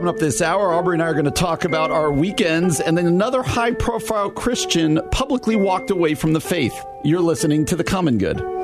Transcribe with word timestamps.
Coming 0.00 0.14
up 0.14 0.18
this 0.18 0.40
hour, 0.40 0.72
Aubrey 0.72 0.94
and 0.94 1.02
I 1.02 1.08
are 1.08 1.12
going 1.12 1.26
to 1.26 1.30
talk 1.30 1.66
about 1.66 1.90
our 1.90 2.10
weekends, 2.10 2.80
and 2.80 2.96
then 2.96 3.06
another 3.06 3.42
high 3.42 3.72
profile 3.72 4.30
Christian 4.30 4.98
publicly 5.10 5.56
walked 5.56 5.90
away 5.90 6.14
from 6.14 6.32
the 6.32 6.40
faith. 6.40 6.72
You're 7.04 7.20
listening 7.20 7.66
to 7.66 7.76
The 7.76 7.84
Common 7.84 8.16
Good. 8.16 8.59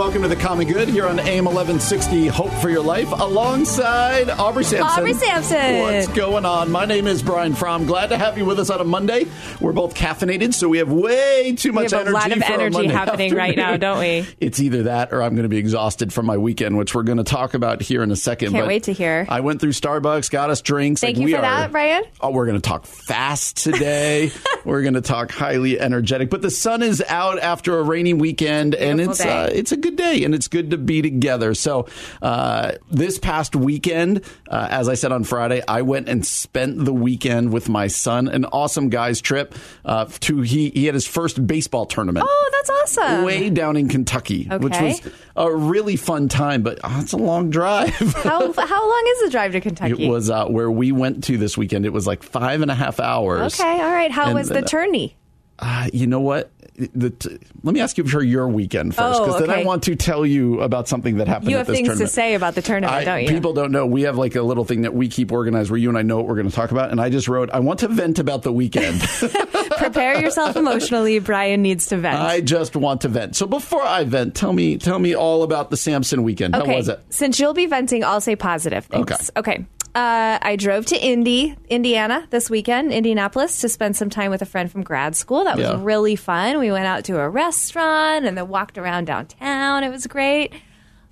Welcome 0.00 0.22
to 0.22 0.28
the 0.28 0.36
Common 0.36 0.66
Good 0.66 0.88
here 0.88 1.06
on 1.06 1.18
AM 1.20 1.44
1160 1.44 2.28
Hope 2.28 2.50
for 2.54 2.70
Your 2.70 2.82
Life 2.82 3.12
alongside 3.12 4.30
Aubrey 4.30 4.64
Sampson. 4.64 4.98
Aubrey 4.98 5.12
Sampson. 5.12 5.78
What's 5.80 6.08
going 6.08 6.46
on? 6.46 6.70
My 6.70 6.86
name 6.86 7.06
is 7.06 7.22
Brian 7.22 7.52
Fromm. 7.54 7.84
Glad 7.84 8.06
to 8.06 8.16
have 8.16 8.38
you 8.38 8.46
with 8.46 8.58
us 8.58 8.70
on 8.70 8.80
a 8.80 8.84
Monday. 8.84 9.26
We're 9.60 9.74
both 9.74 9.92
caffeinated, 9.92 10.54
so 10.54 10.70
we 10.70 10.78
have 10.78 10.90
way 10.90 11.54
too 11.54 11.72
much 11.72 11.92
we 11.92 11.98
have 11.98 12.06
energy. 12.06 12.10
a 12.10 12.12
lot 12.18 12.32
of 12.32 12.42
energy 12.42 12.86
happening 12.88 13.26
afternoon. 13.32 13.36
right 13.36 13.54
now, 13.56 13.76
don't 13.76 13.98
we? 13.98 14.26
It's 14.40 14.58
either 14.58 14.84
that 14.84 15.12
or 15.12 15.22
I'm 15.22 15.34
going 15.34 15.42
to 15.42 15.50
be 15.50 15.58
exhausted 15.58 16.14
from 16.14 16.24
my 16.24 16.38
weekend, 16.38 16.78
which 16.78 16.94
we're 16.94 17.02
going 17.02 17.18
to 17.18 17.24
talk 17.24 17.52
about 17.52 17.82
here 17.82 18.02
in 18.02 18.10
a 18.10 18.16
second. 18.16 18.52
Can't 18.52 18.62
But 18.62 18.68
wait 18.68 18.84
to 18.84 18.94
hear. 18.94 19.26
I 19.28 19.40
went 19.40 19.60
through 19.60 19.72
Starbucks, 19.72 20.30
got 20.30 20.48
us 20.48 20.62
drinks. 20.62 21.02
Thank 21.02 21.18
Like, 21.18 21.26
you 21.26 21.34
for 21.34 21.40
are- 21.40 21.42
that, 21.42 21.72
Brian. 21.72 22.04
Oh, 22.22 22.30
we're 22.30 22.46
going 22.46 22.58
to 22.58 22.66
talk 22.66 22.86
fast 22.86 23.58
today. 23.58 24.32
we're 24.64 24.80
going 24.80 24.94
to 24.94 25.02
talk 25.02 25.30
highly 25.30 25.78
energetic. 25.78 26.30
But 26.30 26.40
the 26.40 26.50
sun 26.50 26.82
is 26.82 27.02
out 27.06 27.38
after 27.38 27.78
a 27.78 27.82
rainy 27.82 28.14
weekend, 28.14 28.74
and 28.74 28.98
it's 28.98 29.20
uh, 29.20 29.50
it's 29.52 29.72
a 29.72 29.76
good 29.76 29.89
day, 29.90 30.24
and 30.24 30.34
it's 30.34 30.48
good 30.48 30.70
to 30.70 30.78
be 30.78 31.02
together. 31.02 31.54
So 31.54 31.86
uh, 32.22 32.72
this 32.90 33.18
past 33.18 33.54
weekend, 33.56 34.24
uh, 34.48 34.68
as 34.70 34.88
I 34.88 34.94
said 34.94 35.12
on 35.12 35.24
Friday, 35.24 35.62
I 35.66 35.82
went 35.82 36.08
and 36.08 36.24
spent 36.24 36.84
the 36.84 36.92
weekend 36.92 37.52
with 37.52 37.68
my 37.68 37.86
son. 37.86 38.28
An 38.28 38.44
awesome 38.46 38.88
guys 38.88 39.20
trip 39.20 39.54
uh, 39.84 40.06
to 40.20 40.40
he 40.42 40.70
he 40.70 40.86
had 40.86 40.94
his 40.94 41.06
first 41.06 41.46
baseball 41.46 41.86
tournament. 41.86 42.26
Oh, 42.28 42.50
that's 42.52 42.98
awesome. 42.98 43.24
Way 43.24 43.50
down 43.50 43.76
in 43.76 43.88
Kentucky, 43.88 44.44
which 44.44 44.78
was 44.80 45.00
a 45.36 45.52
really 45.52 45.96
fun 45.96 46.28
time, 46.28 46.62
but 46.62 46.78
uh, 46.84 46.98
it's 47.02 47.12
a 47.12 47.16
long 47.16 47.50
drive. 47.50 47.90
How, 48.20 48.52
how 48.52 48.88
long 48.90 49.04
is 49.08 49.22
the 49.24 49.28
drive 49.30 49.52
to 49.52 49.60
Kentucky? 49.60 50.04
It 50.04 50.08
was 50.10 50.30
uh, 50.30 50.46
where 50.46 50.70
we 50.70 50.92
went 50.92 51.24
to 51.24 51.38
this 51.38 51.56
weekend. 51.56 51.86
It 51.86 51.92
was 51.92 52.06
like 52.06 52.22
five 52.22 52.60
and 52.62 52.70
a 52.70 52.74
half 52.74 53.00
hours. 53.00 53.58
Okay, 53.58 53.80
all 53.80 53.92
right. 53.92 54.10
How 54.10 54.26
And 54.26 54.34
was 54.34 54.48
the 54.48 54.62
tourney? 54.62 55.16
Uh, 55.58 55.88
you 55.92 56.06
know 56.06 56.20
what? 56.20 56.50
The 56.94 57.38
let 57.62 57.74
me 57.74 57.80
ask 57.80 57.98
you 57.98 58.04
for 58.04 58.22
your 58.22 58.48
weekend 58.48 58.94
first, 58.94 59.20
Oh, 59.20 59.26
because 59.26 59.40
then 59.40 59.50
I 59.50 59.64
want 59.64 59.82
to 59.84 59.96
tell 59.96 60.24
you 60.24 60.60
about 60.60 60.88
something 60.88 61.18
that 61.18 61.28
happened 61.28 61.50
You 61.50 61.58
have 61.58 61.66
things 61.66 61.98
to 61.98 62.06
say 62.06 62.34
about 62.34 62.54
the 62.54 62.62
tournament, 62.62 62.96
I- 62.96 63.04
don't 63.04 63.22
you? 63.22 63.28
People 63.28 63.52
don't 63.52 63.70
know. 63.72 63.84
We 63.86 64.02
have 64.02 64.16
like 64.16 64.34
a 64.36 64.42
little 64.42 64.64
thing 64.64 64.82
that 64.82 64.94
we 64.94 65.08
keep 65.08 65.30
organized 65.32 65.70
where 65.70 65.78
you 65.78 65.88
and 65.88 65.98
I 65.98 66.02
know 66.02 66.16
what 66.16 66.26
we're 66.26 66.36
going 66.36 66.48
to 66.48 66.54
talk 66.54 66.70
about. 66.70 66.90
And 66.90 67.00
I 67.00 67.10
just 67.10 67.28
wrote, 67.28 67.50
I 67.50 67.60
want 67.60 67.80
to 67.80 67.88
vent 67.88 68.18
about 68.18 68.42
the 68.42 68.52
weekend. 68.52 69.00
Prepare 69.76 70.20
yourself 70.20 70.56
emotionally. 70.56 71.18
Brian 71.18 71.62
needs 71.62 71.86
to 71.88 71.96
vent. 71.96 72.16
I 72.18 72.40
just 72.40 72.76
want 72.76 73.02
to 73.02 73.08
vent. 73.08 73.36
So 73.36 73.46
before 73.46 73.82
I 73.82 74.04
vent, 74.04 74.34
tell 74.34 74.52
me, 74.52 74.76
tell 74.78 74.98
me 74.98 75.14
all 75.14 75.42
about 75.42 75.70
the 75.70 75.76
Sampson 75.76 76.22
weekend. 76.22 76.54
okay. 76.54 76.70
How 76.70 76.76
was 76.76 76.88
it? 76.88 77.00
Since 77.10 77.38
you'll 77.40 77.54
be 77.54 77.66
venting, 77.66 78.04
I'll 78.04 78.20
say 78.20 78.36
positive 78.36 78.84
things. 78.86 79.10
Okay. 79.10 79.26
Okay. 79.36 79.66
Uh, 79.94 80.38
I 80.40 80.54
drove 80.56 80.86
to 80.86 80.96
Indy, 80.96 81.56
Indiana 81.68 82.26
this 82.30 82.48
weekend, 82.48 82.92
Indianapolis, 82.92 83.60
to 83.62 83.68
spend 83.68 83.96
some 83.96 84.08
time 84.08 84.30
with 84.30 84.40
a 84.40 84.46
friend 84.46 84.70
from 84.70 84.82
grad 84.84 85.16
school. 85.16 85.44
That 85.44 85.56
was 85.56 85.66
Yeah. 85.66 85.78
really 85.80 86.14
fun. 86.16 86.58
We 86.60 86.70
went 86.70 86.86
out 86.86 87.04
to 87.06 87.18
a 87.18 87.28
restaurant 87.28 88.24
and 88.24 88.36
then 88.38 88.48
walked 88.48 88.78
around 88.78 89.06
downtown. 89.06 89.82
It 89.82 89.90
was 89.90 90.06
great. 90.06 90.52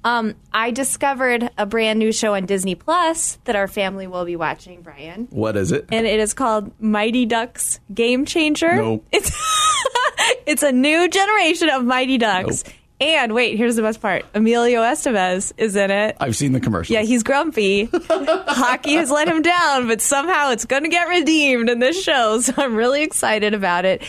Um, 0.05 0.37
I 0.53 0.71
discovered 0.71 1.51
a 1.59 1.67
brand 1.67 1.99
new 1.99 2.13
show 2.13 2.35
on 2.35 2.47
Disney 2.47 2.77
Plus 2.77 3.39
that 3.45 3.57
our 3.57 3.67
family 3.67 4.07
will 4.07 4.25
be 4.25 4.37
watching, 4.37 4.81
Brian. 4.81 5.27
What 5.31 5.57
is 5.57 5.73
it? 5.73 5.87
and 5.91 6.07
it 6.07 6.21
is 6.21 6.35
called 6.35 6.71
Mighty 6.81 7.27
Ducks 7.27 7.81
Game 7.93 8.25
Changer. 8.25 8.77
Nope. 8.77 9.05
It's 9.11 9.33
it's 10.47 10.63
a 10.63 10.71
new 10.71 11.09
generation 11.09 11.69
of 11.71 11.85
Mighty 11.85 12.17
Ducks. 12.17 12.63
Nope. 12.65 12.75
And 13.01 13.33
wait, 13.33 13.57
here's 13.57 13.77
the 13.77 13.83
best 13.83 14.01
part: 14.01 14.25
Emilio 14.35 14.81
Estevez 14.81 15.53
is 15.57 15.77
in 15.77 15.91
it. 15.91 16.17
I've 16.19 16.35
seen 16.35 16.53
the 16.53 16.61
commercial. 16.61 16.95
Yeah, 16.95 17.03
he's 17.03 17.23
grumpy. 17.23 17.85
Hockey 17.93 18.95
has 18.95 19.11
let 19.11 19.29
him 19.29 19.43
down, 19.43 19.87
but 19.87 20.01
somehow 20.01 20.51
it's 20.51 20.65
going 20.65 20.83
to 20.83 20.89
get 20.89 21.09
redeemed 21.09 21.71
in 21.71 21.79
this 21.79 22.03
show. 22.03 22.41
So 22.49 22.55
I'm 22.57 22.75
really 22.75 23.03
excited 23.03 23.53
about 23.53 23.85
it. 23.85 24.03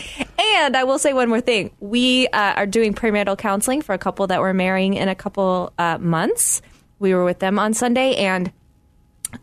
And 0.56 0.76
I 0.76 0.84
will 0.84 0.98
say 0.98 1.12
one 1.12 1.28
more 1.28 1.40
thing: 1.40 1.70
we 1.78 2.26
uh, 2.28 2.54
are 2.56 2.66
doing 2.66 2.94
premarital 2.94 3.38
counseling 3.38 3.82
for 3.82 3.92
a 3.92 3.98
couple 3.98 4.26
that 4.28 4.40
we're 4.40 4.54
marrying 4.54 4.94
in 4.94 5.08
a 5.08 5.14
couple 5.14 5.72
uh, 5.78 5.98
months. 5.98 6.62
We 6.98 7.14
were 7.14 7.24
with 7.24 7.38
them 7.38 7.58
on 7.58 7.74
Sunday, 7.74 8.16
and 8.16 8.50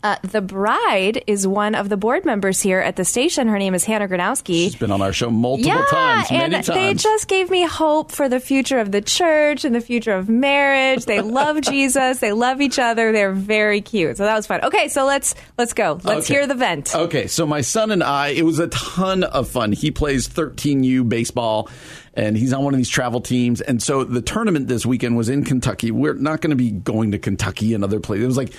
uh, 0.02 0.16
the 0.22 0.40
bride 0.40 1.24
is 1.26 1.46
one 1.46 1.74
of 1.74 1.88
the 1.88 1.96
board 1.96 2.24
members 2.24 2.60
here 2.60 2.78
at 2.80 2.96
the 2.96 3.04
station. 3.04 3.48
Her 3.48 3.58
name 3.58 3.74
is 3.74 3.84
Hannah 3.84 4.08
Granowski. 4.08 4.64
She's 4.64 4.76
been 4.76 4.90
on 4.90 5.02
our 5.02 5.12
show 5.12 5.30
multiple 5.30 5.72
yeah, 5.72 5.84
times, 5.90 6.26
and 6.30 6.52
times. 6.52 6.66
they 6.66 6.94
just 6.94 7.28
gave 7.28 7.50
me 7.50 7.64
hope 7.64 8.12
for 8.12 8.28
the 8.28 8.40
future 8.40 8.78
of 8.78 8.92
the 8.92 9.00
church 9.00 9.64
and 9.64 9.74
the 9.74 9.80
future 9.80 10.12
of 10.12 10.28
marriage. 10.28 11.04
They 11.04 11.20
love 11.20 11.60
Jesus. 11.62 12.20
They 12.20 12.32
love 12.32 12.60
each 12.60 12.78
other. 12.78 13.12
They're 13.12 13.32
very 13.32 13.80
cute. 13.80 14.16
So 14.16 14.24
that 14.24 14.34
was 14.34 14.46
fun. 14.46 14.64
Okay, 14.64 14.88
so 14.88 15.04
let's 15.04 15.34
let's 15.56 15.72
go. 15.72 16.00
Let's 16.04 16.26
Okay. 16.26 16.34
hear 16.34 16.46
the 16.46 16.54
vent. 16.54 16.94
Okay, 16.94 17.26
so 17.26 17.46
my 17.46 17.60
son 17.62 17.90
and 17.90 18.02
I, 18.02 18.28
it 18.28 18.42
was 18.44 18.58
a 18.58 18.68
ton 18.68 19.24
of 19.24 19.48
fun. 19.48 19.72
He 19.72 19.90
plays 19.90 20.28
13U 20.28 21.08
baseball 21.08 21.68
and 22.14 22.36
he's 22.36 22.52
on 22.52 22.64
one 22.64 22.74
of 22.74 22.78
these 22.78 22.88
travel 22.88 23.20
teams. 23.20 23.60
And 23.60 23.82
so 23.82 24.04
the 24.04 24.22
tournament 24.22 24.68
this 24.68 24.84
weekend 24.84 25.16
was 25.16 25.28
in 25.28 25.44
Kentucky. 25.44 25.90
We're 25.90 26.14
not 26.14 26.40
going 26.40 26.50
to 26.50 26.56
be 26.56 26.70
going 26.70 27.12
to 27.12 27.18
Kentucky 27.18 27.74
and 27.74 27.84
other 27.84 28.00
places. 28.00 28.24
It 28.24 28.26
was 28.26 28.36
like 28.36 28.52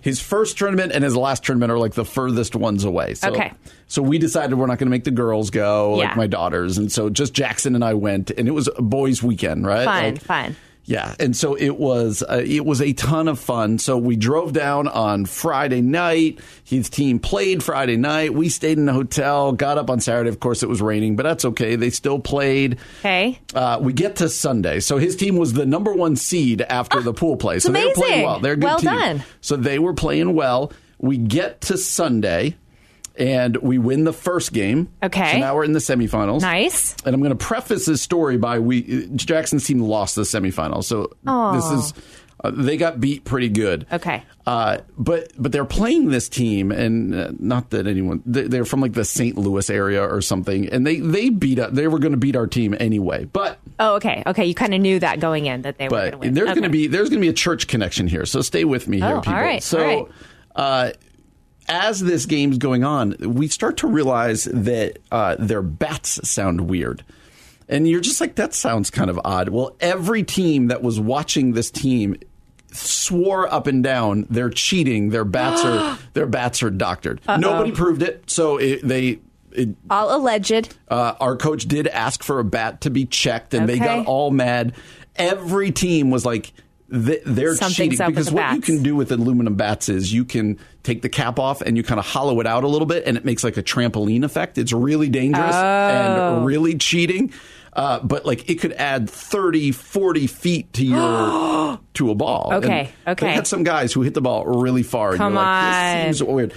his 0.00 0.20
first 0.20 0.58
tournament 0.58 0.92
and 0.92 1.02
his 1.04 1.16
last 1.16 1.44
tournament 1.44 1.72
are 1.72 1.78
like 1.78 1.94
the 1.94 2.04
furthest 2.04 2.54
ones 2.56 2.84
away. 2.84 3.14
So, 3.14 3.28
Okay. 3.30 3.52
So 3.86 4.02
we 4.02 4.18
decided 4.18 4.54
we're 4.58 4.66
not 4.66 4.78
going 4.78 4.86
to 4.86 4.90
make 4.90 5.04
the 5.04 5.10
girls 5.10 5.50
go, 5.50 5.94
like 5.94 6.10
Yeah. 6.10 6.14
my 6.14 6.26
daughters. 6.26 6.76
And 6.78 6.92
so 6.92 7.08
just 7.08 7.32
Jackson 7.32 7.74
and 7.74 7.82
I 7.82 7.94
went, 7.94 8.30
and 8.30 8.46
it 8.46 8.50
was 8.52 8.68
a 8.76 8.82
boys' 8.82 9.22
weekend, 9.22 9.66
right? 9.66 9.84
Fine, 9.86 10.14
Like- 10.14 10.22
fun. 10.22 10.56
Yeah, 10.88 11.14
and 11.20 11.36
so 11.36 11.54
it 11.54 11.76
was 11.76 12.22
uh, 12.26 12.42
it 12.44 12.64
was 12.64 12.80
a 12.80 12.94
ton 12.94 13.28
of 13.28 13.38
fun. 13.38 13.78
So 13.78 13.98
we 13.98 14.16
drove 14.16 14.54
down 14.54 14.88
on 14.88 15.26
Friday 15.26 15.82
night. 15.82 16.40
His 16.64 16.88
team 16.88 17.18
played 17.18 17.62
Friday 17.62 17.98
night. 17.98 18.32
We 18.32 18.48
stayed 18.48 18.78
in 18.78 18.86
the 18.86 18.94
hotel. 18.94 19.52
Got 19.52 19.76
up 19.76 19.90
on 19.90 20.00
Saturday. 20.00 20.30
Of 20.30 20.40
course, 20.40 20.62
it 20.62 20.68
was 20.68 20.80
raining, 20.80 21.14
but 21.14 21.24
that's 21.24 21.44
okay. 21.44 21.76
They 21.76 21.90
still 21.90 22.18
played. 22.18 22.78
Okay. 23.00 23.38
Uh, 23.54 23.78
we 23.82 23.92
get 23.92 24.16
to 24.16 24.30
Sunday. 24.30 24.80
So 24.80 24.96
his 24.96 25.14
team 25.14 25.36
was 25.36 25.52
the 25.52 25.66
number 25.66 25.92
one 25.92 26.16
seed 26.16 26.62
after 26.62 27.02
the 27.02 27.12
pool 27.12 27.36
play. 27.36 27.58
So 27.58 27.70
they 27.70 27.84
were 27.84 27.92
playing 27.92 28.24
well. 28.24 28.40
They're 28.40 28.54
a 28.54 28.56
good 28.56 28.64
Well 28.64 28.78
team. 28.78 28.90
done. 28.90 29.22
So 29.42 29.56
they 29.56 29.78
were 29.78 29.92
playing 29.92 30.32
well. 30.34 30.72
We 30.98 31.18
get 31.18 31.60
to 31.62 31.76
Sunday. 31.76 32.56
And 33.18 33.56
we 33.58 33.78
win 33.78 34.04
the 34.04 34.12
first 34.12 34.52
game. 34.52 34.88
Okay. 35.02 35.32
So 35.32 35.38
now 35.38 35.54
we're 35.56 35.64
in 35.64 35.72
the 35.72 35.80
semifinals. 35.80 36.40
Nice. 36.42 36.94
And 37.04 37.14
I'm 37.14 37.20
going 37.20 37.36
to 37.36 37.44
preface 37.44 37.84
this 37.86 38.00
story 38.00 38.36
by 38.36 38.60
we 38.60 39.08
Jackson's 39.14 39.64
team 39.66 39.80
lost 39.80 40.14
the 40.14 40.22
semifinals, 40.22 40.84
so 40.84 41.10
this 41.24 41.64
is 41.64 41.94
uh, 42.44 42.52
they 42.54 42.76
got 42.76 43.00
beat 43.00 43.24
pretty 43.24 43.48
good. 43.48 43.84
Okay. 43.92 44.22
Uh, 44.46 44.78
but 44.96 45.32
but 45.36 45.50
they're 45.50 45.64
playing 45.64 46.10
this 46.10 46.28
team, 46.28 46.70
and 46.70 47.12
uh, 47.12 47.32
not 47.40 47.70
that 47.70 47.88
anyone 47.88 48.22
they- 48.24 48.44
they're 48.44 48.64
from 48.64 48.80
like 48.80 48.92
the 48.92 49.04
St. 49.04 49.36
Louis 49.36 49.68
area 49.68 50.00
or 50.08 50.20
something, 50.22 50.68
and 50.68 50.86
they 50.86 51.00
they 51.00 51.28
beat 51.30 51.58
up. 51.58 51.72
They 51.72 51.88
were 51.88 51.98
going 51.98 52.12
to 52.12 52.18
beat 52.18 52.36
our 52.36 52.46
team 52.46 52.76
anyway, 52.78 53.24
but 53.24 53.58
Oh, 53.80 53.96
okay. 53.96 54.22
Okay. 54.28 54.44
You 54.46 54.54
kind 54.54 54.72
of 54.74 54.80
knew 54.80 55.00
that 55.00 55.18
going 55.18 55.46
in 55.46 55.62
that 55.62 55.78
they 55.78 55.88
were 55.88 55.98
going 55.98 56.10
to 56.12 56.18
but 56.18 56.34
there's 56.34 56.50
Okay. 56.50 56.54
going 56.60 56.70
to 56.70 56.76
be 56.78 56.86
there's 56.86 57.08
going 57.10 57.20
to 57.20 57.24
be 57.24 57.28
a 57.30 57.32
church 57.32 57.66
connection 57.66 58.06
here. 58.06 58.24
So 58.24 58.40
stay 58.42 58.64
with 58.64 58.86
me 58.86 58.98
here, 59.00 59.16
Oh, 59.16 59.20
people. 59.20 59.34
right, 59.34 59.60
so. 59.62 59.80
all 59.80 60.08
right. 60.84 60.96
As 61.68 62.00
this 62.00 62.26
game's 62.26 62.58
going 62.58 62.84
on, 62.84 63.16
we 63.20 63.48
start 63.48 63.76
to 63.78 63.86
realize 63.86 64.44
that 64.44 64.98
uh, 65.12 65.36
their 65.38 65.62
bats 65.62 66.26
sound 66.28 66.62
weird. 66.62 67.04
And 67.68 67.86
you're 67.86 68.00
just 68.00 68.20
like, 68.20 68.36
that 68.36 68.54
sounds 68.54 68.88
kind 68.90 69.10
of 69.10 69.20
odd. 69.24 69.50
Well, 69.50 69.76
every 69.78 70.22
team 70.22 70.68
that 70.68 70.82
was 70.82 70.98
watching 70.98 71.52
this 71.52 71.70
team 71.70 72.16
swore 72.72 73.52
up 73.52 73.66
and 73.66 73.82
down 73.82 74.26
they're 74.30 74.50
cheating. 74.50 75.10
Their 75.10 75.24
bats 75.24 75.64
are 75.64 75.98
their 76.14 76.26
bats 76.26 76.62
are 76.62 76.70
doctored. 76.70 77.20
Nobody 77.26 77.72
proved 77.72 78.02
it, 78.02 78.28
so 78.30 78.56
it, 78.58 78.86
they. 78.86 79.20
It, 79.52 79.70
all 79.90 80.14
alleged. 80.14 80.76
uh, 80.88 81.14
our 81.20 81.34
coach 81.34 81.64
did 81.64 81.88
ask 81.88 82.22
for 82.22 82.38
a 82.38 82.44
bat 82.44 82.82
to 82.82 82.90
be 82.90 83.06
checked, 83.06 83.54
and 83.54 83.68
they 83.68 83.78
got 83.78 84.06
all 84.06 84.30
mad. 84.30 84.74
Every 85.16 85.72
team 85.72 86.10
was 86.10 86.24
like, 86.24 86.52
th- 86.90 87.22
they're 87.26 87.54
Something's 87.54 87.96
cheating 87.98 88.06
because 88.08 88.30
what 88.30 88.54
you 88.54 88.60
can 88.60 88.82
do 88.82 88.94
with 88.96 89.10
aluminum 89.12 89.54
bats 89.56 89.88
is 89.88 90.12
you 90.12 90.24
can 90.24 90.58
take 90.82 91.02
the 91.02 91.08
cap 91.08 91.38
off 91.38 91.60
and 91.60 91.76
you 91.76 91.82
kind 91.82 91.98
of 92.00 92.06
hollow 92.06 92.40
it 92.40 92.46
out 92.46 92.64
a 92.64 92.68
little 92.68 92.86
bit, 92.86 93.04
and 93.06 93.16
it 93.16 93.24
makes 93.24 93.44
like 93.44 93.56
a 93.56 93.62
trampoline 93.62 94.24
effect. 94.24 94.58
It's 94.58 94.72
really 94.72 95.08
dangerous 95.08 95.54
Oh. 95.54 96.36
and 96.36 96.46
really 96.46 96.76
cheating. 96.76 97.32
Uh, 97.74 98.00
but 98.00 98.26
like 98.26 98.48
it 98.50 98.56
could 98.56 98.72
add 98.72 99.08
30, 99.08 99.70
40 99.72 100.26
feet 100.26 100.72
to 100.72 100.84
your 100.84 101.78
to 101.94 102.10
a 102.10 102.14
ball. 102.14 102.50
Okay, 102.54 102.90
And 103.06 103.12
okay. 103.18 103.26
They 103.28 103.34
had 103.34 103.46
some 103.46 103.62
guys 103.62 103.92
who 103.92 104.02
hit 104.02 104.14
the 104.14 104.20
ball 104.20 104.44
really 104.46 104.82
far. 104.82 105.14
Come 105.14 105.36
and 105.36 105.94
you're 105.94 106.04
like, 106.06 106.14
seems 106.16 106.22
weird. 106.24 106.54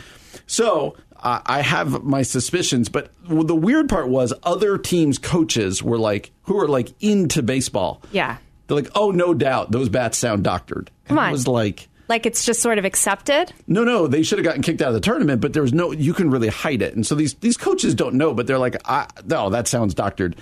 So 0.47 0.95
I 1.21 1.41
I 1.45 1.61
have 1.61 2.03
my 2.03 2.23
suspicions, 2.23 2.89
but 2.89 3.11
the 3.29 3.55
weird 3.55 3.87
part 3.89 4.07
was 4.07 4.33
other 4.41 4.77
teams' 4.79 5.19
coaches 5.19 5.83
were 5.83 5.99
like, 5.99 6.31
who 6.43 6.57
are 6.59 6.67
like 6.67 6.89
into 7.01 7.43
baseball. 7.43 8.01
Yeah. 8.11 8.37
They're 8.67 8.75
like, 8.77 8.89
oh, 8.95 9.11
no 9.11 9.33
doubt, 9.33 9.71
those 9.71 9.89
bats 9.89 10.17
sound 10.17 10.43
doctored. 10.43 10.89
Come 11.05 11.17
And 11.17 11.19
on. 11.19 11.29
I 11.29 11.31
was 11.31 11.47
like, 11.47 11.89
Like 12.07 12.25
it's 12.25 12.45
just 12.45 12.61
sort 12.61 12.77
of 12.77 12.85
accepted. 12.85 13.51
no, 13.67 13.83
no, 13.83 14.07
they 14.07 14.23
should 14.23 14.37
have 14.39 14.45
gotten 14.45 14.61
kicked 14.61 14.81
out 14.81 14.89
of 14.89 14.93
the 14.93 14.99
tournament, 15.01 15.41
but 15.41 15.53
there 15.53 15.61
was 15.63 15.73
no, 15.73 15.91
you 15.91 16.13
can 16.13 16.29
really 16.29 16.47
hide 16.47 16.81
it. 16.81 16.93
And 16.95 17.05
so 17.05 17.15
these, 17.15 17.33
these 17.35 17.57
coaches 17.57 17.93
don't 17.95 18.15
know, 18.15 18.33
but 18.33 18.47
they're 18.47 18.57
like, 18.59 18.77
I, 18.85 19.07
no, 19.25 19.49
that 19.49 19.67
sounds 19.67 19.93
doctored. 19.93 20.35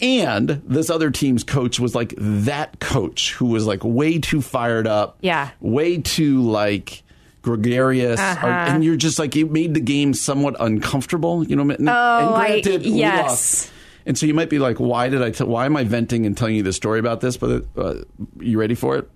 And 0.00 0.62
this 0.64 0.88
other 0.88 1.10
team's 1.10 1.44
coach 1.44 1.78
was 1.78 1.94
like 1.94 2.14
that 2.16 2.80
coach 2.80 3.34
who 3.34 3.46
was 3.46 3.66
like 3.66 3.84
way 3.84 4.18
too 4.18 4.40
fired 4.40 4.86
up. 4.86 5.18
Yeah. 5.20 5.50
Way 5.60 5.98
too 5.98 6.40
like 6.42 7.02
gregarious. 7.42 8.18
Uh-huh. 8.18 8.46
And 8.46 8.82
you're 8.84 8.96
just 8.96 9.18
like, 9.18 9.36
it 9.36 9.50
made 9.50 9.74
the 9.74 9.80
game 9.80 10.14
somewhat 10.14 10.56
uncomfortable. 10.58 11.44
You 11.46 11.56
know, 11.56 11.68
and, 11.70 11.86
Oh, 11.88 11.92
I- 11.92 12.46
and 12.46 12.62
granted, 12.64 12.82
we 12.90 12.98
yes. 12.98 13.22
lost. 13.28 13.72
And 14.06 14.16
so 14.18 14.26
you 14.26 14.34
might 14.34 14.50
be 14.50 14.58
like, 14.58 14.78
why 14.78 15.08
did 15.08 15.22
I, 15.22 15.30
t- 15.30 15.44
why 15.44 15.66
am 15.66 15.76
I 15.76 15.84
venting 15.84 16.26
and 16.26 16.36
telling 16.36 16.56
you 16.56 16.62
this 16.62 16.76
story 16.76 16.98
about 16.98 17.20
this? 17.20 17.36
But 17.36 17.64
uh, 17.76 17.96
you 18.38 18.58
ready 18.58 18.74
for 18.74 18.96
it? 18.96 19.10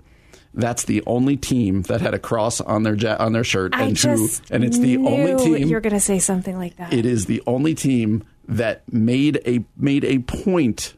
That's 0.57 0.85
the 0.85 1.03
only 1.07 1.37
team 1.37 1.83
that 1.83 2.01
had 2.01 2.15
a 2.15 2.19
cross 2.19 2.61
on 2.61 2.85
their 2.85 2.95
ja- 2.95 3.17
on 3.19 3.33
their 3.33 3.43
shirt, 3.43 3.75
and 3.75 3.99
who, 3.99 4.29
and 4.51 4.63
it's 4.63 4.79
the 4.79 4.99
only 4.99 5.35
team. 5.37 5.67
you're 5.69 5.81
going 5.81 5.95
to 5.95 6.01
say 6.01 6.21
something 6.21 6.57
like 6.57 6.77
that. 6.77 6.93
It 6.93 7.05
is 7.07 7.27
the 7.27 7.43
only 7.47 7.75
team 7.75 8.23
that 8.47 8.83
made 8.93 9.41
a 9.47 9.65
made 9.77 10.05
a 10.05 10.21
point 10.21 10.95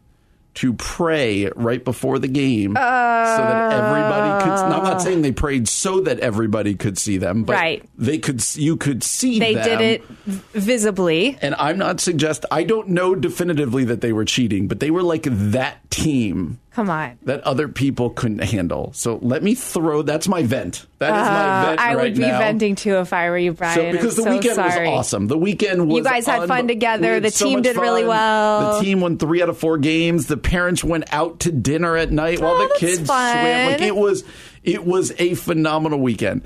to 0.56 0.72
pray 0.74 1.50
right 1.56 1.84
before 1.84 2.18
the 2.18 2.28
game 2.28 2.70
so 2.72 2.80
that 2.80 3.72
everybody 3.72 4.44
could. 4.44 4.52
I'm 4.52 4.82
not 4.82 5.00
saying 5.02 5.22
they 5.22 5.32
prayed 5.32 5.68
so 5.68 6.00
that 6.00 6.20
everybody 6.20 6.74
could 6.74 6.98
see 6.98 7.16
them, 7.18 7.44
but 7.44 7.54
Right. 7.54 7.82
they 7.96 8.18
could. 8.18 8.42
You 8.56 8.76
could 8.76 9.02
see 9.02 9.38
they 9.38 9.54
them. 9.54 9.64
did 9.64 9.80
it 9.80 10.04
visibly. 10.52 11.38
And 11.40 11.54
I'm 11.58 11.78
not 11.78 12.00
suggest. 12.00 12.44
I 12.50 12.64
don't 12.64 12.88
know 12.88 13.14
definitively 13.14 13.84
that 13.84 14.00
they 14.00 14.12
were 14.12 14.24
cheating, 14.24 14.66
but 14.68 14.80
they 14.80 14.90
were 14.90 15.02
like 15.02 15.24
that 15.30 15.90
team 15.90 16.58
Come 16.76 16.90
on. 16.90 17.16
that 17.22 17.40
other 17.44 17.68
people 17.68 18.10
couldn't 18.10 18.40
handle. 18.40 18.90
So 18.92 19.18
let 19.22 19.42
me 19.42 19.54
throw. 19.54 20.02
That's 20.02 20.28
my 20.28 20.42
vent. 20.42 20.84
That 20.98 21.06
is 21.08 21.12
my 21.26 21.64
vent 21.68 21.80
Uh, 21.80 21.82
I 21.82 21.94
right 21.94 22.02
would 22.02 22.14
be 22.16 22.20
now. 22.20 22.38
venting 22.38 22.74
too 22.74 22.96
if 22.96 23.14
I 23.14 23.30
were 23.30 23.38
you, 23.38 23.54
Brian. 23.54 23.74
So 23.74 23.92
because 23.92 24.18
I'm 24.18 24.24
the 24.24 24.30
so 24.30 24.36
weekend 24.36 24.54
sorry. 24.56 24.88
was 24.90 24.98
awesome. 24.98 25.26
The 25.28 25.38
weekend 25.38 25.88
was 25.88 25.96
You 25.96 26.04
guys 26.04 26.26
had 26.26 26.46
fun 26.46 26.68
together. 26.68 27.18
The 27.18 27.30
so 27.30 27.46
team 27.46 27.62
did 27.62 27.76
really 27.76 28.04
well. 28.04 28.74
The 28.78 28.84
team 28.84 29.00
won 29.00 29.16
three 29.16 29.40
out 29.42 29.48
of 29.48 29.56
four 29.56 29.78
games. 29.78 30.26
The 30.26 30.36
parents 30.36 30.84
went 30.84 31.04
out 31.14 31.40
to 31.40 31.50
dinner 31.50 31.96
at 31.96 32.12
night 32.12 32.40
while 32.40 32.52
Oh, 32.56 32.68
the 32.68 32.78
kids 32.78 32.98
fun. 33.06 33.32
swam. 33.32 33.72
Like 33.72 33.80
it 33.80 33.96
was, 33.96 34.22
it 34.62 34.84
was 34.84 35.14
a 35.18 35.32
phenomenal 35.32 35.98
weekend. 36.00 36.42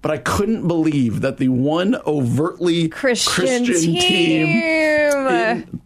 But 0.00 0.12
I 0.12 0.18
couldn't 0.18 0.68
believe 0.68 1.22
that 1.22 1.38
the 1.38 1.48
one 1.48 1.96
overtly 2.06 2.88
Christian, 2.88 3.64
team. 3.64 4.00
team 4.00 4.46
in- 4.46 5.80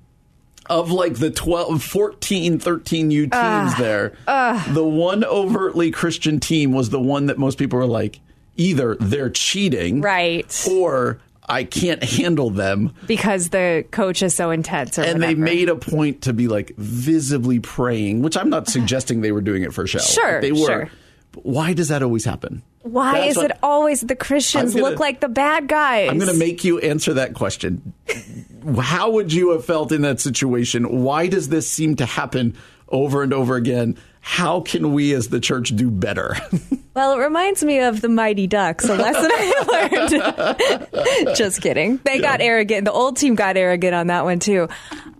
of 0.71 0.91
like 0.91 1.15
the 1.15 1.31
12 1.31 1.83
14 1.83 2.59
13 2.59 3.11
u 3.11 3.23
teams 3.27 3.77
there 3.79 4.11
the 4.73 4.85
one 4.85 5.25
overtly 5.25 5.91
christian 5.91 6.41
team 6.41 6.73
was 6.73 6.91
the 6.91 7.01
one 7.01 7.27
that 7.27 7.39
most 7.39 7.59
people 7.59 7.79
were 7.79 7.87
like 7.87 8.21
either 8.57 8.97
they're 9.01 9.31
cheating 9.31 10.01
Right. 10.01 10.67
or 10.71 11.19
i 11.49 11.63
can't 11.65 12.03
handle 12.03 12.51
them 12.51 12.93
because 13.07 13.51
the 13.51 13.85
coach 13.91 14.23
is 14.23 14.35
so 14.35 14.51
intense 14.51 14.99
or 14.99 15.03
and 15.03 15.23
they 15.23 15.35
made 15.35 15.69
a 15.69 15.77
point 15.77 16.23
to 16.23 16.33
be 16.33 16.49
like 16.49 16.75
visibly 16.77 17.61
praying 17.61 18.23
which 18.23 18.37
i'm 18.37 18.51
not 18.51 18.69
suggesting 18.69 19.21
they 19.21 19.33
were 19.33 19.41
doing 19.43 19.63
it 19.63 19.73
for 19.73 19.87
show 19.87 19.99
Sure, 20.01 20.41
they 20.41 20.53
were 20.53 20.59
sure. 20.67 20.91
But 21.33 21.45
why 21.47 21.73
does 21.75 21.89
that 21.89 22.03
always 22.03 22.25
happen 22.25 22.63
Why 22.83 23.13
That's 23.21 23.31
is 23.33 23.37
what- 23.37 23.51
it 23.51 23.59
always 23.63 24.01
the 24.01 24.17
Christians 24.17 24.73
gonna- 24.75 24.85
look 24.89 24.99
like 25.01 25.21
the 25.21 25.29
bad 25.29 25.67
guys? 25.69 26.09
I'm 26.09 26.19
going 26.19 26.31
to 26.33 26.39
make 26.39 26.63
you 26.65 26.79
answer 26.79 27.13
that 27.15 27.35
question. 27.35 27.93
How 28.81 29.11
would 29.11 29.33
you 29.33 29.53
have 29.53 29.65
felt 29.65 29.93
in 29.93 30.03
that 30.03 30.21
situation? 30.21 31.03
Why 31.03 31.27
does 31.29 31.49
this 31.49 31.71
seem 31.71 31.97
to 31.97 32.07
happen 32.07 32.57
over 32.89 33.23
and 33.23 33.33
over 33.33 33.57
again? 33.57 33.97
How 34.21 34.61
can 34.61 34.93
we 34.93 35.15
as 35.15 35.29
the 35.29 35.39
church 35.41 35.75
do 35.77 35.91
better? 35.91 36.37
Well, 36.97 37.13
it 37.13 37.23
reminds 37.23 37.63
me 37.63 37.81
of 37.81 38.01
the 38.01 38.09
Mighty 38.09 38.47
Ducks, 38.47 38.89
a 38.89 38.95
lesson 38.95 39.31
I 39.31 40.89
learned. 41.21 41.37
Just 41.37 41.61
kidding. 41.61 42.01
They 42.05 42.21
got 42.21 42.41
arrogant. 42.41 42.87
The 42.87 42.93
old 42.93 43.19
team 43.19 43.35
got 43.35 43.59
arrogant 43.59 43.95
on 43.95 44.07
that 44.07 44.25
one 44.25 44.39
too. 44.39 44.71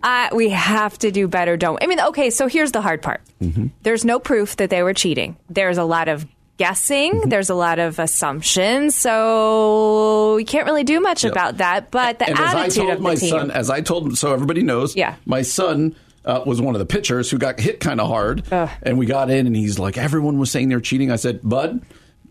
Uh, 0.01 0.29
we 0.33 0.49
have 0.49 0.97
to 0.97 1.11
do 1.11 1.27
better, 1.27 1.55
don't 1.55 1.75
we? 1.79 1.85
I 1.85 1.87
mean, 1.87 1.99
okay, 1.99 2.31
so 2.31 2.47
here's 2.47 2.71
the 2.71 2.81
hard 2.81 3.03
part. 3.03 3.21
Mm-hmm. 3.39 3.67
There's 3.83 4.03
no 4.03 4.17
proof 4.17 4.57
that 4.57 4.71
they 4.71 4.81
were 4.81 4.95
cheating. 4.95 5.37
There's 5.51 5.77
a 5.77 5.83
lot 5.83 6.07
of 6.07 6.25
guessing. 6.57 7.13
Mm-hmm. 7.13 7.29
There's 7.29 7.49
a 7.49 7.55
lot 7.55 7.79
of 7.79 7.99
assumptions. 7.99 8.95
So 8.95 10.35
we 10.35 10.43
can't 10.43 10.65
really 10.65 10.83
do 10.83 10.99
much 10.99 11.23
about 11.23 11.57
that. 11.57 11.91
But 11.91 12.19
the 12.19 12.29
and 12.29 12.39
attitude 12.39 12.75
told 12.75 12.89
of 12.91 12.97
the 12.97 13.03
my 13.03 13.15
team. 13.15 13.29
son, 13.29 13.51
as 13.51 13.69
I 13.69 13.81
told, 13.81 14.17
so 14.17 14.33
everybody 14.33 14.63
knows, 14.63 14.95
Yeah. 14.95 15.15
my 15.25 15.41
son 15.41 15.95
uh, 16.25 16.41
was 16.45 16.59
one 16.61 16.75
of 16.75 16.79
the 16.79 16.85
pitchers 16.85 17.31
who 17.31 17.37
got 17.37 17.59
hit 17.59 17.79
kind 17.79 18.01
of 18.01 18.07
hard, 18.07 18.43
Ugh. 18.51 18.69
and 18.83 18.97
we 18.97 19.05
got 19.05 19.29
in, 19.29 19.47
and 19.47 19.55
he's 19.55 19.79
like, 19.79 19.97
everyone 19.97 20.37
was 20.39 20.51
saying 20.51 20.67
they're 20.69 20.81
cheating. 20.81 21.09
I 21.11 21.15
said, 21.15 21.39
Bud. 21.41 21.81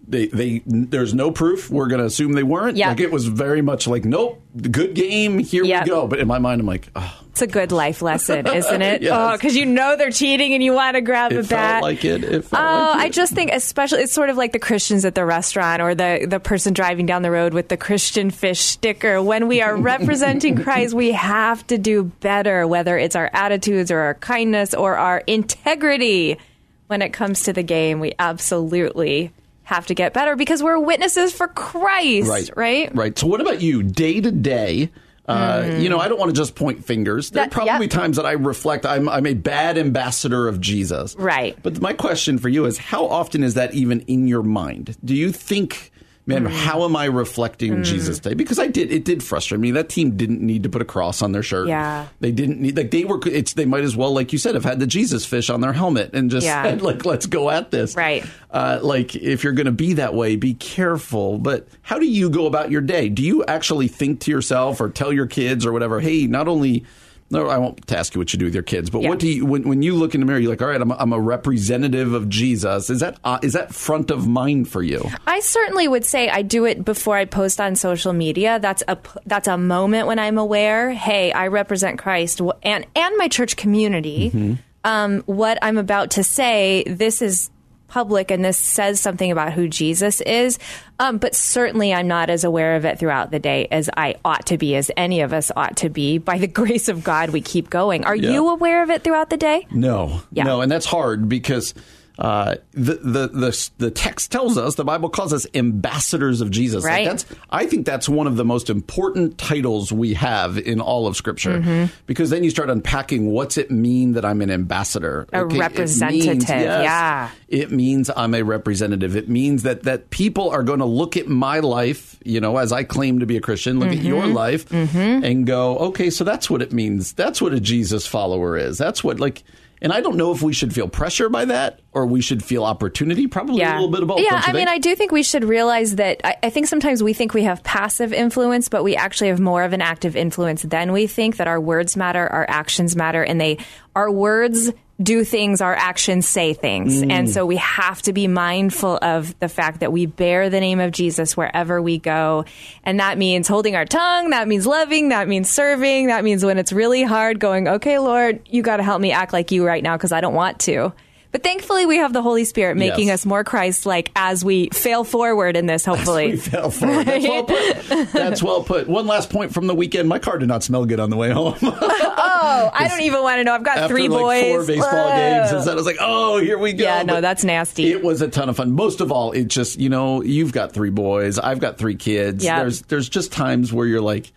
They, 0.09 0.27
they, 0.27 0.63
there's 0.67 1.15
no 1.15 1.33
proof. 1.33 1.69
We're 1.69 1.89
going 1.89 1.99
to 2.01 2.07
assume 2.07 2.35
they 2.35 2.45
weren't. 2.45 2.77
Yeah. 2.77 2.91
Like 2.91 3.01
it 3.01 3.11
was 3.11 3.27
very 3.27 3.61
much 3.61 3.89
like, 3.89 4.05
nope, 4.05 4.41
good 4.71 4.95
game. 4.95 5.39
Here 5.41 5.65
Yep. 5.65 5.85
we 5.85 5.91
go. 5.91 6.07
But 6.07 6.21
in 6.21 6.29
my 6.29 6.39
mind, 6.39 6.61
I'm 6.61 6.67
like, 6.67 6.89
oh, 6.95 7.21
It's 7.31 7.43
a 7.43 7.47
good 7.49 7.73
life 7.73 8.03
lesson, 8.03 8.47
isn't 8.55 8.83
it? 8.83 9.03
Yes. 9.03 9.13
Oh, 9.13 9.37
because 9.37 9.57
you 9.57 9.67
know 9.67 9.97
they're 9.97 10.13
cheating 10.13 10.55
and 10.55 10.63
you 10.63 10.73
want 10.75 10.95
to 10.95 11.01
grab 11.01 11.33
it 11.33 11.49
bat. 11.49 11.83
like 11.83 12.05
it. 12.05 12.23
It 12.23 12.45
felt 12.45 12.63
Oh, 12.63 12.91
like 12.93 12.99
it. 12.99 13.03
I 13.03 13.09
just 13.09 13.33
think, 13.33 13.51
especially, 13.53 14.03
it's 14.03 14.13
sort 14.13 14.31
of 14.31 14.37
like 14.37 14.53
the 14.53 14.61
Christians 14.61 15.05
at 15.05 15.17
the 15.17 15.25
restaurant 15.25 15.83
or 15.83 15.95
the, 15.97 16.25
the 16.31 16.39
person 16.39 16.73
driving 16.73 17.07
down 17.07 17.23
the 17.23 17.33
road 17.33 17.53
with 17.53 17.69
the 17.69 17.77
Christian 17.77 18.31
fish 18.31 18.61
sticker. 18.61 19.21
When 19.21 19.49
we 19.49 19.61
are 19.61 19.77
representing 19.77 20.57
Christ, 20.63 20.95
we 20.95 21.11
have 21.13 21.67
to 21.67 21.79
do 21.79 22.05
better, 22.05 22.65
whether 22.67 22.97
it's 22.97 23.17
our 23.17 23.29
attitudes 23.33 23.91
or 23.91 23.99
our 23.99 24.15
kindness 24.15 24.73
or 24.73 24.97
our 24.97 25.19
integrity. 25.27 26.39
When 26.87 27.03
it 27.03 27.13
comes 27.13 27.43
to 27.43 27.53
the 27.53 27.65
game, 27.65 27.99
we 27.99 28.13
absolutely 28.21 29.33
have 29.67 29.87
to 29.87 29.95
get 29.95 30.15
better 30.15 30.37
because 30.37 30.63
we're 30.63 30.79
witnesses 30.79 31.33
for 31.33 31.49
Christ, 31.49 32.29
right? 32.29 32.51
Right. 32.57 32.97
Right. 32.97 33.19
So, 33.19 33.27
what 33.27 33.41
about 33.41 33.61
you, 33.61 33.83
day 33.83 34.21
to 34.21 34.31
day? 34.31 34.91
Uh, 35.29 35.79
You 35.81 35.89
know, 35.89 35.99
I 35.99 36.07
don't 36.07 36.21
want 36.21 36.31
to 36.31 36.41
just 36.41 36.55
point 36.55 36.85
fingers. 36.85 37.31
There 37.31 37.43
are 37.43 37.49
probably 37.49 37.87
yep. 37.87 37.91
times 37.91 38.17
that 38.17 38.25
I 38.25 38.33
reflect 38.33 38.87
I'm, 38.87 39.09
I'm 39.09 39.27
a 39.27 39.35
bad 39.35 39.77
ambassador 39.77 40.47
of 40.47 40.61
Jesus. 40.61 41.17
Right. 41.19 41.59
But 41.65 41.81
my 41.81 41.93
question 41.95 42.39
for 42.39 42.49
you 42.49 42.65
is 42.65 42.79
how 42.79 43.07
often 43.07 43.43
is 43.43 43.55
that 43.55 43.75
even 43.75 44.03
in 44.03 44.29
your 44.29 44.45
mind? 44.45 44.97
Do 45.05 45.17
you 45.17 45.33
think, 45.33 45.91
man, 46.27 46.45
Mm. 46.45 46.51
how 46.51 46.85
am 46.85 46.97
I 46.97 47.05
reflecting 47.05 47.83
Jesus 47.85 48.19
today? 48.19 48.35
Because 48.35 48.59
I 48.59 48.67
did, 48.67 48.91
it 48.93 49.05
did 49.05 49.23
frustrate 49.23 49.61
me. 49.61 49.71
That 49.71 49.89
team 49.89 50.17
didn't 50.17 50.41
need 50.41 50.65
to 50.65 50.69
put 50.69 50.83
a 50.83 50.85
cross 50.85 51.23
on 51.23 51.33
their 51.33 51.43
shirt. 51.43 51.69
Yeah. 51.69 52.07
They 52.21 52.33
didn't 52.33 52.61
need, 52.61 52.77
like, 52.77 52.91
they 52.91 53.05
were, 53.05 53.21
it's, 53.27 53.53
they 53.53 53.65
might 53.65 53.85
as 53.85 53.97
well, 53.97 54.13
like 54.13 54.33
you 54.33 54.39
said, 54.39 54.55
have 54.57 54.65
had 54.65 54.81
the 54.81 54.87
Jesus 54.87 55.25
fish 55.25 55.49
on 55.51 55.61
their 55.61 55.73
helmet 55.73 56.11
and 56.15 56.31
just 56.31 56.45
Yeah. 56.45 56.65
said, 56.65 56.83
like, 56.83 57.05
let's 57.05 57.27
go 57.27 57.49
at 57.49 57.71
this. 57.71 57.95
Right. 57.97 58.25
Uh, 58.51 58.81
like, 58.83 59.15
if 59.15 59.45
you're 59.45 59.53
going 59.53 59.67
to 59.67 59.73
be 59.73 59.93
that 59.95 60.15
way, 60.15 60.35
be 60.37 60.55
careful. 60.55 61.39
But 61.39 61.69
how 61.83 61.99
do 61.99 62.07
you 62.07 62.29
go 62.29 62.47
about 62.47 62.71
your 62.71 62.81
day? 62.81 63.09
Do 63.09 63.23
you 63.23 63.45
actually 63.45 63.89
think 63.89 64.21
to 64.21 64.31
yourself 64.31 64.81
or 64.81 64.89
tell 64.91 65.13
your 65.13 65.27
kids 65.27 65.65
or 65.65 65.73
whatever, 65.73 66.01
hey, 66.01 66.27
not 66.27 66.49
only, 66.49 66.85
no, 67.31 67.49
I 67.49 67.59
won't 67.59 67.91
ask 67.93 68.15
you 68.15 68.21
what 68.21 68.33
you 68.33 68.39
do 68.39 68.45
with 68.45 68.55
your 68.55 68.63
kids, 68.63 68.89
but 68.91 69.03
Yeah. 69.03 69.09
what 69.09 69.19
do 69.19 69.29
you, 69.29 69.45
when, 69.45 69.63
when 69.69 69.83
you 69.83 69.95
look 69.97 70.15
in 70.15 70.21
the 70.21 70.27
mirror, 70.27 70.39
you're 70.39 70.51
like, 70.51 70.63
all 70.63 70.69
right, 70.69 70.81
I'm 70.81 70.91
a, 70.91 70.97
I'm 70.97 71.13
a 71.13 71.21
representative 71.21 72.13
of 72.13 72.29
Jesus. 72.29 72.89
Is 72.91 73.01
that, 73.01 73.19
uh, 73.25 73.39
is 73.43 73.55
that 73.55 73.75
front 73.75 74.11
of 74.11 74.27
mind 74.29 74.69
for 74.69 74.83
you? 74.83 75.05
I 75.27 75.41
certainly 75.41 75.89
would 75.89 76.05
say 76.05 76.29
I 76.29 76.43
do 76.43 76.65
it 76.67 76.85
before 76.85 77.17
I 77.17 77.25
post 77.25 77.61
on 77.61 77.75
social 77.77 78.13
media. 78.13 78.59
That's 78.61 78.83
a 78.87 78.97
that's 79.27 79.49
a 79.49 79.59
moment 79.59 80.07
when 80.07 80.19
I'm 80.19 80.39
aware. 80.39 80.93
Hey, 80.93 81.33
I 81.33 81.49
represent 81.49 81.99
Christ 81.99 82.41
and 82.63 82.87
and 82.95 83.17
my 83.17 83.29
church 83.29 83.57
community. 83.57 84.59
Um, 84.85 85.23
what 85.27 85.59
I'm 85.63 85.79
about 85.79 86.13
to 86.13 86.23
say, 86.23 86.85
this 86.87 87.21
is 87.21 87.51
public, 87.97 88.31
and 88.31 88.45
this 88.45 88.59
says 88.59 89.01
something 89.01 89.31
about 89.33 89.55
who 89.55 89.69
Jesus 89.69 90.21
is. 90.21 90.59
Um, 90.99 91.17
but 91.17 91.35
certainly, 91.35 91.95
I'm 91.95 92.07
not 92.07 92.29
as 92.29 92.45
aware 92.45 92.77
of 92.77 92.85
it 92.85 92.99
throughout 92.99 93.31
the 93.31 93.39
day 93.39 93.69
as 93.71 93.89
I 93.97 94.17
ought 94.23 94.45
to 94.47 94.59
be, 94.59 94.77
as 94.77 94.91
any 94.99 95.23
of 95.23 95.33
us 95.33 95.51
ought 95.57 95.79
to 95.79 95.89
be. 95.89 96.19
By 96.19 96.37
the 96.37 96.47
grace 96.61 96.89
of 96.91 97.03
God, 97.03 97.31
we 97.31 97.41
keep 97.41 97.71
going. 97.71 98.05
Are 98.05 98.15
Yeah. 98.15 98.33
you 98.33 98.49
aware 98.51 98.83
of 98.83 98.91
it 98.91 99.03
throughout 99.03 99.31
the 99.31 99.39
day? 99.39 99.67
No, 99.71 100.21
Yeah. 100.31 100.45
no, 100.45 100.61
and 100.61 100.71
that's 100.71 100.85
hard 100.85 101.27
because 101.27 101.73
uh, 102.19 102.55
the, 102.73 102.95
the 102.95 103.29
the 103.29 103.71
the 103.79 103.91
text 103.91 104.33
tells 104.33 104.57
us 104.57 104.75
the 104.77 104.85
Bible 104.85 105.09
calls 105.11 105.33
us 105.33 105.47
ambassadors 105.55 106.41
of 106.41 106.51
Jesus. 106.51 106.83
Like, 106.83 106.93
Right. 106.93 107.05
that's 107.07 107.27
I 107.51 107.67
think 107.67 107.85
that's 107.85 108.09
one 108.09 108.27
of 108.27 108.37
the 108.37 108.45
most 108.45 108.71
important 108.71 109.37
titles 109.39 109.93
we 109.93 110.15
have 110.15 110.57
in 110.59 110.81
all 110.81 111.07
of 111.07 111.17
Scripture 111.17 111.59
Mm-hmm. 111.61 111.93
because 112.07 112.31
then 112.31 112.43
you 112.43 112.51
start 112.51 112.71
unpacking 112.71 113.27
what's 113.31 113.59
it 113.59 113.71
mean 113.71 114.13
that 114.13 114.25
I'm 114.25 114.41
an 114.41 114.51
ambassador, 114.51 115.27
A 115.33 115.41
it 115.43 115.47
means- 115.49 115.59
representative, 115.61 116.49
yes, 116.49 116.83
yeah. 116.85 117.31
it 117.49 117.71
means 117.71 118.11
I'm 118.17 118.35
a 118.35 118.43
representative. 118.43 119.15
It 119.17 119.29
means 119.29 119.63
that 119.65 119.83
that 119.83 120.11
people 120.11 120.49
are 120.51 120.63
going 120.63 120.79
to 120.81 120.85
look 120.87 121.17
at 121.17 121.29
my 121.29 121.61
life, 121.61 122.17
you 122.25 122.41
know, 122.41 122.57
as 122.57 122.73
I 122.73 122.83
claim 122.85 123.21
to 123.21 123.27
be 123.27 123.37
a 123.37 123.41
Christian, 123.41 123.79
look 123.79 123.89
at 123.91 123.97
Mm-hmm. 123.99 124.07
your 124.07 124.27
life 124.27 124.73
and 124.73 125.47
go, 125.47 125.77
okay, 125.79 126.11
so 126.11 126.25
that's 126.25 126.49
what 126.49 126.63
it 126.63 126.73
means. 126.73 127.13
That's 127.13 127.41
what 127.43 127.53
a 127.53 127.61
Jesus 127.61 128.07
follower 128.07 128.57
is. 128.57 128.79
That's 128.79 129.05
what 129.05 129.21
like. 129.21 129.43
And 129.83 129.93
I 129.93 130.01
don't 130.01 130.17
know 130.17 130.33
if 130.33 130.43
we 130.43 130.53
should 130.53 130.73
feel 130.73 130.89
pressure 130.89 131.29
by 131.29 131.45
that 131.47 131.81
or 131.93 132.07
we 132.07 132.21
should 132.23 132.43
feel 132.43 132.65
opportunity. 132.65 133.27
Probably 133.27 133.63
a 133.63 133.73
little 133.73 133.91
bit 133.91 134.03
of 134.03 134.09
both. 134.09 134.21
Yeah, 134.21 134.43
I 134.45 134.53
mean. 134.53 134.69
I 134.69 134.79
do 134.79 134.97
think 134.97 135.13
we 135.13 135.23
should 135.23 135.45
realize 135.45 135.97
that. 135.97 136.21
I, 136.25 136.37
I 136.45 136.51
think 136.51 136.67
sometimes 136.67 137.03
we 137.03 137.13
think 137.13 137.35
we 137.35 137.43
have 137.43 137.63
passive 137.63 138.13
influence, 138.13 138.69
but 138.69 138.83
we 138.83 138.97
actually 138.97 139.29
have 139.29 139.41
more 139.41 139.63
of 139.63 139.73
an 139.73 139.83
active 139.83 140.17
influence 140.17 140.63
than 140.63 140.93
we 140.93 141.07
think. 141.07 141.37
That 141.37 141.47
our 141.47 141.61
words 141.61 141.97
matter, 141.97 142.27
our 142.27 142.47
actions 142.49 142.97
matter, 142.97 143.23
and 143.23 143.41
they 143.41 143.59
our 143.95 144.11
words 144.11 144.73
do 145.03 145.25
things, 145.25 145.61
our 145.61 145.75
actions 145.75 146.27
say 146.27 146.55
things, 146.55 147.03
Mm. 147.03 147.13
and 147.13 147.31
so 147.31 147.45
we 147.45 147.57
have 147.57 148.01
to 148.03 148.13
be 148.15 148.27
mindful 148.29 148.99
of 149.03 149.39
the 149.41 149.49
fact 149.49 149.81
that 149.81 149.93
we 149.93 150.07
bear 150.07 150.49
the 150.49 150.59
name 150.59 150.81
of 150.81 150.91
Jesus 150.91 151.37
wherever 151.37 151.83
we 151.83 151.99
go, 151.99 152.45
and 152.83 152.99
that 152.99 153.19
means 153.19 153.47
holding 153.47 153.77
our 153.77 153.85
tongue, 153.85 154.31
that 154.31 154.49
means 154.49 154.67
loving, 154.67 155.11
that 155.11 155.29
means 155.29 155.51
serving, 155.51 156.07
that 156.07 156.25
means 156.25 156.45
when 156.45 156.57
it's 156.57 156.73
really 156.73 157.03
hard, 157.03 157.39
going, 157.39 157.69
okay, 157.69 157.99
Lord, 157.99 158.41
you 158.47 158.63
got 158.63 158.79
to 158.79 158.83
help 158.83 159.01
me 159.03 159.13
act 159.13 159.35
like 159.35 159.51
you 159.51 159.67
right 159.67 159.83
now 159.83 159.97
because 159.99 160.13
I 160.13 160.23
don't 160.23 160.35
want 160.35 160.61
to. 160.61 160.93
But 161.37 161.43
thankfully, 161.43 161.85
we 161.85 161.99
have 161.99 162.15
the 162.15 162.23
Holy 162.23 162.47
Spirit 162.47 162.79
making 162.79 163.09
Yes. 163.09 163.21
us 163.21 163.27
more 163.27 163.45
Christ-like 163.45 164.11
as 164.17 164.43
we 164.43 164.71
fail 164.71 165.05
forward 165.05 165.55
in 165.55 165.67
this. 165.67 165.85
Hopefully, 165.85 166.31
We 166.31 166.37
fell 166.39 166.71
for 166.71 166.87
it. 166.89 167.05
That's 167.05 167.23
well 167.29 167.43
put. 167.45 168.09
That's 168.15 168.43
well 168.43 168.63
put. 168.63 168.89
One 168.89 169.07
last 169.07 169.29
point 169.29 169.53
from 169.53 169.67
the 169.67 169.75
weekend. 169.75 170.09
My 170.09 170.19
car 170.19 170.39
did 170.39 170.49
not 170.49 170.63
smell 170.63 170.87
good 170.87 170.99
on 170.99 171.11
the 171.11 171.17
way 171.19 171.31
home. 171.31 171.55
oh, 171.63 172.71
I 172.73 172.89
don't 172.89 173.03
even 173.03 173.21
want 173.23 173.37
to 173.41 173.45
know. 173.45 173.53
I've 173.53 173.63
got 173.63 173.87
three 173.91 174.09
like 174.09 174.19
boys. 174.19 174.43
four 174.45 174.65
baseball 174.67 175.09
Ugh. 175.09 175.15
games, 175.19 175.53
and 175.53 175.63
so 175.63 175.73
I 175.73 175.75
was 175.75 175.85
like, 175.85 175.99
"Oh, 176.01 176.39
here 176.39 176.57
we 176.57 176.73
go." 176.73 176.85
Yeah, 176.85 177.03
no, 177.03 177.17
But 177.17 177.21
that's 177.21 177.45
nasty. 177.45 177.93
It 177.93 178.03
was 178.03 178.23
a 178.23 178.29
ton 178.29 178.49
of 178.49 178.57
fun. 178.57 178.73
Most 178.73 179.03
of 179.03 179.13
all, 179.13 179.33
it 179.33 179.49
just 179.49 179.79
you 179.79 179.91
know 179.91 180.23
you've 180.23 180.53
got 180.53 180.73
three 180.73 180.89
boys, 180.89 181.39
I've 181.39 181.61
got 181.61 181.77
three 181.77 181.97
kids. 181.97 182.47
Yeah. 182.47 182.61
There's 182.61 182.81
there's 182.83 183.11
just 183.11 183.31
times 183.31 183.75
where 183.75 183.87
you're 183.87 184.01
like. 184.01 184.33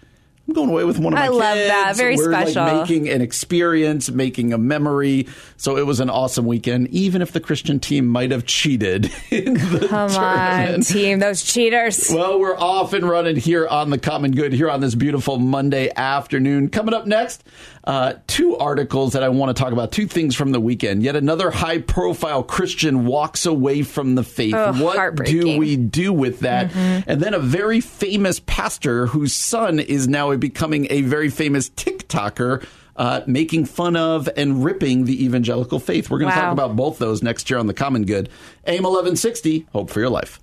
I'm 0.50 0.56
going 0.56 0.70
away 0.72 0.84
with 0.84 0.98
one 0.98 1.14
of 1.14 1.20
my 1.20 1.26
I 1.26 1.28
kids. 1.28 1.38
love 1.38 1.58
that. 1.58 1.96
Very 1.96 2.16
We're 2.16 2.32
special. 2.32 2.64
Like 2.64 2.90
making 2.90 3.08
an 3.08 3.22
experience, 3.22 4.10
making 4.10 4.52
a 4.52 4.58
memory. 4.58 5.28
So 5.58 5.78
it 5.78 5.86
was 5.86 6.00
an 6.00 6.10
awesome 6.10 6.48
weekend, 6.48 6.88
even 6.88 7.22
if 7.22 7.34
the 7.34 7.40
Christian 7.40 7.80
team 7.80 8.08
might 8.08 8.32
have 8.32 8.48
cheated 8.48 9.12
in 9.30 9.54
the 9.54 9.86
Come 9.88 10.10
on, 10.16 10.82
team, 10.82 11.20
those 11.20 11.44
cheaters. 11.44 12.10
Well, 12.12 12.40
we're 12.40 12.58
off 12.58 12.94
and 12.94 13.08
running 13.08 13.36
here 13.36 13.68
on 13.68 13.92
the 13.92 14.00
Common 14.00 14.32
Good 14.32 14.52
here 14.54 14.72
on 14.72 14.82
this 14.82 14.96
beautiful 14.96 15.38
Monday 15.38 15.92
afternoon. 15.96 16.70
Coming 16.70 16.96
up 16.96 17.06
next, 17.06 17.44
uh, 17.90 18.14
two 18.28 18.56
articles 18.56 19.14
that 19.14 19.24
I 19.24 19.30
want 19.30 19.56
to 19.56 19.60
talk 19.64 19.74
about, 19.74 19.92
two 19.92 20.06
things 20.06 20.36
from 20.36 20.52
the 20.52 20.60
weekend. 20.60 21.02
Yet 21.02 21.16
another 21.16 21.50
high 21.50 21.80
profile 21.80 22.44
Christian 22.44 23.08
walks 23.08 23.48
away 23.48 23.82
from 23.82 24.14
the 24.14 24.24
faith. 24.24 24.54
Oh, 24.54 24.74
what 24.74 25.16
do 25.26 25.58
we 25.58 25.76
do 25.76 26.14
with 26.14 26.42
that? 26.42 26.76
And 26.76 27.20
then 27.20 27.34
a 27.34 27.40
very 27.40 27.82
famous 27.82 28.40
pastor 28.46 29.08
whose 29.08 29.34
son 29.34 29.80
is 29.80 30.08
now 30.08 30.36
becoming 30.36 30.86
a 30.92 31.02
very 31.02 31.30
famous 31.30 31.72
TikToker. 31.72 32.64
Uh, 32.96 33.22
making 33.26 33.64
fun 33.64 33.96
of 33.96 34.28
and 34.36 34.62
ripping 34.62 35.06
the 35.06 35.24
evangelical 35.24 35.80
faith. 35.80 36.10
We're 36.10 36.20
going 36.20 36.32
to 36.34 36.38
Wow. 36.38 36.44
talk 36.48 36.52
about 36.52 36.76
both 36.76 36.98
those 37.00 37.24
next 37.24 37.50
year 37.50 37.58
on 37.58 37.66
the 37.68 37.74
Common 37.74 38.04
Good. 38.04 38.28
AM 38.68 38.84
1160, 38.84 39.68
Hope 39.72 39.90
for 39.90 40.02
Your 40.02 40.10
Life. 40.10 40.42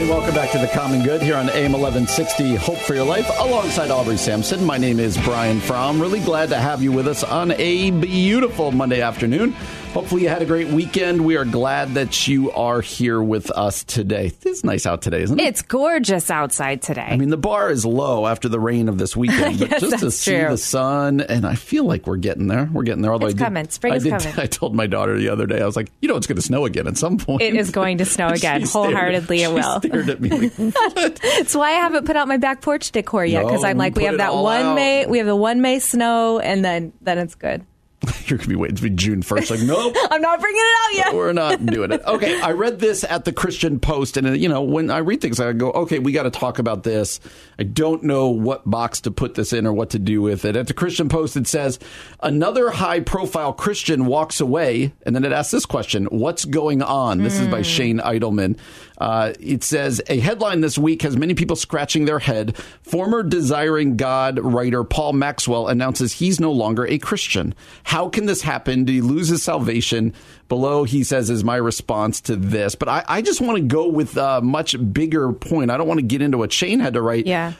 Everybody, 0.00 0.18
welcome 0.18 0.34
back 0.34 0.50
to 0.52 0.58
the 0.58 0.66
Common 0.68 1.02
Good 1.02 1.20
here 1.20 1.36
on 1.36 1.50
AM 1.50 1.72
1160 1.72 2.54
Hope 2.54 2.78
for 2.78 2.94
Your 2.94 3.04
Life 3.04 3.28
alongside 3.38 3.90
Aubrey 3.90 4.16
Sampson. 4.16 4.64
My 4.64 4.78
name 4.78 4.98
is 4.98 5.18
Brian 5.18 5.60
Fromm. 5.60 6.00
Really 6.00 6.20
glad 6.20 6.48
to 6.48 6.56
have 6.56 6.82
you 6.82 6.90
with 6.90 7.06
us 7.06 7.22
on 7.22 7.50
a 7.52 7.90
beautiful 7.90 8.72
Monday 8.72 9.02
afternoon. 9.02 9.54
Hopefully 9.92 10.22
you 10.22 10.28
had 10.28 10.40
a 10.40 10.46
great 10.46 10.68
weekend. 10.68 11.22
We 11.24 11.36
are 11.36 11.44
glad 11.44 11.94
that 11.94 12.28
you 12.28 12.52
are 12.52 12.80
here 12.80 13.20
with 13.20 13.50
us 13.50 13.82
today. 13.82 14.30
It's 14.42 14.62
nice 14.62 14.86
out 14.86 15.02
today, 15.02 15.20
isn't 15.22 15.38
it? 15.40 15.42
It's 15.48 15.62
gorgeous 15.62 16.30
outside 16.30 16.80
today. 16.80 17.00
I 17.10 17.16
mean, 17.16 17.30
the 17.30 17.36
bar 17.36 17.70
is 17.72 17.84
low 17.84 18.24
after 18.28 18.48
the 18.48 18.60
rain 18.60 18.88
of 18.88 18.98
this 18.98 19.16
weekend, 19.16 19.58
but 19.58 19.68
Yes, 19.68 19.80
just 19.80 19.98
to 19.98 20.10
see 20.12 20.38
true. 20.38 20.50
the 20.50 20.56
sun, 20.58 21.20
and 21.20 21.44
I 21.44 21.56
feel 21.56 21.84
like 21.84 22.06
we're 22.06 22.18
getting 22.18 22.46
there. 22.46 22.70
We're 22.72 22.84
getting 22.84 23.02
there. 23.02 23.12
Although 23.12 23.26
It's 23.26 23.34
I 23.34 23.38
did, 23.38 23.44
coming. 23.44 23.68
Spring 23.68 23.92
I 23.94 23.98
did- 23.98 24.10
coming. 24.12 24.34
I 24.38 24.46
told 24.46 24.76
my 24.76 24.86
daughter 24.86 25.18
the 25.18 25.28
other 25.28 25.46
day, 25.46 25.60
I 25.60 25.66
was 25.66 25.74
like, 25.74 25.90
you 26.00 26.08
know, 26.08 26.16
it's 26.16 26.28
going 26.28 26.36
to 26.36 26.42
snow 26.42 26.66
again 26.66 26.86
at 26.86 26.96
some 26.96 27.18
point. 27.18 27.42
It 27.42 27.56
is 27.56 27.70
going 27.72 27.98
to 27.98 28.04
snow 28.04 28.28
again. 28.32 28.64
stared- 28.66 28.92
Wholeheartedly 28.94 29.42
it 29.42 29.48
she 29.48 29.52
will. 29.54 29.80
Stared 29.90 30.10
at 30.10 30.20
me 30.20 30.30
like, 30.30 30.52
what? 30.56 31.16
That's 31.16 31.54
why 31.54 31.68
I 31.70 31.72
haven't 31.72 32.06
put 32.06 32.16
out 32.16 32.28
my 32.28 32.36
back 32.36 32.62
porch 32.62 32.90
decor 32.92 33.24
yet 33.24 33.44
because 33.44 33.62
No, 33.62 33.68
I'm 33.68 33.78
like, 33.78 33.96
we 33.96 34.04
have 34.04 34.18
that 34.18 34.34
one 34.34 34.62
out. 34.62 34.74
May, 34.74 35.06
we 35.06 35.18
have 35.18 35.26
the 35.26 35.36
one 35.36 35.60
May 35.60 35.78
snow, 35.78 36.38
and 36.38 36.64
then 36.64 36.92
then 37.00 37.18
it's 37.18 37.34
good. 37.34 37.64
You're 38.24 38.38
going 38.38 38.44
to 38.44 38.48
be 38.48 38.56
waiting 38.56 38.76
to 38.76 38.82
be 38.82 38.90
June 38.90 39.22
1st. 39.22 39.50
Like, 39.50 39.60
nope. 39.60 39.94
I'm 40.10 40.22
not 40.22 40.40
bringing 40.40 40.62
it 40.62 40.76
out 40.82 40.94
yet. 40.94 41.14
We're 41.14 41.34
not 41.34 41.66
doing 41.66 41.92
it. 41.92 42.00
Okay, 42.06 42.40
I 42.40 42.52
read 42.52 42.78
this 42.78 43.04
at 43.04 43.26
the 43.26 43.32
Christian 43.32 43.78
Post, 43.78 44.16
and 44.16 44.26
uh, 44.26 44.30
you 44.32 44.48
know, 44.48 44.62
when 44.62 44.90
I 44.90 44.98
read 44.98 45.20
things, 45.20 45.38
I 45.38 45.52
go, 45.52 45.70
okay, 45.72 45.98
we 45.98 46.12
got 46.12 46.22
to 46.22 46.30
talk 46.30 46.58
about 46.58 46.82
this. 46.82 47.20
I 47.58 47.64
don't 47.64 48.02
know 48.02 48.28
what 48.30 48.68
box 48.68 49.02
to 49.02 49.10
put 49.10 49.34
this 49.34 49.52
in 49.52 49.66
or 49.66 49.74
what 49.74 49.90
to 49.90 49.98
do 49.98 50.22
with 50.22 50.46
it. 50.46 50.56
At 50.56 50.66
the 50.66 50.72
Christian 50.72 51.10
Post, 51.10 51.36
it 51.36 51.46
says 51.46 51.78
another 52.22 52.70
high-profile 52.70 53.52
Christian 53.52 54.06
walks 54.06 54.40
away, 54.40 54.94
and 55.04 55.14
then 55.14 55.24
it 55.24 55.32
asks 55.32 55.50
this 55.50 55.66
question: 55.66 56.06
What's 56.06 56.46
going 56.46 56.80
on? 56.80 57.18
This 57.18 57.38
is 57.38 57.48
by 57.48 57.60
Shane 57.60 57.98
Idleman. 57.98 58.56
Uh, 59.00 59.32
it 59.40 59.64
says 59.64 60.02
a 60.08 60.20
headline 60.20 60.60
this 60.60 60.76
week 60.76 61.00
has 61.02 61.16
many 61.16 61.32
people 61.34 61.56
scratching 61.56 62.04
their 62.04 62.18
head. 62.18 62.54
Former 62.82 63.22
Desiring 63.22 63.96
God 63.96 64.38
writer 64.38 64.84
Paul 64.84 65.14
Maxwell 65.14 65.68
announces 65.68 66.12
he's 66.12 66.38
no 66.38 66.52
longer 66.52 66.86
a 66.86 66.98
Christian. 66.98 67.54
How 67.82 68.10
can 68.10 68.26
this 68.26 68.42
happen? 68.42 68.84
Did 68.84 68.92
he 68.92 69.00
lose 69.00 69.28
his 69.28 69.42
salvation? 69.42 70.12
Below, 70.50 70.84
he 70.84 71.02
says, 71.02 71.30
is 71.30 71.42
my 71.42 71.56
response 71.56 72.20
to 72.22 72.36
this. 72.36 72.74
But 72.74 72.88
I, 72.88 73.04
I 73.08 73.22
just 73.22 73.40
want 73.40 73.56
to 73.56 73.64
go 73.64 73.88
with 73.88 74.18
a 74.18 74.42
much 74.42 74.76
bigger 74.92 75.32
point. 75.32 75.70
I 75.70 75.78
don't 75.78 75.88
want 75.88 76.00
to 76.00 76.06
get 76.06 76.20
into 76.20 76.36
what 76.36 76.52
Shane 76.52 76.80
had 76.80 76.94
to 76.94 77.02
write. 77.02 77.26
Yeah. 77.26 77.54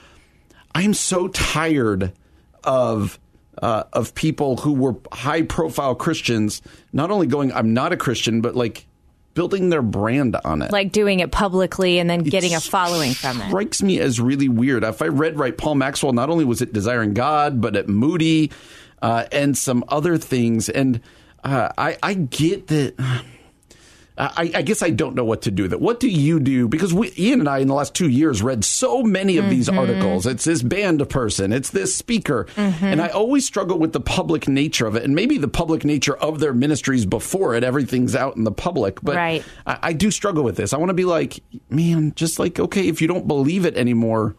I'm 0.74 0.92
so 0.94 1.28
tired 1.28 2.12
of 2.64 3.18
uh, 3.62 3.84
of 3.92 4.14
people 4.14 4.58
who 4.58 4.72
were 4.72 4.96
high 5.12 5.42
profile 5.42 5.94
Christians 5.94 6.62
not 6.92 7.10
only 7.10 7.26
going, 7.26 7.52
I'm 7.52 7.74
not 7.74 7.92
a 7.92 7.96
Christian, 7.96 8.40
but 8.40 8.54
like 8.56 8.86
building 9.34 9.70
their 9.70 9.82
brand 9.82 10.36
on 10.44 10.62
it. 10.62 10.72
Like 10.72 10.92
doing 10.92 11.20
it 11.20 11.30
publicly 11.32 11.98
and 11.98 12.08
then 12.08 12.22
getting 12.22 12.54
a 12.54 12.60
following 12.60 13.12
from 13.12 13.40
it. 13.40 13.48
strikes 13.48 13.82
me 13.82 14.00
as 14.00 14.20
really 14.20 14.48
weird. 14.48 14.84
If 14.84 15.02
I 15.02 15.06
read 15.06 15.38
right, 15.38 15.56
Paul 15.56 15.76
Maxwell 15.76 16.12
not 16.12 16.30
only 16.30 16.44
was 16.44 16.60
it 16.60 16.72
Desiring 16.72 17.14
God, 17.14 17.60
but 17.60 17.76
at 17.76 17.88
Moody 17.88 18.50
uh, 19.02 19.26
and 19.32 19.56
some 19.56 19.84
other 19.88 20.18
things. 20.18 20.68
And 20.68 21.00
uh, 21.44 21.70
I, 21.78 21.96
I 22.02 22.14
get 22.14 22.66
that. 22.68 22.94
I, 24.18 24.50
I 24.54 24.62
guess 24.62 24.82
I 24.82 24.90
don't 24.90 25.14
know 25.14 25.24
what 25.24 25.42
to 25.42 25.50
do 25.50 25.62
with 25.62 25.72
it. 25.72 25.80
What 25.80 25.98
do 25.98 26.08
you 26.08 26.40
do? 26.40 26.68
Because 26.68 26.92
we, 26.92 27.12
Ian 27.18 27.40
and 27.40 27.48
I, 27.48 27.58
in 27.58 27.68
the 27.68 27.74
last 27.74 27.94
two 27.94 28.08
years, 28.08 28.42
read 28.42 28.64
so 28.64 29.02
many 29.02 29.38
of 29.38 29.48
these 29.48 29.68
mm-hmm. 29.68 29.78
articles. 29.78 30.26
It's 30.26 30.44
this 30.44 30.62
band 30.62 31.08
person, 31.08 31.52
it's 31.52 31.70
this 31.70 31.94
speaker. 31.94 32.46
Mm-hmm. 32.56 32.84
And 32.84 33.00
I 33.00 33.08
always 33.08 33.46
struggle 33.46 33.78
with 33.78 33.92
the 33.92 34.00
public 34.00 34.46
nature 34.46 34.86
of 34.86 34.96
it 34.96 35.04
and 35.04 35.14
maybe 35.14 35.38
the 35.38 35.48
public 35.48 35.84
nature 35.84 36.16
of 36.16 36.38
their 36.40 36.52
ministries 36.52 37.06
before 37.06 37.54
it. 37.54 37.64
Everything's 37.64 38.14
out 38.14 38.36
in 38.36 38.44
the 38.44 38.52
public. 38.52 39.00
But 39.02 39.16
Right. 39.16 39.44
I, 39.66 39.78
I 39.82 39.92
do 39.92 40.10
struggle 40.10 40.44
with 40.44 40.56
this. 40.56 40.72
I 40.72 40.78
want 40.78 40.90
to 40.90 40.94
be 40.94 41.04
like, 41.04 41.40
man, 41.70 42.12
just 42.14 42.38
like, 42.38 42.60
okay, 42.60 42.88
if 42.88 43.00
you 43.00 43.08
don't 43.08 43.26
believe 43.26 43.64
it 43.64 43.76
anymore, 43.76 44.36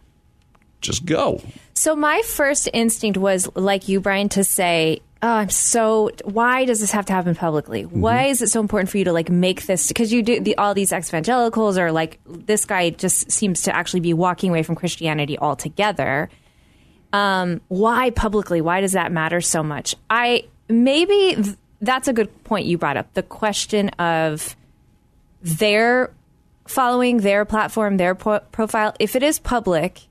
just 0.81 1.05
go. 1.05 1.41
So 1.73 1.95
my 1.95 2.21
first 2.23 2.69
instinct 2.73 3.17
was 3.17 3.49
like 3.55 3.87
you, 3.87 3.99
Brian, 3.99 4.29
to 4.29 4.43
say, 4.43 5.01
"Oh, 5.23 5.27
I'm 5.27 5.49
so. 5.49 6.09
Why 6.23 6.65
does 6.65 6.79
this 6.79 6.91
have 6.91 7.05
to 7.07 7.13
happen 7.13 7.35
publicly? 7.35 7.83
Why 7.83 8.25
is 8.25 8.41
it 8.41 8.47
so 8.47 8.59
important 8.59 8.89
for 8.89 8.97
you 8.97 9.05
to 9.05 9.13
like 9.13 9.29
make 9.29 9.65
this? 9.65 9.87
Because 9.87 10.11
you 10.11 10.23
do 10.23 10.39
the, 10.39 10.57
all 10.57 10.73
these 10.73 10.91
evangelicals 10.91 11.77
are 11.77 11.91
like 11.91 12.19
this 12.25 12.65
guy 12.65 12.89
just 12.89 13.31
seems 13.31 13.63
to 13.63 13.75
actually 13.75 13.99
be 13.99 14.13
walking 14.13 14.49
away 14.49 14.63
from 14.63 14.75
Christianity 14.75 15.37
altogether. 15.37 16.29
Um, 17.13 17.61
why 17.67 18.09
publicly? 18.11 18.61
Why 18.61 18.81
does 18.81 18.93
that 18.93 19.11
matter 19.11 19.41
so 19.41 19.61
much? 19.63 19.95
I 20.09 20.45
maybe 20.69 21.35
th- 21.35 21.57
that's 21.81 22.07
a 22.07 22.13
good 22.13 22.43
point 22.43 22.65
you 22.65 22.77
brought 22.77 22.97
up. 22.97 23.13
The 23.13 23.23
question 23.23 23.89
of 23.89 24.55
their 25.41 26.11
following 26.67 27.17
their 27.17 27.43
platform, 27.45 27.97
their 27.97 28.15
po- 28.15 28.39
profile, 28.51 28.95
if 28.99 29.15
it 29.15 29.23
is 29.23 29.39
public 29.39 30.07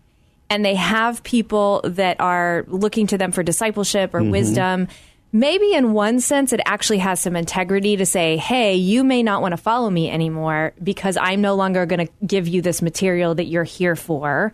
and 0.50 0.64
they 0.64 0.74
have 0.74 1.22
people 1.22 1.80
that 1.84 2.20
are 2.20 2.64
looking 2.66 3.06
to 3.06 3.16
them 3.16 3.32
for 3.32 3.42
discipleship 3.42 4.12
or 4.12 4.22
wisdom, 4.22 4.88
maybe 5.32 5.72
in 5.72 5.92
one 5.92 6.20
sense 6.20 6.52
it 6.52 6.60
actually 6.66 6.98
has 6.98 7.20
some 7.20 7.36
integrity 7.36 7.96
to 7.96 8.04
say, 8.04 8.36
hey, 8.36 8.74
you 8.74 9.04
may 9.04 9.22
not 9.22 9.42
want 9.42 9.52
to 9.52 9.56
follow 9.56 9.88
me 9.88 10.10
anymore 10.10 10.72
because 10.82 11.16
I'm 11.16 11.40
no 11.40 11.54
longer 11.54 11.86
going 11.86 12.06
to 12.06 12.12
give 12.26 12.48
you 12.48 12.62
this 12.62 12.82
material 12.82 13.36
that 13.36 13.44
you're 13.44 13.64
here 13.64 13.94
for. 13.94 14.52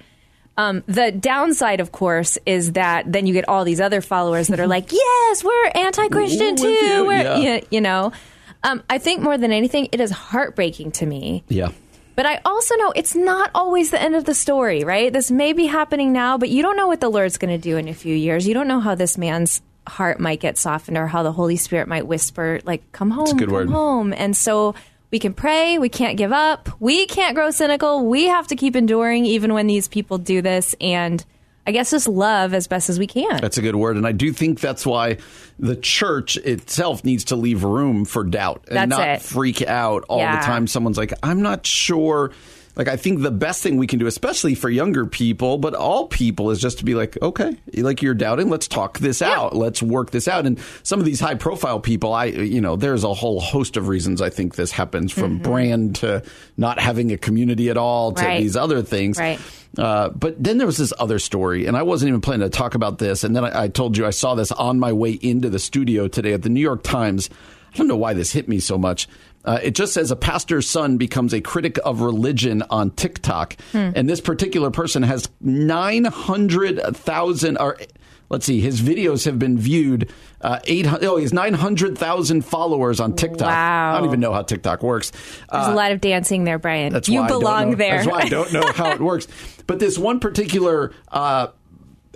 Um, 0.59 0.85
the 0.87 1.13
downside, 1.13 1.81
of 1.81 1.93
course, 1.93 2.39
is 2.47 2.73
that 2.73 3.11
then 3.11 3.27
you 3.27 3.33
get 3.33 3.49
all 3.49 3.65
these 3.65 3.81
other 3.81 4.01
followers 4.01 4.49
that 4.49 4.61
are 4.61 4.67
like, 4.67 4.91
"Yes, 4.93 5.45
we're 5.45 5.67
anti-Christian 5.75 6.57
too." 6.57 6.69
you, 6.69 7.05
We're, 7.07 7.23
yeah. 7.23 7.37
you, 7.37 7.67
you 7.71 7.81
know, 7.83 8.13
um, 8.63 8.83
I 8.89 8.97
think 8.99 9.23
more 9.23 9.37
than 9.37 9.53
anything, 9.53 9.89
it 9.93 10.01
is 10.01 10.11
heartbreaking 10.11 10.93
to 10.93 11.07
me 11.07 11.45
Yeah. 11.49 11.73
But 12.17 12.27
I 12.27 12.41
also 12.45 12.75
know 12.77 12.93
it's 12.97 13.15
not 13.15 13.51
always 13.55 13.91
the 13.91 14.03
end 14.03 14.17
of 14.17 14.25
the 14.25 14.35
story, 14.35 14.83
right? 14.83 15.13
This 15.13 15.31
may 15.31 15.53
be 15.53 15.67
happening 15.67 16.13
now, 16.13 16.39
but 16.39 16.49
you 16.49 16.63
don't 16.63 16.77
know 16.77 16.89
what 16.89 17.01
the 17.01 17.11
Lord's 17.11 17.39
going 17.39 17.53
to 17.55 17.59
do 17.59 17.77
in 17.77 17.87
a 17.89 17.95
few 17.95 18.17
years. 18.17 18.49
You 18.49 18.55
don't 18.55 18.67
know 18.67 18.81
how 18.81 18.95
this 18.95 19.17
man's 19.17 19.61
heart 19.87 20.19
might 20.19 20.41
get 20.41 20.59
softened 20.59 20.97
or 20.97 21.07
how 21.07 21.23
the 21.23 21.33
Holy 21.33 21.57
Spirit 21.57 21.87
might 21.87 22.07
whisper, 22.07 22.61
like, 22.65 22.91
come 22.91 23.11
home, 23.11 23.37
good 23.37 23.49
come 23.49 23.55
word. 23.55 23.69
home. 23.69 24.13
And 24.13 24.37
so 24.37 24.75
we 25.11 25.19
can 25.19 25.35
pray. 25.35 25.79
We 25.79 25.89
can't 25.89 26.17
give 26.17 26.33
up. 26.33 26.69
We 26.81 27.07
can't 27.07 27.35
grow 27.35 27.51
cynical. 27.51 28.07
We 28.07 28.25
have 28.25 28.49
to 28.49 28.57
keep 28.57 28.75
enduring 28.75 29.27
even 29.27 29.55
when 29.55 29.67
these 29.67 29.87
people 29.87 30.19
do 30.19 30.43
this. 30.43 30.75
And 30.81 31.25
I 31.67 31.73
guess 31.73 31.91
just 31.91 32.07
love 32.07 32.55
as 32.55 32.69
best 32.69 32.89
as 32.89 32.99
we 32.99 33.07
can. 33.07 33.41
That's 33.41 33.59
a 33.59 33.63
good 33.63 33.75
word. 33.77 33.97
And 33.97 34.07
I 34.07 34.13
do 34.13 34.33
think 34.33 34.61
that's 34.61 34.87
why 34.87 35.19
the 35.59 35.75
church 35.77 36.37
itself 36.37 37.05
needs 37.05 37.25
to 37.25 37.37
leave 37.37 37.65
room 37.65 38.05
for 38.05 38.23
doubt 38.23 38.67
and 38.69 38.77
That's 38.77 38.91
not 38.91 39.09
it. 39.09 39.23
freak 39.23 39.63
out 39.63 40.05
all 40.09 40.19
Yeah. 40.19 40.39
the 40.41 40.47
time. 40.47 40.67
Someone's 40.67 40.97
like, 40.99 41.13
I'm 41.23 41.43
not 41.43 41.67
sure. 41.67 42.31
Like, 42.77 42.89
I 42.89 42.97
think 42.97 43.23
the 43.23 43.31
best 43.31 43.63
thing 43.63 43.79
we 43.79 43.87
can 43.87 43.99
do, 43.99 44.07
especially 44.07 44.55
for 44.55 44.69
younger 44.69 45.07
people, 45.07 45.57
but 45.57 45.75
all 45.75 46.07
people, 46.09 46.51
is 46.51 46.61
just 46.61 46.79
to 46.79 46.85
be 46.85 46.95
like, 46.95 47.17
okay, 47.23 47.57
like 47.75 48.03
you're 48.03 48.13
doubting, 48.15 48.51
let's 48.51 48.69
talk 48.69 48.99
this 48.99 49.23
out. 49.23 49.57
Let's 49.57 49.83
work 49.83 50.11
this 50.11 50.29
out. 50.29 50.45
And 50.47 50.59
some 50.83 51.01
of 51.01 51.07
these 51.07 51.19
high 51.19 51.37
profile 51.37 51.81
people, 51.81 52.13
I, 52.13 52.27
you 52.27 52.61
know, 52.61 52.77
there's 52.77 53.03
a 53.03 53.15
whole 53.15 53.41
host 53.41 53.79
of 53.79 53.89
reasons 53.89 54.21
I 54.21 54.29
think 54.29 54.57
this 54.57 54.71
happens 54.73 55.11
from 55.11 55.39
brand 55.39 55.97
to 55.97 56.23
not 56.59 56.79
having 56.79 57.13
a 57.13 57.17
community 57.17 57.71
at 57.71 57.79
all 57.79 58.13
to 58.13 58.17
Mm-hmm. 58.21 58.27
Right. 58.29 58.41
these 58.43 58.57
other 58.57 58.83
things. 58.83 59.19
Right. 59.19 59.41
Uh, 59.79 60.09
but 60.11 60.43
then 60.43 60.59
there 60.59 60.67
was 60.67 60.77
this 60.79 60.93
other 60.99 61.19
story, 61.19 61.67
and 61.67 61.77
I 61.77 61.83
wasn't 61.83 62.09
even 62.09 62.21
planning 62.21 62.49
to 62.49 62.57
talk 62.57 62.75
about 62.75 62.99
this. 62.99 63.25
And 63.25 63.35
then 63.37 63.45
I, 63.45 63.65
I 63.65 63.69
told 63.69 63.97
you 63.97 64.05
I 64.07 64.11
saw 64.11 64.35
this 64.35 64.51
on 64.53 64.79
my 64.79 64.93
way 64.93 65.13
into 65.13 65.49
the 65.51 65.59
studio 65.59 66.09
today 66.09 66.33
at 66.33 66.43
the 66.43 66.49
New 66.49 66.61
York 66.61 66.83
Times. 66.83 67.31
I 67.73 67.77
don't 67.79 67.89
know 67.89 67.97
why 67.97 68.15
this 68.15 68.33
hit 68.33 68.49
me 68.49 68.59
so 68.59 68.79
much. 68.79 69.07
Uh, 69.47 69.61
it 69.63 69.75
just 69.75 69.95
says 69.95 70.11
a 70.11 70.17
pastor's 70.17 70.69
son 70.69 70.97
becomes 70.97 71.33
a 71.33 71.41
critic 71.41 71.79
of 71.85 72.01
religion 72.01 72.63
on 72.69 72.91
TikTok, 72.91 73.57
and 73.73 74.09
this 74.09 74.21
particular 74.21 74.71
person 74.71 75.03
has 75.05 75.29
nine 75.41 76.05
hundred 76.05 76.81
thousand 76.97 77.57
or. 77.59 77.79
Let's 78.29 78.45
see. 78.45 78.61
His 78.61 78.81
videos 78.81 79.25
have 79.27 79.39
been 79.39 79.57
viewed. 79.57 80.13
Uh, 80.41 80.59
eight 80.65 80.85
hundred. 80.85 81.07
Oh, 81.07 81.17
he 81.17 81.23
has 81.23 81.33
nine 81.33 81.55
hundred 81.55 81.97
thousand 81.97 82.45
followers 82.45 82.99
on 82.99 83.15
TikTok. 83.15 83.47
Wow. 83.47 83.95
I 83.95 83.99
don't 83.99 84.09
even 84.09 84.19
know 84.19 84.33
how 84.33 84.43
TikTok 84.43 84.83
works. 84.83 85.13
There's 85.53 85.69
a 85.69 85.75
lot 85.75 85.93
of 85.93 86.01
dancing 86.01 86.43
there, 86.43 86.59
Brian. 86.59 86.93
That's 86.93 87.09
you 87.09 87.21
why 87.21 87.29
belong 87.29 87.77
there. 87.77 87.99
That's 87.99 88.09
why 88.09 88.23
I 88.23 88.29
don't 88.29 88.53
know 88.53 88.67
how 88.73 88.91
it 88.91 89.01
works. 89.01 89.29
But 89.69 89.81
this 89.81 89.99
one 89.99 90.21
particular 90.21 90.93
uh, 91.09 91.49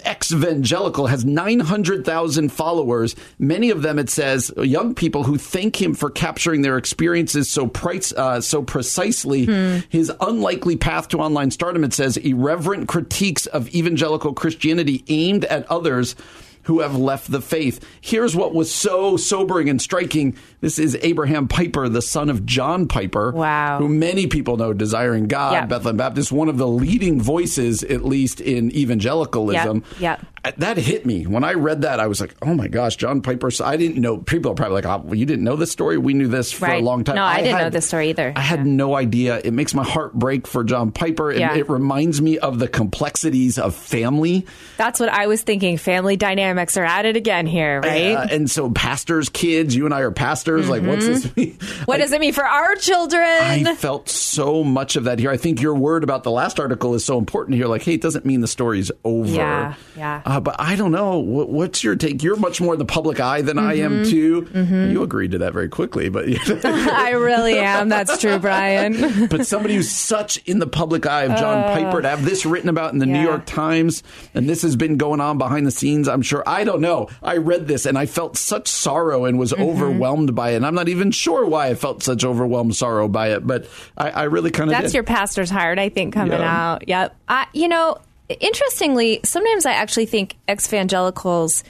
ex-evangelical 0.04 1.07
has 1.07 1.25
900,000 1.25 2.50
followers. 2.50 3.16
Many 3.38 3.71
of 3.71 3.83
them, 3.83 3.99
it 3.99 4.11
says, 4.11 4.52
young 4.57 4.95
people 4.95 5.25
who 5.25 5.38
thank 5.38 5.80
him 5.80 5.95
for 5.95 6.11
capturing 6.11 6.62
their 6.62 6.76
experiences 6.76 7.50
so 7.50 7.66
price, 7.66 8.12
uh, 8.12 8.40
so 8.40 8.62
precisely. 8.62 9.47
Hmm. 9.47 9.78
His 9.88 10.12
unlikely 10.21 10.76
path 10.76 11.09
to 11.09 11.19
online 11.19 11.50
stardom, 11.50 11.85
it 11.85 11.92
says, 11.92 12.16
irreverent 12.16 12.88
critiques 12.88 13.47
of 13.47 13.69
evangelical 13.75 14.33
Christianity 14.33 15.04
aimed 15.09 15.45
at 15.47 15.71
others 15.71 16.16
who 16.64 16.80
have 16.80 16.95
left 16.97 17.30
the 17.30 17.40
faith. 17.40 17.85
Here's 18.00 18.37
what 18.37 18.54
was 18.54 18.73
so 18.73 19.16
sobering 19.16 19.69
and 19.69 19.80
striking. 19.80 20.37
This 20.61 20.79
is 20.79 20.97
Abraham 21.00 21.49
Piper, 21.49 21.88
the 21.88 22.02
son 22.02 22.29
of 22.29 22.45
John 22.45 22.87
Piper. 22.87 23.31
Wow. 23.33 23.79
Who 23.79 23.88
many 23.88 24.26
people 24.26 24.59
know, 24.59 24.75
Desiring 24.75 25.26
God, 25.26 25.52
Yeah. 25.55 25.64
Bethlehem 25.67 25.97
Baptist, 25.97 26.31
one 26.31 26.49
of 26.50 26.59
the 26.59 26.69
leading 26.69 27.19
voices, 27.21 27.83
at 27.83 28.05
least 28.05 28.43
in 28.43 28.71
evangelicalism. 28.76 29.85
Yeah, 29.99 30.17
yeah. 30.19 30.25
Uh, 30.45 30.52
That 30.59 30.76
hit 30.76 31.05
me. 31.07 31.26
When 31.26 31.45
I 31.45 31.52
read 31.55 31.83
that, 31.83 31.99
I 32.00 32.07
was 32.09 32.21
like, 32.21 32.35
oh 32.43 32.55
my 32.55 32.69
gosh, 32.69 32.97
John 32.97 33.21
Piper. 33.23 33.50
So 33.50 33.64
I 33.64 33.76
didn't 33.79 34.00
know. 34.02 34.19
People 34.19 34.52
are 34.52 34.55
probably 34.55 34.75
like, 34.75 34.87
oh, 34.87 35.02
well, 35.05 35.14
you 35.14 35.25
didn't 35.26 35.45
know 35.45 35.57
this 35.57 35.71
story? 35.73 35.97
We 35.97 36.12
knew 36.14 36.29
this 36.29 36.52
for 36.52 36.67
a 36.67 36.81
long 36.81 37.05
time. 37.05 37.17
No, 37.17 37.25
I 37.25 37.40
didn't 37.43 37.59
know 37.59 37.71
this 37.71 37.87
story 37.87 38.11
either. 38.11 38.33
I 38.37 38.40
had 38.40 38.61
Yeah. 38.61 38.64
no 38.73 38.95
idea. 38.97 39.40
It 39.43 39.52
makes 39.52 39.73
my 39.75 39.85
heart 39.85 40.12
break 40.14 40.47
for 40.47 40.62
John 40.64 40.93
Piper. 40.93 41.31
It, 41.33 41.40
Yeah. 41.40 41.55
it 41.57 41.71
reminds 41.71 42.21
me 42.21 42.38
of 42.38 42.59
the 42.59 42.69
complexities 42.69 43.59
of 43.59 43.75
family. 43.75 44.45
That's 44.76 45.00
what 45.00 45.09
I 45.09 45.26
was 45.26 45.40
thinking. 45.43 45.79
Family 45.79 46.17
dynamics 46.17 46.76
are 46.76 46.85
at 46.85 47.07
it 47.07 47.17
again 47.17 47.47
here, 47.47 47.81
right? 47.81 48.12
Uh, 48.17 48.26
and 48.31 48.50
so 48.50 48.71
pastors, 48.71 49.29
kids, 49.31 49.75
you 49.75 49.85
and 49.87 49.95
I 49.95 50.00
are 50.00 50.11
pastors. 50.11 50.50
Like, 50.59 50.83
what's 50.83 51.07
this 51.07 51.37
mean? 51.37 51.54
Mm-hmm. 51.57 51.83
what 51.85 51.99
does 51.99 52.12
it 52.12 52.21
mean 52.21 52.33
for 52.33 52.45
our 52.45 52.75
children? 52.76 53.21
I 53.23 53.75
felt 53.75 54.09
so 54.09 54.64
much 54.64 54.97
of 54.97 55.04
that 55.04 55.19
here. 55.19 55.30
I 55.30 55.37
think 55.37 55.61
your 55.61 55.75
word 55.75 56.02
about 56.04 56.23
the 56.25 56.30
last 56.30 56.59
article 56.59 56.95
is 56.95 57.04
so 57.04 57.19
important 57.19 57.57
here. 57.57 57.66
Like, 57.66 57.83
hey, 57.83 57.95
it 57.95 58.00
doesn't 58.02 58.25
mean 58.25 58.40
the 58.40 58.49
story's 58.49 58.90
over. 59.04 59.28
Yeah, 59.30 59.75
yeah. 59.97 60.23
Uh, 60.25 60.40
but 60.40 60.57
I 60.59 60.76
don't 60.76 60.92
know. 60.92 61.19
What, 61.19 61.49
what's 61.50 61.83
your 61.85 61.97
take? 61.97 62.23
You're 62.23 62.37
much 62.37 62.61
more 62.61 62.73
in 62.75 62.78
the 62.78 62.85
public 62.85 63.21
eye 63.21 63.42
than 63.42 63.59
I 63.59 63.75
am, 63.78 63.90
Mm-hmm. 64.04 64.10
too. 64.10 64.91
You 64.91 65.02
agreed 65.02 65.32
to 65.32 65.39
that 65.39 65.52
very 65.52 65.69
quickly, 65.69 66.08
but 66.08 66.26
I 66.65 67.10
really 67.10 67.58
am. 67.58 67.89
That's 67.89 68.19
true, 68.19 68.39
Brian. 68.39 69.26
but 69.28 69.47
somebody 69.47 69.75
who's 69.76 69.91
such 69.91 70.39
in 70.47 70.58
the 70.58 70.67
public 70.67 71.06
eye 71.06 71.25
of 71.25 71.39
John 71.39 71.63
Piper 71.65 72.02
to 72.02 72.08
have 72.08 72.25
this 72.25 72.47
written 72.47 72.69
about 72.69 72.93
in 72.93 72.99
the 72.99 73.06
New 73.06 73.19
Uh. 73.21 73.25
York 73.30 73.47
Times, 73.47 74.02
and 74.34 74.49
this 74.49 74.63
has 74.63 74.76
been 74.76 74.97
going 74.97 75.21
on 75.21 75.39
behind 75.39 75.67
the 75.67 75.71
scenes. 75.71 76.08
I'm 76.08 76.23
sure. 76.23 76.43
I 76.47 76.65
don't 76.65 76.80
know. 76.80 77.08
I 77.23 77.36
read 77.36 77.67
this 77.69 77.84
and 77.86 77.99
I 77.99 78.06
felt 78.06 78.36
such 78.36 78.69
sorrow 78.69 79.25
and 79.26 79.39
was 79.39 79.50
Mm-hmm. 79.50 79.63
overwhelmed 79.63 80.34
by 80.41 80.50
it. 80.53 80.57
And 80.57 80.67
I'm 80.67 80.75
not 80.75 80.89
even 80.89 81.11
sure 81.11 81.45
why 81.45 81.67
I 81.67 81.75
felt 81.75 82.03
such 82.03 82.25
overwhelmed 82.25 82.75
sorrow 82.75 83.09
by 83.09 83.33
it, 83.33 83.47
but 83.47 83.67
I, 83.99 84.11
I 84.11 84.23
really 84.25 84.50
kind 84.50 84.71
of 84.71 84.73
That's 84.73 84.93
did. 84.93 84.95
your 84.95 85.05
pastor's 85.05 85.50
heart, 85.50 85.79
I 85.79 85.91
think, 85.91 86.15
coming 86.15 86.33
Yeah. 86.39 86.73
out. 86.73 86.89
Yep. 86.89 87.15
I, 87.29 87.47
you 87.53 87.69
know, 87.69 87.99
interestingly, 88.29 89.21
sometimes 89.23 89.67
I 89.67 89.73
actually 89.73 90.07
think 90.07 90.37
evangelicals 90.50 91.63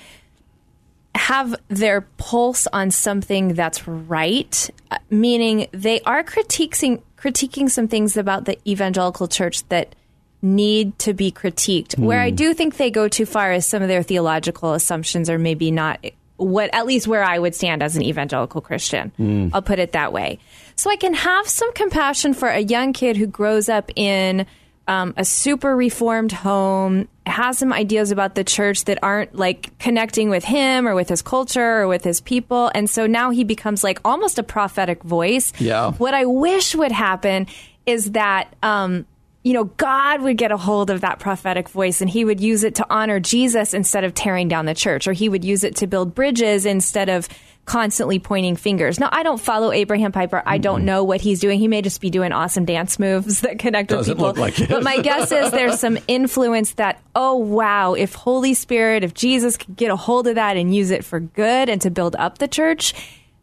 have 1.16 1.54
their 1.66 2.02
pulse 2.18 2.68
on 2.72 2.92
something 2.92 3.54
that's 3.54 3.88
right, 3.88 4.70
uh, 4.92 4.98
meaning 5.10 5.66
they 5.72 6.00
are 6.02 6.22
critiquing 6.22 7.02
critiquing 7.18 7.68
some 7.68 7.88
things 7.88 8.16
about 8.16 8.44
the 8.44 8.56
evangelical 8.66 9.26
church 9.28 9.68
that 9.68 9.94
need 10.40 10.98
to 11.00 11.12
be 11.12 11.30
critiqued. 11.30 11.98
Where 11.98 12.20
I 12.20 12.30
do 12.30 12.54
think 12.54 12.76
they 12.76 12.90
go 12.90 13.08
too 13.08 13.26
far 13.26 13.52
is 13.52 13.66
some 13.66 13.82
of 13.82 13.88
their 13.88 14.02
theological 14.02 14.72
assumptions 14.72 15.28
are 15.28 15.38
maybe 15.38 15.70
not 15.70 15.98
what 16.40 16.70
at 16.72 16.86
least 16.86 17.06
where 17.06 17.22
I 17.22 17.38
would 17.38 17.54
stand 17.54 17.82
as 17.82 17.96
an 17.96 18.02
evangelical 18.02 18.60
Christian. 18.60 19.50
I'll 19.52 19.62
put 19.62 19.78
it 19.78 19.92
that 19.92 20.12
way. 20.12 20.38
So 20.74 20.90
I 20.90 20.96
can 20.96 21.12
have 21.12 21.46
some 21.46 21.72
compassion 21.74 22.32
for 22.32 22.48
a 22.48 22.60
young 22.60 22.94
kid 22.94 23.16
who 23.18 23.26
grows 23.26 23.68
up 23.68 23.90
in 23.94 24.46
um, 24.88 25.14
a 25.16 25.24
super 25.24 25.76
reformed 25.76 26.32
home, 26.32 27.06
has 27.26 27.58
some 27.58 27.72
ideas 27.72 28.10
about 28.10 28.34
the 28.34 28.42
church 28.42 28.86
that 28.86 28.98
aren't 29.02 29.36
like 29.36 29.78
connecting 29.78 30.30
with 30.30 30.42
him 30.42 30.88
or 30.88 30.94
with 30.94 31.08
his 31.08 31.22
culture 31.22 31.82
or 31.82 31.86
with 31.86 32.02
his 32.02 32.20
people. 32.20 32.72
And 32.74 32.88
so 32.88 33.06
now 33.06 33.30
he 33.30 33.44
becomes 33.44 33.84
like 33.84 34.00
almost 34.04 34.38
a 34.38 34.42
prophetic 34.42 35.02
voice. 35.02 35.52
Yeah. 35.60 35.92
What 35.92 36.14
I 36.14 36.24
wish 36.24 36.74
would 36.74 36.92
happen 36.92 37.46
is 37.86 38.12
that, 38.12 38.52
um, 38.62 39.06
you 39.42 39.54
know, 39.54 39.64
God 39.64 40.20
would 40.22 40.36
get 40.36 40.52
a 40.52 40.56
hold 40.56 40.90
of 40.90 41.00
that 41.00 41.18
prophetic 41.18 41.68
voice 41.68 42.00
and 42.00 42.10
he 42.10 42.24
would 42.24 42.40
use 42.40 42.62
it 42.62 42.74
to 42.76 42.86
honor 42.90 43.20
Jesus 43.20 43.72
instead 43.72 44.04
of 44.04 44.12
tearing 44.12 44.48
down 44.48 44.66
the 44.66 44.74
church, 44.74 45.08
or 45.08 45.12
he 45.12 45.28
would 45.28 45.44
use 45.44 45.64
it 45.64 45.76
to 45.76 45.86
build 45.86 46.14
bridges 46.14 46.66
instead 46.66 47.08
of 47.08 47.28
constantly 47.64 48.18
pointing 48.18 48.56
fingers. 48.56 48.98
Now, 48.98 49.08
I 49.12 49.22
don't 49.22 49.40
follow 49.40 49.70
Abraham 49.70 50.12
Piper. 50.12 50.42
I 50.44 50.58
don't 50.58 50.78
mm-hmm. 50.78 50.86
know 50.86 51.04
what 51.04 51.20
he's 51.20 51.40
doing. 51.40 51.58
He 51.58 51.68
may 51.68 51.82
just 51.82 52.00
be 52.00 52.10
doing 52.10 52.32
awesome 52.32 52.64
dance 52.64 52.98
moves 52.98 53.42
that 53.42 53.58
connect 53.58 53.90
Doesn't 53.90 54.10
with 54.10 54.18
people. 54.18 54.26
look 54.26 54.38
like 54.38 54.60
it. 54.60 54.68
But 54.68 54.82
my 54.82 54.98
guess 55.00 55.30
is 55.30 55.50
there's 55.52 55.78
some 55.78 55.96
influence 56.08 56.72
that, 56.72 57.00
oh, 57.14 57.36
wow, 57.36 57.94
if 57.94 58.14
Holy 58.14 58.54
Spirit, 58.54 59.04
if 59.04 59.14
Jesus 59.14 59.56
could 59.56 59.76
get 59.76 59.90
a 59.90 59.96
hold 59.96 60.26
of 60.26 60.34
that 60.34 60.56
and 60.56 60.74
use 60.74 60.90
it 60.90 61.04
for 61.04 61.20
good 61.20 61.68
and 61.68 61.80
to 61.82 61.90
build 61.90 62.16
up 62.16 62.38
the 62.38 62.48
church, 62.48 62.92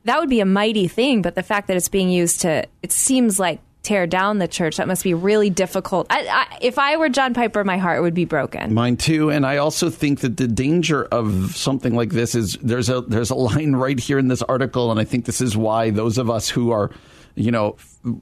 that 0.03 0.19
would 0.19 0.29
be 0.29 0.41
a 0.41 0.45
mighty 0.45 0.87
thing. 0.87 1.21
But 1.21 1.35
the 1.35 1.43
fact 1.43 1.67
that 1.67 1.77
it's 1.77 1.89
being 1.89 2.09
used 2.09 2.41
to, 2.41 2.65
it 2.83 2.91
seems 2.91 3.39
like 3.39 3.61
tear 3.83 4.07
down 4.07 4.37
the 4.37 4.47
church, 4.47 4.77
that 4.77 4.87
must 4.87 5.03
be 5.03 5.13
really 5.13 5.49
difficult. 5.49 6.07
I, 6.09 6.27
I, 6.27 6.57
if 6.61 6.77
I 6.77 6.97
were 6.97 7.09
John 7.09 7.33
Piper, 7.33 7.63
my 7.63 7.77
heart 7.77 8.01
would 8.01 8.13
be 8.13 8.25
broken. 8.25 8.73
Mine 8.73 8.97
too, 8.97 9.29
and 9.29 9.45
I 9.45 9.57
also 9.57 9.89
think 9.89 10.19
that 10.21 10.37
the 10.37 10.47
danger 10.47 11.05
of 11.05 11.55
something 11.55 11.95
like 11.95 12.09
this 12.09 12.35
is 12.35 12.57
there's 12.61 12.89
a 12.89 13.01
there's 13.01 13.29
a 13.29 13.35
line 13.35 13.75
right 13.75 13.99
here 13.99 14.19
in 14.19 14.27
this 14.27 14.41
article, 14.43 14.91
and 14.91 14.99
I 14.99 15.03
think 15.05 15.25
this 15.25 15.41
is 15.41 15.55
why 15.55 15.89
those 15.89 16.17
of 16.17 16.29
us 16.29 16.49
who 16.49 16.71
are, 16.71 16.91
you 17.37 17.51
know, 17.51 17.75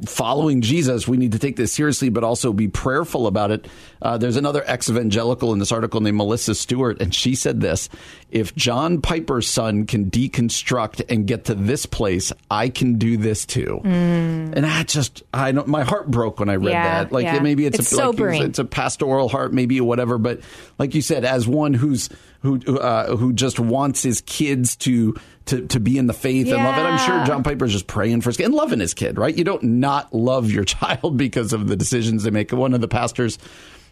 following 0.06 0.62
Jesus, 0.62 1.08
we 1.08 1.18
need 1.18 1.32
to 1.32 1.40
take 1.40 1.56
this 1.56 1.72
seriously, 1.74 2.10
but 2.10 2.24
also 2.24 2.52
be 2.54 2.68
prayerful 2.68 3.28
about 3.28 3.52
it. 3.52 3.68
Uh, 4.02 4.18
there's 4.18 4.36
another 4.36 4.64
ex-evangelical 4.66 5.54
in 5.54 5.60
this 5.60 5.72
article 5.72 6.02
named 6.02 6.18
Melissa 6.18 6.54
Stewart, 6.56 7.02
and 7.02 7.14
she 7.14 7.34
said 7.36 7.62
this: 7.62 7.90
If 8.30 8.54
John 8.56 9.02
Piper's 9.02 9.50
son 9.50 9.86
can 9.86 10.12
deconstruct 10.12 11.04
and 11.10 11.26
get 11.26 11.46
to 11.46 11.56
this 11.56 11.86
place, 11.86 12.32
I 12.52 12.70
can 12.70 12.98
do 12.98 13.18
this 13.18 13.46
too. 13.46 13.82
And 13.84 14.66
I 14.66 14.84
just, 14.84 15.24
I 15.34 15.52
don't, 15.52 15.68
my 15.68 15.84
heart 15.84 16.12
broke 16.12 16.40
when 16.40 16.50
I 16.50 16.56
read 16.56 16.72
Yeah, 16.72 17.04
that. 17.04 17.12
Like 17.12 17.24
yeah. 17.26 17.40
maybe 17.40 17.66
it's, 17.66 17.80
It's 17.80 17.92
a, 17.92 17.96
like, 17.96 18.04
sobering. 18.06 18.42
it's 18.44 18.60
a 18.60 18.66
pastoral 18.66 19.30
heart, 19.30 19.54
maybe 19.54 19.80
whatever. 19.82 20.18
But 20.18 20.42
like 20.78 20.94
you 20.96 21.02
said, 21.02 21.26
as 21.26 21.48
one 21.48 21.74
who's 21.74 22.10
who 22.46 22.80
uh, 22.80 23.16
who 23.18 23.34
just 23.34 23.60
wants 23.60 24.02
his 24.04 24.22
kids 24.22 24.76
to 24.78 25.16
to 25.48 25.68
to 25.68 25.80
be 25.80 25.98
in 25.98 26.08
the 26.08 26.14
faith 26.14 26.48
and 26.48 26.64
love 26.64 26.78
it, 26.78 26.82
I'm 26.82 26.98
sure 27.00 27.16
Yeah. 27.18 27.26
John 27.26 27.44
Piper's 27.44 27.74
just 27.74 27.88
praying 27.88 28.22
for 28.22 28.30
his 28.30 28.38
kid 28.38 28.46
and 28.46 28.54
loving 28.54 28.80
his 28.80 28.94
kid, 28.94 29.18
right? 29.18 29.36
You 29.38 29.44
don't 29.44 29.64
not 29.64 30.14
love 30.14 30.50
your 30.50 30.64
child 30.76 31.18
because 31.18 31.52
of 31.54 31.68
the 31.68 31.76
decisions 31.76 32.24
they 32.24 32.32
make. 32.32 32.52
One 32.52 32.74
of 32.74 32.82
the 32.82 32.88
pastors. 32.88 33.38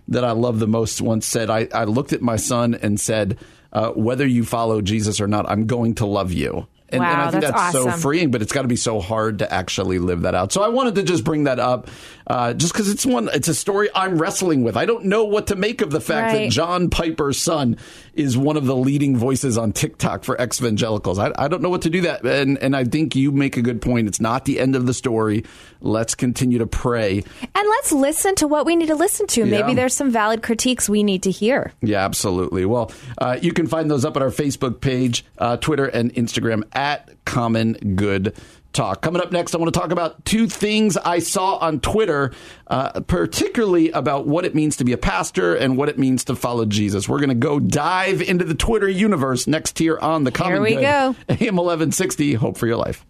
that 0.07 0.25
I 0.25 0.31
love 0.31 0.59
the 0.59 0.67
most 0.67 0.99
once 1.01 1.25
said, 1.25 1.49
I, 1.49 1.67
I 1.73 1.85
looked 1.85 2.11
at 2.11 2.21
my 2.21 2.35
son 2.35 2.75
and 2.75 2.99
said, 2.99 3.37
uh, 3.71 3.91
whether 3.91 4.27
you 4.27 4.43
follow 4.43 4.81
Jesus 4.81 5.21
or 5.21 5.27
not, 5.27 5.49
I'm 5.49 5.65
going 5.65 5.95
to 5.95 6.05
love 6.05 6.33
you. 6.33 6.67
And, 6.89 7.01
Wow, 7.01 7.11
and 7.11 7.21
I 7.21 7.31
think 7.31 7.41
that's 7.41 7.53
that's, 7.53 7.73
so 7.73 7.89
freeing, 7.89 8.29
but 8.29 8.41
it's 8.43 8.51
got 8.51 8.61
to 8.63 8.67
be 8.67 8.75
so 8.75 8.99
hard 8.99 9.39
to 9.39 9.51
actually 9.51 9.97
live 9.97 10.23
that 10.23 10.35
out. 10.35 10.51
So 10.51 10.61
I 10.61 10.67
wanted 10.67 10.95
to 10.95 11.03
just 11.03 11.23
bring 11.23 11.45
that 11.45 11.57
up, 11.57 11.89
uh, 12.27 12.53
just 12.53 12.73
because 12.73 12.89
it's 12.89 13.03
one, 13.05 13.29
it's 13.33 13.47
a 13.47 13.55
story 13.55 13.89
I'm 13.95 14.19
wrestling 14.19 14.63
with. 14.63 14.75
I 14.77 14.85
don't 14.85 15.05
know 15.05 15.23
what 15.23 15.47
to 15.47 15.55
make 15.55 15.81
of 15.81 15.89
the 15.89 16.01
fact 16.01 16.33
that 16.33 16.51
John 16.51 16.89
Piper's 16.91 17.39
son 17.39 17.77
is 18.13 18.37
one 18.37 18.57
of 18.57 18.65
the 18.65 18.75
leading 18.75 19.17
voices 19.17 19.57
on 19.57 19.71
TikTok 19.71 20.23
for 20.23 20.39
ex-evangelicals. 20.39 21.17
I, 21.19 21.31
I 21.35 21.47
don't 21.47 21.61
know 21.61 21.69
what 21.69 21.83
to 21.83 21.89
do 21.89 22.01
that, 22.01 22.25
and 22.25 22.57
and 22.59 22.75
I 22.75 22.83
think 22.83 23.15
you 23.15 23.31
make 23.31 23.57
a 23.57 23.61
good 23.61 23.81
point. 23.81 24.07
It's 24.07 24.21
not 24.21 24.45
the 24.45 24.59
end 24.59 24.75
of 24.75 24.85
the 24.85 24.93
story. 24.93 25.45
Let's 25.81 26.15
continue 26.15 26.59
to 26.59 26.67
pray. 26.67 27.17
And 27.17 27.69
let's 27.69 27.91
listen 27.91 28.35
to 28.35 28.47
what 28.47 28.65
we 28.65 28.75
need 28.75 28.87
to 28.87 28.95
listen 28.95 29.27
to. 29.27 29.45
Maybe 29.45 29.73
there's 29.73 29.95
some 29.95 30.11
valid 30.11 30.43
critiques 30.43 30.87
we 30.87 31.03
need 31.03 31.23
to 31.23 31.31
hear. 31.31 31.73
Yeah, 31.81 32.05
absolutely. 32.05 32.65
Well, 32.65 32.91
uh, 33.17 33.37
you 33.41 33.51
can 33.51 33.67
find 33.67 33.89
those 33.91 34.05
up 34.05 34.15
at 34.15 34.21
our 34.21 34.29
Facebook 34.29 34.79
page, 34.79 35.25
uh, 35.37 35.57
Twitter, 35.57 35.85
and 35.85 36.13
Instagram 36.13 36.63
at 36.73 37.09
Common 37.25 37.73
Good 37.95 38.35
Talk. 38.73 39.01
Coming 39.01 39.21
up 39.21 39.31
next, 39.31 39.53
I 39.53 39.59
want 39.59 39.71
to 39.71 39.79
talk 39.79 39.91
about 39.91 40.25
two 40.25 40.47
things 40.47 40.97
I 40.97 41.19
saw 41.19 41.57
on 41.57 41.79
Twitter, 41.79 42.33
uh, 42.67 43.01
particularly 43.01 43.91
about 43.91 44.25
what 44.25 44.45
it 44.45 44.55
means 44.55 44.77
to 44.77 44.83
be 44.83 44.93
a 44.93 44.97
pastor 44.97 45.53
and 45.55 45.77
what 45.77 45.89
it 45.89 45.99
means 45.99 46.23
to 46.25 46.35
follow 46.35 46.65
Jesus. 46.65 47.07
We're 47.07 47.19
going 47.19 47.29
to 47.29 47.35
go 47.35 47.59
dive 47.59 48.21
into 48.21 48.45
the 48.45 48.55
Twitter 48.55 48.89
universe 48.89 49.45
next 49.45 49.77
here 49.77 49.99
on 49.99 50.23
the 50.23 50.31
Common 50.31 50.53
There 50.53 50.61
we 50.63 50.73
Good. 50.73 50.81
go. 50.81 51.15
AM 51.29 51.55
1160, 51.55 52.33
Hope 52.33 52.57
for 52.57 52.65
Your 52.65 52.77
Life. 52.77 53.05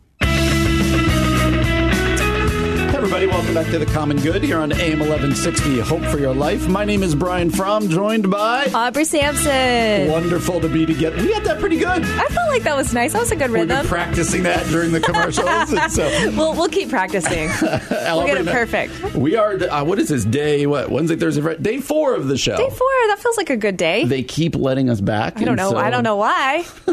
Everybody, 3.04 3.28
welcome 3.28 3.54
back 3.54 3.66
to 3.66 3.78
the 3.78 3.86
Common 3.86 4.16
Good 4.16 4.44
here 4.44 4.58
on 4.58 4.72
AM 4.72 5.00
1160, 5.00 5.82
Hope 5.82 6.06
for 6.06 6.20
Your 6.20 6.34
Life. 6.34 6.70
My 6.70 6.86
name 6.86 7.04
is 7.04 7.14
Brian 7.14 7.50
Fromm, 7.50 7.90
joined 7.90 8.32
by. 8.32 8.68
Aubrey 8.74 9.04
Sampson. 9.04 10.10
Wonderful 10.10 10.62
to 10.62 10.70
be 10.70 10.86
together. 10.86 11.18
We 11.18 11.28
got 11.28 11.44
that 11.44 11.60
pretty 11.60 11.80
good. 11.80 12.02
I 12.02 12.26
felt 12.28 12.48
like 12.48 12.64
that 12.64 12.78
was 12.78 12.94
nice. 12.94 13.12
That 13.12 13.20
was 13.20 13.32
a 13.32 13.36
good 13.36 13.50
rhythm. 13.50 13.68
We've 13.68 13.78
been 13.80 13.88
practicing 13.88 14.44
that 14.44 14.66
during 14.68 14.94
the 14.94 15.02
commercials. 15.02 15.74
and 15.74 15.92
so, 15.92 16.08
we'll, 16.38 16.54
we'll 16.54 16.70
keep 16.70 16.88
practicing. 16.88 17.50
we'll 17.62 18.26
get 18.26 18.38
it 18.38 18.46
perfect. 18.46 19.14
We 19.14 19.36
are, 19.36 19.56
uh, 19.56 19.84
what 19.84 20.00
is 20.00 20.08
this, 20.08 20.24
day, 20.24 20.66
what, 20.66 20.90
Wednesday, 20.90 21.18
Thursday, 21.18 21.42
Friday? 21.42 21.62
Day 21.62 21.82
four 21.82 22.16
of 22.16 22.30
the 22.30 22.38
show. 22.38 22.56
Day 22.56 22.70
four, 22.70 22.88
that 23.08 23.20
feels 23.20 23.36
like 23.36 23.50
a 23.50 23.58
good 23.58 23.76
day. 23.76 24.06
They 24.06 24.24
keep 24.24 24.56
letting 24.56 24.90
us 24.90 25.02
back. 25.02 25.42
I 25.42 25.44
don't 25.44 25.58
know. 25.58 25.76
I 25.76 25.90
don't 25.90 26.04
know 26.04 26.16
why. 26.16 26.64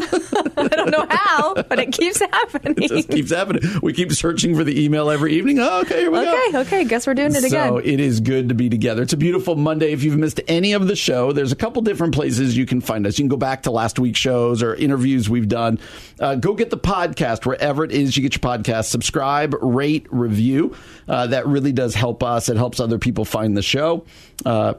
I 0.57 0.67
don't 0.67 0.91
know 0.91 1.07
how, 1.09 1.53
but 1.53 1.79
it 1.79 1.93
keeps 1.93 2.19
happening. 2.19 2.75
It 2.83 2.89
just 2.89 3.07
keeps 3.07 3.31
happening. 3.31 3.63
We 3.81 3.93
keep 3.93 4.11
searching 4.11 4.55
for 4.57 4.65
the 4.65 4.83
email 4.83 5.09
every 5.09 5.35
evening. 5.35 5.59
Oh, 5.59 5.79
okay, 5.81 6.00
here 6.01 6.11
we 6.11 6.23
go. 6.23 6.45
okay, 6.47 6.57
okay. 6.59 6.83
Guess 6.85 7.07
we're 7.07 7.13
doing 7.13 7.35
it 7.35 7.43
again. 7.43 7.69
So 7.69 7.77
it 7.77 7.99
is 7.99 8.19
good 8.19 8.49
to 8.49 8.55
be 8.55 8.69
together. 8.69 9.01
It's 9.01 9.13
a 9.13 9.17
beautiful 9.17 9.55
Monday. 9.55 9.91
If 9.91 10.03
you've 10.03 10.17
missed 10.17 10.41
any 10.47 10.73
of 10.73 10.87
the 10.87 10.95
show, 10.95 11.31
there's 11.31 11.51
a 11.51 11.55
couple 11.55 11.81
different 11.81 12.13
places 12.13 12.57
you 12.57 12.65
can 12.65 12.81
find 12.81 13.05
us. 13.07 13.17
You 13.17 13.23
can 13.23 13.29
go 13.29 13.37
back 13.37 13.63
to 13.63 13.71
last 13.71 13.99
week's 13.99 14.19
shows 14.19 14.61
or 14.63 14.75
interviews 14.75 15.29
we've 15.29 15.47
done. 15.47 15.79
Uh, 16.19 16.35
go 16.35 16.53
get 16.53 16.69
the 16.69 16.77
podcast 16.77 17.45
wherever 17.45 17.83
it 17.83 17.91
is 17.91 18.17
you 18.17 18.23
get 18.23 18.35
your 18.35 18.57
podcast. 18.57 18.85
Subscribe, 18.85 19.55
rate, 19.61 20.07
review. 20.11 20.75
Uh, 21.07 21.27
that 21.27 21.47
really 21.47 21.71
does 21.71 21.95
help 21.95 22.23
us. 22.23 22.49
It 22.49 22.57
helps 22.57 22.79
other 22.79 22.97
people 22.97 23.25
find 23.25 23.55
the 23.55 23.61
show. 23.61 24.05
Uh, 24.45 24.73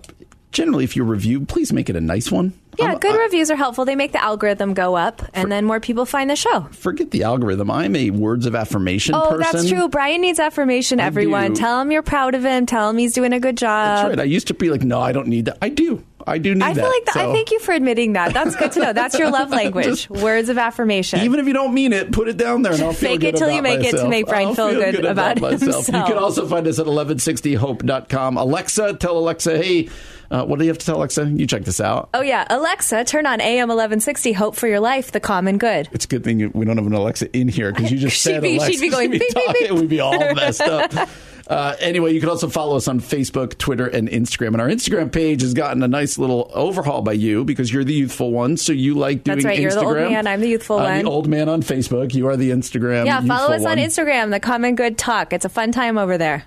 generally, 0.50 0.84
if 0.84 0.96
you 0.96 1.04
review, 1.04 1.44
please 1.44 1.72
make 1.72 1.88
it 1.88 1.96
a 1.96 2.00
nice 2.00 2.30
one. 2.30 2.52
Yeah, 2.78 2.86
I'm- 2.86 2.98
good 2.98 3.14
I- 3.14 3.22
reviews 3.24 3.50
are 3.50 3.56
helpful. 3.56 3.84
They 3.84 3.96
make 3.96 4.12
the 4.12 4.22
algorithm 4.22 4.74
go 4.74 4.94
up, 4.96 5.22
and 5.34 5.50
then 5.52 5.64
more 5.64 5.80
people 5.80 6.06
find 6.06 6.28
the 6.30 6.36
show. 6.36 6.68
Forget 6.72 7.10
the 7.10 7.22
algorithm. 7.24 7.70
I'm 7.70 7.94
a 7.96 8.10
words 8.10 8.46
of 8.46 8.54
affirmation 8.54 9.14
Oh, 9.14 9.30
person. 9.30 9.38
that's 9.52 9.68
true. 9.68 9.88
Brian 9.88 10.20
needs 10.22 10.38
affirmation, 10.40 10.98
everyone. 11.00 11.54
do. 11.54 11.60
Tell 11.60 11.80
him 11.80 11.90
you're 11.92 12.02
proud 12.02 12.34
of 12.34 12.44
him. 12.44 12.66
Tell 12.66 12.88
him 12.90 12.98
he's 12.98 13.12
doing 13.14 13.32
a 13.32 13.40
good 13.40 13.56
job. 13.56 13.96
That's 13.98 14.08
right. 14.10 14.20
I 14.20 14.24
used 14.24 14.46
to 14.48 14.54
be 14.54 14.70
like, 14.70 14.82
no, 14.82 15.00
I 15.00 15.12
don't 15.12 15.28
need 15.28 15.44
that. 15.46 15.58
I 15.60 15.68
do. 15.68 16.02
I 16.24 16.38
do 16.38 16.54
need 16.54 16.62
I 16.62 16.72
that. 16.72 16.80
feel 16.80 16.88
like 16.88 17.04
that. 17.06 17.16
I 17.16 17.32
thank 17.32 17.50
you 17.50 17.58
for 17.58 17.72
admitting 17.72 18.12
that. 18.12 18.32
That's 18.32 18.54
good 18.54 18.70
to 18.72 18.80
know. 18.80 18.92
That's 18.92 19.18
your 19.18 19.28
love 19.32 19.50
language. 19.60 19.86
Just- 19.86 20.08
Words 20.10 20.48
of 20.50 20.56
affirmation. 20.56 21.18
Even 21.20 21.40
if 21.40 21.48
you 21.48 21.52
don't 21.52 21.74
mean 21.74 21.92
it, 21.92 22.12
put 22.12 22.28
it 22.28 22.36
down 22.36 22.62
there 22.62 22.72
and 22.72 22.80
I'll 22.82 22.92
feel 22.92 23.10
Fake 23.10 23.20
good 23.22 23.34
it 23.34 23.38
till 23.38 23.50
you 23.50 23.58
about 23.58 23.80
make 23.80 23.92
it 23.92 23.96
to 23.96 24.08
make 24.08 24.26
Brian 24.26 24.48
I'll 24.48 24.54
feel 24.54 24.70
good 24.80 25.04
about 25.04 25.40
myself. 25.40 25.60
You 25.62 25.66
himself. 25.72 26.06
can 26.08 26.16
also 26.18 26.46
find 26.46 26.66
us 26.68 26.78
at 26.78 26.86
1160hope.com. 26.86 28.36
Alexa, 28.36 28.94
tell 28.94 29.18
Alexa, 29.18 29.56
hey, 29.58 29.88
uh, 30.32 30.44
what 30.44 30.58
do 30.58 30.64
you 30.64 30.70
have 30.70 30.78
to 30.78 30.86
tell 30.86 30.96
Alexa? 30.96 31.26
You 31.26 31.46
check 31.46 31.62
this 31.64 31.80
out. 31.80 32.08
oh 32.14 32.22
yeah, 32.22 32.44
Alexa, 32.50 33.04
turn 33.04 33.26
on 33.26 33.40
AM 33.40 33.68
1160. 33.68 34.32
Hope 34.32 34.56
for 34.56 34.66
your 34.66 34.80
life, 34.80 35.12
the 35.12 35.20
common 35.20 35.58
good. 35.58 35.88
It's 35.92 36.06
a 36.06 36.08
good 36.08 36.24
thing 36.24 36.50
we 36.54 36.64
don't 36.64 36.76
have 36.78 36.86
an 36.86 36.92
Alexa 36.94 37.36
in 37.36 37.46
here 37.48 37.70
because 37.72 37.92
you 37.92 37.98
just 37.98 38.16
She'd 38.22 38.30
said 38.32 38.42
be- 38.42 38.56
Alexa. 38.56 38.72
she'd 38.72 38.80
be 38.80 38.88
going 38.90 39.10
beep, 39.10 39.20
beep, 39.20 39.34
talking, 39.34 39.54
beep. 39.68 39.70
We'd 39.72 39.88
be 39.88 40.00
all 40.00 40.18
messed 40.34 40.60
up. 40.62 41.08
Uh, 41.48 41.74
anyway, 41.80 42.14
you 42.14 42.20
can 42.20 42.28
also 42.30 42.48
follow 42.48 42.76
us 42.76 42.86
on 42.88 43.00
Facebook, 43.00 43.58
Twitter, 43.58 43.86
and 43.86 44.08
Instagram. 44.08 44.48
And 44.48 44.60
our 44.60 44.68
Instagram 44.68 45.12
page 45.12 45.42
has 45.42 45.52
gotten 45.52 45.82
a 45.82 45.88
nice 45.88 46.16
little 46.16 46.50
overhaul 46.54 47.02
by 47.02 47.12
you 47.12 47.44
because 47.44 47.70
you're 47.70 47.84
the 47.84 47.92
youthful 47.92 48.30
one. 48.30 48.56
So 48.56 48.72
you 48.72 48.94
like 48.94 49.24
doing 49.24 49.38
That's 49.38 49.44
right, 49.46 49.58
Instagram. 49.58 49.62
you're 49.62 49.70
the 49.72 49.80
old 49.84 49.96
man, 50.12 50.26
I'm 50.28 50.40
the 50.40 50.48
youthful 50.48 50.78
I'm 50.78 50.84
one. 50.84 51.04
the 51.04 51.10
old 51.10 51.28
man 51.28 51.48
on 51.50 51.60
Facebook. 51.62 52.14
You 52.14 52.28
are 52.28 52.36
the 52.36 52.50
Instagram. 52.50 53.04
Yeah, 53.06 53.20
follow 53.22 53.52
us 53.54 53.64
on. 53.66 53.76
Instagram, 53.76 54.30
the 54.30 54.40
common 54.40 54.76
good 54.76 54.96
talk. 54.96 55.32
It's 55.32 55.44
a 55.44 55.48
fun 55.50 55.72
time 55.72 55.98
over 55.98 56.16
there. 56.16 56.44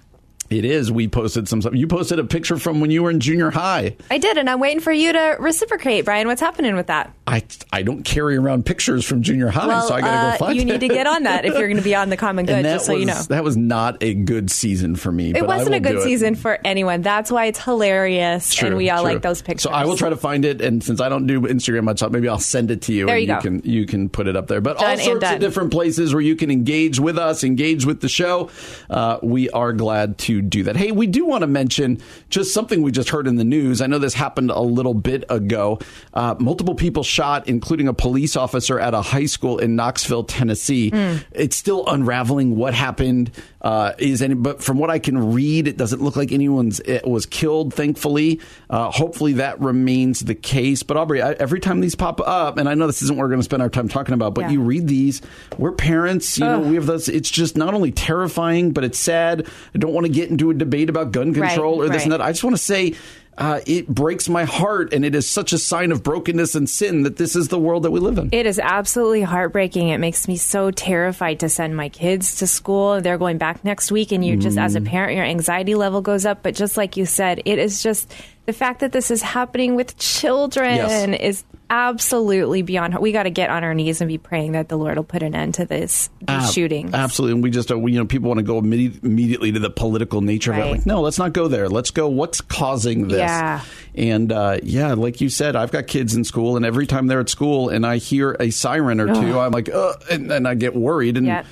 It 0.49 0.63
is. 0.65 0.91
We 0.91 1.07
posted 1.07 1.47
some 1.47 1.61
stuff. 1.61 1.73
You 1.73 1.87
posted 1.87 2.19
a 2.19 2.23
picture 2.23 2.57
from 2.57 2.79
when 2.79 2.91
you 2.91 3.01
were 3.03 3.09
in 3.09 3.19
junior 3.19 3.49
high. 3.51 3.95
I 4.11 4.17
did, 4.19 4.37
and 4.37 4.49
I'm 4.49 4.59
waiting 4.59 4.79
for 4.79 4.91
you 4.91 5.11
to 5.11 5.37
reciprocate, 5.39 6.05
Brian. 6.05 6.27
What's 6.27 6.41
happening 6.41 6.75
with 6.75 6.87
that? 6.87 7.11
I 7.25 7.43
I 7.73 7.81
don't 7.81 8.03
carry 8.03 8.37
around 8.37 8.65
pictures 8.65 9.03
from 9.03 9.23
junior 9.23 9.47
high, 9.49 9.65
Well, 9.67 9.87
so 9.87 9.95
I 9.95 10.01
got 10.01 10.11
to 10.11 10.17
uh, 10.17 10.31
go 10.33 10.37
find 10.37 10.55
you 10.55 10.61
it. 10.61 10.65
need 10.65 10.79
to 10.81 10.87
get 10.87 11.07
on 11.07 11.23
that 11.23 11.45
if 11.45 11.53
you're 11.53 11.67
going 11.67 11.77
to 11.77 11.83
be 11.83 11.95
on 11.95 12.09
the 12.09 12.17
common 12.17 12.45
good. 12.45 12.63
Just 12.63 12.85
so 12.85 12.93
was, 12.93 12.99
you 12.99 13.05
know, 13.07 13.19
that 13.29 13.43
was 13.43 13.57
not 13.57 14.03
a 14.03 14.13
good 14.13 14.51
season 14.51 14.95
for 14.95 15.11
me. 15.11 15.31
it 15.35 15.47
wasn't 15.47 15.75
a 15.75 15.79
good 15.79 16.01
season 16.03 16.35
for 16.35 16.59
anyone. 16.63 17.01
That's 17.01 17.31
why 17.31 17.45
it's 17.45 17.59
hilarious, 17.63 18.53
True, 18.53 18.67
and 18.69 18.77
we 18.77 18.89
all 18.91 19.01
true. 19.03 19.13
like 19.13 19.21
those 19.23 19.41
pictures. 19.41 19.63
So 19.63 19.71
I 19.71 19.85
will 19.85 19.97
try 19.97 20.09
to 20.09 20.15
find 20.17 20.45
it, 20.45 20.61
and 20.61 20.83
since 20.83 21.01
I 21.01 21.09
don't 21.09 21.25
do 21.25 21.41
Instagram 21.41 21.83
much, 21.85 22.03
maybe 22.11 22.27
I'll 22.29 22.37
send 22.39 22.69
it 22.69 22.83
to 22.83 22.93
you, 22.93 23.07
There 23.07 23.15
and 23.15 23.21
you 23.27 23.33
go. 23.33 23.41
can 23.41 23.61
you 23.63 23.85
can 23.87 24.09
put 24.09 24.27
it 24.27 24.35
up 24.35 24.45
there. 24.47 24.61
But 24.61 24.77
all 24.77 24.83
Done 24.83 24.91
and 24.93 25.01
sorts 25.01 25.31
of 25.31 25.39
different 25.39 25.71
places 25.71 26.13
where 26.13 26.21
you 26.21 26.35
can 26.35 26.51
engage 26.51 26.99
with 26.99 27.17
us, 27.17 27.43
engage 27.43 27.85
with 27.85 28.01
the 28.01 28.09
show. 28.09 28.49
Uh, 28.89 29.17
we 29.23 29.49
are 29.49 29.73
glad 29.73 30.17
to 30.19 30.34
do 30.41 30.63
that. 30.63 30.75
Hey, 30.75 30.91
we 30.91 31.07
do 31.07 31.25
want 31.25 31.41
to 31.41 31.47
mention 31.47 31.99
just 32.29 32.53
something 32.53 32.81
we 32.81 32.91
just 32.91 33.09
heard 33.09 33.27
in 33.27 33.35
the 33.35 33.43
news. 33.43 33.81
I 33.81 33.87
know 33.87 33.97
this 33.99 34.13
happened 34.13 34.51
a 34.51 34.61
little 34.61 34.93
bit 34.93 35.23
ago. 35.29 35.79
Uh, 36.13 36.35
multiple 36.39 36.75
people 36.75 37.03
shot, 37.03 37.47
including 37.47 37.87
a 37.87 37.93
police 37.93 38.35
officer 38.35 38.79
at 38.79 38.93
a 38.93 39.01
high 39.01 39.25
school 39.25 39.57
in 39.59 39.75
Knoxville, 39.75 40.23
Tennessee. 40.25 40.89
Hmm. 40.89 41.17
It's 41.31 41.55
still 41.55 41.85
unraveling 41.87 42.55
what 42.55 42.73
happened. 42.73 43.31
Uh, 43.61 43.93
is 43.97 44.21
any, 44.21 44.35
but 44.35 44.61
from 44.63 44.77
what 44.77 44.91
I 44.91 44.99
can 44.99 45.33
read, 45.33 45.67
it 45.67 45.75
doesn't 45.75 45.99
look 45.99 46.15
like 46.15 46.31
anyone's 46.31 46.79
it 46.81 47.07
was 47.07 47.25
killed. 47.25 47.73
Thankfully, 47.73 48.39
uh, 48.69 48.91
hopefully 48.91 49.33
that 49.33 49.59
remains 49.59 50.19
the 50.19 50.35
case. 50.35 50.83
But 50.83 50.97
Aubrey, 50.97 51.19
I, 51.23 51.31
every 51.31 51.59
time 51.59 51.79
these 51.81 51.95
pop 51.95 52.21
up, 52.21 52.59
and 52.59 52.69
I 52.69 52.75
know 52.75 52.85
this 52.85 53.01
isn't 53.01 53.17
what 53.17 53.23
we're 53.23 53.29
going 53.29 53.39
to 53.39 53.43
spend 53.43 53.63
our 53.63 53.69
time 53.69 53.87
talking 53.87 54.13
about, 54.13 54.35
but 54.35 54.41
Yeah. 54.41 54.49
you 54.51 54.61
read 54.61 54.87
these, 54.87 55.23
we're 55.57 55.71
parents. 55.71 56.37
You 56.37 56.45
know, 56.45 56.59
we 56.59 56.75
have 56.75 56.85
those. 56.85 57.09
It's 57.09 57.31
just 57.31 57.57
not 57.57 57.73
only 57.73 57.91
terrifying, 57.91 58.69
but 58.71 58.83
it's 58.83 58.99
sad. 58.99 59.47
I 59.73 59.77
don't 59.79 59.93
want 59.93 60.05
to 60.05 60.11
get 60.11 60.24
into 60.29 60.49
a 60.49 60.53
debate 60.53 60.89
about 60.89 61.11
gun 61.11 61.33
Right, 61.33 61.49
control 61.49 61.81
or 61.81 61.89
this 61.89 62.03
and 62.03 62.11
that. 62.11 62.21
I 62.21 62.31
just 62.31 62.43
want 62.43 62.55
to 62.55 62.61
say. 62.61 62.93
Uh, 63.37 63.59
it 63.67 63.85
breaks 63.89 64.29
my 64.29 64.45
heart, 64.45 64.93
and 64.93 65.03
it 65.03 65.13
is 65.13 65.29
such 65.29 65.51
a 65.51 65.57
sign 65.57 65.91
of 65.91 66.01
brokenness 66.03 66.55
and 66.55 66.69
sin 66.69 67.03
that 67.03 67.17
this 67.17 67.35
is 67.35 67.49
the 67.49 67.59
world 67.59 67.83
that 67.83 67.91
we 67.91 67.99
live 67.99 68.17
in. 68.17 68.29
It 68.31 68.45
is 68.45 68.59
absolutely 68.59 69.23
heartbreaking. 69.23 69.89
It 69.89 69.97
makes 69.97 70.29
me 70.29 70.37
so 70.37 70.71
terrified 70.71 71.41
to 71.41 71.49
send 71.49 71.75
my 71.75 71.89
kids 71.89 72.35
to 72.35 72.47
school. 72.47 73.01
They're 73.01 73.17
going 73.17 73.37
back 73.37 73.61
next 73.65 73.91
week, 73.91 74.13
and 74.13 74.23
you 74.25 74.37
just, 74.37 74.57
as 74.57 74.75
a 74.75 74.79
parent, 74.79 75.17
your 75.17 75.25
anxiety 75.25 75.75
level 75.75 75.99
goes 75.99 76.25
up. 76.25 76.43
But 76.43 76.55
just 76.55 76.77
like 76.77 76.95
you 76.95 77.05
said, 77.05 77.41
it 77.43 77.59
is 77.59 77.83
just 77.83 78.09
the 78.45 78.53
fact 78.53 78.79
that 78.79 78.93
this 78.93 79.11
is 79.11 79.21
happening 79.21 79.75
with 79.75 79.97
children 79.97 80.77
Yes. 80.77 81.19
is 81.19 81.43
absolutely 81.69 82.61
beyond. 82.61 82.97
We 82.99 83.11
got 83.11 83.23
to 83.23 83.29
get 83.29 83.49
on 83.49 83.63
our 83.63 83.73
knees 83.73 84.01
and 84.01 84.07
be 84.07 84.17
praying 84.17 84.53
that 84.53 84.69
the 84.69 84.77
Lord 84.77 84.97
will 84.97 85.03
put 85.03 85.23
an 85.23 85.35
end 85.35 85.55
to 85.55 85.65
this 85.65 86.09
these 86.19 86.29
Ab- 86.29 86.53
shootings. 86.53 86.93
Absolutely. 86.93 87.33
And 87.33 87.43
we 87.43 87.49
just, 87.51 87.71
uh, 87.71 87.77
we, 87.77 87.93
you 87.93 87.99
know, 87.99 88.05
people 88.05 88.29
want 88.29 88.39
to 88.39 88.43
go 88.43 88.61
imme- 88.61 89.03
immediately 89.03 89.51
to 89.51 89.59
the 89.59 89.69
political 89.69 90.21
nature 90.21 90.53
of 90.53 90.59
it. 90.59 90.65
Like, 90.71 90.85
no, 90.85 91.01
let's 91.01 91.17
not 91.19 91.33
go 91.33 91.47
there. 91.47 91.67
Let's 91.69 91.91
go, 91.91 92.07
what's 92.07 92.41
causing 92.41 93.07
this? 93.07 93.19
Yeah. 93.19 93.61
And 93.95 94.31
uh, 94.31 94.59
yeah, 94.63 94.93
like 94.93 95.21
you 95.21 95.29
said, 95.29 95.55
I've 95.55 95.71
got 95.71 95.87
kids 95.87 96.15
in 96.15 96.23
school, 96.23 96.55
and 96.57 96.65
every 96.65 96.85
time 96.85 97.07
they're 97.07 97.19
at 97.21 97.29
school 97.29 97.69
and 97.69 97.85
I 97.85 97.97
hear 97.97 98.35
a 98.39 98.49
siren 98.49 98.99
or 98.99 99.07
two, 99.13 99.39
I'm 99.39 99.51
like, 99.51 99.69
uh, 99.69 99.93
and 100.11 100.29
then 100.29 100.45
I 100.45 100.55
get 100.55 100.75
worried. 100.75 101.17
And, 101.17 101.25
Yeah. 101.27 101.45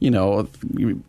You 0.00 0.10
know, 0.10 0.48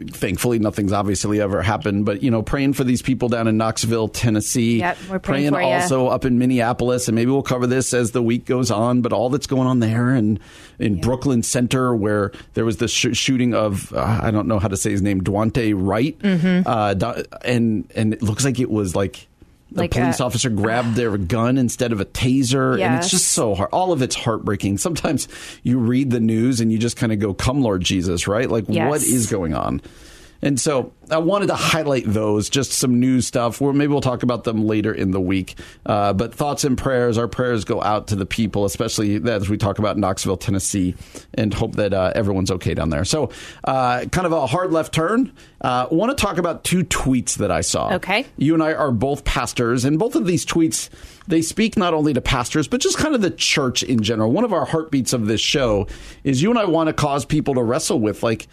thankfully 0.09 0.59
nothing's 0.59 0.91
obviously 0.91 1.39
ever 1.39 1.61
happened, 1.61 2.05
but, 2.05 2.21
you 2.21 2.29
know, 2.29 2.41
praying 2.41 2.73
for 2.73 2.83
these 2.83 3.01
people 3.01 3.29
down 3.29 3.47
in 3.47 3.55
Knoxville, 3.57 4.09
Tennessee. 4.09 4.79
Yep, 4.79 4.97
we're 5.09 5.19
praying 5.19 5.51
for 5.53 5.61
ya. 5.61 5.67
also 5.67 6.07
up 6.07 6.25
in 6.25 6.37
Minneapolis, 6.37 7.07
and 7.07 7.15
maybe 7.15 7.31
we'll 7.31 7.41
cover 7.41 7.67
this 7.67 7.93
as 7.93 8.11
the 8.11 8.21
week 8.21 8.45
goes 8.45 8.69
on. 8.69 9.01
But 9.01 9.13
all 9.13 9.29
that's 9.29 9.47
going 9.47 9.67
on 9.67 9.79
there, 9.79 10.09
and 10.09 10.39
in 10.77 10.99
Brooklyn 10.99 11.41
Center, 11.41 11.95
where 11.95 12.31
there 12.53 12.65
was 12.65 12.77
the 12.77 12.87
sh- 12.89 13.15
shooting 13.15 13.53
of 13.53 13.93
uh, 13.93 14.19
I 14.21 14.29
don't 14.31 14.47
know 14.47 14.59
how 14.59 14.67
to 14.67 14.75
say 14.77 14.91
his 14.91 15.01
name, 15.01 15.21
Daunte 15.21 15.73
Wright, 15.75 16.17
Mm-hmm. 16.19 16.67
uh, 16.67 17.23
and 17.45 17.89
and 17.95 18.13
it 18.13 18.21
looks 18.21 18.43
like 18.45 18.59
it 18.59 18.69
was 18.69 18.95
like. 18.95 19.27
The 19.73 19.81
Like 19.83 19.91
police 19.91 20.19
a- 20.19 20.25
officer 20.25 20.49
grabbed 20.49 20.95
their 20.95 21.17
gun 21.17 21.57
instead 21.57 21.93
of 21.93 22.01
a 22.01 22.05
taser, 22.05 22.73
and 22.81 22.95
it's 22.95 23.09
just 23.09 23.29
so 23.29 23.55
hard. 23.55 23.69
All 23.71 23.93
of 23.93 24.01
it's 24.01 24.15
heartbreaking. 24.15 24.77
Sometimes 24.79 25.27
you 25.63 25.79
read 25.79 26.09
the 26.11 26.19
news 26.19 26.59
and 26.59 26.71
you 26.71 26.77
just 26.77 26.97
kind 26.97 27.13
of 27.13 27.19
go, 27.19 27.33
"Come, 27.33 27.61
Lord 27.61 27.81
Jesus!" 27.81 28.27
Right? 28.27 28.49
Like, 28.49 28.65
Yes. 28.67 28.89
what 28.89 29.01
is 29.01 29.27
going 29.27 29.53
on? 29.53 29.81
And 30.41 30.59
so 30.59 30.93
I 31.09 31.17
wanted 31.17 31.47
to 31.47 31.55
highlight 31.55 32.05
those, 32.05 32.49
just 32.49 32.71
some 32.71 32.99
news 32.99 33.27
stuff. 33.27 33.61
Or 33.61 33.73
maybe 33.73 33.91
we'll 33.91 34.01
talk 34.01 34.23
about 34.23 34.43
them 34.43 34.65
later 34.65 34.93
in 34.93 35.11
the 35.11 35.21
week. 35.21 35.57
Uh, 35.85 36.13
but 36.13 36.33
thoughts 36.33 36.63
and 36.63 36.77
prayers, 36.77 37.17
our 37.17 37.27
prayers 37.27 37.63
go 37.63 37.81
out 37.81 38.07
to 38.07 38.15
the 38.15 38.25
people, 38.25 38.65
especially 38.65 39.15
as 39.29 39.49
we 39.49 39.57
talk 39.57 39.79
about 39.79 39.97
Knoxville, 39.97 40.37
Tennessee, 40.37 40.95
and 41.33 41.53
hope 41.53 41.75
that 41.75 41.93
uh, 41.93 42.11
everyone's 42.15 42.51
okay 42.51 42.73
down 42.73 42.89
there. 42.89 43.05
So, 43.05 43.29
uh, 43.63 44.05
kind 44.11 44.25
of 44.25 44.31
a 44.31 44.47
hard 44.47 44.71
left 44.71 44.93
turn. 44.93 45.33
I 45.61 45.87
want 45.91 46.17
to 46.17 46.19
talk 46.19 46.37
about 46.37 46.63
two 46.63 46.83
tweets 46.83 47.35
that 47.35 47.51
I 47.51 47.61
saw. 47.61 47.93
Okay. 47.95 48.25
You 48.37 48.55
and 48.55 48.63
I 48.63 48.73
are 48.73 48.91
both 48.91 49.23
pastors, 49.25 49.85
and 49.85 49.99
both 49.99 50.15
of 50.15 50.25
these 50.25 50.45
tweets 50.45 50.89
they 51.27 51.41
speak 51.41 51.77
not 51.77 51.93
only 51.93 52.13
to 52.13 52.19
pastors 52.19 52.67
but 52.67 52.81
just 52.81 52.97
kind 52.97 53.15
of 53.15 53.21
the 53.21 53.29
church 53.29 53.83
in 53.83 54.01
general. 54.01 54.31
One 54.31 54.43
of 54.43 54.53
our 54.53 54.65
heartbeats 54.65 55.13
of 55.13 55.27
this 55.27 55.39
show 55.39 55.87
is 56.23 56.41
you 56.41 56.49
and 56.49 56.59
I 56.59 56.65
want 56.65 56.87
to 56.87 56.93
cause 56.93 57.25
people 57.25 57.53
to 57.55 57.63
wrestle 57.63 57.99
with 57.99 58.23
like 58.23 58.47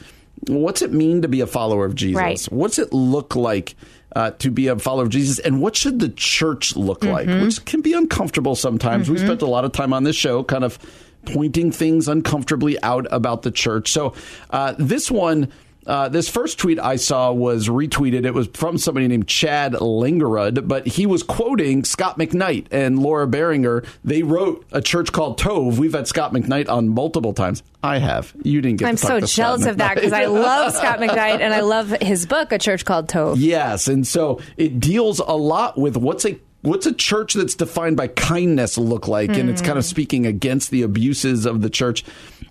what's 0.46 0.82
it 0.82 0.92
mean 0.92 1.22
to 1.22 1.28
be 1.28 1.40
a 1.40 1.46
follower 1.46 1.84
of 1.84 1.94
Jesus? 1.94 2.16
Right. 2.20 2.42
What's 2.50 2.78
it 2.78 2.92
look 2.92 3.34
like 3.36 3.74
uh, 4.14 4.30
to 4.32 4.50
be 4.50 4.68
a 4.68 4.78
follower 4.78 5.04
of 5.04 5.10
Jesus? 5.10 5.38
And 5.38 5.60
what 5.60 5.76
should 5.76 5.98
the 5.98 6.08
church 6.10 6.76
look 6.76 7.04
like? 7.04 7.28
Which 7.28 7.64
can 7.64 7.80
be 7.80 7.92
uncomfortable 7.92 8.54
sometimes. 8.54 9.10
We 9.10 9.18
spent 9.18 9.42
a 9.42 9.46
lot 9.46 9.64
of 9.64 9.72
time 9.72 9.92
on 9.92 10.04
this 10.04 10.16
show 10.16 10.42
kind 10.44 10.64
of 10.64 10.78
pointing 11.26 11.72
things 11.72 12.08
uncomfortably 12.08 12.80
out 12.82 13.06
about 13.10 13.42
the 13.42 13.50
church. 13.50 13.90
So 13.90 14.14
uh, 14.50 14.74
this 14.78 15.10
one. 15.10 15.50
Uh, 15.88 16.06
this 16.10 16.28
first 16.28 16.58
tweet 16.58 16.78
I 16.78 16.96
saw 16.96 17.32
was 17.32 17.68
retweeted. 17.68 18.26
It 18.26 18.34
was 18.34 18.46
from 18.48 18.76
somebody 18.76 19.08
named 19.08 19.26
Chad 19.26 19.72
Langerud, 19.72 20.68
but 20.68 20.86
he 20.86 21.06
was 21.06 21.22
quoting 21.22 21.82
Scott 21.82 22.18
McKnight 22.18 22.66
and 22.70 22.98
Laura 22.98 23.26
Barringer. 23.26 23.84
They 24.04 24.22
wrote 24.22 24.66
a 24.70 24.82
church 24.82 25.12
called 25.12 25.40
Tov. 25.40 25.78
We've 25.78 25.94
had 25.94 26.06
Scott 26.06 26.34
McKnight 26.34 26.68
on 26.68 26.90
multiple 26.90 27.32
times. 27.32 27.62
I 27.82 27.98
have. 27.98 28.34
You 28.42 28.60
didn't 28.60 28.80
get. 28.80 28.88
I'm 28.88 28.96
to 28.96 29.02
talk 29.02 29.20
so 29.22 29.26
jealous 29.26 29.64
of 29.64 29.78
that 29.78 29.94
because 29.94 30.12
I 30.12 30.24
love 30.26 30.74
Scott 30.74 30.98
McKnight 30.98 31.40
and 31.40 31.54
I 31.54 31.60
love 31.60 31.90
his 32.02 32.26
book, 32.26 32.52
A 32.52 32.58
Church 32.58 32.84
Called 32.84 33.08
Tov. 33.08 33.36
Yes, 33.38 33.88
and 33.88 34.06
so 34.06 34.40
it 34.58 34.78
deals 34.78 35.20
a 35.20 35.36
lot 35.36 35.78
with 35.78 35.96
what's 35.96 36.26
a 36.26 36.38
what's 36.62 36.86
a 36.86 36.92
church 36.92 37.34
that's 37.34 37.54
defined 37.54 37.96
by 37.96 38.08
kindness 38.08 38.76
look 38.76 39.08
like, 39.08 39.30
and 39.30 39.48
it's 39.48 39.62
kind 39.62 39.78
of 39.78 39.84
speaking 39.84 40.26
against 40.26 40.70
the 40.70 40.82
abuses 40.82 41.46
of 41.46 41.62
the 41.62 41.70
church. 41.70 42.04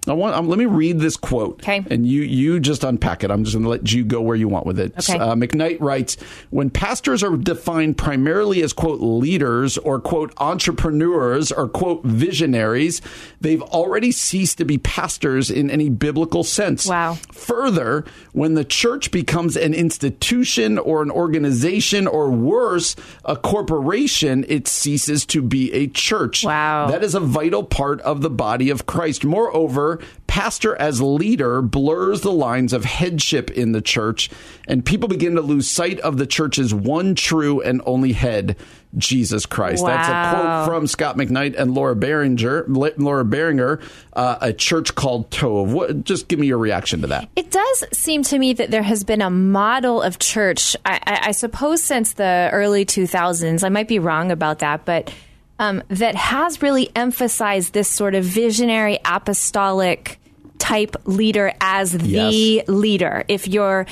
I 0.08 0.14
want. 0.14 0.36
Um, 0.36 0.48
let 0.48 0.58
me 0.60 0.66
read 0.66 1.00
this 1.00 1.18
quote, 1.18 1.60
Okay. 1.62 1.84
and 1.90 2.06
you 2.08 2.22
you 2.22 2.60
just 2.60 2.84
unpack 2.84 3.24
it. 3.24 3.32
I'm 3.32 3.44
just 3.44 3.56
going 3.56 3.64
to 3.64 3.70
let 3.70 3.92
you 3.92 4.04
go 4.06 4.22
where 4.22 4.36
you 4.36 4.48
want 4.48 4.66
with 4.66 4.80
it. 4.80 4.94
Okay. 4.98 5.18
Uh, 5.20 5.36
McKnight 5.36 5.80
writes: 5.82 6.18
When 6.50 6.70
pastors 6.70 7.24
are 7.24 7.36
defined 7.36 7.98
primarily 7.98 8.64
as 8.64 8.74
quote 8.74 9.02
leaders 9.02 9.78
or 9.78 10.00
quote 10.00 10.34
entrepreneurs 10.38 11.52
or 11.52 11.68
quote 11.68 12.04
visionaries, 12.04 13.02
they've 13.42 13.62
already 13.62 14.12
ceased 14.12 14.58
to 14.60 14.66
be 14.66 14.78
pastors 14.78 15.50
in 15.52 15.70
any 15.70 15.90
biblical 15.90 16.44
sense. 16.44 16.86
Wow. 16.86 17.16
Further, 17.32 18.06
when 18.34 18.54
the 18.54 18.64
church 18.66 19.12
becomes 19.12 19.56
an 19.58 19.74
institution 19.74 20.78
or 20.78 21.02
an 21.02 21.12
organization 21.12 22.08
or 22.08 22.30
worse, 22.30 22.96
a 23.26 23.36
corporation, 23.36 24.46
it 24.48 24.68
ceases 24.68 25.26
to 25.28 25.42
be 25.42 25.72
a 25.74 25.88
church. 25.88 26.44
Wow. 26.44 26.88
That 26.88 27.04
is 27.04 27.16
a 27.16 27.20
vital 27.20 27.64
part 27.64 28.02
of 28.02 28.22
the 28.22 28.30
body 28.30 28.70
of 28.70 28.86
Christ. 28.86 29.26
Moreover, 29.26 29.97
pastor 30.28 30.76
as 30.76 31.02
leader 31.02 31.62
blurs 31.62 32.22
the 32.22 32.32
lines 32.32 32.74
of 32.74 32.86
headship 32.86 33.50
in 33.52 33.72
the 33.72 33.82
church, 33.82 34.30
and 34.68 34.86
people 34.86 35.10
begin 35.10 35.36
to 35.36 35.42
lose 35.42 35.70
sight 35.70 36.00
of 36.02 36.18
the 36.18 36.28
church's 36.28 36.74
one 36.74 37.16
true 37.16 37.62
and 37.62 37.82
only 37.86 38.14
head, 38.14 38.56
Jesus 38.98 39.46
Christ. 39.46 39.86
That's 39.86 40.08
a 40.08 40.36
quote 40.36 40.66
from 40.66 40.88
Scott 40.88 41.18
McKnight 41.18 41.56
and 41.58 41.74
Laura 41.74 41.96
Barringer, 41.96 42.66
Laura 42.68 43.26
Barringer, 43.26 43.80
uh, 44.14 44.38
a 44.42 44.54
church 44.54 44.96
called 44.96 45.30
Tov. 45.30 45.68
What, 45.68 46.04
just 46.04 46.28
give 46.28 46.40
me 46.40 46.48
your 46.48 46.58
reaction 46.58 47.02
to 47.02 47.08
that. 47.08 47.30
It 47.36 47.52
does 47.52 47.84
seem 47.94 48.24
to 48.24 48.40
me 48.40 48.54
that 48.54 48.72
there 48.72 48.84
has 48.84 49.04
been 49.04 49.22
a 49.22 49.30
model 49.30 50.02
of 50.02 50.20
church, 50.20 50.76
I, 50.86 51.00
I, 51.06 51.20
I 51.28 51.32
suppose, 51.32 51.84
since 51.84 52.14
the 52.14 52.50
early 52.52 52.86
2000s. 52.86 53.64
I 53.64 53.70
might 53.70 53.88
be 53.88 54.00
wrong 54.00 54.32
about 54.32 54.60
that, 54.60 54.86
but 54.86 55.12
um, 55.60 55.84
that 55.90 56.16
has 56.16 56.62
really 56.62 56.90
emphasized 56.96 57.74
this 57.74 57.88
sort 57.90 58.16
of 58.16 58.24
visionary, 58.24 59.00
apostolic 59.06 60.20
type 60.60 60.96
leader 61.06 61.54
as 61.62 61.92
the 61.92 62.08
Yes. 62.08 62.68
leader. 62.68 63.24
If 63.28 63.48
your 63.48 63.86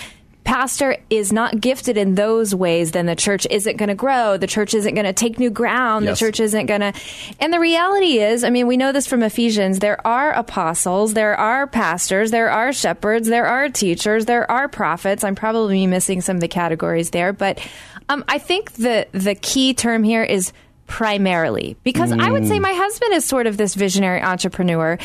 pastor 0.43 0.95
is 1.09 1.33
not 1.33 1.59
gifted 1.59 1.97
in 1.97 2.13
those 2.13 2.53
ways, 2.53 2.91
then 2.91 3.07
the 3.07 3.15
church 3.15 3.47
isn't 3.49 3.77
going 3.77 3.89
to 3.89 3.95
grow. 3.95 4.37
The 4.37 4.45
church 4.45 4.75
isn't 4.75 4.93
going 4.93 5.05
to 5.05 5.13
take 5.13 5.39
new 5.39 5.49
ground. 5.49 6.05
Yes. 6.05 6.19
The 6.19 6.25
church 6.27 6.39
isn't 6.39 6.67
going 6.67 6.81
to. 6.81 6.93
And 7.39 7.51
the 7.51 7.59
reality 7.59 8.19
is, 8.19 8.43
I 8.43 8.51
mean, 8.51 8.67
we 8.67 8.77
know 8.77 8.91
this 8.91 9.07
from 9.07 9.23
Ephesians. 9.23 9.79
There 9.79 10.05
are 10.05 10.31
apostles, 10.33 11.15
there 11.15 11.35
are 11.35 11.65
pastors, 11.65 12.29
there 12.29 12.51
are 12.51 12.71
shepherds, 12.73 13.27
there 13.27 13.47
are 13.47 13.69
teachers, 13.69 14.25
there 14.25 14.49
are 14.51 14.67
prophets. 14.67 15.23
I'm 15.23 15.33
probably 15.35 15.87
missing 15.87 16.21
some 16.21 16.37
of 16.37 16.41
the 16.41 16.47
categories 16.47 17.09
there, 17.09 17.33
but 17.33 17.59
um, 18.07 18.23
I 18.27 18.37
think 18.37 18.73
the 18.73 19.07
the 19.13 19.33
key 19.33 19.73
term 19.73 20.03
here 20.03 20.23
is 20.23 20.53
primarily 20.87 21.75
because 21.83 22.11
I 22.11 22.31
would 22.31 22.43
Mm. 22.43 22.47
say 22.47 22.59
my 22.59 22.73
husband 22.73 23.13
is 23.13 23.25
sort 23.25 23.47
of 23.47 23.57
this 23.57 23.75
visionary 23.75 24.21
entrepreneur. 24.21 24.97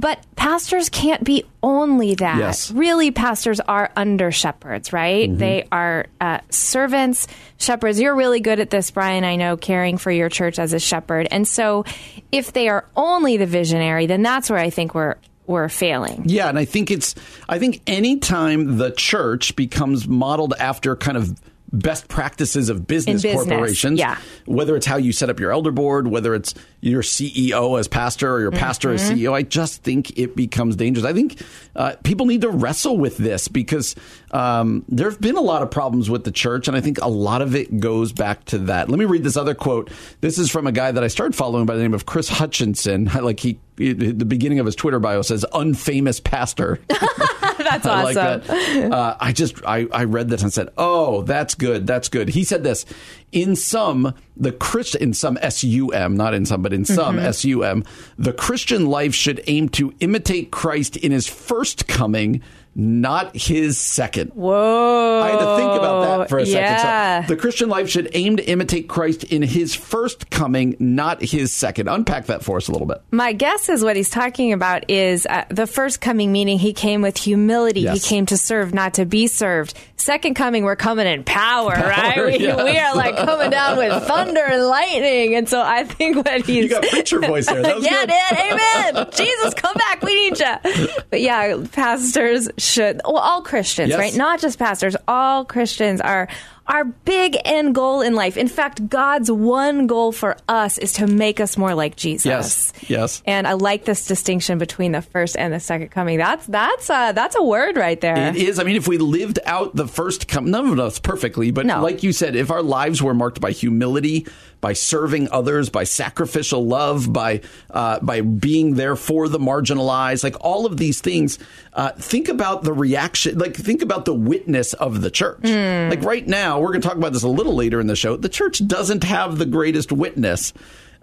But 0.00 0.24
pastors 0.36 0.88
can't 0.90 1.24
be 1.24 1.44
only 1.60 2.14
that. 2.14 2.38
Yes. 2.38 2.70
Really, 2.70 3.10
pastors 3.10 3.58
are 3.58 3.90
under 3.96 4.30
shepherds, 4.30 4.92
right? 4.92 5.28
Mm-hmm. 5.28 5.38
They 5.38 5.66
are 5.72 6.06
uh, 6.20 6.38
servants, 6.50 7.26
shepherds. 7.56 7.98
You're 8.00 8.14
really 8.14 8.38
good 8.38 8.60
at 8.60 8.70
this, 8.70 8.92
Brian. 8.92 9.24
I 9.24 9.34
know, 9.34 9.56
caring 9.56 9.98
for 9.98 10.12
your 10.12 10.28
church 10.28 10.60
as 10.60 10.72
a 10.72 10.78
shepherd. 10.78 11.26
And 11.32 11.48
so, 11.48 11.84
if 12.30 12.52
they 12.52 12.68
are 12.68 12.84
only 12.96 13.38
the 13.38 13.46
visionary, 13.46 14.06
then 14.06 14.22
that's 14.22 14.48
where 14.48 14.60
I 14.60 14.70
think 14.70 14.94
we're 14.94 15.16
we're 15.48 15.68
failing. 15.68 16.22
Yeah, 16.26 16.48
and 16.48 16.56
I 16.60 16.64
think 16.64 16.92
it's 16.92 17.16
I 17.48 17.58
think 17.58 17.80
anytime 17.88 18.76
the 18.78 18.92
church 18.92 19.56
becomes 19.56 20.06
modeled 20.06 20.54
after 20.60 20.94
kind 20.94 21.16
of 21.16 21.40
best 21.72 22.08
practices 22.08 22.68
of 22.68 22.86
business, 22.86 23.22
business, 23.22 23.46
corporations, 23.46 23.98
yeah. 23.98 24.18
whether 24.46 24.76
it's 24.76 24.86
how 24.86 24.96
you 24.96 25.12
set 25.12 25.28
up 25.28 25.38
your 25.38 25.52
elder 25.52 25.70
board, 25.70 26.08
whether 26.08 26.34
it's 26.34 26.54
your 26.80 27.02
CEO 27.02 27.78
as 27.78 27.88
pastor 27.88 28.32
or 28.32 28.40
your 28.40 28.52
pastor 28.52 28.92
as 28.92 28.98
Mm-hmm. 28.98 29.18
CEO, 29.18 29.32
I 29.32 29.42
just 29.42 29.82
think 29.82 30.18
it 30.18 30.34
becomes 30.34 30.76
dangerous. 30.76 31.04
I 31.04 31.12
think 31.12 31.40
uh, 31.76 31.94
people 32.02 32.26
need 32.26 32.40
to 32.42 32.50
wrestle 32.50 32.98
with 32.98 33.16
this 33.16 33.48
because 33.48 33.94
um, 34.32 34.84
there 34.88 35.08
have 35.08 35.20
been 35.20 35.36
a 35.36 35.42
lot 35.42 35.62
of 35.62 35.70
problems 35.70 36.10
with 36.10 36.24
the 36.24 36.30
church, 36.30 36.68
and 36.68 36.76
I 36.76 36.80
think 36.80 36.98
a 37.00 37.08
lot 37.08 37.42
of 37.42 37.54
it 37.54 37.80
goes 37.80 38.12
back 38.12 38.44
to 38.46 38.58
that. 38.58 38.88
Let 38.88 38.98
me 38.98 39.04
read 39.04 39.24
this 39.24 39.36
other 39.36 39.54
quote. 39.54 39.90
This 40.20 40.38
is 40.38 40.50
from 40.50 40.66
a 40.66 40.72
guy 40.72 40.90
that 40.90 41.02
I 41.02 41.08
started 41.08 41.34
following 41.34 41.66
by 41.66 41.74
the 41.76 41.82
name 41.82 41.94
of 41.94 42.06
Chris 42.06 42.28
Hutchinson. 42.28 43.10
Like 43.28 43.40
he, 43.40 43.58
the 43.78 44.24
beginning 44.24 44.58
of 44.58 44.66
his 44.66 44.76
Twitter 44.76 44.98
bio 44.98 45.22
says 45.22 45.44
"unfamous 45.52 46.22
pastor." 46.22 46.80
That's 47.58 47.86
I 47.86 48.02
like 48.02 48.16
awesome. 48.16 48.40
that. 48.46 48.92
Uh, 48.92 49.16
I 49.18 49.32
just 49.32 49.64
I, 49.66 49.86
I 49.92 50.04
read 50.04 50.28
this 50.28 50.42
and 50.42 50.52
said, 50.52 50.68
"Oh, 50.78 51.22
that's 51.22 51.54
good. 51.54 51.86
That's 51.86 52.08
good." 52.08 52.28
He 52.28 52.44
said 52.44 52.62
this 52.62 52.86
in 53.32 53.56
some 53.56 54.14
the 54.36 54.52
Christian 54.52 55.02
in 55.02 55.12
some 55.12 55.38
sum 55.50 56.16
not 56.16 56.34
in 56.34 56.46
some 56.46 56.62
but 56.62 56.72
in 56.72 56.84
some 56.84 57.18
sum 57.32 57.84
the 58.16 58.32
Christian 58.32 58.86
life 58.86 59.14
should 59.14 59.42
aim 59.48 59.68
to 59.70 59.92
imitate 60.00 60.50
Christ 60.50 60.96
in 60.96 61.12
his 61.12 61.26
first 61.26 61.88
coming. 61.88 62.42
Not 62.80 63.34
his 63.36 63.76
second. 63.76 64.30
Whoa. 64.34 65.20
I 65.20 65.30
had 65.30 65.38
to 65.40 65.56
think 65.56 65.72
about 65.72 66.18
that 66.20 66.28
for 66.28 66.38
a 66.38 66.46
second. 66.46 66.60
Yeah. 66.62 67.26
So 67.26 67.34
the 67.34 67.40
Christian 67.40 67.68
life 67.68 67.88
should 67.88 68.08
aim 68.12 68.36
to 68.36 68.48
imitate 68.48 68.88
Christ 68.88 69.24
in 69.24 69.42
his 69.42 69.74
first 69.74 70.30
coming, 70.30 70.76
not 70.78 71.20
his 71.20 71.52
second. 71.52 71.88
Unpack 71.88 72.26
that 72.26 72.44
for 72.44 72.56
us 72.56 72.68
a 72.68 72.72
little 72.72 72.86
bit. 72.86 73.02
My 73.10 73.32
guess 73.32 73.68
is 73.68 73.82
what 73.82 73.96
he's 73.96 74.10
talking 74.10 74.52
about 74.52 74.88
is 74.88 75.26
uh, 75.26 75.44
the 75.48 75.66
first 75.66 76.00
coming, 76.00 76.30
meaning 76.30 76.56
he 76.56 76.72
came 76.72 77.02
with 77.02 77.16
humility. 77.16 77.80
Yes. 77.80 78.00
He 78.04 78.08
came 78.08 78.26
to 78.26 78.36
serve, 78.36 78.72
not 78.72 78.94
to 78.94 79.04
be 79.04 79.26
served. 79.26 79.74
Second 79.96 80.34
coming, 80.34 80.62
we're 80.62 80.76
coming 80.76 81.08
in 81.08 81.24
power, 81.24 81.72
right? 81.72 82.16
We, 82.28 82.38
yes. 82.40 82.62
we 82.62 82.78
are 82.78 82.94
like 82.94 83.16
coming 83.16 83.50
down 83.50 83.78
with 83.78 84.02
thunder 84.04 84.42
and 84.44 84.64
lightning. 84.64 85.34
And 85.34 85.48
so 85.48 85.60
I 85.62 85.84
think 85.84 86.16
what 86.16 86.44
he's. 86.46 86.64
You 86.64 86.68
got 86.68 86.82
preacher 86.84 87.20
voice 87.20 87.46
there. 87.46 87.58
Yeah, 87.80 88.06
good. 88.06 88.08
did. 88.08 88.38
Amen. 88.52 89.06
Jesus, 89.12 89.54
come 89.54 89.74
back. 89.74 90.02
We 90.02 90.14
need 90.14 90.38
you. 90.38 90.88
But 91.10 91.20
yeah, 91.20 91.64
pastors 91.72 92.48
should, 92.68 93.00
well, 93.04 93.16
all 93.18 93.42
Christians, 93.42 93.90
Yes. 93.90 93.98
right? 93.98 94.14
Not 94.14 94.40
just 94.40 94.58
pastors. 94.58 94.96
All 95.06 95.44
Christians 95.44 96.00
are. 96.00 96.28
Our 96.68 96.84
big 96.84 97.36
end 97.46 97.74
goal 97.74 98.02
in 98.02 98.14
life. 98.14 98.36
In 98.36 98.46
fact, 98.46 98.88
God's 98.88 99.30
one 99.30 99.86
goal 99.86 100.12
for 100.12 100.36
us 100.48 100.76
is 100.78 100.92
to 100.94 101.06
make 101.06 101.40
us 101.40 101.56
more 101.56 101.74
like 101.74 101.96
Jesus. 101.96 102.26
Yes. 102.26 102.72
Yes. 102.88 103.22
And 103.26 103.46
I 103.46 103.54
like 103.54 103.86
this 103.86 104.06
distinction 104.06 104.58
between 104.58 104.92
the 104.92 105.00
first 105.02 105.36
and 105.36 105.52
the 105.52 105.60
second 105.60 105.88
coming. 105.90 106.18
That's 106.18 106.46
that's 106.46 106.90
uh, 106.90 107.12
that's 107.12 107.36
a 107.36 107.42
word 107.42 107.76
right 107.76 107.98
there. 108.00 108.16
It 108.28 108.36
is. 108.36 108.58
I 108.58 108.64
mean, 108.64 108.76
if 108.76 108.86
we 108.86 108.98
lived 108.98 109.38
out 109.46 109.74
the 109.74 109.88
first 109.88 110.28
come, 110.28 110.50
none 110.50 110.66
of 110.68 110.78
us 110.78 110.98
perfectly, 110.98 111.50
but 111.50 111.64
No. 111.64 111.80
like 111.82 112.02
you 112.02 112.12
said, 112.12 112.36
if 112.36 112.50
our 112.50 112.62
lives 112.62 113.02
were 113.02 113.14
marked 113.14 113.40
by 113.40 113.52
humility, 113.52 114.26
by 114.60 114.72
serving 114.74 115.28
others, 115.30 115.70
by 115.70 115.84
sacrificial 115.84 116.66
love, 116.66 117.10
by 117.12 117.40
uh, 117.70 117.98
by 118.00 118.20
being 118.20 118.74
there 118.74 118.94
for 118.96 119.28
the 119.28 119.38
marginalized, 119.38 120.22
like 120.22 120.36
all 120.40 120.66
of 120.66 120.76
these 120.76 121.00
things, 121.00 121.38
uh, 121.72 121.92
think 121.92 122.28
about 122.28 122.62
the 122.62 122.72
reaction. 122.74 123.38
Like 123.38 123.54
think 123.56 123.80
about 123.82 124.04
the 124.04 124.14
witness 124.14 124.74
of 124.74 125.00
the 125.00 125.10
church. 125.10 125.40
Hmm. 125.42 125.88
Like 125.90 126.02
right 126.02 126.26
now, 126.26 126.57
we're 126.60 126.68
going 126.68 126.80
to 126.80 126.88
talk 126.88 126.96
about 126.96 127.12
this 127.12 127.22
a 127.22 127.28
little 127.28 127.54
later 127.54 127.80
in 127.80 127.86
the 127.86 127.96
show. 127.96 128.16
The 128.16 128.28
church 128.28 128.66
doesn't 128.66 129.04
have 129.04 129.38
the 129.38 129.46
greatest 129.46 129.92
witness. 129.92 130.52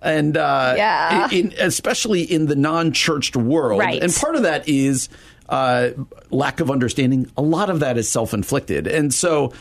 And 0.01 0.37
uh, 0.37 0.73
Yeah. 0.77 1.29
in, 1.31 1.53
especially 1.59 2.21
in 2.23 2.45
the 2.47 2.55
non-churched 2.55 3.35
world, 3.35 3.79
Right. 3.79 4.01
and 4.01 4.13
part 4.13 4.35
of 4.35 4.43
that 4.43 4.67
is 4.69 5.09
uh, 5.49 5.89
lack 6.31 6.59
of 6.59 6.69
understanding, 6.71 7.29
a 7.37 7.41
lot 7.41 7.69
of 7.69 7.79
that 7.81 7.97
is 7.97 8.09
self 8.09 8.33
inflicted. 8.33 8.87
And 8.87 9.13
so, 9.13 9.53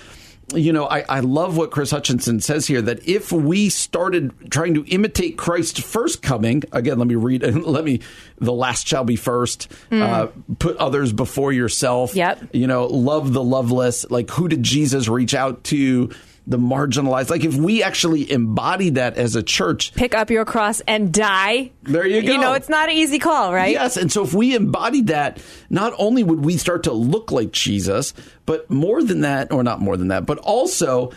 you 0.53 0.73
know, 0.73 0.87
I, 0.87 1.05
I 1.09 1.21
love 1.21 1.57
what 1.57 1.71
Chris 1.71 1.91
Hutchinson 1.91 2.41
says 2.41 2.67
here 2.67 2.83
that 2.83 3.07
if 3.09 3.33
we 3.33 3.69
started 3.69 4.33
trying 4.51 4.75
to 4.75 4.85
imitate 4.87 5.39
Christ's 5.39 5.81
first 5.81 6.23
coming, 6.23 6.63
again, 6.73 6.99
let 6.99 7.09
me 7.09 7.15
read, 7.15 7.43
let 7.67 7.85
me, 7.85 8.01
the 8.39 8.53
last 8.53 8.87
shall 8.87 9.05
be 9.05 9.17
first, 9.17 9.71
uh, 9.91 10.29
put 10.59 10.77
others 10.77 11.13
before 11.13 11.53
yourself. 11.53 12.15
Yep. 12.15 12.49
You 12.53 12.67
know, 12.67 12.87
love 12.87 13.33
the 13.33 13.43
loveless. 13.43 14.09
Like, 14.11 14.31
who 14.31 14.49
did 14.49 14.63
Jesus 14.63 15.09
reach 15.09 15.35
out 15.35 15.65
to? 15.65 16.11
The 16.47 16.59
marginalized. 16.59 17.31
Like, 17.31 17.45
if 17.45 17.55
we 17.55 17.83
actually 17.83 18.31
embody 18.31 18.91
that 18.91 19.17
as 19.17 19.35
a 19.35 19.43
church, 19.43 19.95
Pick 19.95 20.15
up 20.15 20.31
your 20.31 20.45
cross 20.45 20.81
and 20.87 21.13
die. 21.13 21.71
There 21.85 22.07
you 22.07 22.21
go. 22.21 22.33
You 22.33 22.39
know, 22.39 22.53
it's 22.53 22.69
not 22.69 22.91
an 22.91 22.97
easy 22.97 23.19
call, 23.19 23.55
right? 23.55 23.73
Yes, 23.73 23.97
and 23.97 24.13
so 24.13 24.23
if 24.25 24.35
we 24.35 24.55
embodied 24.55 25.07
that, 25.07 25.43
not 25.71 25.95
only 25.97 26.23
would 26.23 26.45
we 26.45 26.59
start 26.59 26.83
to 26.83 26.93
look 26.93 27.33
like 27.33 27.53
Jesus, 27.53 28.13
but 28.45 28.69
more 28.71 29.03
than 29.03 29.23
that, 29.23 29.53
or 29.53 29.63
not 29.63 29.81
more 29.81 29.97
than 29.97 30.09
that, 30.09 30.27
but 30.27 30.37
also 30.39 31.13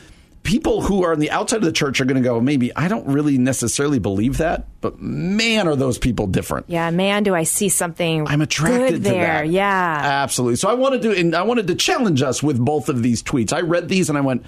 people 0.47 0.81
who 0.81 1.03
are 1.03 1.11
on 1.11 1.19
the 1.19 1.29
outside 1.29 1.57
of 1.57 1.63
the 1.63 1.73
church 1.73 1.99
are 1.99 2.05
going 2.05 2.15
to 2.15 2.21
go, 2.21 2.39
maybe 2.39 2.73
I 2.73 2.87
don't 2.87 3.05
really 3.05 3.37
necessarily 3.37 3.99
believe 3.99 4.37
that, 4.37 4.65
but 4.79 4.97
man, 4.97 5.67
are 5.67 5.75
those 5.75 5.97
people 5.97 6.25
different. 6.25 6.67
Yeah, 6.69 6.89
man, 6.89 7.23
do 7.23 7.35
I 7.35 7.43
see 7.43 7.67
something 7.67 8.25
I'm 8.25 8.39
attracted 8.39 9.03
there. 9.03 9.39
that. 9.39 9.49
Yeah. 9.49 9.99
absolutely. 10.23 10.55
So 10.55 10.69
I 10.69 10.75
wanted 10.75 11.01
to, 11.01 11.19
and 11.19 11.35
I 11.35 11.41
wanted 11.41 11.67
to 11.67 11.75
challenge 11.75 12.21
us 12.21 12.41
with 12.41 12.57
both 12.57 12.87
of 12.87 13.03
these 13.03 13.21
tweets. 13.21 13.51
I 13.51 13.59
read 13.59 13.89
these 13.89 14.07
and 14.07 14.17
I 14.17 14.21
went, 14.21 14.45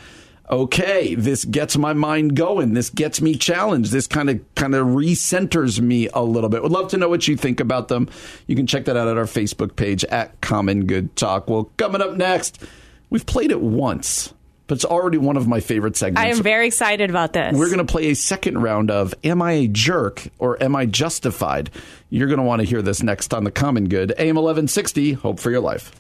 okay, 0.50 1.16
this 1.16 1.46
gets 1.46 1.78
my 1.78 1.94
mind 1.94 2.36
going. 2.36 2.74
This 2.74 2.90
gets 2.90 3.22
me 3.22 3.36
challenged. 3.36 3.92
This 3.92 4.08
kind 4.08 4.30
of 4.30 4.56
kind 4.56 4.76
of 4.76 4.88
recenters 4.88 5.80
me 5.80 6.10
a 6.14 6.24
little 6.24 6.50
bit. 6.50 6.64
Would 6.64 6.72
love 6.72 6.90
to 6.90 6.98
know 6.98 7.10
what 7.10 7.28
you 7.28 7.38
think 7.38 7.60
about 7.60 7.88
them. 7.88 8.10
You 8.48 8.56
can 8.56 8.68
check 8.68 8.86
that 8.86 8.98
out 8.98 9.08
at 9.08 9.18
our 9.18 9.26
Facebook 9.26 9.76
page 9.76 10.04
at 10.06 10.40
Common 10.42 10.86
Good 10.86 11.16
Talk. 11.16 11.50
Well, 11.50 11.72
coming 11.78 12.02
up 12.02 12.14
next, 12.14 12.64
we've 13.10 13.26
played 13.26 13.52
it 13.52 13.62
once, 13.62 14.34
but 14.68 14.76
it's 14.76 14.86
already 14.86 15.18
one 15.18 15.38
of 15.38 15.48
my 15.48 15.60
favorite 15.60 15.96
segments. 15.96 16.22
I 16.22 16.30
am 16.30 16.42
very 16.42 16.68
excited 16.68 17.10
about 17.10 17.34
this. 17.34 17.56
We're 17.56 17.68
going 17.68 17.86
to 17.86 17.92
play 17.92 18.08
a 18.08 18.16
second 18.16 18.60
round 18.60 18.90
of 18.90 19.14
Am 19.24 19.42
I 19.42 19.52
a 19.54 19.68
Jerk 19.68 20.28
or 20.40 20.62
Am 20.62 20.76
I 20.76 20.86
Justified? 20.86 21.70
You're 22.10 22.28
going 22.28 22.40
to 22.40 22.44
want 22.44 22.62
to 22.62 22.68
hear 22.68 22.82
this 22.82 23.04
next 23.04 23.34
on 23.34 23.44
The 23.44 23.52
Common 23.52 23.88
Good. 23.88 24.12
AM 24.18 24.36
1160, 24.36 25.14
Hope 25.14 25.40
for 25.40 25.52
Your 25.52 25.62
Life. 25.62 25.92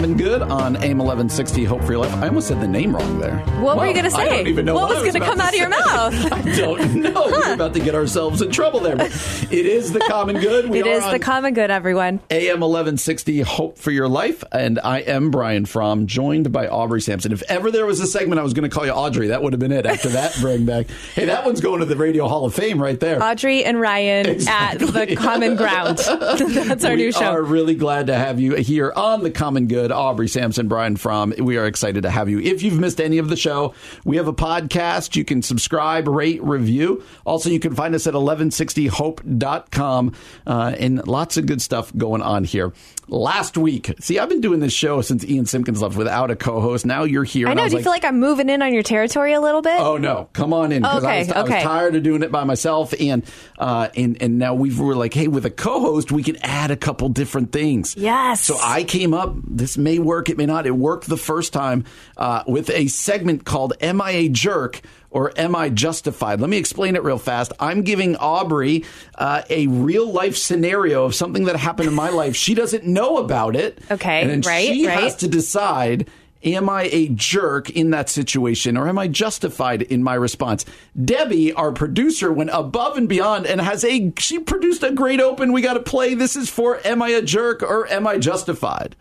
Common 0.00 0.16
Good 0.16 0.40
on 0.40 0.76
AM 0.76 0.96
1160, 0.96 1.64
Hope 1.64 1.82
for 1.84 1.92
Your 1.92 1.98
Life. 1.98 2.14
I 2.14 2.28
almost 2.28 2.48
said 2.48 2.58
the 2.58 2.66
name 2.66 2.96
wrong 2.96 3.18
there. 3.18 3.36
What 3.60 3.76
were 3.76 3.86
you 3.86 3.92
going 3.92 4.06
to 4.06 4.10
say? 4.10 4.22
I 4.22 4.28
don't 4.30 4.46
even 4.46 4.64
know 4.64 4.72
what 4.72 4.88
what, 4.88 5.04
was 5.04 5.14
I 5.14 5.18
going 5.18 5.20
to 5.20 5.28
come 5.28 5.40
out 5.42 5.52
of 5.52 5.60
your 5.60 5.68
mouth? 5.68 6.32
I 6.32 6.56
don't 6.56 6.94
know. 6.94 7.26
We're 7.26 7.52
about 7.52 7.74
to 7.74 7.80
get 7.80 7.94
ourselves 7.94 8.40
in 8.40 8.50
trouble 8.50 8.80
there. 8.80 8.96
But 8.96 9.12
it 9.50 9.66
is 9.66 9.92
The 9.92 10.00
Common 10.00 10.40
Good. 10.40 10.70
We 10.70 10.78
it 10.80 10.86
are 10.86 10.90
is 10.90 11.10
the 11.10 11.18
common 11.18 11.52
good, 11.52 11.70
everyone. 11.70 12.20
AM 12.30 12.60
1160, 12.60 13.42
Hope 13.42 13.76
for 13.76 13.90
Your 13.90 14.08
Life. 14.08 14.42
And 14.52 14.80
I 14.82 15.00
am 15.00 15.30
Brian 15.30 15.66
Fromm, 15.66 16.06
joined 16.06 16.50
by 16.50 16.66
Aubrey 16.66 17.02
Sampson. 17.02 17.30
If 17.32 17.42
ever 17.50 17.70
there 17.70 17.84
was 17.84 18.00
a 18.00 18.06
segment 18.06 18.40
I 18.40 18.42
was 18.42 18.54
going 18.54 18.70
to 18.70 18.74
call 18.74 18.86
you 18.86 18.92
Audrey, 18.92 19.26
that 19.26 19.42
would 19.42 19.52
have 19.52 19.60
been 19.60 19.70
it 19.70 19.84
after 19.84 20.08
that 20.08 20.34
bring 20.40 20.64
back. 20.64 20.86
Hey, 21.14 21.26
that 21.26 21.44
one's 21.44 21.60
going 21.60 21.80
to 21.80 21.84
the 21.84 21.96
Radio 21.96 22.26
Hall 22.26 22.46
of 22.46 22.54
Fame 22.54 22.80
right 22.80 22.98
there. 22.98 23.22
Audrey 23.22 23.64
and 23.64 23.78
Ryan 23.78 24.24
Exactly. 24.24 24.88
at 24.98 25.08
the 25.10 25.16
common 25.16 25.56
ground. 25.56 25.98
That's 26.06 26.86
our 26.86 26.92
we 26.92 26.96
new 26.96 27.12
show. 27.12 27.20
We 27.20 27.26
are 27.26 27.42
really 27.42 27.74
glad 27.74 28.06
to 28.06 28.14
have 28.14 28.40
you 28.40 28.54
here 28.54 28.94
on 28.96 29.22
The 29.22 29.30
Common 29.30 29.66
Good. 29.66 29.89
Aubrey 29.92 30.28
Sampson, 30.28 30.68
Brian 30.68 30.96
Fromm. 30.96 31.32
We 31.38 31.56
are 31.56 31.66
excited 31.66 32.02
to 32.02 32.10
have 32.10 32.28
you. 32.28 32.40
If 32.40 32.62
you've 32.62 32.78
missed 32.78 33.00
any 33.00 33.18
of 33.18 33.28
the 33.28 33.36
show, 33.36 33.74
we 34.04 34.16
have 34.16 34.28
a 34.28 34.32
podcast. 34.32 35.16
You 35.16 35.24
can 35.24 35.42
subscribe, 35.42 36.08
rate, 36.08 36.42
review. 36.42 37.04
Also, 37.24 37.50
you 37.50 37.60
can 37.60 37.74
find 37.74 37.94
us 37.94 38.06
at 38.06 38.14
1160hope.com 38.14 40.14
uh, 40.46 40.74
and 40.78 41.06
lots 41.06 41.36
of 41.36 41.46
good 41.46 41.62
stuff 41.62 41.94
going 41.96 42.22
on 42.22 42.44
here. 42.44 42.72
Last 43.08 43.58
week, 43.58 43.92
see, 43.98 44.20
I've 44.20 44.28
been 44.28 44.40
doing 44.40 44.60
this 44.60 44.72
show 44.72 45.00
since 45.00 45.24
Ian 45.24 45.44
Simpkins 45.44 45.82
left 45.82 45.96
without 45.96 46.30
a 46.30 46.36
co 46.36 46.60
host. 46.60 46.86
Now 46.86 47.02
you're 47.02 47.24
here. 47.24 47.48
I 47.48 47.54
know. 47.54 47.64
was 47.64 47.72
Do 47.72 47.78
you 47.78 47.82
feel 47.82 47.90
like 47.90 48.04
I'm 48.04 48.20
moving 48.20 48.48
in 48.48 48.62
on 48.62 48.72
your 48.72 48.84
territory 48.84 49.32
a 49.32 49.40
little 49.40 49.62
bit? 49.62 49.80
Oh 49.80 49.96
no! 49.96 50.28
Come 50.32 50.52
on 50.52 50.70
in 50.70 50.82
because 50.82 51.02
I, 51.02 51.10
Okay, 51.10 51.18
was, 51.18 51.32
I 51.32 51.42
was 51.42 51.62
tired 51.64 51.96
of 51.96 52.04
doing 52.04 52.22
it 52.22 52.30
by 52.30 52.44
myself, 52.44 52.94
and 53.00 53.24
uh, 53.58 53.88
and 53.96 54.22
and 54.22 54.38
now 54.38 54.54
we 54.54 54.72
were 54.72 54.94
like, 54.94 55.12
hey, 55.12 55.26
with 55.26 55.44
a 55.44 55.50
co-host, 55.50 56.12
we 56.12 56.22
can 56.22 56.36
add 56.44 56.70
a 56.70 56.76
couple 56.76 57.08
different 57.08 57.50
things. 57.50 57.96
Yes. 57.96 58.44
So 58.44 58.56
I 58.62 58.84
came 58.84 59.12
up. 59.12 59.34
This 59.44 59.76
may 59.80 59.98
work, 59.98 60.28
it 60.28 60.36
may 60.36 60.46
not. 60.46 60.66
It 60.66 60.76
worked 60.76 61.08
the 61.08 61.16
first 61.16 61.52
time 61.52 61.84
uh, 62.16 62.44
with 62.46 62.70
a 62.70 62.86
segment 62.88 63.44
called 63.44 63.74
"Am 63.80 64.00
I 64.00 64.10
a 64.12 64.28
Jerk?" 64.28 64.80
Or 65.12 65.36
am 65.36 65.56
I 65.56 65.70
justified? 65.70 66.40
Let 66.40 66.50
me 66.50 66.56
explain 66.56 66.94
it 66.94 67.02
real 67.02 67.18
fast. 67.18 67.52
I'm 67.58 67.82
giving 67.82 68.14
Aubrey 68.14 68.84
uh, 69.16 69.42
a 69.50 69.66
real 69.66 70.08
life 70.08 70.36
scenario 70.36 71.04
of 71.04 71.16
something 71.16 71.46
that 71.46 71.56
happened 71.56 71.88
in 71.88 71.96
my 71.96 72.10
life. 72.10 72.36
She 72.36 72.54
doesn't 72.54 72.84
know 72.84 73.16
about 73.16 73.56
it. 73.56 73.80
Okay, 73.90 74.22
and 74.22 74.46
right, 74.46 74.68
she 74.68 74.86
right. 74.86 75.00
has 75.00 75.16
to 75.16 75.26
decide 75.26 76.08
am 76.42 76.68
I 76.68 76.84
a 76.84 77.08
jerk 77.08 77.70
in 77.70 77.90
that 77.90 78.08
situation 78.08 78.76
or 78.76 78.88
am 78.88 78.98
I 78.98 79.08
justified 79.08 79.82
in 79.82 80.02
my 80.02 80.14
response? 80.14 80.64
Debbie, 81.02 81.52
our 81.52 81.72
producer, 81.72 82.32
went 82.32 82.50
above 82.52 82.96
and 82.96 83.08
beyond 83.08 83.46
and 83.46 83.60
has 83.60 83.84
a 83.84 84.12
she 84.18 84.38
produced 84.38 84.82
a 84.82 84.92
great 84.92 85.20
open. 85.20 85.52
We 85.52 85.62
got 85.62 85.74
to 85.74 85.80
play. 85.80 86.14
This 86.14 86.36
is 86.36 86.50
for 86.50 86.80
am 86.86 87.02
I 87.02 87.08
a 87.08 87.22
jerk 87.22 87.62
or 87.62 87.86
am 87.88 88.06
I 88.06 88.18
justified? 88.18 88.96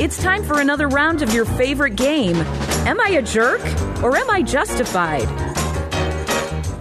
It's 0.00 0.22
time 0.22 0.44
for 0.44 0.60
another 0.60 0.86
round 0.86 1.22
of 1.22 1.34
your 1.34 1.44
favorite 1.44 1.96
game. 1.96 2.36
Am 2.86 3.00
I 3.00 3.08
a 3.10 3.22
jerk 3.22 3.60
or 4.02 4.16
am 4.16 4.30
I 4.30 4.42
justified? 4.42 5.47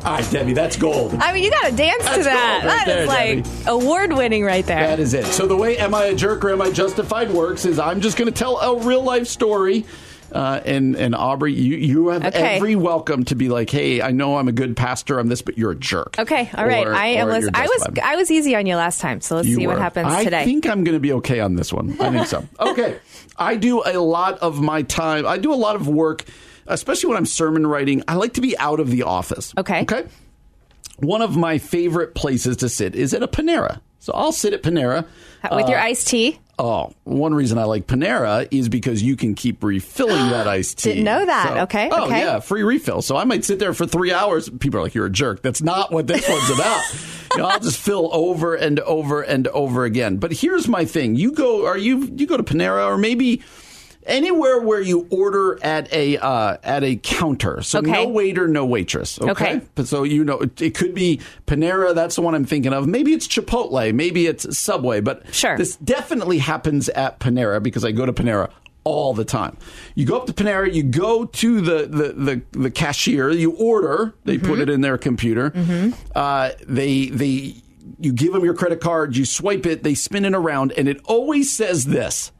All 0.08 0.14
right, 0.14 0.32
Debbie, 0.32 0.54
that's 0.54 0.78
gold. 0.78 1.14
I 1.16 1.34
mean, 1.34 1.44
you 1.44 1.52
got 1.52 1.70
to 1.70 1.76
dance 1.76 2.02
to 2.16 2.24
that. 2.24 2.64
right 2.64 2.86
That 2.86 3.00
is 3.00 3.10
there, 3.10 3.44
like 3.44 3.68
award 3.68 4.14
winning 4.14 4.46
right 4.46 4.66
there. 4.66 4.80
That 4.88 5.00
is 5.02 5.14
it. 5.14 5.26
So 5.26 5.46
the 5.48 5.58
way 5.58 5.78
am 5.78 5.94
I 5.94 6.06
a 6.06 6.16
jerk 6.16 6.46
or 6.46 6.52
am 6.52 6.62
I 6.62 6.72
justified 6.72 7.30
works 7.30 7.66
is 7.66 7.78
I'm 7.78 8.00
just 8.00 8.18
going 8.18 8.32
to 8.32 8.38
tell 8.38 8.58
a 8.58 8.78
real 8.80 9.04
life 9.04 9.28
story. 9.28 9.86
Uh, 10.32 10.62
and 10.66 10.96
and 10.96 11.14
Aubrey, 11.16 11.54
you 11.54 11.76
you 11.78 12.08
have 12.10 12.24
Okay. 12.26 12.56
every 12.58 12.76
welcome 12.78 13.24
to 13.26 13.36
be 13.36 13.48
like, 13.50 13.70
hey, 13.70 14.02
I 14.02 14.12
know 14.12 14.38
I'm 14.38 14.48
a 14.50 14.52
good 14.54 14.76
pastor, 14.78 15.20
I'm 15.20 15.28
this, 15.28 15.42
but 15.42 15.58
you're 15.58 15.72
a 15.72 15.76
jerk. 15.76 16.18
Okay, 16.20 16.50
all 16.54 16.66
right. 16.66 16.86
Or- 16.88 16.94
I 16.96 17.08
am. 17.08 17.30
I 17.30 17.66
was. 17.68 17.88
I 18.04 18.16
was 18.18 18.30
easy 18.32 18.54
on 18.56 18.66
you 18.66 18.76
last 18.76 19.00
time, 19.02 19.20
so 19.22 19.36
let's 19.38 19.48
You 19.48 19.56
see 19.56 19.68
what 19.68 19.78
happens 19.78 20.08
I 20.12 20.24
today. 20.26 20.44
think 20.44 20.68
I'm 20.68 20.84
going 20.84 20.96
to 20.96 21.00
be 21.02 21.14
okay 21.14 21.40
on 21.40 21.56
this 21.56 21.72
one. 21.72 21.96
I 22.02 22.12
think 22.12 22.28
so. 22.28 22.46
okay. 22.60 23.00
I 23.38 23.56
do 23.56 23.82
a 23.86 24.00
lot 24.00 24.40
of 24.40 24.60
my 24.62 24.82
time. 24.84 25.26
I 25.26 25.38
do 25.38 25.54
a 25.54 25.56
lot 25.56 25.78
of 25.78 25.88
work, 25.88 26.26
especially 26.68 27.10
when 27.10 27.18
I'm 27.18 27.26
sermon 27.26 27.66
writing. 27.68 28.04
I 28.08 28.16
like 28.16 28.34
to 28.34 28.42
be 28.42 28.58
out 28.58 28.80
of 28.80 28.90
the 28.92 29.04
office. 29.04 29.54
Okay. 29.58 29.82
Okay. 29.82 30.06
One 31.00 31.22
of 31.22 31.38
my 31.38 31.58
favorite 31.60 32.16
places 32.16 32.58
to 32.58 32.70
sit 32.70 32.96
is 32.96 33.14
at 33.14 33.22
a 33.24 33.28
Panera. 33.28 33.82
So 34.00 34.14
I'll 34.14 34.32
sit 34.32 34.54
at 34.54 34.64
Panera. 34.64 35.06
with 35.52 35.70
your 35.70 35.80
Uh, 35.80 35.84
iced 35.84 36.08
tea. 36.08 36.40
Oh, 36.60 36.92
one 37.04 37.36
reason 37.36 37.60
I 37.60 37.66
like 37.66 37.86
Panera 37.86 38.48
is 38.50 38.68
because 38.68 39.04
you 39.04 39.16
can 39.16 39.36
keep 39.36 39.64
refilling 39.64 40.30
that 40.32 40.48
iced 40.48 40.80
tea. 40.80 40.90
Didn't 40.92 41.04
know 41.04 41.24
that. 41.26 41.54
So- 41.54 41.62
Okay, 41.64 41.90
Oh, 41.92 42.06
okay. 42.06 42.20
yeah, 42.22 42.40
free 42.40 42.64
refill. 42.64 43.04
So 43.04 43.16
I 43.16 43.26
might 43.26 43.46
sit 43.46 43.60
there 43.60 43.74
for 43.74 43.86
three 43.86 44.12
hours. 44.12 44.50
People 44.50 44.80
are 44.80 44.84
like, 44.84 44.96
"You're 44.96 45.06
a 45.06 45.12
jerk." 45.12 45.44
That's 45.44 45.62
not 45.62 45.92
what 45.92 46.08
this 46.08 46.28
one's 46.28 46.50
about. 46.50 46.82
You 47.36 47.44
know, 47.44 47.50
I'll 47.50 47.60
just 47.60 47.78
fill 47.78 48.10
over 48.14 48.56
and 48.56 48.80
over 48.80 49.22
and 49.22 49.48
over 49.50 49.84
again. 49.84 50.16
But 50.16 50.32
here's 50.32 50.68
my 50.70 50.86
thing: 50.86 51.16
you 51.18 51.34
go, 51.34 51.68
are 51.68 51.78
you 51.78 52.10
you 52.16 52.26
go 52.26 52.38
to 52.38 52.42
Panera 52.42 52.88
or 52.88 52.98
maybe 52.98 53.44
anywhere 54.08 54.60
where 54.62 54.82
you 54.82 55.08
order 55.12 55.60
at 55.64 55.92
a 55.94 56.18
uh, 56.18 56.58
at 56.64 56.84
a 56.84 56.96
counter. 56.96 57.62
So 57.62 57.80
Okay. 57.80 57.92
no 57.92 58.08
waiter, 58.08 58.48
no 58.48 58.66
waitress. 58.66 59.20
Okay? 59.22 59.32
Okay. 59.32 59.62
But 59.76 59.88
So 59.88 60.04
you 60.04 60.24
know, 60.24 60.40
it, 60.40 60.62
it 60.62 60.74
could 60.76 60.94
be 60.96 61.20
Panera. 61.46 61.94
That's 61.94 62.16
the 62.16 62.22
one 62.22 62.34
I'm 62.36 62.46
thinking 62.46 62.74
of. 62.74 62.88
Maybe 62.88 63.14
it's 63.14 63.28
Chipotle. 63.28 63.94
Maybe 63.94 64.26
it's 64.28 64.58
Subway. 64.58 65.02
But 65.02 65.24
Sure. 65.34 65.58
this 65.58 65.76
definitely 65.78 66.40
happens 66.40 66.90
at 66.90 67.20
Panera 67.20 67.62
because 67.62 67.84
I 67.86 67.92
go 67.92 68.06
to 68.06 68.14
Panera 68.14 68.50
all 68.84 69.14
the 69.14 69.26
time. 69.26 69.58
You 69.96 70.06
go 70.06 70.16
up 70.18 70.28
to 70.28 70.34
Panera, 70.34 70.74
you 70.74 70.82
go 70.84 71.26
to 71.26 71.60
the 71.62 71.86
the 71.88 72.14
the, 72.14 72.42
the 72.60 72.72
cashier, 72.72 73.30
you 73.32 73.52
order, 73.52 74.14
they 74.24 74.38
put 74.38 74.60
it 74.60 74.70
in 74.70 74.80
their 74.82 74.98
computer. 74.98 75.52
Uh, 76.16 76.52
they 76.68 77.08
they 77.08 77.56
you 78.00 78.12
give 78.14 78.34
them 78.34 78.44
your 78.46 78.54
credit 78.54 78.80
card, 78.82 79.16
you 79.18 79.26
swipe 79.26 79.66
it, 79.66 79.84
they 79.84 79.94
spin 79.94 80.24
it 80.26 80.34
around, 80.34 80.72
and 80.78 80.88
it 80.88 81.00
always 81.06 81.54
says 81.56 81.86
this: 81.86 82.32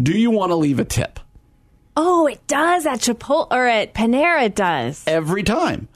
Do 0.00 0.12
you 0.12 0.30
want 0.30 0.50
to 0.50 0.56
leave 0.56 0.78
a 0.78 0.84
tip? 0.84 1.20
Oh, 1.96 2.26
it 2.26 2.44
does 2.46 2.86
at 2.86 2.98
Chipotle 3.00 3.46
or 3.52 3.66
at 3.66 3.94
Panera. 3.94 4.44
It 4.46 4.56
does. 4.56 5.04
every 5.06 5.42
time. 5.44 5.88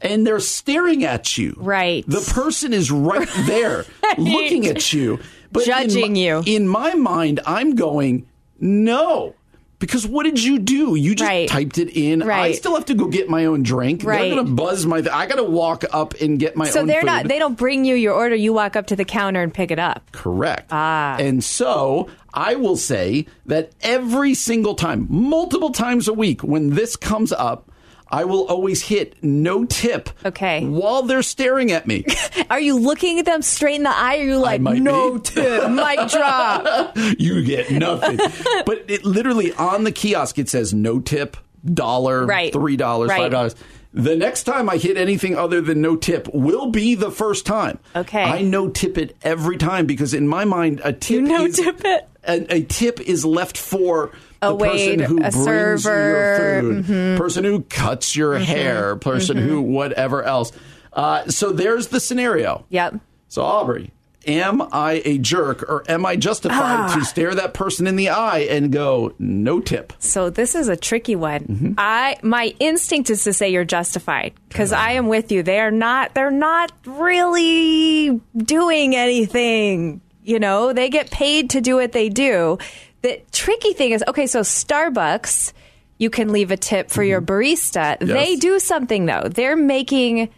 And 0.00 0.26
they're 0.26 0.38
staring 0.40 1.02
at 1.04 1.36
you. 1.38 1.54
Right. 1.56 2.04
The 2.06 2.20
person 2.20 2.72
is 2.72 2.90
right 2.90 3.28
there 3.46 3.84
looking 4.16 4.66
at 4.66 4.92
you. 4.92 5.18
But 5.50 5.62
in 5.62 5.66
Judging 5.66 6.12
my- 6.12 6.18
you. 6.18 6.42
In 6.46 6.68
my 6.68 6.94
mind, 6.94 7.40
I'm 7.46 7.74
going, 7.74 8.26
no. 8.60 9.34
Because 9.78 10.06
what 10.06 10.24
did 10.24 10.42
you 10.42 10.58
do? 10.58 10.96
You 10.96 11.14
just 11.14 11.28
Right. 11.28 11.48
typed 11.48 11.78
it 11.78 11.90
in. 11.90 12.22
I 12.22 12.52
still 12.52 12.74
have 12.74 12.86
to 12.86 12.94
go 12.94 13.06
get 13.06 13.28
my 13.28 13.44
own 13.44 13.62
drink. 13.62 14.02
Right. 14.02 14.22
They're 14.22 14.34
going 14.34 14.46
to 14.46 14.52
buzz 14.52 14.84
my. 14.86 15.00
Th- 15.00 15.12
I 15.14 15.26
got 15.26 15.36
to 15.36 15.44
walk 15.44 15.84
up 15.92 16.14
and 16.20 16.38
get 16.38 16.56
my 16.56 16.64
own 16.66 16.72
drink. 16.72 16.80
So 16.82 16.86
they're 16.86 17.02
food. 17.02 17.06
not. 17.06 17.28
They 17.28 17.38
don't 17.38 17.56
bring 17.56 17.84
you 17.84 17.94
your 17.94 18.12
order. 18.14 18.34
You 18.34 18.52
walk 18.52 18.74
up 18.74 18.86
to 18.88 18.96
the 18.96 19.04
counter 19.04 19.40
and 19.40 19.54
pick 19.54 19.70
it 19.70 19.78
up. 19.78 20.10
Correct. 20.10 20.66
Ah. 20.72 21.16
And 21.18 21.44
so 21.44 22.08
I 22.34 22.56
will 22.56 22.76
say 22.76 23.26
that 23.46 23.70
every 23.82 24.34
single 24.34 24.74
time, 24.74 25.06
multiple 25.08 25.70
times 25.70 26.08
a 26.08 26.12
week, 26.12 26.42
when 26.42 26.70
this 26.70 26.96
comes 26.96 27.32
up, 27.32 27.67
I 28.10 28.24
will 28.24 28.46
always 28.46 28.82
hit 28.82 29.22
no 29.22 29.64
tip. 29.64 30.08
Okay. 30.24 30.64
While 30.64 31.02
they're 31.02 31.22
staring 31.22 31.70
at 31.72 31.86
me, 31.86 32.04
Are 32.50 32.60
you 32.60 32.78
looking 32.78 33.18
at 33.18 33.24
them 33.26 33.42
straight 33.42 33.76
in 33.76 33.82
the 33.82 33.90
eye? 33.94 34.18
Or 34.18 34.20
are 34.20 34.24
you 34.24 34.36
like, 34.38 34.60
no 34.60 35.18
be. 35.18 35.20
tip, 35.24 35.70
mic 35.70 36.08
drop? 36.10 36.96
you 37.18 37.44
get 37.44 37.70
nothing. 37.70 38.16
but 38.64 38.84
it 38.88 39.04
literally 39.04 39.52
on 39.54 39.84
the 39.84 39.92
kiosk 39.92 40.38
it 40.38 40.48
says 40.48 40.72
no 40.72 41.00
tip, 41.00 41.36
dollar, 41.64 42.24
Right. 42.26 42.52
three 42.52 42.76
dollars, 42.76 43.10
Right. 43.10 43.20
five 43.22 43.30
dollars. 43.32 43.54
The 43.94 44.16
next 44.16 44.44
time 44.44 44.68
I 44.68 44.76
hit 44.76 44.96
anything 44.96 45.34
other 45.36 45.60
than 45.60 45.80
no 45.80 45.96
tip 45.96 46.28
will 46.32 46.70
be 46.70 46.94
the 46.94 47.10
first 47.10 47.46
time. 47.46 47.78
Okay. 47.96 48.22
I 48.22 48.42
no 48.42 48.68
tip 48.68 48.98
it 48.98 49.16
every 49.22 49.56
time 49.56 49.86
because 49.86 50.12
in 50.14 50.28
my 50.28 50.44
mind 50.44 50.80
a 50.84 50.92
tip 50.92 51.22
no 51.22 51.44
is, 51.46 51.56
tip 51.56 51.82
it? 51.84 52.06
A, 52.24 52.56
a 52.56 52.62
tip 52.64 53.00
is 53.00 53.24
left 53.24 53.56
for 53.56 54.12
the 54.40 54.56
person 54.56 54.98
who 55.00 55.16
a 55.18 55.30
brings 55.30 55.82
server, 55.82 56.08
you 56.08 56.14
your 56.14 56.60
food, 56.62 56.84
Mm-hmm. 56.86 57.16
person 57.18 57.44
who 57.44 57.62
cuts 57.62 58.14
your 58.16 58.38
hair, 58.38 58.96
person 58.96 59.36
who 59.36 59.60
whatever 59.62 60.22
else. 60.22 60.52
Uh, 60.92 61.26
so 61.28 61.52
there's 61.52 61.88
the 61.88 62.00
scenario. 62.00 62.64
Yep. 62.70 62.96
So, 63.28 63.42
Aubrey, 63.42 63.90
am 64.26 64.62
I 64.72 65.02
a 65.04 65.18
jerk 65.18 65.62
or 65.68 65.84
am 65.88 66.04
I 66.06 66.16
justified 66.16 66.58
Ah. 66.90 66.94
to 66.98 67.04
stare 67.04 67.34
that 67.34 67.54
person 67.54 67.86
in 67.86 67.96
the 67.96 68.08
eye 68.08 68.40
and 68.50 68.72
go, 68.72 69.14
no 69.18 69.60
tip? 69.60 69.92
So 69.98 70.28
this 70.30 70.54
is 70.54 70.68
a 70.68 70.76
tricky 70.76 71.14
one. 71.14 71.40
Mm-hmm. 71.40 71.72
I 71.78 72.16
my 72.22 72.54
instinct 72.58 73.10
is 73.10 73.24
to 73.24 73.32
say 73.32 73.50
you're 73.50 73.64
justified 73.64 74.32
because 74.48 74.72
I 74.72 74.92
am 74.92 75.08
with 75.08 75.30
you. 75.30 75.42
They 75.42 75.60
are 75.60 75.70
not. 75.70 76.14
They're 76.14 76.30
not 76.30 76.72
really 76.86 78.20
doing 78.36 78.96
anything. 78.96 80.00
You 80.24 80.38
know, 80.38 80.72
they 80.74 80.90
get 80.90 81.10
paid 81.10 81.50
to 81.50 81.60
do 81.62 81.76
what 81.76 81.92
they 81.92 82.08
do. 82.10 82.58
The 83.02 83.20
tricky 83.32 83.72
thing 83.72 83.92
is, 83.92 84.02
okay, 84.08 84.26
so 84.26 84.40
Starbucks, 84.40 85.52
you 85.98 86.10
can 86.10 86.32
leave 86.32 86.50
a 86.50 86.56
tip 86.56 86.90
for 86.90 87.02
your 87.02 87.20
mm-hmm. 87.20 87.32
barista. 87.32 87.98
They 87.98 88.36
do 88.36 88.58
something 88.58 89.06
though. 89.06 89.28
They're 89.28 89.56
making 89.56 90.30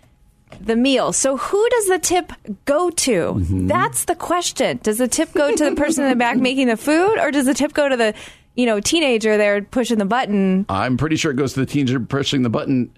the 0.61 0.77
meal. 0.77 1.13
So 1.13 1.37
who 1.37 1.69
does 1.69 1.87
the 1.87 1.99
tip 1.99 2.33
go 2.65 2.91
to? 2.91 3.11
Mm-hmm. 3.11 3.67
That's 3.69 4.05
the 4.05 4.15
question. 4.15 4.81
Does 4.83 4.99
the 4.99 5.09
tip 5.09 5.33
go 5.33 5.55
to 5.55 5.71
the 5.71 5.77
person 5.77 6.05
in 6.05 6.11
the 6.11 6.17
back 6.17 6.37
making 6.39 6.67
the 6.69 6.77
food 6.77 7.19
or 7.19 7.31
does 7.31 7.47
the 7.47 7.55
tip 7.55 7.73
go 7.73 7.89
to 7.89 7.97
the, 7.97 8.15
you 8.55 8.67
know, 8.67 8.81
teenager 8.81 9.37
there 9.37 9.63
pushing 9.63 9.99
the 9.99 10.05
button? 10.05 10.67
I'm 10.69 10.97
pretty 10.97 11.17
sure 11.17 11.31
it 11.31 11.37
goes 11.37 11.55
to 11.55 11.61
the 11.61 11.67
teenager 11.67 12.01
pushing 12.01 12.43
the 12.43 12.51
button. 12.51 12.91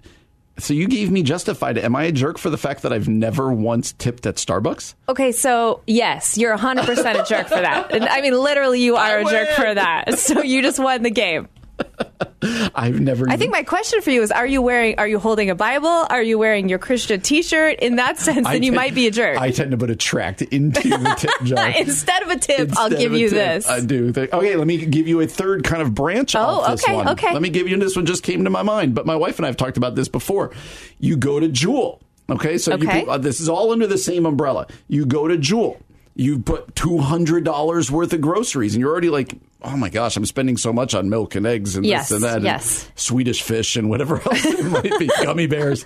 So 0.59 0.73
you 0.73 0.87
gave 0.87 1.09
me 1.09 1.23
justified. 1.23 1.77
Am 1.77 1.95
I 1.95 2.03
a 2.03 2.11
jerk 2.11 2.37
for 2.37 2.49
the 2.49 2.57
fact 2.57 2.83
that 2.83 2.93
I've 2.93 3.07
never 3.07 3.51
once 3.51 3.93
tipped 3.93 4.25
at 4.27 4.35
Starbucks? 4.35 4.93
Okay, 5.09 5.31
so 5.31 5.81
yes, 5.87 6.37
you're 6.37 6.55
100% 6.55 6.87
a 7.21 7.25
jerk 7.25 7.47
for 7.47 7.55
that. 7.55 7.91
And, 7.91 8.03
I 8.09 8.21
mean, 8.21 8.37
literally, 8.37 8.81
you 8.81 8.95
are 8.95 9.19
a 9.19 9.25
jerk 9.25 9.49
for 9.49 9.73
that. 9.73 10.19
So 10.19 10.41
you 10.43 10.61
just 10.61 10.79
won 10.79 11.01
the 11.01 11.09
game. 11.09 11.47
I've 12.75 12.99
never. 12.99 13.29
I 13.29 13.37
think 13.37 13.51
my 13.51 13.63
question 13.63 14.01
for 14.01 14.09
you 14.11 14.21
is: 14.21 14.31
Are 14.31 14.45
you 14.45 14.61
wearing? 14.61 14.95
Are 14.99 15.07
you 15.07 15.17
holding 15.19 15.49
a 15.49 15.55
Bible? 15.55 15.87
Are 15.87 16.21
you 16.21 16.37
wearing 16.37 16.67
your 16.69 16.77
Christian 16.79 17.21
T-shirt? 17.21 17.79
In 17.79 17.95
that 17.95 18.17
sense, 18.19 18.45
I 18.45 18.53
then 18.53 18.63
you 18.63 18.71
tend- 18.71 18.75
might 18.75 18.95
be 18.95 19.07
a 19.07 19.11
jerk. 19.11 19.37
I 19.37 19.51
tend 19.51 19.71
to 19.71 19.77
put 19.77 19.89
a 19.89 19.95
tract 19.95 20.41
into 20.41 20.89
the 20.89 21.15
tip 21.17 21.31
jar. 21.43 21.69
Instead 21.69 22.23
of 22.23 22.29
a 22.29 22.37
tip, 22.37 22.71
I'll 22.77 22.89
give 22.89 23.13
you 23.13 23.29
tip, 23.29 23.37
this. 23.37 23.69
I 23.69 23.79
do. 23.79 24.11
Think- 24.11 24.33
Okay, 24.33 24.55
let 24.55 24.67
me 24.67 24.85
give 24.85 25.07
you 25.07 25.21
a 25.21 25.27
third 25.27 25.63
kind 25.63 25.81
of 25.81 25.95
branch 25.95 26.35
Oh, 26.35 26.73
okay, 26.73 26.93
one. 26.95 27.09
okay. 27.09 27.31
Let 27.33 27.41
me 27.41 27.49
give 27.49 27.67
you 27.67 27.77
this 27.77 27.95
one. 27.95 28.05
Just 28.05 28.23
came 28.23 28.43
to 28.43 28.49
my 28.49 28.63
mind, 28.63 28.93
but 28.95 29.05
my 29.05 29.15
wife 29.15 29.37
and 29.37 29.45
I 29.45 29.49
have 29.49 29.57
talked 29.57 29.77
about 29.77 29.95
this 29.95 30.07
before. 30.09 30.51
You 30.99 31.15
go 31.17 31.39
to 31.39 31.47
Jewel. 31.47 32.01
Okay, 32.29 32.57
so 32.57 32.73
Okay. 32.73 33.01
put- 33.01 33.09
uh, 33.09 33.17
this 33.17 33.39
is 33.39 33.47
all 33.47 33.71
under 33.71 33.87
the 33.87 33.97
same 33.97 34.25
umbrella. 34.25 34.67
You 34.87 35.05
go 35.05 35.27
to 35.27 35.37
Jewel. 35.37 35.79
You 36.15 36.39
put 36.39 36.75
two 36.75 36.99
hundred 36.99 37.43
dollars 37.43 37.89
worth 37.89 38.13
of 38.13 38.21
groceries, 38.21 38.75
and 38.75 38.81
you're 38.81 38.91
already 38.91 39.09
like, 39.09 39.33
oh 39.63 39.75
my 39.75 39.89
gosh, 39.89 40.15
I'm 40.15 40.25
spending 40.25 40.57
so 40.57 40.71
much 40.71 40.93
on 40.93 41.09
milk 41.09 41.35
and 41.35 41.47
eggs 41.47 41.75
and 41.75 41.85
Yes, 41.85 42.09
this 42.09 42.15
and 42.15 42.23
that, 42.23 42.35
and 42.37 42.45
yes. 42.45 42.89
Swedish 42.95 43.41
fish 43.41 43.75
and 43.75 43.89
whatever 43.89 44.15
else 44.25 44.45
it 44.45 44.65
might 44.65 44.99
be, 44.99 45.07
gummy 45.23 45.47
bears. 45.47 45.83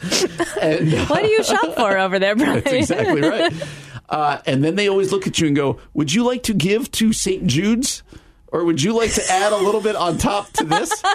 And 0.61 0.93
uh, 0.93 1.05
what 1.05 1.23
do 1.23 1.29
you 1.29 1.43
shop 1.43 1.75
for 1.75 1.97
over 1.97 2.19
there, 2.19 2.35
Brian? 2.35 2.55
that's 2.55 2.73
exactly 2.73 3.21
right. 3.21 3.53
Uh, 4.09 4.39
and 4.45 4.63
then 4.63 4.75
they 4.75 4.87
always 4.87 5.11
look 5.11 5.27
at 5.27 5.37
you 5.37 5.47
and 5.47 5.55
go, 5.55 5.81
Would 5.93 6.13
you 6.13 6.23
like 6.23 6.43
to 6.43 6.53
give 6.53 6.89
to 6.91 7.11
St. 7.11 7.45
Jude's? 7.45 8.03
Or 8.49 8.63
would 8.63 8.81
you 8.81 8.93
like 8.93 9.11
to 9.13 9.23
add 9.29 9.51
a 9.51 9.57
little 9.57 9.81
bit 9.81 9.95
on 9.95 10.17
top 10.17 10.51
to 10.53 10.63
this? 10.63 10.91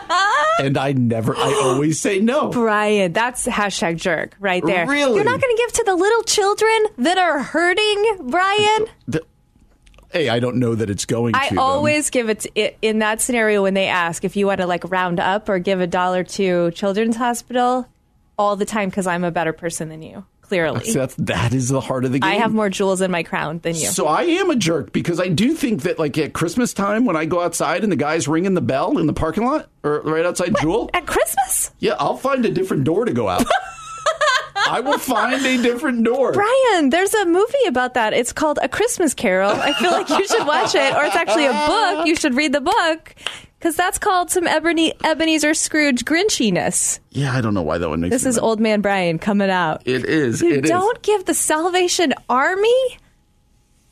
And 0.59 0.77
I 0.77 0.93
never, 0.93 1.35
I 1.35 1.51
always 1.65 1.99
say 1.99 2.21
no. 2.21 2.51
Brian, 2.51 3.13
that's 3.15 3.47
hashtag 3.47 3.97
jerk 3.97 4.37
right 4.39 4.63
there. 4.65 4.87
Really? 4.87 5.15
You're 5.15 5.25
not 5.25 5.41
going 5.41 5.57
to 5.57 5.63
give 5.63 5.73
to 5.73 5.85
the 5.85 5.95
little 5.95 6.23
children 6.25 6.87
that 6.99 7.17
are 7.17 7.43
hurting, 7.43 8.19
Brian? 8.31 8.87
The- 9.09 9.25
hey, 10.13 10.29
I 10.29 10.41
don't 10.41 10.57
know 10.57 10.75
that 10.75 10.91
it's 10.91 11.07
going 11.07 11.35
I 11.35 11.49
to. 11.49 11.55
them. 11.55 11.59
always 11.59 12.11
give 12.11 12.29
it, 12.29 12.41
to, 12.41 12.51
it 12.55 12.77
in 12.83 12.99
that 12.99 13.23
scenario 13.23 13.63
when 13.63 13.73
they 13.75 13.87
ask 13.87 14.25
if 14.25 14.37
you 14.37 14.47
want 14.47 14.61
to 14.61 14.67
like 14.67 14.89
round 14.91 15.19
up 15.19 15.49
or 15.49 15.59
give 15.59 15.81
a 15.81 15.87
dollar 15.87 16.23
to 16.23 16.71
Children's 16.73 17.17
Hospital 17.17 17.89
all 18.39 18.55
the 18.55 18.67
time 18.67 18.91
because 18.91 19.07
I'm 19.07 19.25
a 19.25 19.31
better 19.31 19.55
person 19.55 19.89
than 19.89 20.03
you. 20.03 20.27
Clearly, 20.53 20.93
that's, 20.93 21.15
that 21.15 21.55
is 21.55 21.69
the 21.71 21.81
heart 21.81 22.05
of 22.05 22.13
the 22.13 22.19
game. 22.19 22.31
I 22.31 22.35
have 22.35 22.53
more 22.53 22.69
jewels 22.69 23.01
in 23.01 23.11
my 23.11 23.23
crown 23.23 23.61
than 23.61 23.75
you. 23.75 23.87
So 23.87 24.07
I 24.07 24.23
am 24.25 24.51
a 24.51 24.57
jerk 24.57 24.93
because 24.93 25.19
I 25.19 25.29
do 25.29 25.55
think 25.55 25.83
that, 25.83 25.99
like 25.99 26.19
at 26.19 26.35
Christmas 26.35 26.75
time, 26.75 27.07
when 27.07 27.17
I 27.17 27.25
go 27.25 27.41
outside 27.41 27.83
and 27.83 27.91
the 27.91 27.97
guy's 27.97 28.29
ringing 28.29 28.53
the 28.53 28.61
bell 28.61 28.99
in 28.99 29.07
the 29.07 29.15
parking 29.15 29.47
lot 29.47 29.71
or 29.83 30.03
right 30.03 30.27
outside 30.27 30.55
Jewel, 30.61 30.91
At 30.93 31.07
Christmas, 31.07 31.71
yeah, 31.79 31.95
I'll 31.99 32.19
find 32.19 32.45
a 32.45 32.51
different 32.51 32.85
door 32.85 33.07
to 33.07 33.13
go 33.13 33.29
out. 33.29 33.47
I 34.69 34.81
will 34.81 34.99
find 34.99 35.45
a 35.45 35.63
different 35.63 36.05
door. 36.05 36.33
Brian, 36.33 36.91
there's 36.91 37.13
a 37.15 37.27
movie 37.27 37.67
about 37.67 37.95
that. 37.95 38.13
It's 38.13 38.33
called 38.33 38.59
A 38.63 38.69
Christmas 38.69 39.13
Carol. 39.13 39.51
I 39.51 39.73
feel 39.75 39.91
like 39.91 40.09
you 40.09 40.27
should 40.27 40.47
watch 40.47 40.75
it, 40.75 40.95
or 40.95 41.05
it's 41.05 41.17
actually 41.17 41.47
a 41.47 41.53
book. 41.53 42.07
You 42.07 42.17
should 42.17 42.35
read 42.35 42.53
the 42.53 42.61
book 42.61 43.15
because 43.63 43.77
that's 43.77 43.97
called 43.97 44.29
some 44.29 44.49
Ebony, 44.49 44.93
Ebenezer 45.05 45.55
Scrooge 45.55 46.05
Grinchiness. 46.05 46.99
Yeah, 47.11 47.33
I 47.33 47.41
don't 47.41 47.55
know 47.55 47.63
why 47.63 47.79
that 47.79 47.89
one 47.89 48.01
makes 48.01 48.11
This 48.11 48.27
is 48.27 48.35
mad. 48.35 48.43
old 48.43 48.59
man 48.59 48.81
Brian 48.81 49.21
coming 49.21 49.51
out. 49.51 49.83
It 49.85 50.05
is. 50.05 50.43
You 50.43 50.55
it 50.55 50.65
is. 50.65 50.69
don't 50.69 51.01
give 51.03 51.27
the 51.27 51.35
Salvation 51.35 52.13
Army 52.29 52.99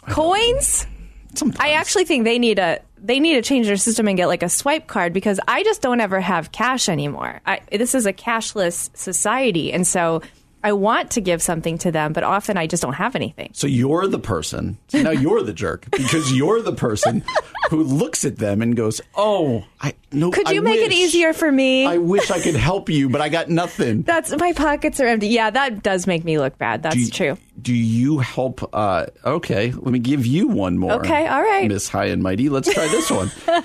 coins. 0.09 0.89
Sometimes. 1.37 1.61
I 1.61 1.75
actually 1.75 2.05
think 2.05 2.25
they 2.25 2.41
need 2.41 2.59
a 2.59 2.81
they 2.99 3.21
need 3.21 3.35
to 3.35 3.43
change 3.43 3.69
their 3.69 3.77
system 3.77 4.09
and 4.09 4.17
get 4.17 4.27
like 4.27 4.43
a 4.43 4.49
swipe 4.49 4.89
card 4.89 5.13
because 5.13 5.39
I 5.47 5.63
just 5.63 5.83
don't 5.83 6.01
ever 6.01 6.21
have 6.21 6.51
cash 6.51 6.89
anymore. 6.89 7.41
I, 7.47 7.61
this 7.71 7.95
is 7.95 8.07
a 8.07 8.13
cashless 8.13 8.91
society, 8.97 9.73
and 9.73 9.87
so 9.87 10.21
I 10.63 10.73
want 10.73 11.13
to 11.13 11.21
give 11.21 11.41
something 11.41 11.79
to 11.79 11.91
them, 11.91 12.13
but 12.13 12.23
often 12.23 12.57
I 12.57 12.67
just 12.67 12.83
don't 12.83 12.95
have 12.95 13.17
anything. 13.17 13.51
So 13.55 13.67
you're 13.67 14.07
the 14.07 14.19
person. 14.19 14.79
So 14.89 15.03
now 15.03 15.11
you're 15.11 15.43
the 15.43 15.53
jerk 15.53 15.91
because 15.91 16.33
you're 16.33 16.61
the 16.61 16.75
person 16.75 17.25
who 17.71 17.83
looks 17.83 18.25
at 18.25 18.37
them 18.37 18.61
and 18.61 18.77
goes, 18.77 19.01
"Oh, 19.15 19.65
I 19.81 19.95
no." 20.13 20.31
Could 20.31 20.49
I 20.49 20.53
you 20.53 20.63
make 20.63 20.81
it 20.81 20.93
easier 20.93 21.33
for 21.33 21.51
me? 21.51 21.87
I 21.87 21.99
wish 21.99 22.31
I 22.31 22.41
could 22.41 22.57
help 22.57 22.91
you, 22.91 23.09
but 23.09 23.21
I 23.21 23.29
got 23.29 23.49
nothing. 23.49 24.03
That's 24.11 24.37
my 24.37 24.53
pockets 24.53 25.01
are 25.01 25.07
empty. 25.07 25.29
Yeah, 25.29 25.51
that 25.51 25.83
does 25.83 26.07
make 26.07 26.25
me 26.25 26.39
look 26.39 26.59
bad. 26.59 26.83
That's 26.83 26.97
do 26.97 27.11
true. 27.11 27.39
Do 27.61 27.75
you 27.75 28.19
help? 28.19 28.69
Uh, 28.75 29.07
okay, 29.25 29.73
let 29.73 29.93
me 29.93 29.99
give 29.99 30.27
you 30.27 30.49
one 30.49 30.79
more. 30.79 30.93
Okay, 30.95 31.27
all 31.27 31.43
right. 31.43 31.69
Miss 31.69 31.89
High 31.89 32.07
and 32.07 32.23
Mighty. 32.23 32.49
Let's 32.49 32.73
try 32.73 32.87
this 32.89 33.11
one. 33.11 33.31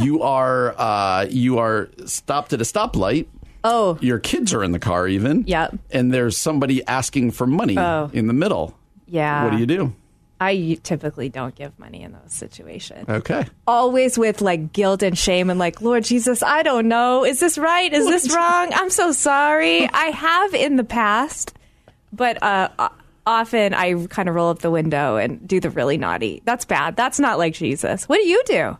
you 0.00 0.22
are 0.22 0.74
uh, 0.78 1.26
you 1.28 1.58
are 1.58 1.90
stopped 2.06 2.52
at 2.52 2.60
a 2.60 2.64
stoplight. 2.64 3.26
Oh, 3.64 3.98
Your 4.02 4.18
kids 4.18 4.52
are 4.52 4.62
in 4.62 4.72
the 4.72 4.78
car, 4.78 5.08
even. 5.08 5.44
Yep. 5.46 5.78
And 5.90 6.12
there's 6.12 6.36
somebody 6.36 6.86
asking 6.86 7.30
for 7.32 7.46
money 7.46 7.78
Oh. 7.78 8.10
in 8.12 8.26
the 8.26 8.32
middle. 8.34 8.76
yeah. 9.08 9.44
What 9.44 9.50
do 9.52 9.58
you 9.58 9.66
do? 9.66 9.94
I 10.40 10.78
typically 10.82 11.28
don't 11.30 11.54
give 11.54 11.78
money 11.78 12.02
in 12.02 12.12
those 12.12 12.32
situations. 12.34 13.08
Okay. 13.08 13.46
Always 13.66 14.18
with 14.18 14.42
like 14.42 14.72
guilt 14.74 15.02
and 15.02 15.16
shame 15.16 15.48
and 15.48 15.58
like, 15.58 15.80
Lord 15.80 16.04
Jesus, 16.04 16.42
I 16.42 16.62
don't 16.62 16.88
know. 16.88 17.24
Is 17.24 17.40
this 17.40 17.56
right? 17.56 17.90
Is 17.90 18.04
this 18.06 18.34
wrong? 18.34 18.70
I'm 18.74 18.90
so 18.90 19.12
sorry. 19.12 19.88
I 19.92 20.06
have 20.06 20.52
in 20.52 20.76
the 20.76 20.84
past, 20.84 21.54
but 22.12 22.42
uh, 22.42 22.68
often 23.26 23.72
I 23.72 24.06
kind 24.08 24.28
of 24.28 24.34
roll 24.34 24.50
up 24.50 24.58
the 24.58 24.72
window 24.72 25.16
and 25.16 25.46
do 25.48 25.60
the 25.60 25.70
really 25.70 25.96
naughty. 25.96 26.42
That's 26.44 26.64
bad. 26.66 26.96
That's 26.96 27.18
not 27.20 27.38
like 27.38 27.54
Jesus. 27.54 28.06
What 28.08 28.16
do 28.20 28.26
you 28.28 28.42
do? 28.44 28.76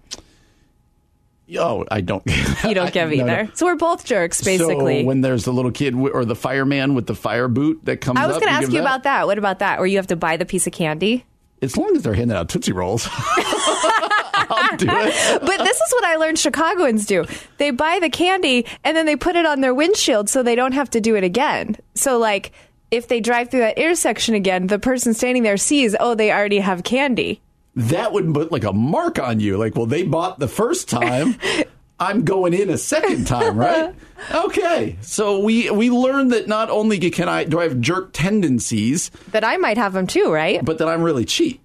Oh, 1.59 1.85
I 1.91 2.01
don't. 2.01 2.23
You 2.65 2.73
don't 2.75 2.93
give 2.95 3.11
No, 3.11 3.17
no. 3.17 3.23
either. 3.25 3.51
So 3.55 3.67
we're 3.67 3.77
both 3.77 4.05
jerks, 4.07 4.41
basically. 4.43 5.03
So 5.03 5.07
when 5.07 5.21
there's 5.21 5.45
the 5.45 5.53
little 5.53 5.71
kid 5.71 5.95
or 5.95 6.25
the 6.25 6.35
fireman 6.35 6.95
with 6.95 7.07
the 7.07 7.15
fire 7.15 7.47
boot 7.49 7.81
that 7.85 8.01
comes 8.01 8.19
I 8.19 8.27
was 8.27 8.37
going 8.39 8.49
to 8.49 8.53
ask 8.55 8.73
you 8.73 8.81
about 8.81 9.03
that. 9.03 9.27
What 9.27 9.37
about 9.37 9.59
that? 9.59 9.79
Where 9.79 9.87
you 9.87 9.99
have 9.99 10.07
to 10.07 10.17
buy 10.17 10.39
the 10.39 10.47
piece 10.47 10.67
of 10.67 10.73
candy? 10.73 11.27
As 11.61 11.77
long 11.77 11.95
as 11.95 12.03
they're 12.03 12.15
handing 12.15 12.37
out 12.37 12.49
Tootsie 12.49 12.73
Rolls, 12.73 13.07
I'll 13.13 14.77
do 14.77 14.87
it. 14.89 15.41
But 15.43 15.59
this 15.59 15.77
is 15.77 15.93
what 15.93 16.05
I 16.05 16.17
learned 16.17 16.39
Chicagoans 16.39 17.07
do. 17.07 17.25
They 17.59 17.71
buy 17.71 17.99
the 18.01 18.11
candy 18.11 18.67
and 18.83 18.97
then 18.97 19.07
they 19.07 19.17
put 19.17 19.37
it 19.37 19.47
on 19.47 19.61
their 19.61 19.75
windshield 19.75 20.29
so 20.29 20.43
they 20.43 20.55
don't 20.55 20.73
have 20.73 20.91
to 20.91 21.01
do 21.01 21.17
it 21.17 21.25
again. 21.25 21.77
So, 21.95 22.19
like, 22.19 22.53
if 22.91 23.09
they 23.09 23.21
drive 23.21 23.51
through 23.51 23.61
that 23.61 23.79
intersection 23.79 24.35
again, 24.35 24.67
the 24.69 24.79
person 24.79 25.15
standing 25.15 25.43
there 25.43 25.57
sees, 25.57 25.95
oh, 25.99 26.15
they 26.15 26.33
already 26.33 26.59
have 26.59 26.85
candy. 26.85 27.41
That 27.77 28.12
would 28.12 28.33
put 28.33 28.53
like 28.53 28.64
a 28.64 28.72
mark 28.72 29.18
on 29.18 29.41
you. 29.41 29.57
Like, 29.59 29.75
well, 29.77 29.87
they 29.87 30.03
bought 30.05 30.39
the 30.39 30.49
first 30.49 30.89
time. 30.89 31.37
I'm 32.01 32.25
going 32.25 32.55
in 32.55 32.70
a 32.70 32.79
second 32.79 33.27
time, 33.27 33.57
right? 33.57 33.95
Okay. 34.35 34.97
So 35.03 35.41
we 35.41 35.70
we 35.70 35.91
learned 35.91 36.33
that 36.33 36.49
not 36.49 36.70
only 36.70 36.99
can 37.11 37.29
I 37.29 37.45
do 37.45 37.61
I 37.61 37.64
have 37.64 37.79
jerk 37.81 38.11
tendencies, 38.14 39.11
that 39.33 39.45
I 39.45 39.59
might 39.59 39.77
have 39.77 39.93
them 39.93 40.07
too, 40.07 40.33
right? 40.33 40.64
but 40.64 40.79
that 40.79 40.89
I'm 40.89 41.03
really 41.03 41.25
cheap. 41.27 41.61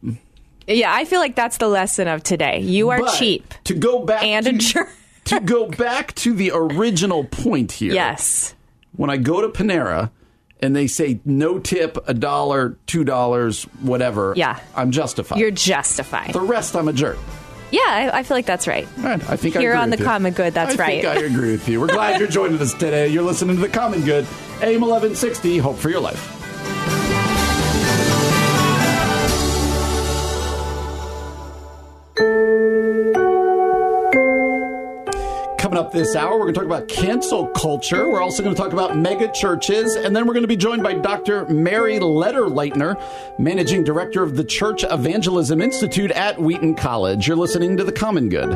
Yeah, 0.67 0.93
I 0.93 1.05
feel 1.05 1.19
like 1.21 1.35
that's 1.35 1.57
the 1.57 1.67
lesson 1.69 2.07
of 2.09 2.21
today. 2.21 2.59
You 2.59 2.89
are 2.89 2.99
But 2.99 3.15
cheap. 3.17 3.53
To 3.65 3.73
go 3.73 4.03
back 4.03 4.23
And 4.23 4.45
to, 4.45 4.51
a 4.55 4.57
jerk. 4.57 4.89
to 5.25 5.39
go 5.39 5.67
back 5.85 6.13
to 6.15 6.33
the 6.33 6.51
original 6.53 7.23
point 7.23 7.71
here. 7.71 7.93
Yes. 7.93 8.53
when 8.95 9.09
I 9.09 9.15
go 9.17 9.39
to 9.41 9.47
Panera 9.47 10.11
and 10.61 10.75
they 10.75 10.87
say 10.87 11.19
no 11.25 11.59
tip, 11.59 11.97
a 12.07 12.13
dollar, 12.13 12.77
two 12.87 13.03
dollars, 13.03 13.63
whatever. 13.81 14.33
Yeah. 14.35 14.59
I'm 14.75 14.91
justified. 14.91 15.39
You're 15.39 15.51
justified. 15.51 16.33
the 16.33 16.41
rest, 16.41 16.75
I'm 16.75 16.87
a 16.87 16.93
jerk. 16.93 17.17
Yeah, 17.71 17.81
I, 17.85 18.19
I 18.19 18.23
feel 18.23 18.35
like 18.35 18.47
that's 18.47 18.67
right. 18.67 18.87
Right, 18.97 19.21
I 19.29 19.35
think 19.37 19.55
I 19.55 19.59
Here 19.59 19.71
agree 19.71 19.81
on 19.81 19.89
the 19.91 19.97
you. 19.97 20.03
Common 20.03 20.33
Good, 20.33 20.53
that's 20.55 20.73
I 20.73 20.77
right. 20.83 21.03
think 21.03 21.17
I 21.17 21.21
agree 21.21 21.51
with 21.51 21.67
you. 21.69 21.79
We're 21.79 21.87
glad 21.87 22.19
you're 22.19 22.27
joining 22.27 22.59
us 22.59 22.73
today. 22.73 23.09
You're 23.09 23.23
listening 23.23 23.57
to 23.57 23.61
the 23.61 23.69
Common 23.69 24.03
Good, 24.03 24.25
AM 24.61 24.81
1160. 24.81 25.59
Hope 25.59 25.77
for 25.77 25.89
your 25.89 25.99
life. 25.99 26.38
Coming 35.69 35.85
up 35.85 35.91
this 35.91 36.15
hour, 36.15 36.31
we're 36.31 36.51
going 36.51 36.55
to 36.55 36.59
talk 36.61 36.65
about 36.65 36.87
cancel 36.87 37.45
culture. 37.49 38.09
We're 38.09 38.23
also 38.23 38.41
going 38.41 38.55
to 38.55 38.59
talk 38.59 38.73
about 38.73 38.97
mega 38.97 39.31
churches. 39.31 39.95
And 39.95 40.15
then 40.15 40.25
we're 40.25 40.33
going 40.33 40.41
to 40.41 40.47
be 40.47 40.57
joined 40.57 40.81
by 40.81 40.95
Dr. 40.95 41.45
Mary 41.45 41.99
Lederleitner, 41.99 42.99
Managing 43.37 43.83
Director 43.83 44.23
of 44.23 44.35
the 44.35 44.43
Church 44.43 44.83
Evangelism 44.89 45.61
Institute 45.61 46.09
at 46.09 46.41
Wheaton 46.41 46.73
College. 46.73 47.27
You're 47.27 47.37
listening 47.37 47.77
to 47.77 47.83
The 47.83 47.91
Common 47.91 48.29
Good. 48.29 48.49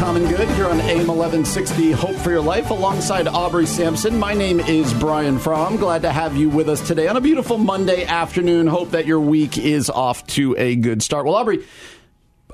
Common 0.00 0.26
Good 0.28 0.48
here 0.52 0.64
on 0.64 0.80
AM 0.80 1.08
1160 1.08 1.92
Hope 1.92 2.16
for 2.16 2.30
Your 2.30 2.40
Life 2.40 2.70
alongside 2.70 3.28
Aubrey 3.28 3.66
Sampson. 3.66 4.18
My 4.18 4.32
name 4.32 4.58
is 4.58 4.94
Brian 4.94 5.38
Fromm. 5.38 5.76
Glad 5.76 6.00
to 6.02 6.10
have 6.10 6.38
you 6.38 6.48
with 6.48 6.70
us 6.70 6.84
today 6.88 7.06
on 7.06 7.18
a 7.18 7.20
beautiful 7.20 7.58
Monday 7.58 8.06
afternoon. 8.06 8.66
Hope 8.66 8.92
that 8.92 9.04
your 9.04 9.20
week 9.20 9.58
is 9.58 9.90
off 9.90 10.26
to 10.28 10.56
a 10.56 10.74
good 10.74 11.02
start. 11.02 11.26
Well, 11.26 11.34
Aubrey, 11.34 11.66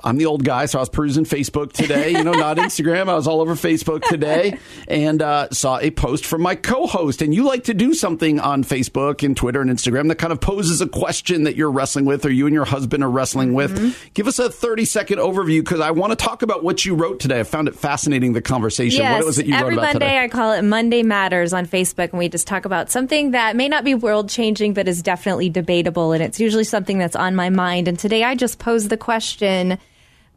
I'm 0.03 0.17
the 0.17 0.25
old 0.25 0.43
guy, 0.43 0.65
so 0.65 0.79
I 0.79 0.81
was 0.81 0.89
perusing 0.89 1.25
Facebook 1.25 1.71
today. 1.73 2.11
You 2.11 2.23
know, 2.23 2.33
not 2.33 2.57
Instagram. 2.57 3.09
I 3.09 3.15
was 3.15 3.27
all 3.27 3.41
over 3.41 3.55
Facebook 3.55 4.03
today 4.03 4.57
and 4.87 5.21
uh, 5.21 5.49
saw 5.51 5.79
a 5.79 5.91
post 5.91 6.25
from 6.25 6.41
my 6.41 6.55
co-host. 6.55 7.21
And 7.21 7.33
you 7.33 7.43
like 7.43 7.65
to 7.65 7.73
do 7.73 7.93
something 7.93 8.39
on 8.39 8.63
Facebook 8.63 9.23
and 9.23 9.35
Twitter 9.35 9.61
and 9.61 9.69
Instagram 9.69 10.07
that 10.09 10.15
kind 10.15 10.31
of 10.33 10.41
poses 10.41 10.81
a 10.81 10.87
question 10.87 11.43
that 11.43 11.55
you're 11.55 11.71
wrestling 11.71 12.05
with, 12.05 12.25
or 12.25 12.31
you 12.31 12.45
and 12.45 12.53
your 12.53 12.65
husband 12.65 13.03
are 13.03 13.09
wrestling 13.09 13.53
with. 13.53 13.97
Give 14.13 14.27
us 14.27 14.39
a 14.39 14.49
30 14.49 14.85
second 14.85 15.19
overview 15.19 15.59
because 15.61 15.79
I 15.79 15.91
want 15.91 16.11
to 16.11 16.15
talk 16.15 16.41
about 16.41 16.63
what 16.63 16.85
you 16.85 16.95
wrote 16.95 17.19
today. 17.19 17.39
I 17.39 17.43
found 17.43 17.67
it 17.67 17.75
fascinating 17.75 18.33
the 18.33 18.41
conversation. 18.41 19.01
Yes, 19.01 19.19
what 19.19 19.25
was 19.25 19.39
it 19.39 19.45
you 19.45 19.53
every 19.53 19.69
wrote 19.69 19.73
about 19.73 19.93
Monday 19.93 20.05
today? 20.05 20.19
I 20.19 20.27
call 20.27 20.53
it 20.53 20.61
Monday 20.63 21.03
Matters 21.03 21.53
on 21.53 21.65
Facebook, 21.65 22.09
and 22.09 22.19
we 22.19 22.29
just 22.29 22.47
talk 22.47 22.65
about 22.65 22.89
something 22.89 23.31
that 23.31 23.55
may 23.55 23.69
not 23.69 23.83
be 23.83 23.95
world 23.95 24.29
changing, 24.29 24.73
but 24.73 24.87
is 24.87 25.01
definitely 25.01 25.49
debatable, 25.49 26.11
and 26.11 26.23
it's 26.23 26.39
usually 26.39 26.63
something 26.63 26.97
that's 26.97 27.15
on 27.15 27.35
my 27.35 27.49
mind. 27.49 27.87
And 27.87 27.97
today 27.97 28.23
I 28.23 28.35
just 28.35 28.59
posed 28.59 28.89
the 28.89 28.97
question. 28.97 29.77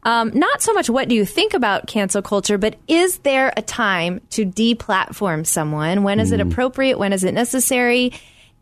Um, 0.03 0.31
not 0.33 0.61
so 0.61 0.73
much 0.73 0.89
what 0.89 1.09
do 1.09 1.15
you 1.15 1.25
think 1.25 1.53
about 1.53 1.87
cancel 1.87 2.21
culture, 2.21 2.57
but 2.57 2.75
is 2.87 3.19
there 3.19 3.53
a 3.55 3.61
time 3.61 4.21
to 4.31 4.45
deplatform 4.45 5.45
someone? 5.45 6.03
When 6.03 6.19
is 6.19 6.31
it 6.31 6.39
appropriate? 6.39 6.97
When 6.97 7.13
is 7.13 7.23
it 7.23 7.33
necessary? 7.33 8.13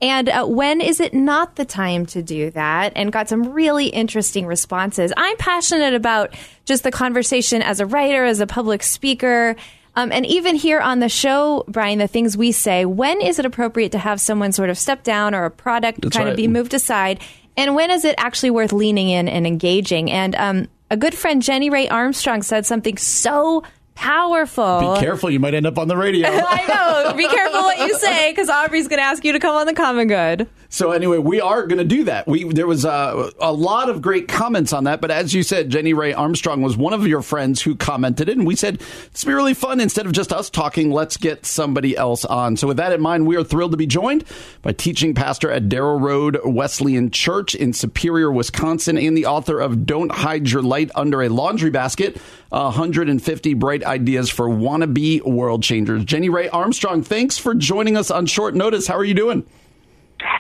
And 0.01 0.29
uh, 0.29 0.45
when 0.45 0.81
is 0.81 0.99
it 0.99 1.13
not 1.13 1.55
the 1.55 1.65
time 1.65 2.05
to 2.07 2.21
do 2.21 2.51
that? 2.51 2.93
And 2.95 3.11
got 3.11 3.27
some 3.27 3.51
really 3.51 3.87
interesting 3.87 4.45
responses. 4.45 5.11
I'm 5.17 5.35
passionate 5.37 5.93
about 5.93 6.33
just 6.65 6.83
the 6.83 6.91
conversation 6.91 7.61
as 7.61 7.79
a 7.79 7.85
writer, 7.85 8.23
as 8.25 8.39
a 8.39 8.47
public 8.47 8.83
speaker. 8.83 9.55
Um, 9.95 10.11
and 10.11 10.25
even 10.25 10.55
here 10.55 10.79
on 10.79 10.99
the 10.99 11.09
show, 11.09 11.65
Brian, 11.67 11.99
the 11.99 12.07
things 12.07 12.37
we 12.37 12.51
say, 12.51 12.85
when 12.85 13.19
is 13.19 13.39
it 13.39 13.45
appropriate 13.45 13.91
to 13.91 13.97
have 13.97 14.21
someone 14.21 14.51
sort 14.53 14.69
of 14.69 14.77
step 14.77 15.03
down 15.03 15.35
or 15.35 15.45
a 15.45 15.51
product 15.51 16.01
That's 16.01 16.15
kind 16.15 16.27
right. 16.27 16.31
of 16.31 16.37
be 16.37 16.47
moved 16.47 16.73
aside? 16.73 17.19
And 17.57 17.75
when 17.75 17.91
is 17.91 18.05
it 18.05 18.15
actually 18.17 18.51
worth 18.51 18.71
leaning 18.71 19.09
in 19.09 19.27
and 19.27 19.45
engaging? 19.45 20.09
And 20.11 20.35
um, 20.35 20.67
a 20.89 20.97
good 20.97 21.13
friend, 21.13 21.41
Jenny 21.41 21.69
Rae 21.69 21.87
Armstrong, 21.87 22.41
said 22.41 22.65
something 22.65 22.97
so 22.97 23.63
powerful. 23.99 24.93
Be 24.93 24.99
careful, 25.01 25.29
you 25.29 25.41
might 25.41 25.53
end 25.53 25.65
up 25.65 25.77
on 25.77 25.89
the 25.89 25.97
radio. 25.97 26.29
I 26.31 26.65
know. 26.67 27.13
Be 27.13 27.27
careful 27.27 27.59
what 27.59 27.79
you 27.79 27.99
say 27.99 28.31
because 28.31 28.49
Aubrey's 28.49 28.87
going 28.87 28.99
to 28.99 29.03
ask 29.03 29.25
you 29.25 29.33
to 29.33 29.39
come 29.39 29.55
on 29.55 29.67
the 29.67 29.73
common 29.73 30.07
good. 30.07 30.47
So 30.69 30.91
anyway, 30.91 31.17
we 31.17 31.41
are 31.41 31.67
going 31.67 31.79
to 31.79 31.83
do 31.83 32.05
that. 32.05 32.27
We 32.27 32.43
there 32.45 32.67
was 32.67 32.85
uh, 32.85 33.31
a 33.39 33.51
lot 33.51 33.89
of 33.89 34.01
great 34.01 34.27
comments 34.27 34.71
on 34.71 34.85
that, 34.85 35.01
but 35.01 35.09
as 35.11 35.33
you 35.33 35.43
said, 35.43 35.69
Jenny 35.69 35.93
Rae 35.93 36.13
Armstrong 36.13 36.61
was 36.61 36.77
one 36.77 36.93
of 36.93 37.05
your 37.07 37.21
friends 37.21 37.61
who 37.61 37.75
commented 37.75 38.29
it, 38.29 38.37
and 38.37 38.45
we 38.47 38.55
said 38.55 38.79
it's 39.07 39.25
be 39.25 39.33
really 39.33 39.55
fun. 39.55 39.79
Instead 39.81 40.05
of 40.05 40.11
just 40.11 40.31
us 40.31 40.49
talking, 40.49 40.91
let's 40.91 41.17
get 41.17 41.45
somebody 41.45 41.97
else 41.97 42.23
on. 42.23 42.55
So 42.55 42.67
with 42.67 42.77
that 42.77 42.93
in 42.93 43.01
mind, 43.01 43.27
we 43.27 43.35
are 43.35 43.43
thrilled 43.43 43.71
to 43.71 43.77
be 43.77 43.87
joined 43.87 44.23
by 44.61 44.71
teaching 44.71 45.15
pastor 45.15 45.51
at 45.51 45.69
Darrow 45.69 45.97
Road 45.97 46.39
Wesleyan 46.45 47.09
Church 47.09 47.55
in 47.55 47.73
Superior, 47.73 48.31
Wisconsin, 48.31 48.97
and 48.97 49.17
the 49.17 49.25
author 49.25 49.59
of 49.59 49.85
"Don't 49.87 50.11
Hide 50.11 50.49
Your 50.49 50.61
Light 50.61 50.91
Under 50.93 51.23
a 51.23 51.29
Laundry 51.29 51.71
Basket: 51.71 52.21
150 52.49 53.53
Bright 53.55 53.83
Ideas 53.83 54.29
for 54.29 54.47
Wannabe 54.47 55.23
World 55.23 55.63
Changers." 55.63 56.05
Jenny 56.05 56.29
Rae 56.29 56.49
Armstrong, 56.49 57.03
thanks 57.03 57.37
for 57.37 57.53
joining 57.53 57.95
us 57.97 58.11
on 58.11 58.25
short 58.25 58.55
notice. 58.55 58.87
How 58.87 58.95
are 58.97 59.03
you 59.03 59.13
doing? 59.13 59.45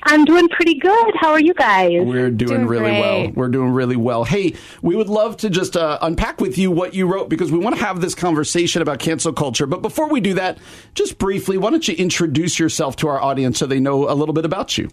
I'm 0.03 0.25
doing 0.25 0.49
pretty 0.49 0.75
good. 0.75 1.13
How 1.19 1.31
are 1.31 1.39
you 1.39 1.53
guys? 1.53 2.01
We're 2.03 2.31
doing, 2.31 2.65
Doing 2.65 2.65
really 2.67 2.91
well. 2.91 3.31
We're 3.33 3.47
doing 3.49 3.71
really 3.71 3.95
well. 3.95 4.23
Hey, 4.23 4.55
we 4.81 4.95
would 4.95 5.07
love 5.07 5.37
to 5.37 5.49
just 5.49 5.77
uh, 5.77 5.99
unpack 6.01 6.41
with 6.41 6.57
you 6.57 6.71
what 6.71 6.93
you 6.93 7.07
wrote 7.07 7.29
because 7.29 7.51
we 7.51 7.59
want 7.59 7.77
to 7.77 7.81
have 7.83 8.01
this 8.01 8.15
conversation 8.15 8.81
about 8.81 8.99
cancel 8.99 9.31
culture. 9.31 9.65
But 9.65 9.81
before 9.81 10.09
we 10.09 10.19
do 10.19 10.33
that, 10.35 10.57
just 10.95 11.17
briefly, 11.17 11.57
why 11.57 11.69
don't 11.69 11.87
you 11.87 11.95
introduce 11.95 12.59
yourself 12.59 12.95
to 12.97 13.07
our 13.07 13.21
audience 13.21 13.59
so 13.59 13.65
they 13.65 13.79
know 13.79 14.09
a 14.09 14.15
little 14.15 14.33
bit 14.33 14.45
about 14.45 14.77
you? 14.77 14.89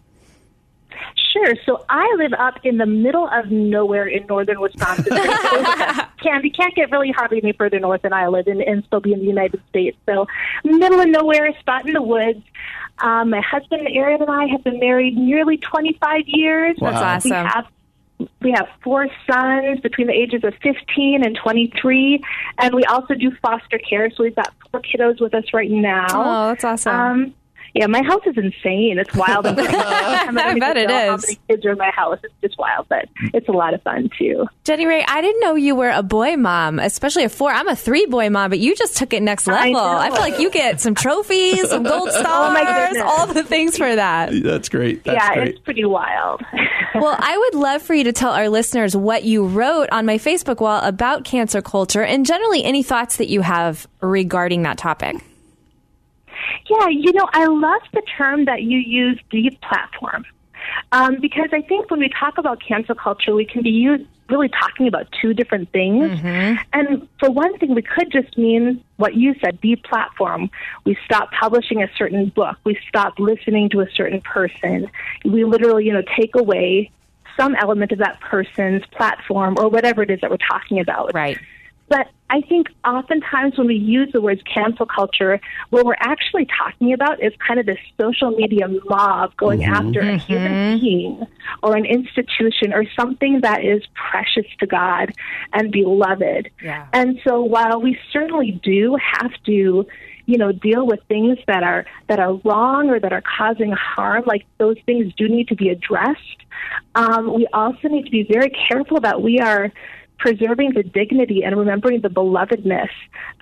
Sure. 1.33 1.55
So 1.65 1.85
I 1.89 2.15
live 2.19 2.33
up 2.35 2.55
in 2.65 2.79
the 2.79 2.87
middle 2.87 3.29
of 3.29 3.51
nowhere 3.51 4.07
in 4.07 4.27
northern 4.27 4.61
Wisconsin. 4.61 5.07
can't 6.23 6.45
you 6.45 6.51
can't 6.51 6.75
get 6.75 6.91
really 6.91 7.11
hardly 7.13 7.41
any 7.43 7.53
further 7.53 7.79
north 7.79 8.03
than 8.03 8.13
I 8.13 8.29
live 8.29 8.47
and, 8.47 8.61
and 8.61 8.85
still 8.85 9.01
be 9.01 9.13
in 9.13 9.21
the 9.21 9.27
United 9.27 9.61
States. 9.69 9.97
So 10.07 10.27
middle 10.65 11.01
of 11.01 11.09
nowhere, 11.09 11.55
spot 11.61 11.87
in 11.87 11.93
the 11.93 12.03
woods. 12.03 12.43
Um, 12.99 13.31
my 13.31 13.41
husband 13.41 13.87
Aaron 13.91 14.23
and 14.23 14.31
I 14.31 14.47
have 14.47 14.65
been 14.65 14.81
married 14.81 15.17
nearly 15.17 15.59
25 15.59 16.23
years. 16.27 16.77
That's 16.81 17.25
We 17.25 17.33
awesome. 17.33 17.47
have 17.47 17.67
we 18.41 18.53
have 18.53 18.69
four 18.83 19.09
sons 19.31 19.81
between 19.81 20.07
the 20.07 20.15
ages 20.15 20.43
of 20.43 20.55
15 20.63 21.23
and 21.23 21.37
23, 21.37 22.23
and 22.59 22.75
we 22.75 22.83
also 22.85 23.15
do 23.15 23.31
foster 23.43 23.79
care. 23.79 24.11
So 24.11 24.23
we've 24.23 24.35
got 24.35 24.55
four 24.71 24.81
kiddos 24.81 25.21
with 25.21 25.35
us 25.35 25.45
right 25.53 25.71
now. 25.71 26.07
Oh, 26.09 26.47
that's 26.49 26.65
awesome. 26.65 26.95
Um, 26.95 27.35
yeah, 27.77 27.87
my 27.87 28.03
house 28.03 28.23
is 28.27 28.37
insane. 28.37 28.99
It's 28.99 29.15
wild. 29.15 29.47
And 29.47 29.57
crazy. 29.59 29.77
I'm 29.77 30.39
I 30.39 30.55
bet 30.55 30.61
gonna 30.61 30.81
it 30.81 30.87
tell 30.87 31.09
How 31.11 31.15
is. 31.17 31.27
many 31.27 31.39
kids 31.49 31.67
are 31.67 31.73
in 31.73 31.79
my 31.79 31.91
house? 31.91 32.19
It's 32.25 32.35
just 32.41 32.59
wild, 32.59 32.87
but 32.89 33.07
it's 33.35 33.49
a 33.49 33.53
lot 33.53 33.75
of 33.75 33.83
fun 33.83 34.11
too. 34.19 34.47
Jenny 34.65 34.87
Rae, 34.87 35.05
I 35.07 35.21
didn't 35.21 35.41
know 35.41 35.55
you 35.55 35.75
were 35.75 35.91
a 35.91 36.03
boy 36.03 36.37
mom, 36.37 36.79
especially 36.79 37.25
a 37.25 37.29
four. 37.29 37.51
I'm 37.51 37.69
a 37.69 37.77
three 37.77 38.07
boy 38.07 38.31
mom, 38.31 38.51
but 38.51 38.59
you 38.59 38.75
just 38.75 38.97
took 38.97 39.13
it 39.13 39.23
next 39.23 39.47
level. 39.47 39.73
know. 39.73 39.79
I, 39.99 40.11
feel 40.11 40.21
like 40.21 40.39
you 40.39 40.51
get 40.51 40.81
some 40.81 40.95
trophies, 40.95 41.69
some 41.69 41.83
gold 41.83 42.11
stars, 42.11 42.27
Oh, 42.27 42.53
my 42.53 43.03
all 43.05 43.27
the 43.27 43.45
things 43.45 43.77
for 43.77 43.95
that. 43.95 44.31
That's 44.43 44.69
great. 44.69 45.05
That's 45.05 45.23
yeah, 45.23 45.35
great. 45.35 45.49
it's 45.49 45.59
pretty 45.61 45.85
wild. 45.85 46.43
Well, 46.95 47.15
I 47.19 47.37
would 47.37 47.55
love 47.55 47.83
for 47.83 47.93
you 47.93 48.05
to 48.05 48.13
tell 48.13 48.31
our 48.33 48.49
listeners 48.49 48.97
what 48.97 49.23
you 49.23 49.47
wrote 49.47 49.91
on 49.93 50.07
my 50.07 50.17
Facebook 50.17 50.61
wall 50.61 50.81
about 50.83 51.25
cancel 51.25 51.61
culture 51.61 52.03
and 52.03 52.25
generally 52.25 52.65
any 52.65 52.83
thoughts 52.83 53.19
that 53.19 53.29
you 53.29 53.43
have 53.43 53.87
regarding 54.01 54.63
that 54.63 54.79
topic. 54.79 55.17
Yeah, 56.69 56.89
you 56.89 57.13
know, 57.13 57.29
I 57.33 57.47
love 57.47 57.83
the 57.93 58.03
term 58.17 58.45
that 58.47 58.63
you 58.63 58.79
use, 58.79 59.21
deplatform, 59.33 60.25
um, 60.93 61.21
because 61.21 61.49
I 61.53 61.63
think 61.63 61.91
when 61.91 62.01
we 62.01 62.09
talk 62.09 62.39
about 62.39 62.61
cancel 62.67 62.95
culture, 62.95 63.35
we 63.35 63.45
can 63.45 63.63
be 63.63 63.71
used, 63.71 64.05
really 64.29 64.49
talking 64.49 64.89
about 64.89 65.07
two 65.23 65.33
different 65.35 65.71
things. 65.71 66.21
And 66.73 67.09
for 67.21 67.31
one 67.31 67.57
thing, 67.59 67.75
we 67.75 67.83
could 67.83 68.11
just 68.11 68.37
mean 68.37 68.83
what 68.97 69.15
you 69.15 69.35
said, 69.41 69.61
deplatform. 69.61 70.51
We 70.85 70.97
stop 71.05 71.31
publishing 71.31 71.83
a 71.83 71.89
certain 71.97 72.31
book. 72.31 72.57
We 72.65 72.79
stop 72.89 73.19
listening 73.19 73.69
to 73.71 73.81
a 73.83 73.91
certain 73.95 74.21
person. 74.23 74.91
We 75.25 75.45
literally, 75.45 75.85
you 75.85 75.93
know, 75.93 76.03
take 76.19 76.35
away 76.35 76.91
some 77.39 77.55
element 77.55 77.93
of 77.93 77.99
that 77.99 78.19
person's 78.21 78.83
platform 78.87 79.57
or 79.59 79.69
whatever 79.69 80.03
it 80.03 80.11
is 80.11 80.21
that 80.23 80.31
we're 80.31 80.39
talking 80.39 80.81
about. 80.81 81.13
Right. 81.15 81.39
But 81.89 82.09
I 82.29 82.41
think 82.41 82.69
oftentimes 82.85 83.57
when 83.57 83.69
we 83.69 83.77
use 83.77 84.11
the 84.13 84.21
words 84.21 84.41
cancel 84.43 84.87
culture, 84.87 85.41
what 85.71 85.85
we're 85.85 85.95
actually 86.01 86.47
talking 86.47 86.93
about 86.93 87.23
is 87.23 87.33
kind 87.47 87.61
of 87.61 87.67
this 87.67 87.79
social 88.01 88.33
media 88.33 88.67
mob 88.89 89.37
going 89.37 89.65
after 89.65 90.01
a 90.01 90.17
human 90.19 90.81
being 90.81 91.27
or 91.63 91.77
an 91.77 91.85
institution 91.85 92.73
or 92.73 92.85
something 92.99 93.41
that 93.43 93.65
is 93.65 93.83
precious 93.95 94.47
to 94.59 94.67
God 94.67 95.13
and 95.53 95.71
beloved. 95.71 96.51
Yeah. 96.63 96.87
And 96.93 97.21
so 97.25 97.43
while 97.43 97.81
we 97.81 97.99
certainly 98.13 98.61
do 98.63 98.97
have 99.01 99.33
to 99.45 99.87
you 100.27 100.39
know 100.39 100.51
deal 100.51 100.85
with 100.85 100.99
things 101.07 101.39
that 101.47 101.63
are 101.63 101.87
that 102.09 102.19
are 102.19 102.35
wrong 102.45 102.91
or 102.91 102.99
that 102.99 103.13
are 103.13 103.23
causing 103.23 103.71
harm 103.71 104.25
like 104.27 104.45
those 104.59 104.77
things 104.85 105.13
do 105.17 105.29
need 105.29 105.47
to 105.47 105.55
be 105.55 105.69
addressed 105.69 106.43
um, 106.97 107.33
we 107.33 107.47
also 107.53 107.87
need 107.87 108.05
to 108.05 108.11
be 108.11 108.25
very 108.25 108.51
careful 108.69 109.01
that 109.01 109.23
we 109.23 109.39
are 109.39 109.71
preserving 110.19 110.73
the 110.75 110.83
dignity 110.83 111.43
and 111.45 111.57
remembering 111.57 112.01
the 112.01 112.09
belovedness 112.09 112.89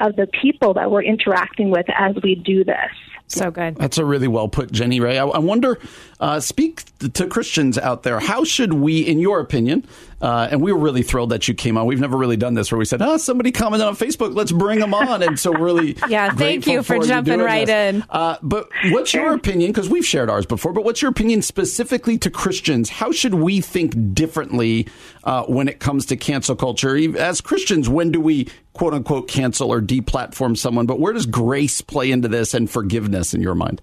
of 0.01 0.17
the 0.17 0.27
people 0.27 0.75
that 0.75 0.91
we're 0.91 1.03
interacting 1.03 1.71
with 1.71 1.87
as 1.97 2.17
we 2.23 2.35
do 2.35 2.65
this. 2.65 2.91
So 3.27 3.51
good. 3.51 3.77
That's 3.77 3.99
a 3.99 4.05
really 4.05 4.29
well 4.29 4.49
put, 4.49 4.71
Jenny 4.71 5.01
Rae. 5.01 5.19
I, 5.19 5.27
I 5.27 5.39
wonder, 5.39 5.79
uh, 6.21 6.41
speak 6.41 6.85
to 7.15 7.27
Christians 7.27 7.79
out 7.79 8.03
there. 8.03 8.21
How 8.21 8.45
should 8.45 8.75
we, 8.75 9.01
in 9.01 9.19
your 9.19 9.41
opinion, 9.41 9.87
uh, 10.21 10.49
and 10.51 10.61
we 10.61 10.73
were 10.73 10.79
really 10.79 11.03
thrilled 11.03 11.31
that 11.31 11.49
you 11.49 11.55
came 11.55 11.77
on. 11.77 11.87
We've 11.87 12.01
never 12.01 12.17
really 12.17 12.37
done 12.37 12.55
this 12.55 12.71
where 12.71 12.79
we 12.79 12.85
said, 12.85 13.03
"Oh, 13.03 13.17
somebody 13.17 13.53
commented 13.53 13.87
on 13.87 13.97
Facebook, 13.97 14.35
let's 14.35 14.53
bring 14.53 14.81
them 14.81 14.95
on." 14.95 15.23
And 15.23 15.39
so, 15.39 15.53
really, 15.53 15.97
yeah, 16.09 16.31
thank 16.33 16.67
you 16.67 16.83
for, 16.83 17.01
for 17.01 17.07
jumping 17.07 17.39
you 17.39 17.45
right 17.45 17.67
this. 17.67 17.95
in. 17.95 18.05
Uh, 18.11 18.37
but 18.43 18.69
what's 18.91 19.13
your 19.15 19.35
opinion? 19.35 19.71
Because 19.71 19.89
we've 19.89 20.07
shared 20.07 20.31
ours 20.31 20.47
before. 20.47 20.73
But 20.73 20.85
what's 20.85 21.03
your 21.03 21.11
opinion 21.11 21.43
specifically 21.43 22.19
to 22.19 22.31
Christians? 22.31 22.91
How 22.91 23.13
should 23.13 23.35
we 23.35 23.61
think 23.61 24.15
differently 24.15 24.89
uh, 25.25 25.45
when 25.45 25.69
it 25.69 25.81
comes 25.81 26.07
to 26.07 26.17
cancel 26.17 26.57
culture? 26.57 26.97
As 27.19 27.41
Christians, 27.41 27.89
when 27.89 28.11
do 28.11 28.21
we 28.21 28.49
quote 28.73 28.95
unquote 28.95 29.29
cancel 29.29 29.73
or 29.73 29.81
deplatform 29.81 30.57
someone? 30.57 30.87
But 30.87 31.01
where 31.01 31.13
does 31.13 31.27
grace 31.27 31.81
play 31.81 32.11
into 32.11 32.29
this 32.29 32.55
and 32.55 32.71
forgiveness 32.71 33.35
in 33.35 33.41
your 33.41 33.55
mind? 33.55 33.81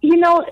You 0.00 0.16
know, 0.16 0.44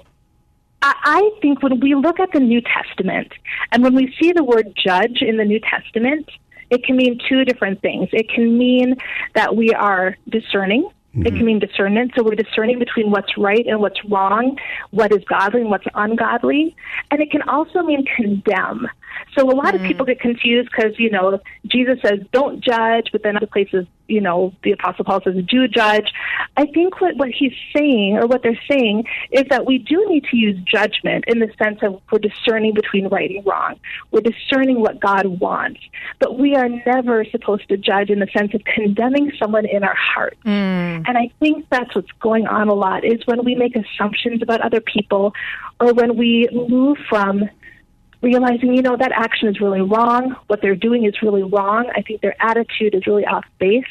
I 1.05 1.31
think 1.41 1.63
when 1.63 1.81
we 1.81 1.95
look 1.95 2.21
at 2.21 2.33
the 2.33 2.41
New 2.41 2.61
Testament 2.61 3.33
and 3.73 3.83
when 3.83 3.95
we 3.95 4.15
see 4.21 4.33
the 4.33 4.45
word 4.45 4.77
judge 4.77 5.23
in 5.23 5.37
the 5.37 5.45
New 5.45 5.61
Testament, 5.61 6.29
it 6.71 6.85
can 6.85 6.97
mean 6.97 7.19
two 7.29 7.45
different 7.45 7.81
things. 7.81 8.09
It 8.13 8.29
can 8.29 8.59
mean 8.59 8.97
that 9.35 9.57
we 9.57 9.71
are 9.71 10.17
discerning. 10.29 10.91
Mm-hmm. 11.17 11.27
It 11.27 11.31
can 11.37 11.45
mean 11.45 11.59
discernment. 11.59 12.13
So 12.17 12.23
we're 12.23 12.35
discerning 12.35 12.79
between 12.79 13.11
what's 13.11 13.39
right 13.39 13.67
and 13.67 13.81
what's 13.81 14.05
wrong, 14.05 14.59
what 14.91 15.13
is 15.13 15.25
godly 15.25 15.63
and 15.63 15.71
what's 15.71 15.87
ungodly. 15.95 16.77
And 17.11 17.21
it 17.21 17.31
can 17.31 17.43
also 17.43 17.83
mean 17.83 18.05
condemn. 18.17 18.89
So 19.37 19.49
a 19.51 19.55
lot 19.55 19.75
mm. 19.75 19.77
of 19.77 19.83
people 19.83 20.07
get 20.07 20.21
confused 20.21 20.71
because, 20.71 20.99
you 20.99 21.11
know, 21.11 21.41
Jesus 21.67 21.99
says, 22.03 22.21
don't 22.33 22.63
judge, 22.63 23.09
but 23.13 23.23
then 23.23 23.37
other 23.37 23.47
places, 23.47 23.87
you 24.09 24.21
know, 24.21 24.53
the 24.63 24.73
Apostle 24.73 25.05
Paul 25.05 25.21
says, 25.23 25.35
do 25.49 25.67
judge. 25.69 26.13
I 26.57 26.67
think 26.67 27.01
what, 27.01 27.17
what 27.17 27.31
he's 27.31 27.53
saying, 27.75 28.17
or 28.17 28.27
what 28.27 28.43
they're 28.43 28.61
saying, 28.71 29.05
is 29.33 29.45
that 29.51 29.67
we 29.67 29.79
do 29.79 30.07
need 30.09 30.25
to 30.31 30.37
use 30.37 30.59
judgment 30.65 31.25
in 31.27 31.41
the 31.41 31.51
sense 31.63 31.81
of 31.83 32.01
we're 32.11 32.19
discerning 32.19 32.73
between 32.73 33.09
right 33.09 33.31
and 33.31 33.45
wrong. 33.45 33.81
We're 34.13 34.21
discerning 34.21 34.81
what 34.81 35.01
God 35.01 35.27
wants. 35.27 35.81
But 36.21 36.39
we 36.39 36.55
are 36.55 36.69
never 36.69 37.25
supposed 37.25 37.69
to 37.69 37.77
judge 37.77 38.11
in 38.11 38.21
the 38.21 38.29
sense 38.37 38.55
of 38.55 38.63
condemning 38.65 39.33
someone 39.39 39.67
in 39.67 39.83
our 39.83 39.97
heart. 39.97 40.37
Mm. 40.45 41.05
And 41.07 41.19
I 41.19 41.31
think 41.41 41.67
that's 41.71 41.95
what's 41.95 42.13
going 42.21 42.47
on 42.47 42.69
a 42.69 42.75
lot, 42.75 43.05
is 43.05 43.27
when 43.27 43.45
we 43.45 43.55
make 43.55 43.75
assumptions 43.77 44.41
about 44.43 44.61
other 44.61 44.81
people, 44.81 45.35
or 45.81 45.93
when 45.93 46.17
we 46.17 46.49
move 46.53 46.99
from 47.09 47.49
realizing, 48.27 48.75
you 48.75 48.83
know, 48.83 48.97
that 48.97 49.13
action 49.13 49.49
is 49.49 49.61
really 49.61 49.81
wrong. 49.81 50.35
What 50.49 50.61
they're 50.61 50.75
doing 50.75 51.05
is 51.05 51.15
really 51.23 51.45
wrong. 51.45 51.91
I 51.95 52.03
think 52.03 52.21
their 52.21 52.37
attitude 52.41 52.95
is 52.95 53.07
really 53.07 53.25
off 53.25 53.45
base. 53.59 53.85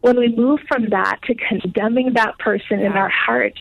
When 0.00 0.18
we 0.18 0.28
move 0.28 0.60
from 0.68 0.90
that 0.90 1.20
to 1.22 1.34
condemning 1.34 2.14
that 2.14 2.38
person 2.38 2.80
in 2.80 2.92
our 2.92 3.08
heart, 3.08 3.58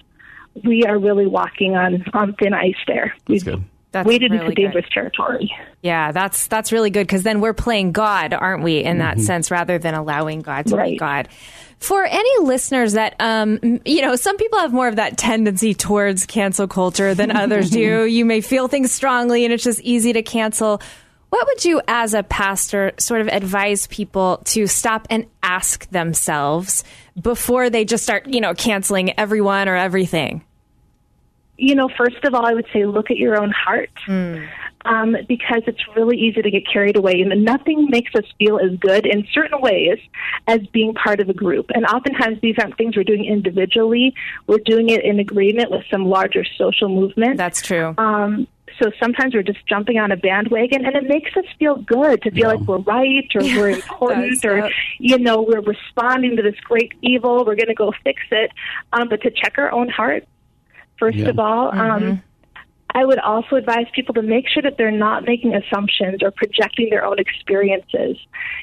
we 0.64 0.84
are 0.84 0.98
really 0.98 1.28
walking 1.28 1.76
on, 1.76 2.04
on 2.14 2.34
thin 2.34 2.54
ice 2.54 2.76
there. 2.88 3.16
That's 3.28 3.44
good. 3.44 3.64
That's 3.92 4.08
waded 4.08 4.32
really 4.32 4.46
into 4.46 4.62
dangerous 4.62 4.86
good. 4.86 4.94
territory. 4.94 5.52
Yeah, 5.82 6.12
that's 6.12 6.48
that's 6.48 6.72
really 6.72 6.90
good 6.90 7.08
because 7.08 7.24
then 7.24 7.40
we're 7.40 7.54
playing 7.54 7.94
God, 7.94 8.34
aren't 8.34 8.62
we? 8.62 8.84
In 8.84 8.98
that 8.98 9.16
mm-hmm. 9.16 9.26
sense, 9.26 9.50
rather 9.50 9.80
than 9.80 9.94
allowing 9.94 10.42
God 10.42 10.68
to 10.68 10.76
right. 10.76 10.92
be 10.92 10.98
God. 10.98 11.30
For 11.80 12.04
any 12.04 12.46
listeners 12.46 12.94
that, 12.94 13.16
um, 13.20 13.60
you 13.86 14.02
know, 14.02 14.16
some 14.16 14.38
people 14.38 14.60
have 14.60 14.74
more 14.74 14.88
of 14.88 14.96
that 14.96 15.18
tendency 15.18 15.74
towards 15.74 16.26
cancel 16.26 16.68
culture 16.68 17.14
than 17.14 17.32
others 17.32 17.70
do. 17.70 18.06
You 18.18 18.26
may 18.26 18.42
feel 18.42 18.68
things 18.68 18.92
strongly 18.92 19.46
and 19.46 19.54
it's 19.54 19.64
just 19.64 19.82
easy 19.82 20.14
to 20.14 20.24
cancel. 20.24 20.82
What 21.30 21.46
would 21.46 21.66
you, 21.66 21.82
as 21.88 22.14
a 22.14 22.24
pastor, 22.24 22.94
sort 22.98 23.22
of 23.22 23.28
advise 23.28 23.86
people 23.88 24.42
to 24.46 24.66
stop 24.66 25.08
and 25.10 25.28
ask 25.44 25.88
themselves 25.90 26.84
before 27.22 27.70
they 27.70 27.86
just 27.86 28.04
start, 28.04 28.28
you 28.28 28.42
know, 28.42 28.54
canceling 28.54 29.18
everyone 29.20 29.68
or 29.68 29.76
everything? 29.76 30.44
You 31.58 31.76
know, 31.76 31.90
first 31.96 32.24
of 32.24 32.34
all, 32.34 32.46
I 32.46 32.54
would 32.54 32.68
say 32.74 32.86
look 32.86 33.12
at 33.12 33.18
your 33.18 33.40
own 33.40 33.52
heart. 33.52 33.92
Mm 34.08 34.48
um, 34.88 35.16
because 35.28 35.62
it's 35.68 35.82
really 35.96 36.18
easy 36.18 36.42
to 36.42 36.50
get 36.50 36.64
carried 36.72 36.96
away. 36.96 37.22
And 37.22 37.44
nothing 37.44 37.88
makes 37.90 38.16
us 38.16 38.24
feel 38.40 38.58
as 38.58 38.78
good 38.80 39.06
in 39.06 39.28
certain 39.34 39.62
ways 39.62 40.00
as 40.48 40.62
being 40.68 40.94
part 40.94 41.20
of 41.20 41.30
a 41.30 41.34
group. 41.34 41.68
And 41.74 41.86
oftentimes, 41.86 42.40
these 42.42 42.56
aren't 42.60 42.78
things 42.78 42.96
we're 42.96 43.04
doing 43.04 43.26
individually, 43.26 44.16
we're 44.48 44.60
doing 44.66 44.90
it 44.90 45.04
in 45.04 45.20
agreement 45.20 45.72
with 45.72 45.84
some 45.92 46.06
larger 46.06 46.44
social 46.58 46.90
movement. 46.90 47.38
That's 47.38 47.62
true. 47.62 47.94
Um, 47.98 48.48
so 48.82 48.92
sometimes 49.00 49.34
we're 49.34 49.44
just 49.44 49.66
jumping 49.68 49.98
on 49.98 50.12
a 50.12 50.18
bandwagon 50.18 50.86
and 50.86 50.96
it 50.96 51.08
makes 51.08 51.36
us 51.36 51.46
feel 51.58 51.78
good 51.78 52.22
to 52.22 52.32
feel 52.32 52.42
yeah. 52.42 52.54
like 52.54 52.62
we're 52.62 52.78
right 52.80 53.28
or 53.36 53.42
we're 53.42 53.70
important 53.70 54.44
or 54.46 54.70
you 55.00 55.18
know 55.18 55.42
we're 55.42 55.62
responding 55.62 56.36
to 56.36 56.44
this 56.44 56.60
great 56.62 56.94
evil 57.02 57.44
we're 57.46 57.56
going 57.56 57.68
to 57.68 57.74
go 57.74 57.92
fix 58.04 58.22
it 58.32 58.52
um, 58.94 59.10
but 59.10 59.22
to 59.22 59.32
check 59.32 59.56
our 59.58 59.72
own 59.72 59.90
heart 59.90 60.28
first 61.00 61.18
yeah. 61.18 61.30
of 61.30 61.40
all 61.40 61.70
um, 61.70 62.02
mm-hmm. 62.02 62.16
I 62.94 63.06
would 63.06 63.20
also 63.20 63.58
advise 63.58 63.86
people 63.94 64.16
to 64.16 64.22
make 64.22 64.48
sure 64.50 64.64
that 64.64 64.78
they're 64.78 64.92
not 64.92 65.24
making 65.26 65.54
assumptions 65.54 66.24
or 66.24 66.32
projecting 66.32 66.90
their 66.90 67.06
own 67.06 67.20
experiences. 67.20 68.18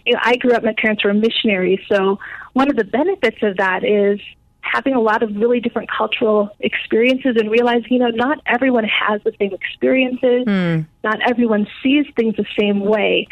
You 0.05 0.14
know, 0.14 0.20
I 0.22 0.37
grew 0.37 0.53
up, 0.53 0.64
my 0.64 0.75
parents 0.77 1.05
were 1.05 1.14
missionaries, 1.14 1.81
so 1.89 2.18
one 2.53 2.68
of 2.68 2.77
the 2.77 2.85
benefits 2.85 3.39
of 3.43 3.59
that 3.59 3.85
is 3.85 4.18
having 4.61 4.95
a 4.95 5.01
lot 5.01 5.22
of 5.22 5.37
really 5.37 5.61
different 5.61 5.91
cultural 5.91 6.51
experiences 6.61 7.37
and 7.37 7.51
realizing, 7.51 7.93
you 7.93 7.99
know, 7.99 8.09
not 8.09 8.41
everyone 8.47 8.85
has 8.85 9.20
the 9.22 9.33
same 9.39 9.53
experiences, 9.53 10.45
mm. 10.47 10.87
not 11.05 11.20
everyone 11.29 11.66
sees 11.83 12.07
things 12.16 12.35
the 12.37 12.47
same 12.59 12.81
way. 12.81 13.27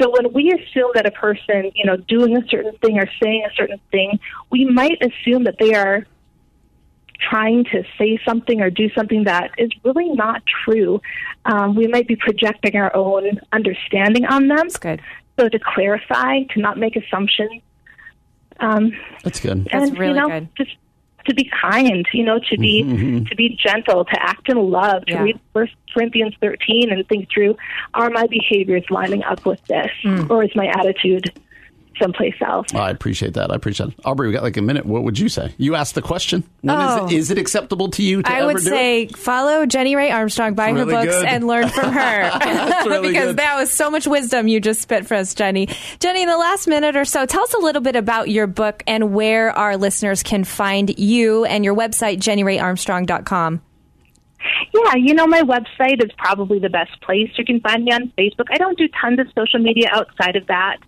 So 0.00 0.10
when 0.10 0.32
we 0.32 0.52
assume 0.52 0.90
that 0.94 1.06
a 1.06 1.10
person, 1.10 1.72
you 1.74 1.84
know, 1.84 1.96
doing 1.96 2.36
a 2.36 2.46
certain 2.48 2.76
thing 2.78 2.98
or 2.98 3.08
saying 3.22 3.44
a 3.50 3.54
certain 3.54 3.80
thing, 3.90 4.20
we 4.50 4.64
might 4.64 4.98
assume 5.02 5.44
that 5.44 5.56
they 5.58 5.74
are 5.74 6.06
trying 7.18 7.64
to 7.64 7.82
say 7.98 8.18
something 8.24 8.60
or 8.60 8.70
do 8.70 8.90
something 8.90 9.24
that 9.24 9.50
is 9.58 9.70
really 9.84 10.08
not 10.10 10.42
true. 10.64 11.00
Um, 11.44 11.74
we 11.74 11.86
might 11.86 12.08
be 12.08 12.16
projecting 12.16 12.76
our 12.76 12.94
own 12.94 13.40
understanding 13.52 14.26
on 14.26 14.48
them. 14.48 14.58
That's 14.58 14.78
good. 14.78 15.02
So 15.38 15.48
to 15.48 15.58
clarify, 15.58 16.44
to 16.54 16.60
not 16.60 16.78
make 16.78 16.96
assumptions. 16.96 17.62
Um, 18.58 18.92
That's 19.22 19.40
good. 19.40 19.68
That's 19.70 19.90
really 19.92 20.08
you 20.08 20.14
know, 20.14 20.28
good. 20.28 20.48
Just 20.56 20.76
to 21.26 21.34
be 21.34 21.50
kind, 21.60 22.06
you 22.12 22.24
know, 22.24 22.38
to 22.38 22.56
be 22.56 22.84
mm-hmm. 22.84 23.24
to 23.24 23.36
be 23.36 23.58
gentle, 23.62 24.04
to 24.04 24.22
act 24.22 24.48
in 24.48 24.56
love, 24.56 25.04
to 25.06 25.12
yeah. 25.12 25.22
read 25.22 25.40
First 25.52 25.74
Corinthians 25.92 26.34
thirteen 26.40 26.90
and 26.90 27.06
think 27.08 27.28
through: 27.30 27.56
Are 27.94 28.08
my 28.10 28.26
behaviors 28.26 28.84
lining 28.88 29.22
up 29.24 29.44
with 29.44 29.62
this, 29.66 29.90
mm. 30.04 30.30
or 30.30 30.44
is 30.44 30.54
my 30.54 30.66
attitude 30.66 31.38
someplace 32.00 32.34
else. 32.40 32.74
I 32.74 32.90
appreciate 32.90 33.34
that. 33.34 33.50
I 33.50 33.54
appreciate 33.54 33.90
it. 33.90 33.94
Aubrey, 34.04 34.28
we 34.28 34.32
got 34.32 34.42
like 34.42 34.56
a 34.56 34.62
minute. 34.62 34.86
What 34.86 35.04
would 35.04 35.18
you 35.18 35.28
say? 35.28 35.54
You 35.58 35.74
asked 35.74 35.94
the 35.94 36.02
question. 36.02 36.44
When 36.62 36.76
oh. 36.76 36.80
is, 36.80 36.96
it, 36.96 37.02
oh. 37.02 37.18
is 37.18 37.30
it 37.30 37.38
acceptable 37.38 37.90
to 37.90 38.02
you 38.02 38.22
to 38.22 38.30
I 38.30 38.44
would 38.44 38.60
say 38.60 39.04
it? 39.04 39.16
follow 39.16 39.66
Jenny 39.66 39.96
Rae 39.96 40.10
Armstrong, 40.10 40.54
buy 40.54 40.70
really 40.70 40.94
her 40.94 41.02
books, 41.02 41.16
good. 41.16 41.26
and 41.26 41.46
learn 41.46 41.68
from 41.68 41.92
her. 41.92 42.38
really 42.86 43.08
because 43.08 43.28
good. 43.28 43.36
that 43.38 43.56
was 43.56 43.72
so 43.72 43.90
much 43.90 44.06
wisdom 44.06 44.48
you 44.48 44.60
just 44.60 44.82
spit 44.82 45.06
for 45.06 45.14
us, 45.14 45.34
Jenny. 45.34 45.68
Jenny, 45.98 46.22
in 46.22 46.28
the 46.28 46.38
last 46.38 46.66
minute 46.66 46.96
or 46.96 47.04
so, 47.04 47.26
tell 47.26 47.42
us 47.42 47.54
a 47.54 47.58
little 47.58 47.82
bit 47.82 47.96
about 47.96 48.28
your 48.28 48.46
book 48.46 48.82
and 48.86 49.14
where 49.14 49.50
our 49.50 49.76
listeners 49.76 50.22
can 50.22 50.44
find 50.44 50.98
you 50.98 51.44
and 51.44 51.64
your 51.64 51.74
website, 51.74 52.18
jennyraearmstrong.com. 52.18 53.62
Yeah, 54.74 54.94
you 54.96 55.14
know, 55.14 55.26
my 55.26 55.42
website 55.42 56.04
is 56.04 56.10
probably 56.16 56.58
the 56.58 56.68
best 56.68 57.00
place. 57.00 57.30
You 57.36 57.44
can 57.44 57.60
find 57.60 57.84
me 57.84 57.92
on 57.92 58.12
Facebook. 58.18 58.46
I 58.50 58.58
don't 58.58 58.78
do 58.78 58.88
tons 59.00 59.18
of 59.18 59.26
social 59.36 59.60
media 59.60 59.88
outside 59.92 60.36
of 60.36 60.46
that. 60.46 60.78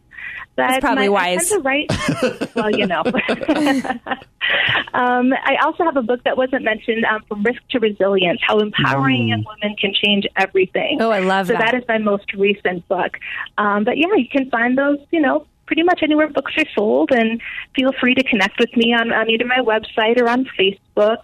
That's 0.59 0.81
probably 0.81 1.09
my, 1.09 1.37
wise. 1.37 1.53
I 1.53 1.55
tend 1.55 1.63
to 1.63 1.69
write, 1.69 2.55
well, 2.55 2.71
you 2.71 2.87
know. 2.87 3.03
um, 4.93 5.33
I 5.33 5.57
also 5.65 5.85
have 5.85 5.97
a 5.97 6.03
book 6.03 6.25
that 6.25 6.37
wasn't 6.37 6.65
mentioned, 6.65 7.05
um, 7.05 7.23
From 7.29 7.43
Risk 7.43 7.63
to 7.71 7.79
Resilience, 7.79 8.41
How 8.47 8.59
Empowering 8.59 9.23
mm. 9.23 9.29
Young 9.29 9.45
Women 9.47 9.77
Can 9.77 9.95
Change 9.95 10.27
Everything. 10.37 10.99
Oh, 11.01 11.11
I 11.11 11.21
love 11.21 11.47
so 11.47 11.53
that. 11.53 11.61
So 11.61 11.65
that 11.65 11.75
is 11.75 11.89
my 11.89 11.99
most 11.99 12.33
recent 12.35 12.87
book. 12.89 13.17
Um, 13.57 13.85
but 13.85 13.97
yeah, 13.97 14.15
you 14.17 14.29
can 14.31 14.51
find 14.51 14.77
those, 14.77 14.99
you 15.11 15.21
know, 15.21 15.47
pretty 15.67 15.83
much 15.83 16.01
anywhere 16.03 16.29
books 16.29 16.53
are 16.57 16.65
sold, 16.75 17.13
and 17.13 17.41
feel 17.77 17.93
free 18.01 18.15
to 18.15 18.25
connect 18.25 18.59
with 18.59 18.75
me 18.77 18.93
on, 18.95 19.13
on 19.13 19.31
either 19.31 19.45
my 19.45 19.59
website 19.59 20.21
or 20.21 20.29
on 20.29 20.45
Facebook. 20.59 21.19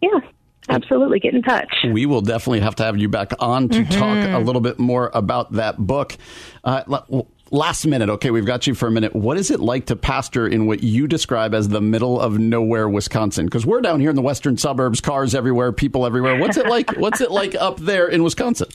Yeah, 0.00 0.20
absolutely 0.68 1.20
get 1.20 1.34
in 1.34 1.42
touch. 1.42 1.72
We 1.92 2.06
will 2.06 2.22
definitely 2.22 2.60
have 2.60 2.74
to 2.76 2.84
have 2.84 2.96
you 2.96 3.08
back 3.08 3.32
on 3.38 3.68
to 3.68 3.80
mm-hmm. 3.80 3.98
talk 3.98 4.34
a 4.34 4.42
little 4.42 4.60
bit 4.60 4.78
more 4.78 5.10
about 5.14 5.52
that 5.52 5.78
book. 5.78 6.16
Uh, 6.64 7.04
last 7.50 7.86
minute, 7.86 8.08
okay, 8.08 8.30
we've 8.30 8.46
got 8.46 8.66
you 8.66 8.74
for 8.74 8.88
a 8.88 8.90
minute. 8.90 9.14
What 9.14 9.36
is 9.36 9.50
it 9.50 9.60
like 9.60 9.86
to 9.86 9.96
pastor 9.96 10.46
in 10.46 10.66
what 10.66 10.82
you 10.82 11.06
describe 11.06 11.54
as 11.54 11.68
the 11.68 11.80
middle 11.80 12.20
of 12.20 12.38
nowhere, 12.38 12.88
Wisconsin? 12.88 13.46
Because 13.46 13.64
we're 13.64 13.80
down 13.80 14.00
here 14.00 14.10
in 14.10 14.16
the 14.16 14.22
western 14.22 14.56
suburbs, 14.56 15.00
cars 15.00 15.34
everywhere, 15.34 15.72
people 15.72 16.06
everywhere. 16.06 16.38
What's 16.38 16.56
it 16.56 16.66
like? 16.66 16.96
what's 16.96 17.20
it 17.20 17.30
like 17.30 17.54
up 17.54 17.78
there 17.78 18.08
in 18.08 18.22
Wisconsin? 18.22 18.68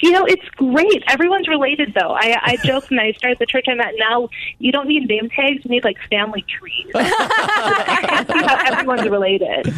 You 0.00 0.12
know, 0.12 0.26
it's 0.26 0.46
great. 0.56 1.02
Everyone's 1.08 1.48
related, 1.48 1.94
though. 1.94 2.12
I, 2.12 2.38
I 2.42 2.56
joked 2.64 2.90
when 2.90 2.98
I 2.98 3.12
started 3.12 3.38
the 3.38 3.46
church 3.46 3.64
I'm 3.66 3.80
at 3.80 3.94
now, 3.96 4.28
you 4.58 4.70
don't 4.70 4.88
need 4.88 5.08
name 5.08 5.30
tags, 5.30 5.64
you 5.64 5.70
need 5.70 5.84
like 5.84 5.96
family 6.10 6.42
trees. 6.42 6.90
everyone's 8.66 9.08
related. 9.08 9.72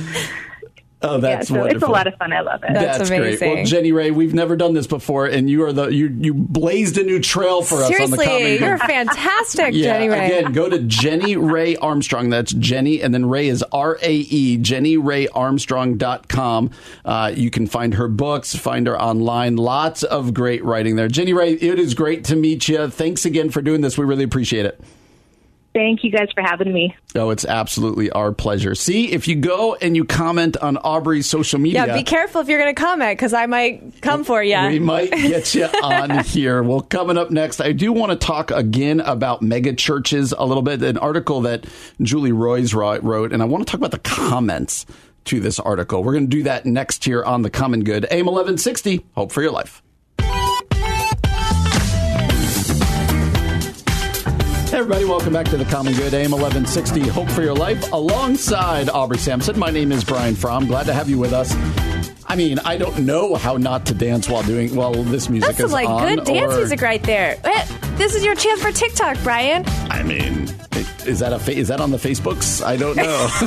Oh, 1.00 1.14
yeah, 1.14 1.20
that's 1.20 1.48
so 1.48 1.64
it's 1.64 1.82
a 1.82 1.86
lot 1.86 2.08
of 2.08 2.14
fun. 2.16 2.32
I 2.32 2.40
love 2.40 2.64
it. 2.64 2.74
That's 2.74 3.08
great. 3.08 3.40
Well. 3.40 3.64
Jenny 3.64 3.92
Rae, 3.92 4.10
we've 4.10 4.34
never 4.34 4.56
done 4.56 4.74
this 4.74 4.88
before, 4.88 5.26
and 5.26 5.48
you 5.48 5.62
are 5.64 5.72
the 5.72 5.88
you 5.88 6.08
you 6.18 6.34
blazed 6.34 6.98
a 6.98 7.04
new 7.04 7.20
trail 7.20 7.62
for 7.62 7.76
us 7.76 7.84
on 7.84 7.90
the 7.90 7.96
Seriously, 7.96 8.26
comedy. 8.26 8.56
you're 8.56 8.78
fantastic, 8.78 9.74
yeah, 9.74 9.92
Jenny 9.92 10.08
Rae. 10.08 10.26
again, 10.26 10.52
go 10.52 10.68
to 10.68 10.80
Jenny 10.80 11.36
Rae 11.36 11.76
Armstrong. 11.76 12.30
That's 12.30 12.52
Jenny, 12.52 13.00
and 13.00 13.14
then 13.14 13.26
Rae 13.28 13.46
is 13.46 13.62
R 13.70 13.96
A 14.02 14.12
E, 14.12 14.56
jenny 14.56 14.96
JennyRaeArmstrong.com. 14.96 16.70
Uh, 17.04 17.32
you 17.34 17.50
can 17.50 17.66
find 17.66 17.94
her 17.94 18.08
books, 18.08 18.54
find 18.56 18.86
her 18.86 19.00
online. 19.00 19.56
Lots 19.56 20.02
of 20.02 20.34
great 20.34 20.64
writing 20.64 20.96
there. 20.96 21.08
Jenny 21.08 21.32
Rae, 21.32 21.52
it 21.52 21.78
is 21.78 21.94
great 21.94 22.24
to 22.24 22.36
meet 22.36 22.68
you. 22.68 22.88
Thanks 22.88 23.24
again 23.24 23.50
for 23.50 23.62
doing 23.62 23.80
this. 23.82 23.96
We 23.98 24.04
really 24.04 24.24
appreciate 24.24 24.66
it. 24.66 24.80
Thank 25.74 26.02
you 26.02 26.10
guys 26.10 26.28
for 26.34 26.42
having 26.42 26.72
me. 26.72 26.96
Oh, 27.14 27.30
it's 27.30 27.44
absolutely 27.44 28.10
our 28.10 28.32
pleasure. 28.32 28.74
See, 28.74 29.12
if 29.12 29.28
you 29.28 29.36
go 29.36 29.74
and 29.76 29.94
you 29.94 30.04
comment 30.04 30.56
on 30.56 30.76
Aubrey's 30.78 31.28
social 31.28 31.58
media, 31.58 31.86
yeah, 31.86 31.94
be 31.94 32.02
careful 32.02 32.40
if 32.40 32.48
you're 32.48 32.58
going 32.58 32.74
to 32.74 32.80
comment 32.80 33.18
because 33.18 33.32
I 33.32 33.46
might 33.46 34.00
come 34.00 34.24
for 34.24 34.42
you. 34.42 34.58
We 34.68 34.78
might 34.78 35.10
get 35.12 35.54
you 35.54 35.66
on 35.66 36.24
here. 36.24 36.62
Well, 36.62 36.80
coming 36.80 37.18
up 37.18 37.30
next, 37.30 37.60
I 37.60 37.72
do 37.72 37.92
want 37.92 38.10
to 38.12 38.26
talk 38.26 38.50
again 38.50 39.00
about 39.00 39.42
mega 39.42 39.74
churches 39.74 40.32
a 40.36 40.44
little 40.44 40.62
bit. 40.62 40.82
An 40.82 40.98
article 40.98 41.42
that 41.42 41.66
Julie 42.00 42.32
Roys 42.32 42.74
wrote, 42.74 43.02
wrote, 43.02 43.32
and 43.32 43.42
I 43.42 43.44
want 43.44 43.66
to 43.66 43.70
talk 43.70 43.78
about 43.78 43.90
the 43.90 43.98
comments 43.98 44.86
to 45.26 45.40
this 45.40 45.60
article. 45.60 46.02
We're 46.02 46.14
going 46.14 46.30
to 46.30 46.36
do 46.36 46.42
that 46.44 46.64
next 46.64 47.04
here 47.04 47.22
on 47.22 47.42
The 47.42 47.50
Common 47.50 47.84
Good. 47.84 48.04
AM 48.10 48.26
1160, 48.26 49.04
Hope 49.14 49.30
for 49.30 49.42
Your 49.42 49.52
Life. 49.52 49.82
Everybody, 54.70 55.06
welcome 55.06 55.32
back 55.32 55.46
to 55.46 55.56
the 55.56 55.64
Common 55.64 55.94
Good, 55.94 56.12
AM 56.12 56.30
1160, 56.30 57.08
Hope 57.08 57.30
for 57.30 57.42
Your 57.42 57.54
Life, 57.54 57.90
alongside 57.90 58.90
Aubrey 58.90 59.16
Sampson. 59.16 59.58
My 59.58 59.70
name 59.70 59.90
is 59.92 60.04
Brian 60.04 60.34
Fromm. 60.34 60.66
Glad 60.66 60.84
to 60.86 60.92
have 60.92 61.08
you 61.08 61.18
with 61.18 61.32
us. 61.32 61.54
I 62.30 62.36
mean, 62.36 62.58
I 62.60 62.76
don't 62.76 62.98
know 63.06 63.34
how 63.36 63.56
not 63.56 63.86
to 63.86 63.94
dance 63.94 64.28
while 64.28 64.42
doing 64.42 64.74
while 64.76 64.92
this 65.02 65.28
music 65.30 65.48
That's 65.56 65.60
is 65.60 65.72
like 65.72 65.88
on. 65.88 66.16
good 66.16 66.24
dance 66.24 66.52
or- 66.52 66.58
music 66.58 66.82
right 66.82 67.02
there. 67.02 67.38
Eh, 67.42 67.66
This 67.96 68.14
is 68.14 68.22
your 68.24 68.34
chance 68.34 68.60
for 68.62 68.70
TikTok, 68.70 69.16
Brian. 69.24 69.64
I 69.90 70.02
mean, 70.02 70.42
is 71.06 71.18
that 71.20 71.32
a 71.32 71.38
fa- 71.38 71.56
is 71.56 71.68
that 71.68 71.80
on 71.80 71.90
the 71.90 71.96
Facebooks? 71.96 72.62
I 72.64 72.76
don't 72.76 72.96
know. 72.96 73.02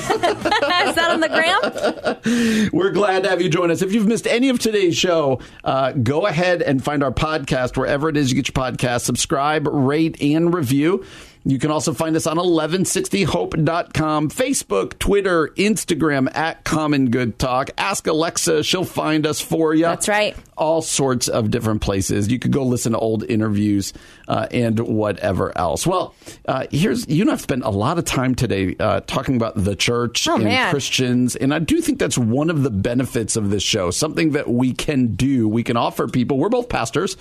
is 0.90 0.96
that 0.96 1.10
on 1.12 1.20
the 1.22 1.30
gram? 1.30 2.70
We're 2.74 2.92
glad 2.92 3.24
to 3.24 3.30
have 3.30 3.42
you 3.42 3.50
join 3.50 3.70
us. 3.72 3.82
If 3.82 3.94
you've 3.94 4.08
missed 4.08 4.26
any 4.28 4.50
of 4.50 4.60
today's 4.60 4.98
show, 4.98 5.40
uh, 5.64 5.92
go 5.94 6.26
ahead 6.26 6.62
and 6.64 6.84
find 6.84 7.04
our 7.04 7.12
podcast 7.12 7.78
wherever 7.78 8.10
it 8.10 8.18
is 8.18 8.30
you 8.32 8.36
get 8.42 8.48
your 8.54 8.62
podcast. 8.66 9.02
Subscribe, 9.02 9.68
rate, 9.68 10.22
and 10.22 10.54
review. 10.54 11.06
You 11.44 11.58
can 11.58 11.72
also 11.72 11.94
find 11.94 12.16
us 12.16 12.28
on 12.28 12.38
1160hope.com, 12.38 14.30
Facebook, 14.30 15.00
Twitter, 15.00 15.48
Instagram 15.58 16.34
at 16.36 16.64
Common 16.64 17.10
Good 17.10 17.40
Talk. 17.40 17.72
Ask 17.78 18.06
Alexa, 18.08 18.64
she'll 18.64 18.84
find 18.86 19.26
us 19.26 19.42
for 19.42 19.74
you. 19.74 19.84
That's 19.86 20.08
right. 20.08 20.36
All 20.58 20.82
sorts 20.84 21.28
of 21.28 21.50
different 21.50 21.82
places. 21.82 22.32
You 22.32 22.38
could 22.38 22.52
go 22.52 22.64
listen 22.64 22.92
to 22.92 23.00
old 23.00 23.24
interviews 23.24 23.94
uh, 24.28 24.48
and 24.52 24.80
whatever 24.80 25.58
else. 25.58 25.88
Well, 25.88 26.14
uh, 26.48 26.68
here's 26.70 27.08
you 27.08 27.24
and 27.24 27.32
I've 27.32 27.42
spent 27.42 27.64
a 27.64 27.70
lot 27.72 27.98
of 27.98 28.06
time 28.06 28.36
today 28.36 28.76
uh, 28.80 29.02
talking 29.02 29.36
about 29.36 29.56
the 29.56 29.76
church 29.76 30.28
Oh, 30.28 30.36
and 30.36 30.44
man. 30.44 30.70
Christians, 30.70 31.36
and 31.36 31.54
I 31.54 31.60
do 31.60 31.82
think 31.82 31.98
that's 31.98 32.18
one 32.18 32.50
of 32.52 32.62
the 32.64 32.70
benefits 32.70 33.36
of 33.36 33.50
this 33.50 33.64
show. 33.64 33.90
Something 33.90 34.32
that 34.32 34.48
we 34.48 34.74
can 34.74 35.16
do, 35.16 35.48
we 35.48 35.64
can 35.64 35.78
offer 35.78 36.08
people. 36.08 36.38
We're 36.38 36.50
both 36.50 36.70
pastors. 36.70 37.18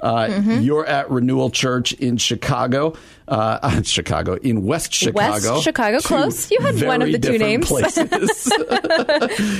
Uh, 0.00 0.26
Mm-hmm. 0.32 0.62
You're 0.62 0.84
at 0.86 1.10
Renewal 1.12 1.48
Church 1.50 1.92
in 1.92 2.16
Chicago, 2.16 2.94
uh, 3.32 3.82
Chicago 3.82 4.34
in 4.34 4.64
West 4.64 4.92
Chicago. 4.92 5.60
Chicago, 5.60 5.98
close. 6.00 6.50
You 6.50 6.60
had 6.60 6.82
one 6.82 7.00
of 7.02 7.10
the 7.10 7.18
two 7.18 7.38
names. 7.38 7.66
Places. 7.72 8.52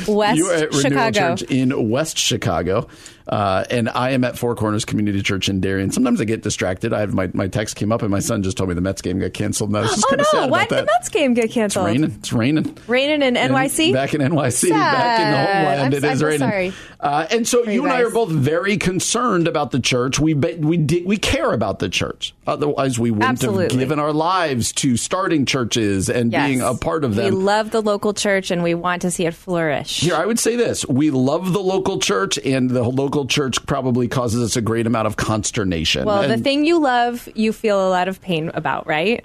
West 0.08 0.82
Chicago. 0.82 1.36
Church 1.36 1.42
in 1.50 1.88
West 1.88 2.18
Chicago, 2.18 2.86
uh, 3.28 3.64
and 3.70 3.88
I 3.88 4.10
am 4.10 4.24
at 4.24 4.38
Four 4.38 4.54
Corners 4.54 4.84
Community 4.84 5.22
Church 5.22 5.48
in 5.48 5.60
Darien. 5.60 5.90
Sometimes 5.90 6.20
I 6.20 6.24
get 6.24 6.42
distracted. 6.42 6.92
I 6.92 7.00
have 7.00 7.14
my, 7.14 7.30
my 7.34 7.48
text 7.48 7.76
came 7.76 7.92
up, 7.92 8.02
and 8.02 8.10
my 8.10 8.20
son 8.20 8.42
just 8.42 8.56
told 8.56 8.68
me 8.68 8.74
the 8.74 8.80
Mets 8.80 9.02
game 9.02 9.18
got 9.18 9.32
canceled, 9.32 9.70
and 9.70 9.76
I 9.78 9.80
was 9.82 9.90
just 9.90 10.06
Oh 10.10 10.14
of 10.16 10.26
sad 10.26 10.40
no! 10.42 10.46
Why 10.48 10.60
did 10.62 10.70
that. 10.70 10.80
the 10.86 10.86
Mets 10.86 11.08
game 11.08 11.34
get 11.34 11.50
canceled? 11.50 11.86
It's 11.88 11.94
raining. 11.94 12.16
It's 12.18 12.32
raining. 12.32 12.78
Raining 12.86 13.22
in 13.22 13.36
And 13.36 13.52
NYC. 13.52 13.92
Back 13.92 14.14
in 14.14 14.20
NYC, 14.20 14.70
back 14.70 15.20
in 15.20 15.30
the 15.30 15.38
homeland, 15.38 15.80
I'm 15.80 15.92
it 15.92 15.94
is 15.94 16.02
so- 16.02 16.08
I'm 16.26 16.30
raining. 16.30 16.38
sorry. 16.48 16.72
Uh, 17.00 17.26
and 17.32 17.48
so 17.48 17.64
you 17.64 17.72
you 17.72 17.84
and 17.84 17.92
I 17.92 18.02
are 18.02 18.10
both 18.10 18.30
very 18.30 18.76
concerned 18.76 19.48
about 19.48 19.72
the 19.72 19.80
church. 19.80 20.20
We 20.20 20.34
be, 20.34 20.54
we 20.54 20.76
did, 20.76 21.04
we 21.04 21.16
care 21.16 21.52
about 21.52 21.80
the 21.80 21.88
church. 21.88 22.32
Otherwise, 22.46 22.96
we 22.98 23.10
wouldn't 23.10 23.42
have 23.42 23.70
given 23.70 23.98
our 23.98 24.12
lives 24.12 24.70
to 24.74 24.96
starting 24.96 25.44
churches 25.44 26.08
and 26.08 26.30
Yes. 26.30 26.46
being 26.46 26.60
a 26.60 26.74
part 26.74 27.02
of 27.04 27.16
them. 27.16 27.24
We 27.24 27.30
love 27.42 27.72
the 27.72 27.80
local 27.82 28.14
church 28.14 28.52
and 28.52 28.62
we 28.62 28.74
want 28.74 29.02
to 29.02 29.10
see 29.10 29.26
it 29.26 29.34
flourish. 29.34 29.98
Here, 30.00 30.14
I 30.14 30.24
would 30.26 30.38
say 30.38 30.54
this: 30.54 30.86
we 30.86 31.10
love 31.10 31.52
the 31.52 31.60
local 31.60 31.98
church, 31.98 32.38
and 32.38 32.70
the 32.70 32.84
local 32.84 33.11
church 33.28 33.64
probably 33.66 34.08
causes 34.08 34.42
us 34.42 34.56
a 34.56 34.60
great 34.60 34.86
amount 34.86 35.06
of 35.06 35.16
consternation. 35.16 36.04
well, 36.04 36.26
the 36.26 36.38
thing 36.38 36.64
you 36.64 36.80
love, 36.80 37.28
you 37.34 37.52
feel 37.52 37.86
a 37.86 37.90
lot 37.90 38.08
of 38.08 38.20
pain 38.20 38.50
about, 38.54 38.86
right? 38.86 39.24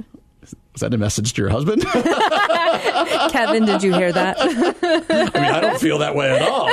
is 0.77 0.81
that 0.81 0.93
a 0.93 0.97
message 0.97 1.33
to 1.33 1.41
your 1.41 1.49
husband? 1.49 1.81
Kevin, 3.31 3.65
did 3.65 3.81
you 3.81 3.95
hear 3.95 4.11
that? 4.11 4.37
I 4.39 5.39
mean, 5.39 5.51
I 5.51 5.59
don't 5.59 5.81
feel 5.81 5.97
that 5.97 6.13
way 6.13 6.35
at 6.35 6.43
all. 6.43 6.67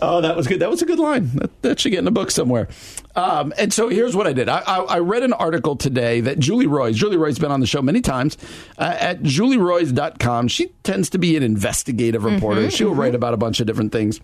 oh, 0.00 0.22
that 0.22 0.34
was 0.34 0.46
good. 0.46 0.60
That 0.60 0.70
was 0.70 0.80
a 0.80 0.86
good 0.86 0.98
line. 0.98 1.28
That, 1.34 1.50
that 1.60 1.80
should 1.80 1.90
get 1.90 1.98
in 1.98 2.08
a 2.08 2.10
book 2.10 2.30
somewhere. 2.30 2.68
Um, 3.14 3.52
and 3.58 3.74
so 3.74 3.90
here's 3.90 4.16
what 4.16 4.26
I 4.26 4.32
did. 4.32 4.48
I, 4.48 4.60
I, 4.60 4.78
I 4.84 4.98
read 5.00 5.22
an 5.22 5.34
article 5.34 5.76
today 5.76 6.22
that 6.22 6.38
Julie 6.38 6.66
Roys, 6.66 6.96
Julie 6.96 7.18
Roy's 7.18 7.38
been 7.38 7.52
on 7.52 7.60
the 7.60 7.66
show 7.66 7.82
many 7.82 8.00
times, 8.00 8.38
uh, 8.78 8.96
at 8.98 9.22
julieroys.com. 9.22 10.48
She 10.48 10.68
tends 10.84 11.10
to 11.10 11.18
be 11.18 11.36
an 11.36 11.42
investigative 11.42 12.24
reporter. 12.24 12.70
She'll 12.70 12.94
write 12.94 13.14
about 13.14 13.34
a 13.34 13.38
bunch 13.38 13.60
of 13.60 13.66
different 13.66 13.92
things 13.92 14.18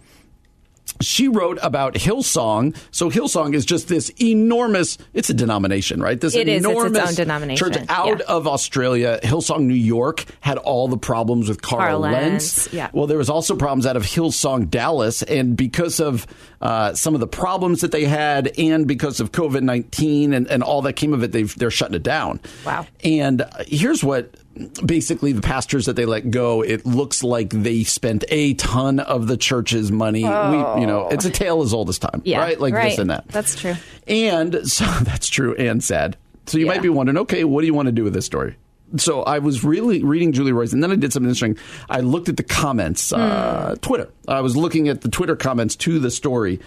she 1.01 1.29
wrote 1.29 1.59
about 1.63 1.95
Hillsong. 1.95 2.77
So 2.91 3.11
Hillsong 3.11 3.55
is 3.55 3.65
just 3.65 3.89
this 3.89 4.11
enormous. 4.21 4.97
It's 5.13 5.31
a 5.31 5.35
denomination, 5.35 6.01
right? 6.01 6.21
This 6.21 6.35
It 6.35 6.49
is. 6.49 6.59
It's 6.65 6.67
enormous 6.71 7.17
denomination. 7.17 7.73
church 7.73 7.85
out 7.89 8.21
Yeah. 8.21 8.25
of 8.29 8.47
Australia. 8.47 9.19
Hillsong, 9.23 9.63
New 9.63 9.75
York, 9.75 10.25
had 10.41 10.59
all 10.59 10.89
the 10.89 10.97
problems 10.97 11.49
with 11.49 11.63
Carl, 11.63 11.81
Carl 11.81 12.01
Lentz. 12.01 12.67
Lentz, 12.67 12.73
yeah. 12.73 12.91
Well, 12.93 13.07
there 13.07 13.19
was 13.19 13.29
also 13.31 13.57
problems 13.57 13.87
out 13.87 13.97
of 13.97 14.05
Hillsong, 14.05 14.71
Dallas, 14.71 15.23
and 15.23 15.57
because 15.57 16.01
of 16.01 16.27
uh, 16.61 16.95
some 16.95 17.15
of 17.15 17.21
the 17.21 17.27
problems 17.27 17.81
that 17.81 17.91
they 17.93 18.05
had, 18.05 18.53
and 18.59 18.87
because 18.87 19.21
of 19.21 19.33
COVID 19.33 19.63
nineteen 19.63 20.33
and, 20.33 20.47
and 20.49 20.63
all 20.63 20.83
that 20.83 20.95
came 20.95 21.13
of 21.13 21.23
it, 21.23 21.33
they've, 21.33 21.55
they're 21.57 21.71
shutting 21.71 21.95
it 21.97 22.03
down. 22.03 22.41
Wow. 22.65 22.87
And 23.03 23.45
here's 23.67 24.03
what 24.05 24.35
basically 24.85 25.33
the 25.33 25.41
pastors 25.43 25.87
that 25.87 25.97
they 25.97 26.05
let 26.07 26.31
go, 26.31 26.63
it 26.63 26.87
looks 26.87 27.23
like 27.25 27.51
they 27.51 27.83
spent 27.85 28.25
a 28.29 28.55
ton 28.55 29.01
of 29.01 29.27
the 29.27 29.37
church's 29.37 29.91
money. 29.91 30.23
We, 30.23 30.81
you 30.81 30.87
know, 30.87 31.09
it's 31.11 31.25
a 31.25 31.31
tale 31.31 31.63
as 31.63 31.73
old 31.75 31.89
as 31.89 31.99
time, 31.99 32.23
Yeah, 32.25 32.39
right? 32.41 32.59
Like 32.61 32.75
this 32.75 32.99
and 32.99 33.11
that. 33.11 33.27
That's 33.29 33.57
true. 33.57 33.75
And 34.07 34.69
so 34.71 34.85
that's 35.03 35.29
true 35.29 35.55
and 35.57 35.83
sad. 35.83 36.17
So 36.47 36.59
you 36.59 36.67
Yeah. 36.67 36.73
might 36.73 36.83
be 36.83 36.89
wondering, 36.89 37.19
okay, 37.19 37.45
what 37.45 37.61
do 37.63 37.67
you 37.67 37.75
want 37.75 37.87
to 37.87 37.93
do 37.93 38.05
with 38.05 38.13
this 38.15 38.27
story? 38.27 38.57
So 38.97 39.23
I 39.23 39.41
was 39.41 39.65
really 39.65 40.05
reading 40.05 40.31
Julie 40.33 40.53
Roys, 40.53 40.73
and 40.73 40.81
then 40.83 40.93
I 40.93 40.97
did 40.97 41.13
something 41.13 41.29
interesting. 41.29 41.59
I 41.91 42.01
looked 42.01 42.29
at 42.29 42.37
the 42.37 42.43
comments, 42.45 43.13
uh, 43.13 43.75
Twitter. 43.81 44.09
I 44.29 44.41
was 44.41 44.57
looking 44.57 44.89
at 44.89 45.01
the 45.01 45.09
Twitter 45.09 45.35
comments 45.35 45.75
to 45.77 45.99
the 45.99 46.11
story, 46.13 46.61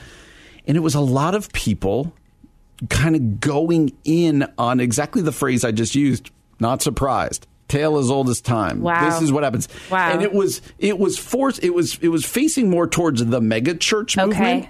and 0.67 0.75
it 0.75 0.81
was 0.81 0.93
a 0.95 0.99
lot 0.99 1.35
of 1.35 1.53
people 1.53 2.11
kind 2.89 3.15
of 3.15 3.39
going 3.39 3.95
in 4.03 4.45
on 4.57 4.79
exactly 4.81 5.21
the 5.21 5.31
phrase 5.31 5.63
I 5.63 5.71
just 5.71 5.95
used. 5.95 6.31
Not 6.59 6.81
surprised. 6.81 7.47
Tale 7.67 7.97
as 7.97 8.09
old 8.09 8.29
as 8.29 8.39
time. 8.41 8.81
Wow. 8.81 9.09
This 9.09 9.21
is 9.21 9.31
what 9.31 9.43
happens. 9.43 9.67
Wow. 9.91 10.11
And 10.11 10.21
it 10.21 10.33
was 10.33 10.61
it 10.79 10.97
was 10.97 11.17
forced. 11.17 11.63
It 11.63 11.73
was 11.73 11.97
it 12.01 12.09
was 12.09 12.25
facing 12.25 12.69
more 12.69 12.87
towards 12.87 13.25
the 13.25 13.41
mega 13.41 13.75
church 13.75 14.17
Okay. 14.17 14.27
movement. 14.27 14.67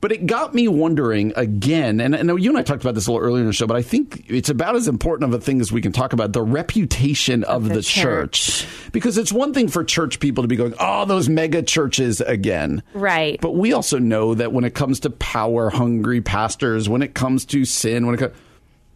But 0.00 0.12
it 0.12 0.26
got 0.26 0.54
me 0.54 0.68
wondering 0.68 1.32
again, 1.34 2.00
and 2.00 2.14
I 2.14 2.22
know 2.22 2.36
you 2.36 2.50
and 2.50 2.58
I 2.58 2.62
talked 2.62 2.82
about 2.82 2.94
this 2.94 3.08
a 3.08 3.12
little 3.12 3.26
earlier 3.26 3.40
in 3.40 3.48
the 3.48 3.52
show, 3.52 3.66
but 3.66 3.76
I 3.76 3.82
think 3.82 4.26
it's 4.28 4.48
about 4.48 4.76
as 4.76 4.86
important 4.86 5.32
of 5.34 5.40
a 5.40 5.42
thing 5.42 5.60
as 5.60 5.72
we 5.72 5.80
can 5.80 5.90
talk 5.90 6.12
about 6.12 6.32
the 6.32 6.42
reputation 6.42 7.42
of, 7.42 7.68
the 7.68 7.76
the, 7.76 7.82
church. 7.82 8.60
church. 8.60 8.90
Because 8.92 9.18
it's 9.18 9.32
one 9.32 9.52
thing 9.52 9.66
for 9.66 9.82
church 9.82 10.20
people 10.20 10.44
to 10.44 10.48
be 10.48 10.54
going, 10.54 10.74
oh, 10.78 11.04
those 11.04 11.28
mega 11.28 11.62
churches 11.64 12.20
again. 12.20 12.82
Right. 12.94 13.40
But 13.40 13.56
we 13.56 13.72
also 13.72 13.98
know 13.98 14.34
that 14.34 14.52
when 14.52 14.64
it 14.64 14.74
comes 14.74 15.00
to 15.00 15.10
power 15.10 15.68
hungry 15.68 16.20
pastors, 16.20 16.88
when 16.88 17.02
it 17.02 17.14
comes 17.14 17.44
to 17.46 17.64
sin, 17.64 18.06
when 18.06 18.14
it 18.14 18.18
comes 18.18 18.34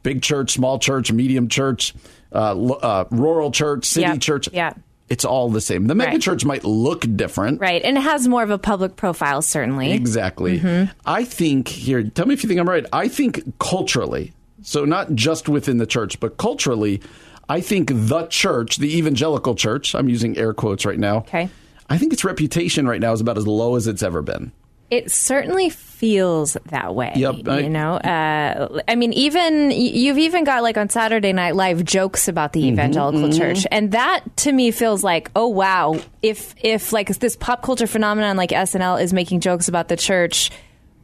big 0.04 0.22
church, 0.22 0.52
small 0.52 0.78
church, 0.78 1.10
medium 1.10 1.48
church, 1.48 1.94
uh, 2.34 2.54
uh, 2.72 3.04
rural 3.10 3.50
church, 3.50 3.84
city 3.84 4.02
Yeah, 4.06 4.16
church, 4.16 4.48
yeah. 4.52 4.72
it's 5.08 5.24
all 5.24 5.50
the 5.50 5.60
same. 5.60 5.86
The 5.86 5.94
mega 5.94 6.12
Right. 6.12 6.20
church 6.22 6.44
might 6.44 6.64
look 6.64 7.04
different. 7.16 7.60
Right. 7.60 7.82
And 7.82 7.96
it 7.96 8.00
has 8.02 8.26
more 8.28 8.42
of 8.42 8.50
a 8.50 8.58
public 8.58 8.96
profile, 8.96 9.42
certainly. 9.42 9.92
Exactly. 9.92 10.60
Mm-hmm. 10.60 10.92
I 11.06 11.24
think 11.24 11.68
here, 11.68 12.02
tell 12.02 12.26
me 12.26 12.34
if 12.34 12.42
you 12.42 12.48
think 12.48 12.60
I'm 12.60 12.68
right. 12.68 12.86
I 12.92 13.08
think 13.08 13.58
culturally, 13.58 14.32
so 14.62 14.84
not 14.84 15.14
just 15.14 15.48
within 15.48 15.78
the 15.78 15.86
church, 15.86 16.18
but 16.20 16.36
culturally, 16.38 17.00
I 17.48 17.60
think 17.60 17.90
the 17.92 18.26
church, 18.28 18.76
the 18.76 18.96
evangelical 18.96 19.54
church, 19.54 19.94
I'm 19.94 20.08
using 20.08 20.38
air 20.38 20.54
quotes 20.54 20.86
right 20.86 20.98
now. 20.98 21.18
Okay. 21.18 21.48
I 21.90 21.98
think 21.98 22.12
its 22.12 22.24
reputation 22.24 22.86
right 22.88 23.00
now 23.00 23.12
is 23.12 23.20
about 23.20 23.36
as 23.36 23.46
low 23.46 23.74
as 23.76 23.86
it's 23.86 24.02
ever 24.02 24.22
been. 24.22 24.52
It 24.92 25.10
certainly 25.10 25.70
feels 25.70 26.54
that 26.66 26.94
way. 26.94 27.12
Yep, 27.16 27.48
I- 27.48 27.58
you 27.60 27.70
know, 27.70 27.94
uh, 27.94 28.82
I 28.86 28.94
mean, 28.94 29.14
even 29.14 29.70
you've 29.70 30.18
even 30.18 30.44
got 30.44 30.62
like 30.62 30.76
on 30.76 30.90
Saturday 30.90 31.32
Night 31.32 31.56
Live 31.56 31.82
jokes 31.84 32.28
about 32.28 32.52
the 32.52 32.66
evangelical 32.66 33.32
church, 33.32 33.66
and 33.70 33.92
that 33.92 34.20
to 34.38 34.52
me 34.52 34.70
feels 34.70 35.02
like, 35.02 35.30
oh 35.34 35.48
wow, 35.48 35.98
if 36.20 36.54
if 36.62 36.92
like 36.92 37.08
this 37.08 37.36
pop 37.36 37.62
culture 37.62 37.86
phenomenon 37.86 38.36
like 38.36 38.50
SNL 38.50 39.00
is 39.02 39.14
making 39.14 39.40
jokes 39.40 39.66
about 39.66 39.88
the 39.88 39.96
church. 39.96 40.50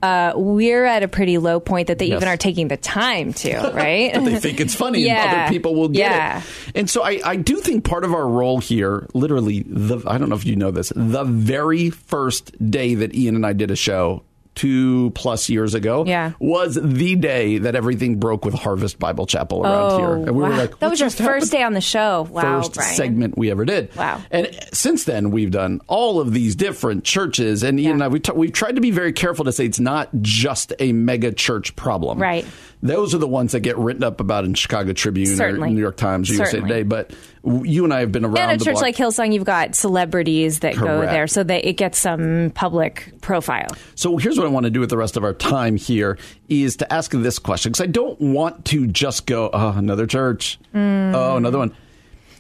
Uh, 0.03 0.33
we're 0.37 0.85
at 0.85 1.03
a 1.03 1.09
pretty 1.09 1.39
low 1.39 1.59
point 1.61 1.89
that 1.89 1.99
they 1.99 2.07
Yes. 2.07 2.17
even 2.19 2.29
are 2.29 2.37
taking 2.37 2.69
the 2.69 2.77
time 2.77 3.33
to, 3.33 3.53
right? 3.75 4.13
But 4.15 4.25
they 4.25 4.39
think 4.39 4.61
it's 4.61 4.75
funny 4.75 5.09
and 5.09 5.19
other 5.43 5.49
people 5.53 5.75
will 5.75 5.89
get 5.89 6.11
Yeah. 6.11 6.39
it. 6.39 6.45
And 6.77 6.91
so 6.91 7.03
I, 7.03 7.21
I 7.25 7.37
do 7.37 7.57
think 7.57 7.85
part 7.85 8.05
of 8.05 8.15
our 8.15 8.27
role 8.29 8.59
here, 8.61 9.09
literally, 9.15 9.65
the 9.67 10.01
I 10.07 10.19
don't 10.19 10.29
know 10.29 10.37
if 10.37 10.45
you 10.47 10.55
know 10.57 10.71
this, 10.71 10.93
the 10.95 11.25
very 11.25 11.91
first 11.91 12.53
day 12.71 12.95
that 12.95 13.15
Ian 13.15 13.35
and 13.35 13.45
I 13.45 13.53
did 13.55 13.71
a 13.73 13.77
show 13.77 14.23
two 14.59 15.11
plus 15.15 15.49
years 15.49 15.75
ago 15.75 16.05
Yeah. 16.07 16.33
was 16.41 16.79
the 16.83 17.15
day 17.15 17.59
that 17.59 17.77
everything 17.77 18.17
broke 18.19 18.45
with 18.45 18.55
Harvest 18.55 18.99
Bible 18.99 19.25
Chapel 19.25 19.63
around 19.65 19.93
oh, 19.93 19.99
here. 19.99 20.15
And 20.15 20.33
we 20.33 20.43
wow. 20.43 20.49
were 20.49 20.57
like, 20.57 20.79
that 20.81 20.91
was 20.91 20.99
your 20.99 21.11
first 21.11 21.21
happened?" 21.21 21.51
day 21.51 21.63
on 21.63 21.73
the 21.75 21.81
show. 21.81 22.29
Wow, 22.31 22.61
first 22.61 22.75
Brian. 22.75 22.95
segment 22.97 23.39
we 23.39 23.51
ever 23.51 23.65
did. 23.65 23.95
Wow. 23.95 24.21
And 24.31 24.51
since 24.73 25.05
then, 25.05 25.31
we've 25.31 25.53
done 25.53 25.81
all 25.87 26.21
of 26.21 26.33
these 26.33 26.57
different 26.57 27.05
churches, 27.05 27.63
and 27.63 27.79
Ian 27.79 27.93
and 27.93 28.05
I, 28.05 28.09
we 28.09 28.21
t- 28.21 28.33
we've 28.35 28.53
tried 28.53 28.75
to 28.75 28.81
be 28.81 28.91
very 28.91 29.13
careful 29.13 29.45
to 29.45 29.53
say 29.53 29.65
it's 29.65 29.81
not 29.81 30.09
just 30.21 30.73
a 30.81 30.93
mega 30.93 31.33
church 31.33 31.77
problem. 31.77 32.19
Right. 32.19 32.45
Those 32.81 33.15
are 33.15 33.19
the 33.19 33.29
ones 33.29 33.53
that 33.53 33.61
get 33.61 33.77
written 33.77 34.05
up 34.05 34.21
about 34.21 34.45
in 34.45 34.55
Chicago 34.55 34.93
Tribune 34.93 35.35
Certainly. 35.35 35.69
or 35.69 35.73
New 35.73 35.81
York 35.81 35.97
Times 35.97 36.31
or 36.31 36.35
USA. 36.35 36.61
Today. 36.61 36.83
But 36.85 37.13
you 37.45 37.85
and 37.85 37.93
I 37.93 38.01
have 38.01 38.13
been 38.13 38.25
around 38.25 38.51
a 38.51 38.59
church 38.59 38.75
block. 38.75 38.83
like 38.83 38.97
Hillsong, 38.97 39.33
you've 39.33 39.45
got 39.45 39.75
celebrities 39.75 40.61
that 40.61 40.77
go 40.77 41.01
there, 41.01 41.27
so 41.27 41.43
that 41.43 41.67
it 41.67 41.75
gets 41.75 41.99
some 41.99 42.53
public 42.55 43.13
profile. 43.21 43.69
So 43.95 44.17
here's 44.17 44.39
what 44.39 44.47
I 44.47 44.51
want 44.51 44.65
to 44.65 44.71
do 44.71 44.81
with 44.81 44.91
the 44.91 44.97
rest 44.97 45.17
of 45.17 45.25
our 45.25 45.35
time 45.35 45.77
here 45.77 46.19
is 46.49 46.77
to 46.77 46.93
ask 46.93 47.11
this 47.11 47.39
question 47.39 47.73
because 47.73 47.83
I 47.83 47.91
don't 47.91 48.21
want 48.21 48.65
to 48.67 48.87
just 48.87 49.27
go, 49.27 49.51
oh, 49.53 49.71
another 49.77 50.07
church, 50.07 50.59
mm. 50.75 51.15
oh, 51.15 51.37
another 51.37 51.59
one. 51.59 51.75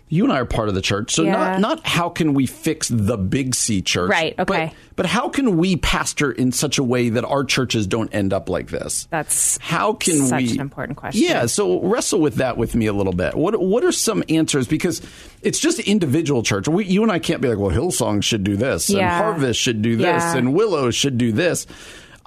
You 0.09 0.25
and 0.25 0.33
I 0.33 0.39
are 0.41 0.45
part 0.45 0.69
of 0.69 0.75
the 0.75 0.81
church, 0.81 1.15
so 1.15 1.23
Yeah. 1.23 1.33
not 1.33 1.61
not 1.61 1.87
how 1.87 2.09
can 2.09 2.35
we 2.35 2.47
fix 2.47 2.89
the 2.89 3.17
big 3.19 3.55
C 3.55 3.83
church, 3.83 4.11
Right, 4.11 4.35
okay. 4.39 4.67
But, 4.67 4.75
but 4.97 5.07
how 5.07 5.29
can 5.29 5.57
we 5.59 5.77
pastor 5.77 6.33
in 6.33 6.51
such 6.53 6.79
a 6.79 6.83
way 6.85 7.09
that 7.11 7.25
our 7.25 7.45
churches 7.45 7.87
don't 7.87 8.13
end 8.15 8.33
up 8.33 8.49
like 8.49 8.69
this? 8.71 9.07
That's 9.11 9.59
how 9.59 9.93
can 9.93 10.27
such 10.27 10.43
we 10.43 10.51
an 10.53 10.61
important 10.61 10.97
question. 10.99 11.23
Yeah, 11.23 11.47
so 11.47 11.81
wrestle 11.83 12.21
with 12.21 12.37
that 12.37 12.57
with 12.57 12.75
me 12.75 12.87
a 12.87 12.93
little 12.93 13.13
bit. 13.13 13.35
What 13.37 13.61
what 13.61 13.85
are 13.85 13.93
some 13.93 14.25
answers? 14.29 14.67
Because 14.67 15.03
it's 15.43 15.59
just 15.61 15.79
individual 15.81 16.43
church. 16.43 16.67
We, 16.69 16.85
you 16.87 17.03
and 17.03 17.13
I 17.13 17.19
can't 17.19 17.41
be 17.41 17.49
like, 17.49 17.59
well, 17.59 17.71
Hillsong 17.71 18.23
should 18.25 18.43
do 18.45 18.57
this, 18.57 18.89
and 18.89 19.01
Harvest 19.01 19.61
should 19.61 19.83
do 19.83 19.97
this, 19.97 20.05
Yeah. 20.23 20.37
and 20.37 20.55
Willow 20.55 20.91
should 20.91 21.19
do 21.19 21.33
this. 21.33 21.67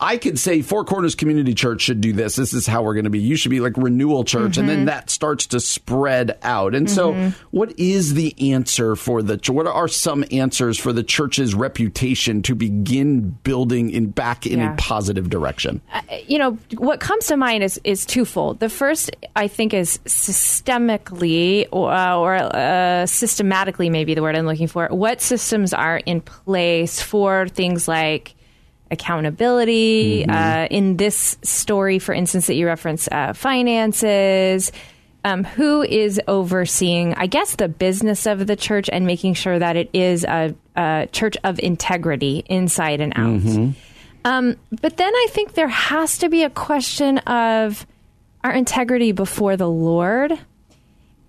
I 0.03 0.17
could 0.17 0.39
say 0.39 0.63
Four 0.63 0.83
Corners 0.83 1.13
Community 1.13 1.53
Church 1.53 1.81
should 1.81 2.01
do 2.01 2.11
this. 2.11 2.35
This 2.35 2.53
is 2.53 2.65
how 2.65 2.81
we're 2.81 2.95
going 2.95 3.03
to 3.03 3.11
be. 3.11 3.19
You 3.19 3.35
should 3.35 3.51
be 3.51 3.59
like 3.59 3.77
Renewal 3.77 4.23
Church, 4.23 4.57
and 4.57 4.67
Mm-hmm. 4.67 4.67
then 4.67 4.85
that 4.85 5.09
starts 5.11 5.45
to 5.47 5.59
spread 5.59 6.37
out. 6.41 6.73
And 6.73 6.89
so, 6.89 7.31
what 7.51 7.77
is 7.79 8.15
the 8.15 8.51
answer 8.51 8.95
for 8.95 9.21
the? 9.21 9.39
What 9.51 9.67
are 9.67 9.87
some 9.87 10.25
answers 10.31 10.79
for 10.79 10.91
the 10.91 11.03
church's 11.03 11.53
reputation 11.53 12.41
to 12.43 12.55
begin 12.55 13.29
building 13.43 13.91
in 13.91 14.07
back 14.07 14.45
in 14.47 14.59
Yeah. 14.59 14.73
a 14.73 14.77
positive 14.77 15.29
direction? 15.29 15.81
you 16.27 16.39
know 16.39 16.57
what 16.77 16.99
comes 16.99 17.27
to 17.27 17.37
mind 17.37 17.63
is 17.63 17.79
is 17.83 18.05
twofold. 18.05 18.59
The 18.59 18.69
first, 18.69 19.15
I 19.35 19.47
think, 19.47 19.73
is 19.73 19.99
systemically 20.05 21.67
or, 21.71 21.91
uh, 21.91 22.15
or 22.17 22.35
uh, 22.35 23.05
systematically, 23.05 23.89
maybe 23.89 24.13
the 24.15 24.21
word 24.21 24.35
I'm 24.35 24.45
looking 24.45 24.67
for. 24.67 24.87
What 24.87 25.21
systems 25.21 25.73
are 25.73 25.97
in 25.97 26.21
place 26.21 27.01
for 27.01 27.47
things 27.47 27.87
like 27.87 28.33
accountability? 28.91 30.25
Uh, 30.27 30.67
in 30.69 30.97
this 30.97 31.37
story, 31.41 31.99
for 31.99 32.13
instance, 32.13 32.47
that 32.47 32.55
you 32.55 32.67
reference, 32.67 33.07
uh, 33.11 33.33
finances. 33.33 34.71
Um, 35.23 35.43
who 35.43 35.83
is 35.83 36.19
overseeing, 36.27 37.13
I 37.13 37.27
guess, 37.27 37.55
the 37.55 37.67
business 37.67 38.25
of 38.25 38.47
the 38.47 38.55
church 38.55 38.89
and 38.91 39.05
making 39.05 39.35
sure 39.35 39.59
that 39.59 39.75
it 39.75 39.91
is 39.93 40.23
a, 40.23 40.55
a 40.75 41.07
church 41.11 41.37
of 41.43 41.59
integrity 41.59 42.43
inside 42.47 43.01
and 43.01 43.13
out? 43.15 43.27
Um, 44.25 44.55
but 44.81 44.97
then 44.97 45.13
I 45.13 45.27
think 45.29 45.53
there 45.53 45.67
has 45.67 46.17
to 46.19 46.29
be 46.29 46.43
a 46.43 46.49
question 46.49 47.19
of 47.19 47.85
our 48.43 48.51
integrity 48.51 49.11
before 49.11 49.57
the 49.57 49.69
Lord. 49.69 50.33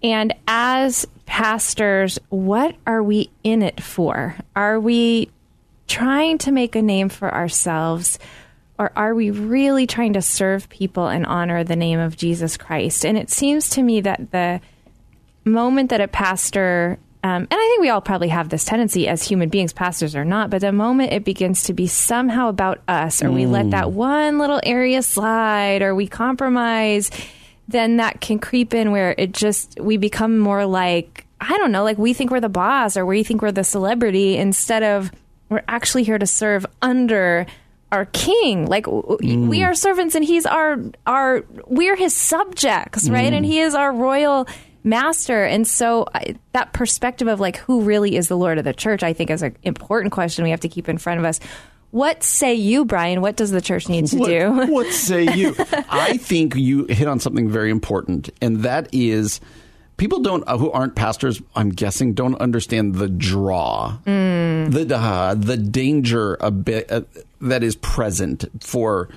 And 0.03 0.35
as 0.49 1.07
pastors, 1.27 2.19
what 2.31 2.75
are 2.87 3.03
we 3.03 3.31
in 3.45 3.63
it 3.63 3.83
for? 3.83 4.37
Are 4.57 4.81
we 4.81 5.31
trying 5.93 6.39
to 6.39 6.51
make 6.51 6.75
a 6.75 6.81
name 6.81 7.11
for 7.11 7.33
ourselves? 7.33 8.19
Or 8.79 8.91
are 8.97 9.15
we 9.15 9.31
really 9.31 9.87
trying 9.87 10.15
to 10.15 10.23
serve 10.23 10.69
people 10.71 11.07
and 11.07 11.27
honor 11.27 11.63
the 11.63 11.77
name 11.77 12.01
of 12.01 12.17
Jesus 12.17 12.57
Christ? 12.57 13.05
And 13.05 13.19
it 13.19 13.31
seems 13.31 13.69
to 13.71 13.83
me 13.83 14.01
that 14.01 14.31
the 14.31 14.63
moment 15.45 15.91
that 15.91 16.01
a 16.01 16.09
pastor, 16.09 16.99
um, 17.23 17.43
and 17.43 17.53
I 17.53 17.57
think 17.57 17.83
we 17.83 17.91
all 17.91 18.01
probably 18.01 18.29
have 18.29 18.49
this 18.49 18.65
tendency 18.65 19.07
as 19.07 19.23
human 19.23 19.51
beings, 19.51 19.75
pastors 19.75 20.17
or 20.17 20.25
not, 20.25 20.49
but 20.49 20.63
the 20.63 20.73
moment 20.73 21.13
it 21.13 21.25
begins 21.25 21.65
to 21.65 21.75
be 21.75 21.87
somehow 21.87 22.49
about 22.49 22.81
us, 22.89 23.23
or 23.23 23.31
we 23.31 23.45
let 23.45 23.71
that 23.73 23.93
one 23.93 24.39
little 24.39 24.61
area 24.65 25.03
slide, 25.03 25.83
or 25.83 25.95
we 25.95 26.09
compromise, 26.09 27.11
then 27.69 27.99
that 27.99 28.23
can 28.23 28.39
creep 28.39 28.73
in 28.73 28.93
where 28.93 29.15
it 29.19 29.33
just, 29.33 29.79
we 29.79 29.99
become 29.99 30.39
more 30.39 30.65
like, 30.65 31.27
I 31.39 31.59
don't 31.59 31.71
know, 31.71 31.85
like 31.85 31.99
we 31.99 32.15
think 32.15 32.31
we're 32.31 32.41
the 32.41 32.49
boss 32.49 32.97
or 32.97 33.05
we 33.05 33.23
think 33.25 33.43
we're 33.43 33.53
the 33.53 33.63
celebrity 33.63 34.39
instead 34.39 34.83
of 34.83 35.13
we're 35.53 35.65
actually 35.69 36.05
here 36.05 36.19
to 36.19 36.27
serve 36.27 36.67
under 36.81 37.47
our 37.93 38.07
king. 38.07 38.67
Like 38.67 38.85
w- 38.87 39.19
we 39.21 39.59
mm. 39.59 39.67
are 39.67 39.75
servants 39.75 40.15
and 40.15 40.25
he's 40.25 40.47
our 40.47 40.79
our 41.07 41.45
we're 41.67 41.97
his 41.97 42.15
subjects 42.15 43.09
right? 43.09 43.33
And 43.33 43.45
mm. 43.45 43.49
he 43.49 43.61
is 43.61 43.75
our 43.75 43.93
royal 43.93 44.49
master. 44.83 45.45
And 45.45 45.69
so 45.69 46.07
I, 46.15 46.37
that 46.53 46.73
perspective 46.73 47.29
of 47.29 47.39
like 47.39 47.59
who 47.59 47.83
really 47.83 48.17
is 48.17 48.29
the 48.29 48.37
lord 48.37 48.59
of 48.59 48.65
the 48.65 48.73
church 48.73 49.05
i 49.05 49.13
think 49.13 49.31
is 49.31 49.43
an 49.43 49.57
important 49.63 50.13
question 50.13 50.43
we 50.43 50.51
have 50.51 50.61
to 50.61 50.69
keep 50.69 50.89
in 50.89 50.99
front 50.99 51.21
of 51.21 51.25
us. 51.25 51.39
What 51.91 52.23
say 52.23 52.55
you 52.55 52.87
brian? 52.87 53.21
What 53.21 53.37
does 53.37 53.51
the 53.51 53.61
church 53.61 53.89
need 53.91 54.07
to 54.07 54.17
what, 54.17 54.29
do? 54.29 54.73
what 54.73 54.87
say 54.93 55.35
you? 55.37 55.55
I 55.91 56.17
think 56.17 56.57
you 56.57 56.87
hit 56.87 57.07
on 57.07 57.21
something 57.21 57.51
very 57.51 57.71
important, 57.71 58.31
and 58.41 58.61
that 58.61 58.89
is 58.93 59.41
people 59.97 60.21
don't 60.21 60.45
uh, 60.47 60.59
who 60.59 60.71
aren't 60.71 60.95
pastors. 60.95 61.41
I'm 61.55 61.71
guessing 61.71 62.15
don't 62.15 62.37
understand 62.37 62.97
the 62.97 63.09
draw, 63.09 63.99
the 64.05 64.87
uh, 64.97 65.35
the 65.35 65.57
danger 65.57 66.37
a 66.41 66.51
bit 66.51 66.91
uh, 66.91 67.03
that 67.41 67.63
is 67.63 67.77
present 67.77 68.45
for. 68.61 69.09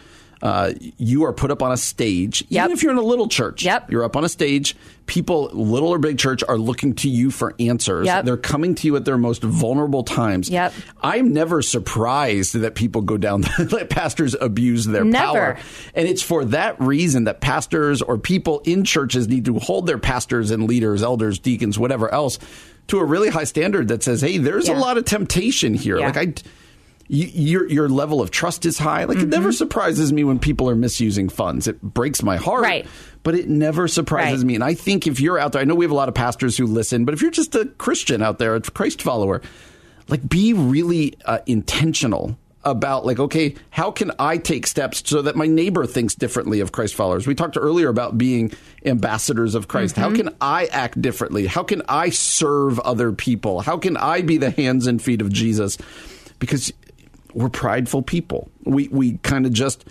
Uh, 0.41 0.73
you 0.97 1.23
are 1.25 1.33
put 1.33 1.49
up 1.51 1.63
on 1.63 1.71
a 1.71 1.77
stage, 1.77 2.43
Yep. 2.49 2.65
even 2.65 2.71
if 2.77 2.83
you're 2.83 2.91
in 2.91 2.97
a 2.97 3.01
little 3.01 3.27
church. 3.27 3.63
Yep. 3.63 3.89
You're 3.91 4.03
up 4.03 4.15
on 4.15 4.23
a 4.23 4.29
stage. 4.29 4.75
People, 5.07 5.49
little 5.53 5.89
or 5.89 5.99
big 5.99 6.17
church, 6.17 6.43
are 6.47 6.57
looking 6.57 6.93
to 6.95 7.09
you 7.09 7.29
for 7.31 7.53
answers. 7.59 8.05
Yep. 8.07 8.25
They're 8.25 8.37
coming 8.37 8.75
to 8.75 8.87
you 8.87 8.95
at 8.95 9.05
their 9.05 9.17
most 9.17 9.43
vulnerable 9.43 10.03
times. 10.03 10.49
Yep. 10.49 10.73
I'm 11.01 11.31
never 11.33 11.61
surprised 11.61 12.53
that 12.55 12.75
people 12.75 13.01
go 13.01 13.17
down, 13.17 13.41
that 13.59 13.87
pastors 13.89 14.35
abuse 14.39 14.85
their 14.85 15.03
Never. 15.05 15.25
power. 15.25 15.57
And 15.93 16.07
it's 16.07 16.21
for 16.21 16.43
that 16.45 16.79
reason 16.81 17.25
that 17.25 17.39
pastors 17.41 18.01
or 18.01 18.17
people 18.17 18.61
in 18.65 18.83
churches 18.83 19.27
need 19.27 19.45
to 19.45 19.59
hold 19.59 19.87
their 19.87 19.97
pastors 19.99 20.51
and 20.51 20.67
leaders, 20.67 21.01
elders, 21.03 21.39
deacons, 21.39 21.77
whatever 21.79 22.11
else, 22.13 22.39
to 22.87 22.99
a 22.99 23.03
really 23.05 23.29
high 23.29 23.43
standard 23.45 23.87
that 23.87 24.03
says, 24.03 24.21
hey, 24.21 24.37
there's 24.37 24.67
Yeah. 24.67 24.77
a 24.77 24.79
lot 24.79 24.97
of 24.97 25.05
temptation 25.05 25.73
here. 25.75 25.97
Yeah. 25.99 26.07
Like, 26.07 26.17
I. 26.17 26.33
Your 27.07 27.69
your 27.69 27.87
level 27.87 28.21
of 28.21 28.31
trust 28.31 28.65
is 28.65 28.79
high. 28.79 29.03
Like 29.03 29.19
it 29.19 29.27
never 29.27 29.51
surprises 29.51 30.11
me 30.11 30.23
when 30.23 30.39
people 30.39 30.69
are 30.69 30.75
misusing 30.75 31.29
funds. 31.29 31.67
It 31.67 31.79
breaks 31.81 32.23
my 32.23 32.37
heart, 32.37 32.63
Right. 32.63 32.87
But 33.21 33.35
it 33.35 33.47
never 33.47 33.87
surprises 33.87 34.39
Right. 34.39 34.47
me. 34.47 34.55
And 34.55 34.63
I 34.63 34.73
think 34.73 35.05
if 35.05 35.19
you're 35.19 35.37
out 35.37 35.51
there, 35.51 35.61
I 35.61 35.65
know 35.65 35.75
we 35.75 35.85
have 35.85 35.91
a 35.91 35.95
lot 35.95 36.09
of 36.09 36.15
pastors 36.15 36.57
who 36.57 36.65
listen, 36.65 37.05
but 37.05 37.13
if 37.13 37.21
you're 37.21 37.31
just 37.31 37.53
a 37.55 37.65
Christian 37.77 38.23
out 38.23 38.39
there, 38.39 38.55
a 38.55 38.61
Christ 38.61 39.01
follower, 39.03 39.41
like 40.07 40.27
be 40.27 40.53
really 40.53 41.13
uh, 41.25 41.39
intentional 41.45 42.37
about 42.63 43.05
like 43.05 43.19
okay 43.19 43.53
how 43.69 43.91
can 43.91 44.11
i 44.17 44.39
take 44.39 44.65
steps 44.65 45.03
so 45.05 45.21
that 45.21 45.35
my 45.35 45.45
neighbor 45.45 45.85
thinks 45.85 46.15
differently 46.15 46.59
of 46.61 46.71
christ 46.71 46.95
followers 46.95 47.27
we 47.27 47.35
talked 47.35 47.55
earlier 47.57 47.89
about 47.89 48.17
being 48.17 48.51
ambassadors 48.87 49.53
of 49.53 49.67
christ 49.67 49.95
how 49.95 50.11
can 50.11 50.35
i 50.41 50.65
act 50.71 50.99
differently 50.99 51.45
how 51.45 51.61
can 51.61 51.83
i 51.87 52.09
serve 52.09 52.79
other 52.79 53.11
people 53.11 53.61
how 53.61 53.77
can 53.77 53.95
i 53.97 54.19
be 54.21 54.37
the 54.37 54.49
hands 54.49 54.87
and 54.87 54.99
feet 54.99 55.21
of 55.21 55.31
jesus 55.31 55.77
because 56.39 56.73
we're 57.35 57.49
prideful 57.49 58.01
people. 58.01 58.49
We 58.63 58.87
we 58.87 59.17
kind 59.19 59.45
of 59.45 59.53
just 59.53 59.85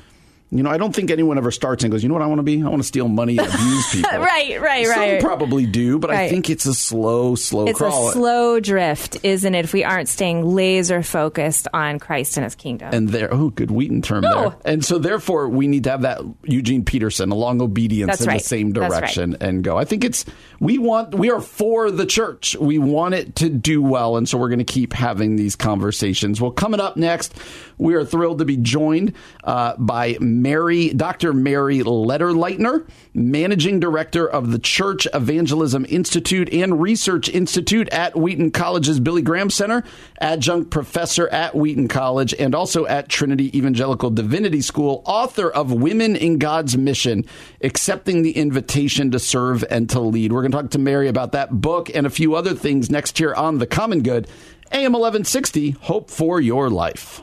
You 0.56 0.62
know, 0.62 0.70
I 0.70 0.76
don't 0.78 0.94
think 0.94 1.10
anyone 1.10 1.36
ever 1.36 1.50
starts 1.50 1.82
and 1.82 1.90
goes, 1.90 2.04
you 2.04 2.08
know 2.08 2.14
what 2.14 2.22
I 2.22 2.26
want 2.26 2.38
to 2.38 2.44
be? 2.44 2.62
I 2.62 2.68
want 2.68 2.80
to 2.80 2.86
steal 2.86 3.08
money 3.08 3.36
and 3.38 3.48
abuse 3.48 3.90
people. 3.92 4.10
right, 4.20 4.60
right, 4.60 4.86
Some 4.86 4.96
right. 5.00 5.20
probably 5.20 5.66
do, 5.66 5.98
but 5.98 6.10
I 6.12 6.28
think 6.28 6.48
it's 6.48 6.64
a 6.64 6.74
slow, 6.74 7.34
slow 7.34 7.66
It's 7.66 7.78
crawl. 7.78 8.10
a 8.10 8.12
slow 8.12 8.60
drift, 8.60 9.18
isn't 9.24 9.52
it? 9.52 9.64
If 9.64 9.72
we 9.72 9.82
aren't 9.82 10.08
staying 10.08 10.44
laser 10.46 11.02
focused 11.02 11.66
on 11.74 11.98
Christ 11.98 12.36
and 12.36 12.44
His 12.44 12.54
kingdom. 12.54 12.94
and 12.94 13.08
there, 13.08 13.34
oh, 13.34 13.50
good 13.50 13.72
Wheaton 13.72 14.00
term 14.00 14.24
Oh. 14.24 14.50
there. 14.50 14.56
And 14.64 14.84
so, 14.84 14.98
therefore, 14.98 15.48
we 15.48 15.66
need 15.66 15.84
to 15.84 15.90
have 15.90 16.02
that 16.02 16.20
Eugene 16.44 16.84
Peterson 16.84 17.32
along 17.32 17.60
obedience 17.60 18.10
That's 18.10 18.20
in 18.22 18.28
right. 18.28 18.40
the 18.40 18.46
same 18.46 18.70
That's 18.70 18.92
right. 18.92 19.00
direction 19.00 19.36
and 19.40 19.64
go. 19.64 19.76
I 19.76 19.84
think 19.84 20.04
it's 20.04 20.24
we 20.60 20.78
want 20.78 21.16
we 21.16 21.32
are 21.32 21.40
for 21.40 21.90
the 21.90 22.06
church. 22.06 22.54
We 22.60 22.78
want 22.78 23.14
it 23.14 23.34
to 23.36 23.48
do 23.48 23.82
well, 23.82 24.16
and 24.16 24.28
so 24.28 24.38
we're 24.38 24.50
going 24.50 24.58
to 24.60 24.64
keep 24.64 24.92
having 24.92 25.34
these 25.34 25.56
conversations. 25.56 26.40
Well, 26.40 26.52
coming 26.52 26.78
up 26.78 26.96
next, 26.96 27.34
we 27.78 27.94
are 27.94 28.04
thrilled 28.04 28.38
to 28.38 28.44
be 28.44 28.56
joined 28.56 29.14
uh, 29.44 29.74
by 29.78 30.16
Mary, 30.20 30.90
Dr. 30.90 31.32
Mary 31.32 31.80
Lederleitner, 31.80 32.86
managing 33.12 33.80
director 33.80 34.28
of 34.28 34.50
the 34.50 34.58
Church 34.58 35.06
Evangelism 35.12 35.84
Institute 35.88 36.52
and 36.52 36.80
Research 36.80 37.28
Institute 37.28 37.88
at 37.90 38.16
Wheaton 38.16 38.50
College's 38.50 39.00
Billy 39.00 39.22
Graham 39.22 39.50
Center, 39.50 39.84
adjunct 40.20 40.70
professor 40.70 41.28
at 41.28 41.54
Wheaton 41.54 41.88
College, 41.88 42.34
and 42.34 42.54
also 42.54 42.86
at 42.86 43.08
Trinity 43.08 43.56
Evangelical 43.56 44.10
Divinity 44.10 44.60
School, 44.60 45.02
author 45.06 45.50
of 45.50 45.72
Women 45.72 46.16
in 46.16 46.38
God's 46.38 46.76
Mission, 46.76 47.24
accepting 47.62 48.22
the 48.22 48.32
invitation 48.32 49.10
to 49.10 49.18
serve 49.18 49.64
and 49.70 49.88
to 49.90 50.00
lead. 50.00 50.32
We're 50.32 50.42
going 50.42 50.52
to 50.52 50.58
talk 50.58 50.70
to 50.70 50.78
Mary 50.78 51.08
about 51.08 51.32
that 51.32 51.50
book 51.60 51.90
and 51.94 52.06
a 52.06 52.10
few 52.10 52.34
other 52.34 52.54
things 52.54 52.90
next 52.90 53.18
year 53.20 53.34
on 53.34 53.58
The 53.58 53.66
Common 53.66 54.02
Good. 54.02 54.28
AM 54.72 54.92
1160, 54.92 55.72
Hope 55.72 56.10
for 56.10 56.40
Your 56.40 56.70
Life. 56.70 57.22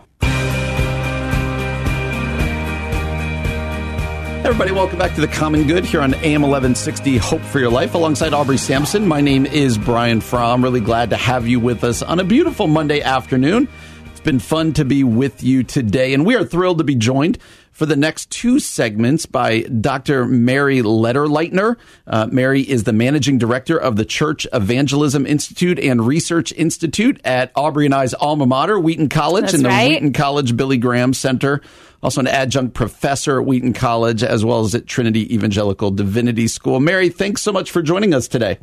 Everybody, 4.43 4.71
welcome 4.71 4.97
back 4.97 5.13
to 5.15 5.21
the 5.21 5.27
Common 5.27 5.67
Good 5.67 5.85
here 5.85 6.01
on 6.01 6.15
AM 6.15 6.41
1160 6.41 7.17
Hope 7.17 7.41
for 7.41 7.59
Your 7.59 7.69
Life 7.69 7.93
alongside 7.93 8.33
Aubrey 8.33 8.57
Sampson. 8.57 9.07
My 9.07 9.21
name 9.21 9.45
is 9.45 9.77
Brian 9.77 10.19
Fromm. 10.19 10.63
Really 10.63 10.79
glad 10.79 11.11
to 11.11 11.15
have 11.15 11.47
you 11.47 11.59
with 11.59 11.83
us 11.83 12.01
on 12.01 12.19
a 12.19 12.23
beautiful 12.23 12.65
Monday 12.65 13.01
afternoon. 13.01 13.69
It's 14.09 14.19
been 14.19 14.39
fun 14.39 14.73
to 14.73 14.83
be 14.83 15.03
with 15.03 15.43
you 15.43 15.61
today, 15.63 16.15
and 16.15 16.25
we 16.25 16.35
are 16.35 16.43
thrilled 16.43 16.79
to 16.79 16.83
be 16.83 16.95
joined 16.95 17.37
for 17.71 17.85
the 17.85 17.95
next 17.95 18.31
two 18.31 18.59
segments 18.59 19.27
by 19.27 19.61
Dr. 19.61 20.25
Mary 20.25 20.81
Lederleitner. 20.81 21.77
Uh, 22.05 22.27
Mary 22.31 22.61
is 22.61 22.83
the 22.83 22.93
managing 22.93 23.37
director 23.37 23.77
of 23.77 23.95
the 23.95 24.05
Church 24.05 24.47
Evangelism 24.51 25.25
Institute 25.27 25.79
and 25.79 26.05
Research 26.05 26.51
Institute 26.53 27.21
at 27.23 27.51
Aubrey 27.55 27.85
and 27.85 27.95
I's 27.95 28.15
alma 28.15 28.47
mater, 28.47 28.79
Wheaton 28.79 29.09
College, 29.09 29.43
That's 29.43 29.53
and 29.53 29.65
the 29.65 29.69
right. 29.69 29.89
Wheaton 29.89 30.13
College 30.13 30.57
Billy 30.57 30.77
Graham 30.77 31.13
Center. 31.13 31.61
Also, 32.03 32.19
an 32.19 32.27
adjunct 32.27 32.73
professor 32.73 33.39
at 33.39 33.45
Wheaton 33.45 33.73
College, 33.73 34.23
as 34.23 34.43
well 34.43 34.61
as 34.61 34.73
at 34.73 34.87
Trinity 34.87 35.33
Evangelical 35.33 35.91
Divinity 35.91 36.47
School. 36.47 36.79
Mary, 36.79 37.09
thanks 37.09 37.41
so 37.41 37.51
much 37.51 37.69
for 37.69 37.81
joining 37.81 38.13
us 38.13 38.27
today. 38.27 38.57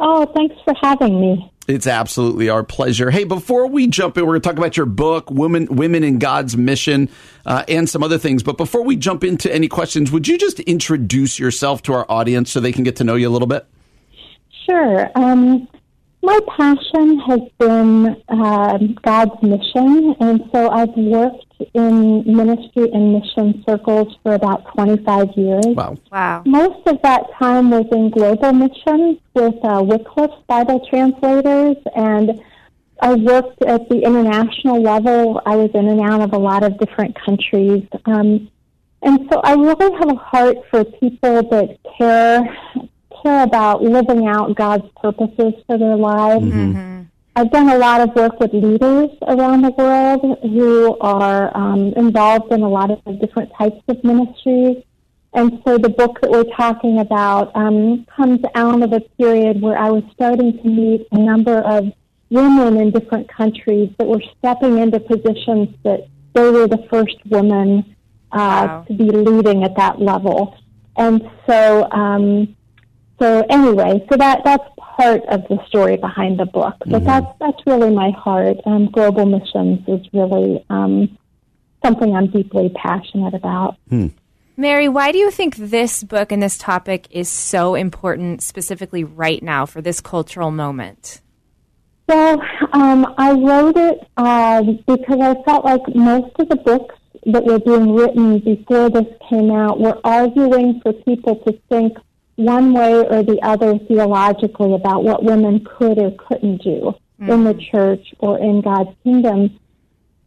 Oh, 0.00 0.26
thanks 0.34 0.54
for 0.64 0.74
having 0.80 1.20
me. 1.20 1.52
It's 1.68 1.86
absolutely 1.86 2.48
our 2.48 2.64
pleasure. 2.64 3.10
Hey, 3.10 3.24
before 3.24 3.66
we 3.66 3.88
jump 3.88 4.16
in, 4.16 4.24
we're 4.24 4.32
going 4.32 4.40
to 4.40 4.48
talk 4.48 4.56
about 4.56 4.76
your 4.76 4.86
book, 4.86 5.30
"Women, 5.30 5.66
Women 5.70 6.02
in 6.02 6.18
God's 6.18 6.56
Mission," 6.56 7.10
uh, 7.44 7.64
and 7.68 7.88
some 7.88 8.02
other 8.02 8.16
things. 8.16 8.42
But 8.42 8.56
before 8.56 8.82
we 8.82 8.96
jump 8.96 9.22
into 9.22 9.52
any 9.52 9.68
questions, 9.68 10.10
would 10.10 10.26
you 10.26 10.38
just 10.38 10.60
introduce 10.60 11.38
yourself 11.38 11.82
to 11.82 11.92
our 11.92 12.06
audience 12.10 12.50
so 12.50 12.58
they 12.58 12.72
can 12.72 12.84
get 12.84 12.96
to 12.96 13.04
know 13.04 13.16
you 13.16 13.28
a 13.28 13.30
little 13.30 13.48
bit? 13.48 13.66
Sure. 14.64 15.10
Um, 15.14 15.68
my 16.22 16.40
passion 16.56 17.18
has 17.20 17.40
been 17.58 18.22
um 18.28 18.96
God's 19.02 19.42
mission, 19.42 20.14
and 20.20 20.42
so 20.52 20.70
I've 20.70 20.96
worked 20.96 21.44
in 21.74 22.24
ministry 22.24 22.90
and 22.92 23.14
mission 23.14 23.64
circles 23.68 24.16
for 24.22 24.34
about 24.34 24.72
25 24.74 25.28
years. 25.36 25.66
Wow. 25.66 25.96
wow. 26.10 26.42
Most 26.46 26.86
of 26.86 27.00
that 27.02 27.24
time 27.38 27.70
was 27.70 27.86
in 27.92 28.10
global 28.10 28.52
missions 28.52 29.18
with 29.34 29.54
uh, 29.64 29.82
Wycliffe 29.82 30.46
Bible 30.46 30.86
translators, 30.88 31.76
and 31.94 32.40
I 33.00 33.14
worked 33.14 33.62
at 33.62 33.88
the 33.88 34.02
international 34.02 34.82
level. 34.82 35.40
I 35.46 35.56
was 35.56 35.70
in 35.74 35.88
and 35.88 36.00
out 36.00 36.20
of 36.20 36.32
a 36.32 36.38
lot 36.38 36.62
of 36.62 36.78
different 36.78 37.16
countries. 37.24 37.86
Um, 38.06 38.50
and 39.02 39.28
so 39.30 39.40
I 39.40 39.54
really 39.54 39.96
have 39.98 40.10
a 40.10 40.16
heart 40.16 40.56
for 40.70 40.84
people 40.84 41.42
that 41.50 41.78
care 41.96 42.56
care 43.22 43.42
about 43.42 43.82
living 43.82 44.26
out 44.26 44.54
God's 44.56 44.84
purposes 45.00 45.54
for 45.66 45.78
their 45.78 45.96
lives. 45.96 46.44
I've 47.38 47.52
done 47.52 47.68
a 47.68 47.78
lot 47.78 48.00
of 48.00 48.16
work 48.16 48.40
with 48.40 48.52
leaders 48.52 49.10
around 49.28 49.62
the 49.62 49.70
world 49.70 50.38
who 50.42 50.98
are 51.00 51.56
um, 51.56 51.92
involved 51.96 52.50
in 52.52 52.62
a 52.62 52.68
lot 52.68 52.90
of 52.90 53.20
different 53.20 53.52
types 53.56 53.80
of 53.86 54.02
ministries. 54.02 54.78
And 55.34 55.62
so 55.64 55.78
the 55.78 55.88
book 55.88 56.20
that 56.20 56.32
we're 56.32 56.52
talking 56.56 56.98
about 56.98 57.54
um, 57.54 58.06
comes 58.06 58.40
out 58.56 58.82
of 58.82 58.92
a 58.92 58.98
period 59.16 59.62
where 59.62 59.78
I 59.78 59.88
was 59.88 60.02
starting 60.14 60.60
to 60.60 60.68
meet 60.68 61.06
a 61.12 61.18
number 61.20 61.58
of 61.58 61.92
women 62.28 62.76
in 62.76 62.90
different 62.90 63.28
countries 63.28 63.90
that 63.98 64.08
were 64.08 64.22
stepping 64.40 64.78
into 64.78 64.98
positions 64.98 65.68
that 65.84 66.08
they 66.34 66.50
were 66.50 66.66
the 66.66 66.88
first 66.90 67.18
women 67.26 67.94
uh, 68.32 68.66
Wow. 68.66 68.84
to 68.88 68.94
be 68.94 69.04
leading 69.04 69.62
at 69.62 69.76
that 69.76 70.00
level. 70.00 70.56
And 70.96 71.22
so, 71.46 71.88
um, 71.92 72.56
so 73.18 73.44
anyway, 73.50 74.04
so 74.10 74.16
that 74.16 74.42
that's 74.44 74.64
part 74.76 75.24
of 75.26 75.42
the 75.48 75.58
story 75.66 75.96
behind 75.96 76.38
the 76.38 76.46
book. 76.46 76.74
But 76.86 77.04
that's 77.04 77.26
that's 77.40 77.58
really 77.66 77.94
my 77.94 78.10
heart. 78.10 78.58
Um, 78.64 78.90
global 78.90 79.26
missions 79.26 79.80
is 79.88 80.06
really 80.12 80.64
um, 80.70 81.18
something 81.84 82.14
I'm 82.14 82.30
deeply 82.30 82.70
passionate 82.70 83.34
about. 83.34 83.76
Mary, 84.56 84.88
why 84.88 85.12
do 85.12 85.18
you 85.18 85.30
think 85.30 85.54
this 85.56 86.02
book 86.02 86.32
and 86.32 86.42
this 86.42 86.58
topic 86.58 87.06
is 87.10 87.28
so 87.28 87.76
important 87.76 88.42
specifically 88.42 89.04
right 89.04 89.40
now 89.42 89.66
for 89.66 89.80
this 89.80 90.00
cultural 90.00 90.50
moment? 90.50 91.20
Well, 92.08 92.42
um, 92.72 93.14
I 93.18 93.32
wrote 93.32 93.76
it 93.76 94.00
uh, 94.16 94.62
because 94.86 95.20
I 95.20 95.40
felt 95.44 95.64
like 95.64 95.82
most 95.94 96.34
of 96.40 96.48
the 96.48 96.56
books 96.56 96.96
that 97.26 97.44
were 97.44 97.60
being 97.60 97.94
written 97.94 98.38
before 98.40 98.90
this 98.90 99.06
came 99.28 99.50
out 99.50 99.78
were 99.78 100.00
arguing 100.02 100.80
for 100.82 100.92
people 100.92 101.36
to 101.46 101.52
think 101.68 101.96
one 102.38 102.72
way 102.72 102.92
or 102.92 103.24
the 103.24 103.38
other 103.42 103.78
theologically 103.78 104.72
about 104.72 105.02
what 105.02 105.24
women 105.24 105.64
could 105.64 105.98
or 105.98 106.12
couldn't 106.12 106.62
do 106.62 106.94
in 107.20 107.42
the 107.42 107.54
church 107.54 108.14
or 108.20 108.38
in 108.38 108.60
God's 108.60 108.90
kingdom. 109.02 109.58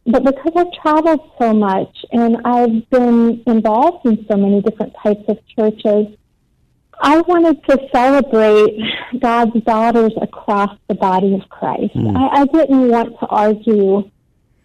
But 0.04 0.22
because 0.24 0.52
I've 0.54 0.72
traveled 0.82 1.20
so 1.38 1.54
much 1.54 2.04
and 2.12 2.36
I've 2.44 2.90
been 2.90 3.42
involved 3.46 4.04
in 4.04 4.26
so 4.30 4.36
many 4.36 4.60
different 4.60 4.94
types 5.02 5.24
of 5.26 5.38
churches, 5.56 6.08
I 7.00 7.20
wanted 7.22 7.64
to 7.64 7.88
celebrate 7.90 8.78
God's 9.18 9.64
daughters 9.64 10.12
across 10.20 10.76
the 10.88 10.94
body 10.94 11.34
of 11.34 11.48
Christ. 11.48 11.92
I, 11.96 12.42
I 12.42 12.44
didn't 12.44 12.88
want 12.88 13.18
to 13.20 13.26
argue 13.26 14.10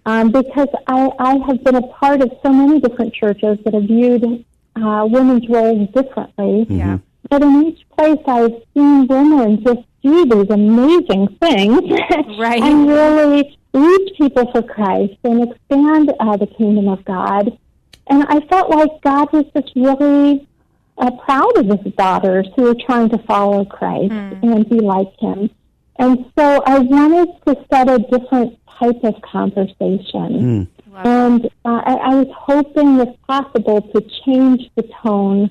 um, 0.06 0.32
because 0.32 0.70
I, 0.88 1.10
I 1.18 1.38
have 1.48 1.64
been 1.64 1.76
a 1.76 1.88
part 1.88 2.22
of 2.22 2.32
so 2.44 2.52
many 2.52 2.82
different 2.82 3.14
churches 3.14 3.58
that 3.64 3.74
have 3.74 3.84
viewed 3.84 4.46
uh, 4.76 5.08
women's 5.10 5.48
roles 5.50 5.90
differently. 5.92 6.66
Yeah. 6.70 6.98
But 7.30 7.42
in 7.44 7.66
each 7.66 7.88
place, 7.98 8.20
I've 8.28 8.62
seen 8.74 9.08
women 9.08 9.64
just 9.64 9.80
do 10.04 10.26
these 10.26 10.50
amazing 10.50 11.28
things 11.42 11.82
Right. 12.40 12.62
and 12.62 12.88
really 12.88 13.58
reach 13.74 14.18
people 14.18 14.50
for 14.52 14.62
Christ 14.62 15.16
and 15.24 15.52
expand 15.52 16.14
uh, 16.20 16.38
the 16.38 16.48
kingdom 16.48 16.88
of 16.88 17.04
God. 17.06 17.58
And 18.10 18.24
I 18.30 18.40
felt 18.48 18.70
like 18.70 19.02
God 19.02 19.32
was 19.34 19.46
just 19.54 19.74
really 19.76 20.48
uh, 20.98 21.12
proud 21.26 21.58
of 21.58 21.66
his 21.84 21.94
daughters 21.96 22.48
who 22.56 22.64
were 22.64 22.76
trying 22.86 23.10
to 23.10 23.18
follow 23.20 23.66
Christ 23.66 24.14
and 24.14 24.68
be 24.70 24.80
like 24.80 25.12
him. 25.20 25.50
And 26.00 26.32
so 26.38 26.64
I 26.66 26.80
wanted 26.80 27.30
to 27.48 27.66
set 27.72 27.90
a 27.90 28.00
different 28.00 28.58
type 28.80 29.04
of 29.04 29.22
conversation. 29.22 30.68
And 31.04 31.46
uh, 31.66 31.82
I, 31.86 31.94
I 31.96 32.16
was 32.16 32.28
hoping, 32.36 33.00
if 33.00 33.10
possible, 33.28 33.82
to 33.82 34.02
change 34.26 34.70
the 34.76 34.84
tone 35.04 35.50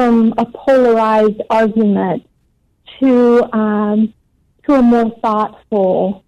from 0.00 0.32
a 0.38 0.46
polarized 0.46 1.42
argument 1.50 2.26
to 2.98 3.42
um, 3.54 4.14
to 4.66 4.72
a 4.74 4.82
more 4.82 5.10
thoughtful, 5.20 6.24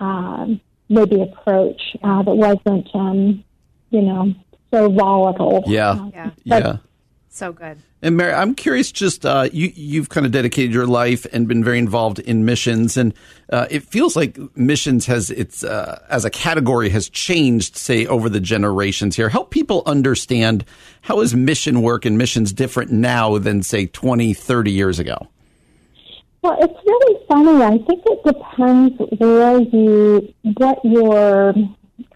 um, 0.00 0.60
maybe 0.88 1.22
approach 1.22 1.80
uh, 2.02 2.22
that 2.24 2.34
wasn't, 2.34 2.88
um, 2.92 3.44
you 3.90 4.02
know, 4.02 4.34
so 4.72 4.90
volatile. 4.90 5.62
Yeah. 5.66 6.10
Yeah. 6.12 6.30
Yeah. 6.44 6.76
So 7.34 7.52
good. 7.52 7.78
And 8.00 8.16
Mary, 8.16 8.32
I'm 8.32 8.54
curious. 8.54 8.92
Just 8.92 9.26
uh, 9.26 9.48
you, 9.52 9.72
you've 9.74 10.08
kind 10.08 10.24
of 10.24 10.30
dedicated 10.30 10.72
your 10.72 10.86
life 10.86 11.26
and 11.32 11.48
been 11.48 11.64
very 11.64 11.78
involved 11.80 12.20
in 12.20 12.44
missions, 12.44 12.96
and 12.96 13.12
uh, 13.50 13.66
it 13.72 13.82
feels 13.82 14.14
like 14.14 14.38
missions 14.56 15.06
has 15.06 15.30
its 15.30 15.64
uh, 15.64 16.00
as 16.08 16.24
a 16.24 16.30
category 16.30 16.90
has 16.90 17.08
changed, 17.08 17.76
say, 17.76 18.06
over 18.06 18.28
the 18.28 18.38
generations. 18.38 19.16
Here, 19.16 19.28
help 19.28 19.50
people 19.50 19.82
understand 19.84 20.64
how 21.00 21.22
is 21.22 21.34
mission 21.34 21.82
work 21.82 22.04
and 22.04 22.16
missions 22.16 22.52
different 22.52 22.92
now 22.92 23.36
than 23.38 23.64
say 23.64 23.86
20, 23.86 24.32
30 24.32 24.70
years 24.70 25.00
ago. 25.00 25.16
Well, 26.42 26.56
it's 26.60 26.86
really 26.86 27.20
funny. 27.26 27.64
I 27.64 27.78
think 27.84 28.04
it 28.06 28.22
depends 28.24 29.20
where 29.20 29.60
you, 29.60 30.32
what 30.56 30.78
your 30.84 31.52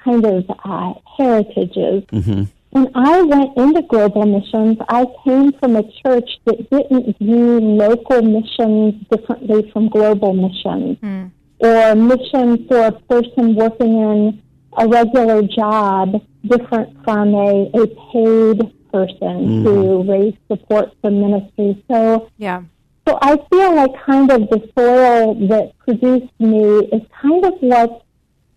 kind 0.05 0.25
of 0.25 0.45
uh, 0.65 0.95
heritage 1.17 1.77
is. 1.77 2.05
And 2.13 2.49
when 2.79 2.93
I 2.95 3.23
went 3.23 3.57
into 3.57 3.83
global 3.83 4.27
missions, 4.27 4.79
I 4.89 5.07
came 5.25 5.53
from 5.53 5.77
a 5.77 5.83
church 5.83 6.31
that 6.45 6.71
didn't 6.71 7.19
view 7.19 7.61
local 7.61 8.23
missions 8.23 8.95
differently 9.11 9.71
from 9.73 9.89
global 9.89 10.33
missions, 10.33 10.99
hmm. 11.01 11.27
or 11.61 11.95
missions 11.95 12.67
for 12.69 12.87
a 12.87 12.93
person 12.93 13.55
working 13.55 13.95
in 14.01 14.43
a 14.77 14.87
regular 14.87 15.43
job 15.43 16.23
different 16.47 16.97
from 17.05 17.35
a, 17.35 17.71
a 17.75 17.87
paid 18.13 18.61
person 18.93 19.63
hmm. 19.63 19.65
to 19.65 20.03
raise 20.11 20.35
support 20.51 20.93
for 21.01 21.11
ministry. 21.11 21.83
So 21.91 22.31
Yeah. 22.39 22.63
so 23.07 23.19
I 23.21 23.37
feel 23.51 23.75
like 23.75 23.91
kind 24.05 24.31
of 24.31 24.49
the 24.51 24.61
soil 24.77 25.35
that 25.49 25.73
produced 25.79 26.33
me 26.39 26.63
is 26.93 27.03
kind 27.21 27.45
of 27.45 27.55
what's 27.61 28.05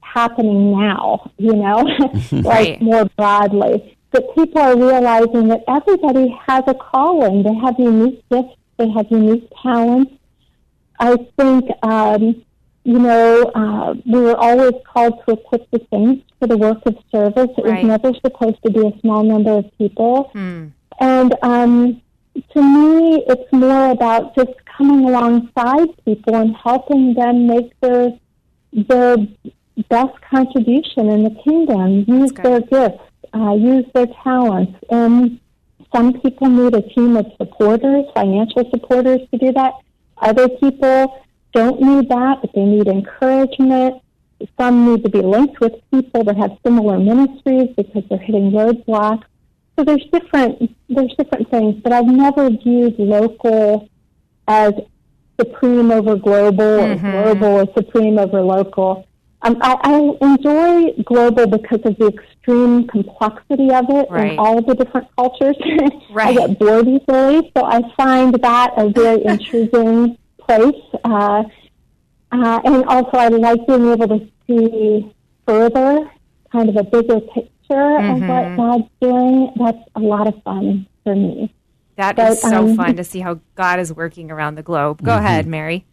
happening 0.02 0.72
now, 0.72 1.32
you 1.38 1.56
know, 1.56 1.84
like 2.32 2.44
Right. 2.44 2.82
more 2.82 3.06
broadly. 3.18 3.98
That 4.12 4.24
people 4.36 4.62
are 4.62 4.76
realizing 4.78 5.48
that 5.50 5.64
everybody 5.68 6.36
has 6.48 6.64
a 6.68 6.74
calling. 6.74 7.44
They 7.44 7.54
have 7.56 7.76
unique 7.80 8.24
gifts. 8.30 8.56
They 8.78 8.90
have 8.90 9.08
unique 9.10 9.48
talents. 9.62 10.12
I 11.00 11.16
think, 11.38 11.70
um, 11.84 12.44
you 12.84 13.00
know, 13.00 13.44
uh, 13.56 13.94
we 14.06 14.20
were 14.20 14.36
always 14.36 14.74
called 14.92 15.14
to 15.28 15.34
equip 15.34 15.70
the 15.72 15.82
saints 15.92 16.26
for 16.40 16.48
the 16.48 16.58
work 16.58 16.80
of 16.86 16.96
service. 17.12 17.50
It 17.58 17.66
Right. 17.66 17.84
was 17.86 18.02
never 18.04 18.14
supposed 18.26 18.58
to 18.66 18.72
be 18.72 18.86
a 18.86 19.00
small 19.00 19.24
number 19.24 19.52
of 19.52 19.66
people. 19.78 20.30
And 21.00 21.34
um, 21.42 22.02
to 22.54 22.62
me, 22.62 23.24
it's 23.28 23.52
more 23.54 23.92
about 23.92 24.36
just 24.36 24.52
coming 24.78 25.08
alongside 25.08 25.88
people 26.06 26.36
and 26.36 26.56
helping 26.56 27.14
them 27.14 27.48
make 27.48 27.72
their 27.82 28.14
their 28.74 29.18
best 29.90 30.16
contribution 30.30 31.10
in 31.10 31.24
the 31.24 31.36
kingdom. 31.44 32.06
Use 32.08 32.32
their 32.34 32.62
gifts, 32.62 33.04
uh, 33.34 33.54
use 33.54 33.86
their 33.94 34.08
talents, 34.24 34.78
and 34.90 35.40
some 35.94 36.14
people 36.22 36.50
need 36.50 36.74
a 36.76 36.82
team 36.82 37.18
of 37.18 37.26
supporters, 37.38 38.06
financial 38.14 38.70
supporters, 38.70 39.22
to 39.32 39.38
do 39.38 39.52
that. 39.54 39.74
Other 40.18 40.48
people 40.50 41.22
don't 41.54 41.82
need 41.82 42.10
that, 42.10 42.42
but 42.42 42.52
they 42.54 42.64
need 42.64 42.88
encouragement. 42.88 44.02
Some 44.58 44.86
need 44.86 45.04
to 45.04 45.10
be 45.10 45.22
linked 45.22 45.60
with 45.60 45.74
people 45.92 46.24
that 46.24 46.38
have 46.38 46.58
similar 46.64 46.98
ministries 46.98 47.70
because 47.76 48.04
they're 48.10 48.18
hitting 48.18 48.52
roadblocks. 48.52 49.24
So 49.78 49.86
there's 49.86 50.06
different 50.12 50.76
there's 50.90 51.14
different 51.18 51.50
things, 51.50 51.82
but 51.84 51.92
I've 51.92 52.06
never 52.06 52.50
viewed 52.50 52.98
local 53.00 53.90
as 54.48 54.74
supreme 55.40 55.92
over 55.92 56.16
global 56.16 56.64
or 56.64 56.96
global 56.96 57.48
or 57.62 57.74
supreme 57.76 58.20
over 58.20 58.42
local. 58.42 59.08
Um, 59.44 59.58
I, 59.62 59.76
I 59.84 60.26
enjoy 60.34 61.02
global 61.04 61.48
because 61.48 61.80
of 61.84 61.98
the 61.98 62.08
extreme 62.08 62.88
complexity 62.88 63.72
of 63.74 63.86
it 63.90 64.08
Right. 64.10 64.32
and 64.32 64.40
all 64.40 64.62
the 64.62 64.76
different 64.76 65.08
cultures. 65.16 65.56
I 66.16 66.34
get 66.34 66.60
bored 66.60 66.88
easily, 66.88 67.52
so 67.58 67.66
I 67.66 67.82
find 67.98 68.34
that 68.36 68.72
a 68.78 68.90
very 68.90 69.24
intriguing 69.26 70.18
place. 70.40 70.76
Uh, 71.04 71.44
uh, 72.32 72.60
and 72.64 72.86
also, 72.86 73.18
I 73.18 73.28
like 73.30 73.66
being 73.68 73.92
able 73.92 74.08
to 74.20 74.28
see 74.48 75.12
further, 75.48 76.10
kind 76.52 76.70
of 76.70 76.76
a 76.78 76.84
bigger 76.84 77.20
picture 77.20 77.98
of 77.98 78.22
what 78.22 78.56
God's 78.58 78.84
doing. 79.02 79.54
That's 79.58 79.78
a 79.96 80.00
lot 80.00 80.28
of 80.28 80.42
fun 80.44 80.88
for 81.04 81.16
me. 81.16 81.54
That 81.98 82.16
But, 82.16 82.32
is 82.34 82.42
so 82.42 82.68
um, 82.70 82.76
fun 82.76 82.96
to 82.96 83.04
see 83.04 83.20
how 83.20 83.40
God 83.56 83.80
is 83.80 83.94
working 83.94 84.32
around 84.32 84.56
the 84.56 84.64
globe. 84.64 85.02
Go 85.04 85.18
ahead, 85.18 85.46
Mary. 85.48 85.86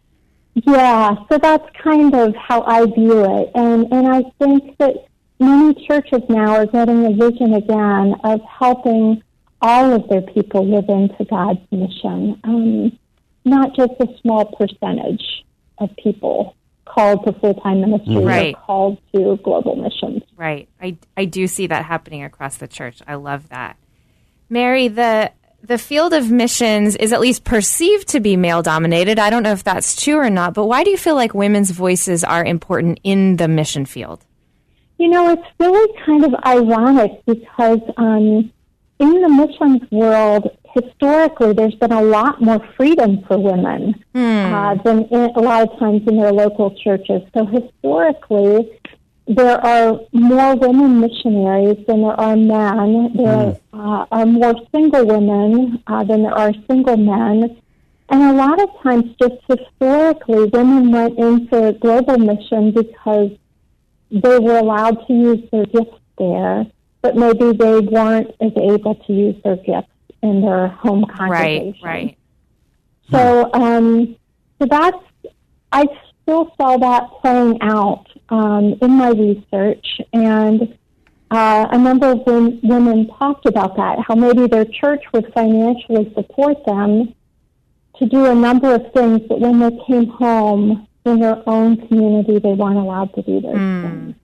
Yeah, 0.55 1.15
so 1.31 1.37
that's 1.37 1.65
kind 1.81 2.13
of 2.13 2.35
how 2.35 2.63
I 2.63 2.85
view 2.85 3.23
it. 3.23 3.51
And, 3.55 3.85
and 3.91 4.07
I 4.07 4.23
think 4.39 4.77
that 4.77 4.95
many 5.39 5.73
churches 5.87 6.21
now 6.29 6.55
are 6.57 6.65
getting 6.65 7.05
a 7.05 7.11
vision 7.11 7.53
again 7.53 8.15
of 8.23 8.41
helping 8.41 9.23
all 9.61 9.93
of 9.93 10.07
their 10.09 10.21
people 10.21 10.65
live 10.67 10.85
into 10.89 11.23
God's 11.25 11.59
mission, 11.71 12.39
um, 12.43 12.97
not 13.45 13.75
just 13.75 13.91
a 13.99 14.07
small 14.21 14.45
percentage 14.45 15.45
of 15.77 15.89
people 16.01 16.55
called 16.85 17.25
to 17.25 17.33
full 17.33 17.53
time 17.55 17.81
ministry 17.81 18.17
Right. 18.17 18.55
or 18.55 18.59
called 18.61 18.97
to 19.13 19.37
global 19.43 19.75
missions. 19.75 20.23
Right. 20.35 20.67
I, 20.81 20.97
I 21.15 21.25
do 21.25 21.45
see 21.47 21.67
that 21.67 21.85
happening 21.85 22.23
across 22.23 22.57
the 22.57 22.67
church. 22.67 23.01
I 23.07 23.15
love 23.15 23.49
that. 23.49 23.77
Mary, 24.49 24.87
the 24.87 25.31
the 25.61 25.77
field 25.77 26.13
of 26.13 26.31
missions 26.31 26.95
is 26.95 27.13
at 27.13 27.19
least 27.19 27.43
perceived 27.43 28.07
to 28.09 28.19
be 28.19 28.35
male 28.35 28.61
dominated. 28.61 29.19
I 29.19 29.29
don't 29.29 29.43
know 29.43 29.51
if 29.51 29.63
that's 29.63 30.01
true 30.01 30.15
or 30.15 30.29
not, 30.29 30.53
but 30.53 30.65
why 30.65 30.83
do 30.83 30.89
you 30.89 30.97
feel 30.97 31.15
like 31.15 31.33
women's 31.33 31.71
voices 31.71 32.23
are 32.23 32.43
important 32.43 32.99
in 33.03 33.37
the 33.37 33.47
mission 33.47 33.85
field? 33.85 34.25
You 34.97 35.09
know, 35.09 35.31
it's 35.31 35.47
really 35.59 35.93
kind 36.05 36.25
of 36.25 36.33
ironic 36.45 37.23
because 37.25 37.79
um, 37.97 38.51
in 38.99 39.21
the 39.21 39.29
missions 39.29 39.89
world, 39.91 40.49
historically, 40.73 41.53
there's 41.53 41.75
been 41.75 41.91
a 41.91 42.01
lot 42.01 42.41
more 42.41 42.59
freedom 42.75 43.23
for 43.27 43.37
women 43.37 44.03
uh, 44.13 44.75
than 44.83 45.05
in, 45.05 45.29
a 45.35 45.39
lot 45.39 45.69
of 45.69 45.79
times 45.79 46.01
in 46.07 46.17
their 46.17 46.33
local 46.33 46.75
churches. 46.83 47.21
So 47.33 47.45
historically, 47.45 48.69
there 49.29 49.63
are 49.63 49.99
more 50.11 50.55
women 50.55 50.99
missionaries 50.99 51.85
than 51.87 52.01
there 52.01 52.19
are 52.19 52.35
men. 52.35 53.13
There 53.15 53.55
uh, 53.73 54.05
are 54.11 54.25
more 54.25 54.55
single 54.73 55.05
women 55.05 55.83
uh, 55.85 56.03
than 56.03 56.23
there 56.23 56.33
are 56.33 56.51
single 56.67 56.97
men. 56.97 57.61
And 58.09 58.23
a 58.23 58.33
lot 58.33 58.59
of 58.59 58.69
times, 58.81 59.15
just 59.21 59.35
historically, 59.47 60.45
women 60.45 60.91
went 60.91 61.19
into 61.19 61.73
global 61.73 62.17
mission 62.17 62.71
because 62.71 63.29
they 64.09 64.39
were 64.39 64.57
allowed 64.57 65.05
to 65.05 65.13
use 65.13 65.47
their 65.51 65.65
gifts 65.65 65.99
there, 66.17 66.65
but 67.03 67.15
maybe 67.15 67.53
they 67.53 67.81
weren't 67.81 68.33
as 68.41 68.51
able 68.57 68.95
to 68.95 69.13
use 69.13 69.35
their 69.43 69.57
gifts 69.57 69.91
in 70.23 70.41
their 70.41 70.69
home 70.69 71.05
Right, 71.05 71.17
congregation. 71.17 71.75
right. 71.83 72.17
So, 73.11 73.51
um, 73.53 74.15
so 74.59 74.65
that's 74.67 74.97
I 75.71 75.85
still 76.29 76.53
saw 76.57 76.77
that 76.77 77.09
playing 77.21 77.57
out 77.61 78.05
um, 78.29 78.75
in 78.81 78.91
my 78.91 79.09
research, 79.09 79.99
and 80.13 80.77
uh, 81.31 81.67
a 81.71 81.77
number 81.77 82.11
of 82.11 82.19
wom- 82.27 82.59
women 82.61 83.07
talked 83.17 83.47
about 83.47 83.75
that. 83.77 83.97
How 84.07 84.13
maybe 84.13 84.45
their 84.45 84.65
church 84.65 85.03
would 85.11 85.31
financially 85.33 86.13
support 86.13 86.57
them 86.65 87.15
to 87.97 88.05
do 88.05 88.25
a 88.27 88.35
number 88.35 88.75
of 88.75 88.93
things, 88.93 89.21
but 89.27 89.39
when 89.39 89.59
they 89.59 89.71
came 89.87 90.07
home 90.07 90.87
in 91.05 91.19
their 91.19 91.41
own 91.49 91.87
community, 91.87 92.37
they 92.37 92.53
weren't 92.53 92.77
allowed 92.77 93.13
to 93.15 93.23
do 93.23 93.41
those 93.41 93.53
things. 93.81 94.15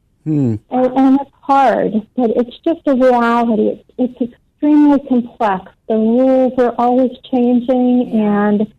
And, 0.69 0.97
and 0.97 1.19
it's 1.21 1.31
hard, 1.41 1.93
but 2.15 2.31
it's 2.35 2.57
just 2.59 2.81
a 2.85 2.93
reality. 2.93 3.81
It's, 3.97 4.15
it's 4.19 4.33
extremely 4.33 4.99
complex. 5.07 5.71
The 5.87 5.95
rules 5.95 6.53
are 6.59 6.75
always 6.77 7.11
changing, 7.31 8.11
and 8.13 8.73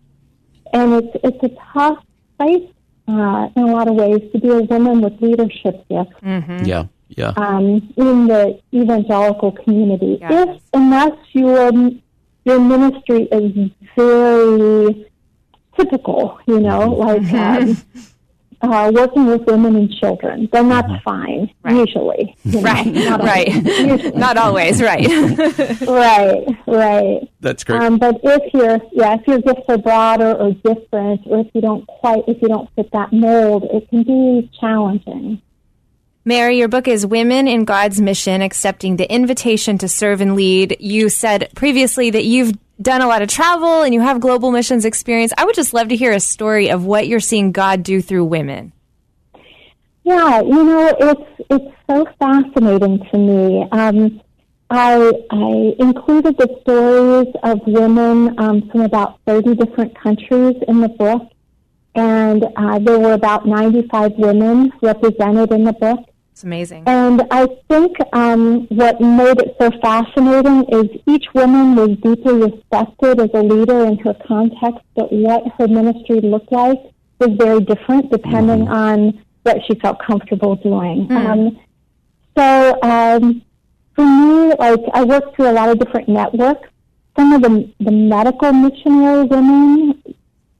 and 0.72 0.94
it's 0.94 1.16
it's 1.24 1.42
a 1.42 1.56
tough 1.72 1.98
place 2.38 2.68
uh, 3.08 3.48
in 3.56 3.62
a 3.62 3.72
lot 3.72 3.88
of 3.88 3.94
ways 3.94 4.20
to 4.32 4.38
be 4.40 4.48
a 4.48 4.60
woman 4.62 5.00
with 5.00 5.20
leadership 5.20 5.84
gifts 5.88 6.16
Yeah, 6.64 6.86
yeah. 7.08 7.32
um, 7.36 7.92
in 7.96 8.26
the 8.26 8.58
evangelical 8.74 9.52
community. 9.52 10.18
Yeah, 10.20 10.42
it 10.42 10.48
if 10.48 10.56
is. 10.56 10.62
unless 10.72 11.16
your 11.32 11.72
your 12.44 12.60
ministry 12.60 13.22
is 13.32 13.70
very 13.96 15.10
typical, 15.76 16.38
you 16.46 16.60
know, 16.60 16.90
like 16.90 17.32
um, 17.32 17.76
uh, 18.62 18.90
working 18.94 19.26
with 19.26 19.42
women 19.46 19.76
and 19.76 19.92
children, 19.94 20.48
then 20.52 20.68
that's 20.68 21.02
fine. 21.04 21.50
Usually, 21.68 22.34
you 22.44 22.60
know, 22.60 22.62
Right, 22.62 22.86
not 22.86 23.20
always. 23.20 23.62
right. 23.62 23.64
Usually. 23.64 24.10
Not 24.12 24.36
always, 24.36 24.82
right. 24.82 25.06
right, 25.86 26.46
right. 26.66 27.30
That's 27.40 27.64
great. 27.64 27.82
Um, 27.82 27.98
but 27.98 28.20
if 28.22 28.54
your 28.54 28.78
yeah, 28.92 29.16
if 29.20 29.26
your 29.26 29.40
gifts 29.40 29.64
are 29.68 29.78
broader 29.78 30.32
or 30.32 30.52
different, 30.52 31.20
or 31.26 31.40
if 31.40 31.48
you 31.54 31.60
don't 31.60 31.86
quite 31.86 32.24
if 32.28 32.40
you 32.42 32.48
don't 32.48 32.68
fit 32.74 32.90
that 32.92 33.12
mold, 33.12 33.64
it 33.72 33.88
can 33.90 34.02
be 34.02 34.50
challenging. 34.60 35.40
Mary, 36.24 36.58
your 36.58 36.66
book 36.66 36.88
is 36.88 37.06
Women 37.06 37.46
in 37.46 37.64
God's 37.64 38.00
Mission 38.00 38.42
Accepting 38.42 38.96
the 38.96 39.08
Invitation 39.12 39.78
to 39.78 39.86
Serve 39.88 40.20
and 40.20 40.34
Lead. 40.34 40.76
You 40.80 41.08
said 41.08 41.48
previously 41.54 42.10
that 42.10 42.24
you've 42.24 42.52
done 42.80 43.00
a 43.00 43.06
lot 43.06 43.22
of 43.22 43.28
travel 43.28 43.82
and 43.82 43.94
you 43.94 44.00
have 44.00 44.20
global 44.20 44.50
missions 44.50 44.84
experience. 44.84 45.32
I 45.36 45.44
would 45.44 45.54
just 45.54 45.72
love 45.72 45.88
to 45.88 45.96
hear 45.96 46.12
a 46.12 46.20
story 46.20 46.70
of 46.70 46.84
what 46.84 47.08
you're 47.08 47.20
seeing 47.20 47.52
God 47.52 47.82
do 47.82 48.02
through 48.02 48.24
women. 48.24 48.72
Yeah, 50.04 50.40
you 50.40 50.62
know, 50.64 50.96
it's 51.00 51.46
it's 51.50 51.76
so 51.90 52.06
fascinating 52.20 53.04
to 53.10 53.18
me. 53.18 53.66
Um, 53.72 54.20
I 54.70 55.12
I 55.30 55.74
included 55.80 56.36
the 56.38 56.58
stories 56.60 57.34
of 57.42 57.60
women 57.66 58.38
um, 58.38 58.68
from 58.70 58.82
about 58.82 59.18
thirty 59.26 59.54
different 59.56 59.98
countries 59.98 60.56
in 60.68 60.80
the 60.80 60.88
book, 60.88 61.22
and 61.96 62.44
uh, 62.56 62.78
there 62.78 63.00
were 63.00 63.14
about 63.14 63.46
ninety 63.46 63.86
five 63.88 64.12
women 64.16 64.70
represented 64.80 65.50
in 65.50 65.64
the 65.64 65.72
book. 65.72 65.98
It's 66.36 66.44
amazing. 66.44 66.82
And 66.86 67.22
I 67.30 67.46
think 67.70 67.96
um, 68.12 68.66
what 68.66 69.00
made 69.00 69.38
it 69.40 69.56
so 69.58 69.70
fascinating 69.80 70.66
is 70.70 71.00
each 71.06 71.24
woman 71.34 71.74
was 71.74 71.96
deeply 72.02 72.34
respected 72.34 73.20
as 73.20 73.30
a 73.32 73.42
leader 73.42 73.86
in 73.86 73.96
her 74.00 74.12
context, 74.28 74.84
but 74.94 75.10
what 75.10 75.44
her 75.56 75.66
ministry 75.66 76.20
looked 76.20 76.52
like 76.52 76.76
was 77.20 77.30
very 77.38 77.60
different 77.60 78.10
depending 78.12 78.68
on 78.68 79.24
what 79.44 79.56
she 79.66 79.78
felt 79.80 79.96
comfortable 80.06 80.56
doing. 80.56 81.10
Um, 81.10 81.58
so 82.36 82.82
um, 82.82 83.40
for 83.94 84.04
me, 84.04 84.52
like 84.58 84.80
I 84.92 85.04
worked 85.04 85.36
through 85.36 85.48
a 85.48 85.54
lot 85.54 85.70
of 85.70 85.78
different 85.78 86.06
networks. 86.10 86.68
Some 87.18 87.32
of 87.32 87.40
the 87.40 87.72
the 87.80 87.90
medical 87.92 88.52
missionary 88.52 89.24
women 89.24 90.02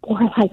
were 0.08 0.30
like 0.38 0.52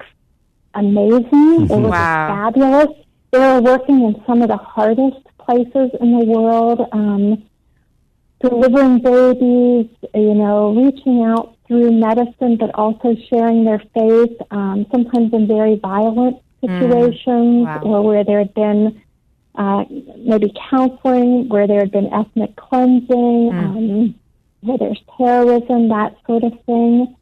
amazing. 0.74 1.67
They 1.67 1.75
were 1.79 1.87
Wow. 1.87 2.28
just 2.28 2.55
fabulous. 2.59 3.03
They 3.34 3.39
were 3.39 3.62
working 3.62 4.04
in 4.04 4.24
some 4.28 4.43
of 4.43 4.47
the 4.47 4.58
hardest 4.58 5.26
places 5.39 5.89
in 6.00 6.20
the 6.20 6.24
world, 6.24 6.88
um, 6.92 7.43
delivering 8.39 9.00
babies. 9.00 9.89
You 10.14 10.36
know, 10.36 10.72
reaching 10.76 11.24
out 11.24 11.58
through 11.68 11.93
medicine, 11.93 12.58
but 12.58 12.70
also 12.76 13.16
sharing 13.32 13.66
their 13.66 13.82
faith. 13.96 14.38
Um, 14.51 14.86
sometimes 14.92 15.34
in 15.34 15.47
very 15.47 15.78
violent 15.78 16.38
situations, 16.62 17.66
Wow. 17.66 17.82
or 17.84 18.01
where 18.04 18.24
there 18.24 18.38
had 18.38 18.54
been 18.54 19.01
uh, 19.55 19.86
maybe 20.18 20.54
counseling, 20.70 21.50
where 21.50 21.66
there 21.66 21.80
had 21.80 21.92
been 21.92 22.14
ethnic 22.14 22.55
cleansing, 22.55 23.50
um, 23.51 24.16
where 24.62 24.78
there's 24.78 25.01
terrorism, 25.18 25.89
that 25.89 26.16
sort 26.28 26.43
of 26.43 26.54
thing. 26.68 27.16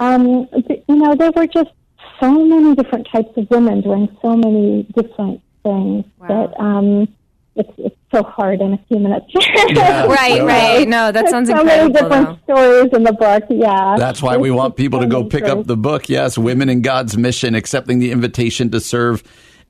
Um, 0.00 0.48
you 0.88 0.96
know, 0.96 1.14
there 1.14 1.32
were 1.36 1.46
just 1.46 1.70
so 2.20 2.44
many 2.44 2.74
different 2.74 3.08
types 3.12 3.30
of 3.36 3.48
women 3.50 3.80
doing 3.80 4.08
so 4.22 4.36
many 4.36 4.84
different 4.94 5.40
things 5.62 6.04
that 6.28 6.52
um, 6.58 7.08
it's, 7.56 7.70
it's 7.78 7.96
so 8.12 8.22
hard 8.22 8.60
in 8.60 8.74
a 8.74 8.78
few 8.88 8.98
minutes. 8.98 9.26
Right, 9.74 10.42
right. 10.42 10.88
No, 10.88 11.10
that 11.10 11.28
sounds 11.28 11.48
so 11.48 11.64
many 11.64 11.86
incredible. 11.86 12.08
different 12.16 12.46
Though. 12.46 12.54
stories 12.54 12.90
in 12.92 13.02
the 13.02 13.12
book. 13.12 13.42
Yeah, 13.50 13.96
That's 13.98 14.22
why 14.22 14.36
we 14.36 14.50
want 14.50 14.76
people 14.76 15.00
to 15.00 15.06
go 15.06 15.20
many 15.20 15.30
pick 15.30 15.44
up 15.44 15.66
the 15.66 15.76
book. 15.76 16.08
Yes, 16.08 16.38
Women 16.38 16.68
in 16.68 16.82
God's 16.82 17.16
Mission, 17.16 17.54
accepting 17.54 17.98
the 17.98 18.10
invitation 18.12 18.70
to 18.70 18.80
serve 18.80 19.22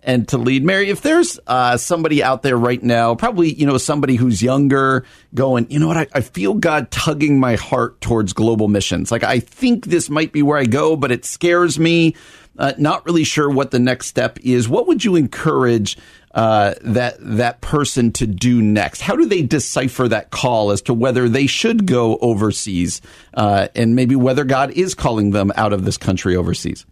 and 0.05 0.29
to 0.29 0.39
lead. 0.39 0.65
Mary, 0.65 0.91
if 0.91 1.03
there's 1.03 1.41
uh, 1.47 1.77
somebody 1.77 2.23
out 2.23 2.43
there 2.43 2.57
right 2.57 2.83
now, 2.83 3.15
probably 3.15 3.53
you 3.53 3.67
know 3.67 3.79
somebody 3.79 4.17
who's 4.17 4.43
younger, 4.43 5.05
going, 5.35 5.67
you 5.71 5.79
know 5.79 5.89
what, 5.89 5.97
I, 5.97 6.07
I 6.15 6.21
feel 6.21 6.55
God 6.55 6.91
tugging 6.91 7.41
my 7.41 7.57
heart 7.57 8.01
towards 8.01 8.33
global 8.33 8.69
missions. 8.69 9.11
Like 9.11 9.25
I 9.25 9.41
think 9.41 9.87
this 9.87 10.09
might 10.09 10.33
be 10.33 10.43
where 10.43 10.59
I 10.59 10.65
go, 10.65 10.97
but 10.97 11.11
it 11.11 11.25
scares 11.25 11.79
me. 11.79 12.15
Uh, 12.57 12.73
not 12.79 13.05
really 13.05 13.25
sure 13.25 13.51
what 13.51 13.73
the 13.73 13.81
next 13.81 14.07
step 14.07 14.39
is. 14.43 14.69
What 14.69 14.87
would 14.87 15.05
you 15.05 15.17
encourage? 15.17 15.99
Uh, 16.33 16.75
that 16.81 17.15
that 17.21 17.61
person 17.61 18.11
to 18.11 18.27
do 18.27 18.61
next? 18.61 19.01
How 19.01 19.15
do 19.15 19.25
they 19.25 19.43
decipher 19.43 20.09
that 20.09 20.33
call 20.33 20.73
as 20.73 20.83
to 20.83 20.93
whether 20.93 21.29
they 21.29 21.47
should 21.47 21.87
go 21.87 22.17
overseas, 22.17 23.01
uh, 23.35 23.69
and 23.77 23.95
maybe 23.95 24.17
whether 24.17 24.43
God 24.43 24.73
is 24.73 24.97
calling 24.97 25.31
them 25.31 25.53
out 25.55 25.73
of 25.73 25.85
this 25.85 25.97
country 25.97 26.35
overseas? 26.35 26.87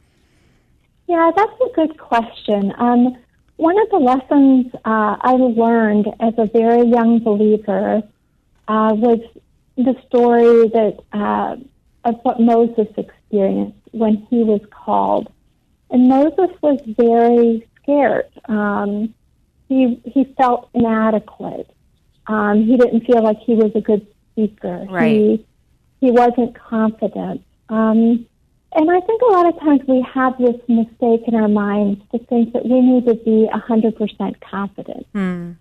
Yeah, 1.13 1.31
that's 1.37 1.61
a 1.61 1.75
good 1.75 1.99
question. 1.99 2.73
Um, 2.79 3.19
one 3.57 3.79
of 3.79 3.91
the 3.91 3.99
lessons 3.99 4.73
uh, 4.77 5.17
I 5.21 5.33
learned 5.33 6.07
as 6.21 6.33
a 6.39 6.47
very 6.47 6.89
young 6.89 7.19
believer 7.19 8.03
uh, 8.67 8.95
was 8.95 9.21
the 9.77 9.95
story 10.07 10.69
that 10.71 11.01
uh, 11.13 11.57
of 12.09 12.15
what 12.23 12.41
Moses 12.41 12.89
experienced 12.97 13.77
when 13.91 14.27
he 14.31 14.43
was 14.43 14.63
called, 14.71 15.31
and 15.91 16.09
Moses 16.09 16.49
was 16.63 16.81
very 16.87 17.69
scared. 17.83 18.31
Um, 18.47 19.13
he 19.69 20.01
he 20.07 20.25
felt 20.39 20.71
inadequate. 20.73 21.69
Um, 22.27 22.65
he 22.65 22.79
didn't 22.79 23.05
feel 23.05 23.23
like 23.23 23.41
he 23.41 23.53
was 23.53 23.71
a 23.75 23.83
good 23.83 24.07
speaker. 24.31 24.87
Right. 24.89 25.11
He 25.11 25.47
he 26.01 26.11
wasn't 26.11 26.59
confident. 26.59 27.45
Um, 27.69 28.27
and 28.74 28.90
I 28.90 29.01
think 29.01 29.23
a 29.23 29.32
lot 29.32 29.47
of 29.47 29.61
times 29.61 29.81
we 29.86 30.05
have 30.15 30.39
this 30.39 30.57
mistake 30.69 31.23
in 31.27 31.35
our 31.35 31.49
minds 31.49 32.01
to 32.12 32.19
think 32.27 32.53
that 32.55 32.65
we 32.65 32.81
need 32.81 33.07
to 33.07 33.15
be 33.15 33.49
100% 33.53 34.40
confident. 34.40 35.07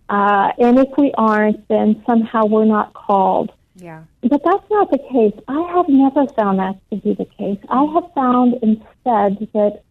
Uh, 0.09 0.51
and 0.57 0.79
if 0.79 0.89
we 0.97 1.11
aren't, 1.17 1.67
then 1.67 2.01
somehow 2.07 2.45
we're 2.45 2.65
not 2.65 2.93
called. 2.93 3.51
Yeah. 3.75 4.03
But 4.21 4.41
that's 4.43 4.69
not 4.69 4.91
the 4.91 4.97
case. 4.97 5.43
I 5.47 5.61
have 5.75 5.89
never 5.89 6.27
found 6.33 6.59
that 6.59 6.77
to 6.91 6.97
be 6.97 7.13
the 7.13 7.25
case. 7.25 7.59
I 7.69 7.83
have 7.93 8.13
found 8.13 8.55
instead 8.61 9.47
that 9.53 9.81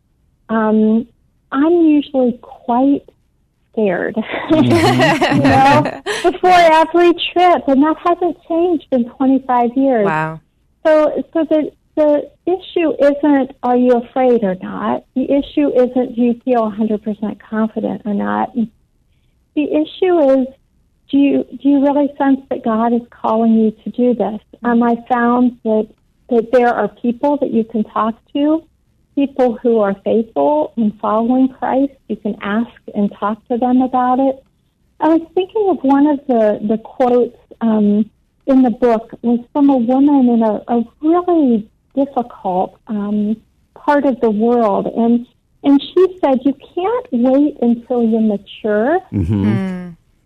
um, 0.48 1.06
I'm 1.52 1.72
usually 1.72 2.38
quite 2.42 3.08
scared. 3.72 4.16
you 4.50 4.62
know, 4.62 6.02
before 6.22 6.50
every 6.50 7.12
trip, 7.32 7.68
and 7.68 7.82
that 7.82 7.96
hasn't 8.04 8.36
changed 8.48 8.86
in 8.92 9.10
25 9.10 9.70
years. 9.76 10.06
Wow. 10.06 10.40
So, 10.86 11.22
so 11.32 11.44
the 11.44 11.72
the 11.96 12.30
issue 12.46 12.92
isn't 12.98 13.56
are 13.62 13.76
you 13.76 13.92
afraid 13.92 14.42
or 14.44 14.54
not. 14.56 15.04
The 15.14 15.24
issue 15.24 15.68
isn't 15.74 16.14
do 16.14 16.22
you 16.22 16.40
feel 16.44 16.70
100% 16.70 17.40
confident 17.40 18.02
or 18.04 18.14
not. 18.14 18.54
The 18.54 19.64
issue 19.64 20.18
is 20.40 20.46
do 21.10 21.18
you 21.18 21.44
do 21.44 21.68
you 21.68 21.82
really 21.82 22.08
sense 22.16 22.40
that 22.50 22.64
God 22.64 22.92
is 22.92 23.02
calling 23.10 23.54
you 23.54 23.70
to 23.82 23.90
do 23.90 24.14
this? 24.14 24.40
Um, 24.62 24.82
I 24.82 24.96
found 25.08 25.58
that 25.64 25.88
that 26.30 26.52
there 26.52 26.72
are 26.72 26.88
people 26.88 27.36
that 27.38 27.52
you 27.52 27.64
can 27.64 27.82
talk 27.82 28.14
to, 28.32 28.64
people 29.16 29.58
who 29.60 29.80
are 29.80 29.94
faithful 30.04 30.72
in 30.76 30.92
following 30.98 31.48
Christ. 31.48 31.92
You 32.08 32.16
can 32.16 32.36
ask 32.40 32.70
and 32.94 33.12
talk 33.18 33.46
to 33.48 33.58
them 33.58 33.82
about 33.82 34.20
it. 34.20 34.44
I 35.00 35.08
was 35.08 35.28
thinking 35.34 35.68
of 35.70 35.78
one 35.82 36.06
of 36.06 36.20
the 36.28 36.60
the 36.66 36.78
quotes 36.78 37.36
um, 37.60 38.08
in 38.46 38.62
the 38.62 38.70
book 38.70 39.10
was 39.22 39.40
from 39.52 39.70
a 39.70 39.76
woman 39.76 40.28
in 40.28 40.42
a, 40.42 40.62
a 40.68 40.84
really 41.00 41.68
difficult 41.94 42.78
um, 42.86 43.40
part 43.74 44.04
of 44.06 44.20
the 44.20 44.30
world, 44.30 44.86
and 44.86 45.26
and 45.62 45.80
she 45.82 46.18
said, 46.20 46.40
"You 46.44 46.54
can't 46.74 47.06
wait 47.12 47.56
until 47.60 48.02
you're 48.04 48.20
mature. 48.20 49.00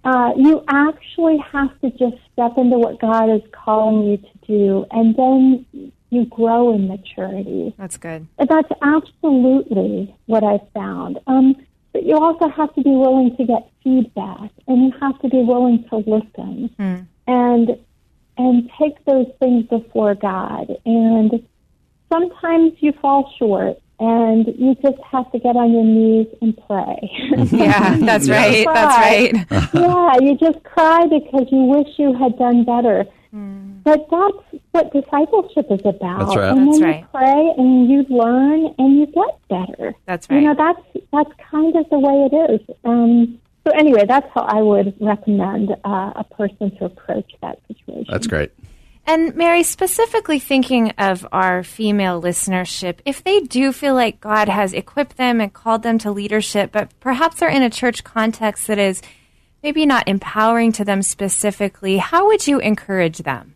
Uh, 0.04 0.32
you 0.36 0.62
actually 0.68 1.38
have 1.38 1.80
to 1.80 1.90
just 1.90 2.16
step 2.32 2.58
into 2.58 2.78
what 2.78 3.00
God 3.00 3.30
is 3.30 3.40
calling 3.52 4.06
you 4.08 4.16
to 4.18 4.38
do, 4.46 4.86
and 4.90 5.16
then 5.16 5.66
you 6.10 6.26
grow 6.26 6.74
in 6.74 6.88
maturity." 6.88 7.74
That's 7.78 7.96
good. 7.96 8.26
And 8.38 8.48
That's 8.48 8.70
absolutely 8.82 10.14
what 10.26 10.44
I 10.44 10.58
found. 10.74 11.18
Um, 11.26 11.56
but 11.92 12.04
you 12.04 12.16
also 12.16 12.48
have 12.48 12.74
to 12.74 12.82
be 12.82 12.90
willing 12.90 13.36
to 13.36 13.44
get 13.44 13.70
feedback, 13.82 14.50
and 14.66 14.84
you 14.84 14.92
have 15.00 15.18
to 15.20 15.28
be 15.28 15.42
willing 15.42 15.84
to 15.88 15.96
listen, 15.96 16.70
and 17.26 17.78
and 18.36 18.68
take 18.78 19.02
those 19.04 19.28
things 19.38 19.64
before 19.68 20.14
God. 20.16 20.66
And 20.84 21.46
sometimes 22.14 22.72
you 22.80 22.92
fall 23.00 23.32
short, 23.38 23.78
and 23.98 24.46
you 24.58 24.74
just 24.76 25.02
have 25.10 25.30
to 25.32 25.38
get 25.38 25.56
on 25.56 25.72
your 25.72 25.84
knees 25.84 26.26
and 26.40 26.56
pray. 26.66 27.10
Yeah, 27.52 27.96
that's 27.98 28.28
right. 28.28 28.66
That's 28.66 28.96
right. 28.96 29.32
yeah, 29.74 30.14
you 30.20 30.36
just 30.36 30.62
cry 30.64 31.06
because 31.06 31.46
you 31.50 31.62
wish 31.62 31.88
you 31.98 32.12
had 32.14 32.36
done 32.38 32.64
better. 32.64 33.04
But 33.84 34.08
that's 34.10 34.62
what 34.70 34.92
discipleship 34.94 35.66
is 35.70 35.80
about. 35.84 36.20
That's 36.20 36.36
right. 36.36 36.56
And 36.56 36.68
That's 36.68 36.78
then 36.78 36.88
right. 36.88 37.00
you 37.00 37.06
pray 37.12 37.54
and 37.58 37.90
you 37.90 38.06
learn 38.08 38.74
and 38.78 38.98
you 38.98 39.06
get 39.06 39.48
better. 39.48 39.94
That's 40.06 40.28
right. 40.30 40.40
You 40.40 40.48
know, 40.48 40.54
that's 40.54 41.06
that's 41.12 41.30
kind 41.50 41.76
of 41.76 41.88
the 41.90 41.98
way 41.98 42.28
it 42.32 42.52
is. 42.52 42.76
Um, 42.84 43.38
so 43.66 43.72
anyway, 43.74 44.06
that's 44.06 44.26
how 44.34 44.42
I 44.42 44.62
would 44.62 44.94
recommend 45.00 45.72
uh, 45.84 46.12
a 46.16 46.24
person 46.24 46.74
to 46.78 46.86
approach 46.86 47.30
that 47.42 47.60
situation. 47.68 48.06
That's 48.08 48.26
great. 48.26 48.52
And 49.06 49.34
Mary, 49.34 49.62
specifically 49.62 50.38
thinking 50.38 50.90
of 50.92 51.26
our 51.30 51.62
female 51.62 52.22
listenership, 52.22 53.00
if 53.04 53.22
they 53.22 53.40
do 53.40 53.70
feel 53.72 53.94
like 53.94 54.20
God 54.20 54.48
has 54.48 54.72
equipped 54.72 55.18
them 55.18 55.40
and 55.40 55.52
called 55.52 55.82
them 55.82 55.98
to 55.98 56.10
leadership, 56.10 56.72
but 56.72 56.88
perhaps 57.00 57.38
they're 57.38 57.50
in 57.50 57.62
a 57.62 57.68
church 57.68 58.02
context 58.02 58.66
that 58.66 58.78
is 58.78 59.02
maybe 59.62 59.84
not 59.84 60.08
empowering 60.08 60.72
to 60.72 60.84
them 60.84 61.02
specifically, 61.02 61.98
how 61.98 62.26
would 62.26 62.46
you 62.46 62.58
encourage 62.60 63.18
them? 63.18 63.54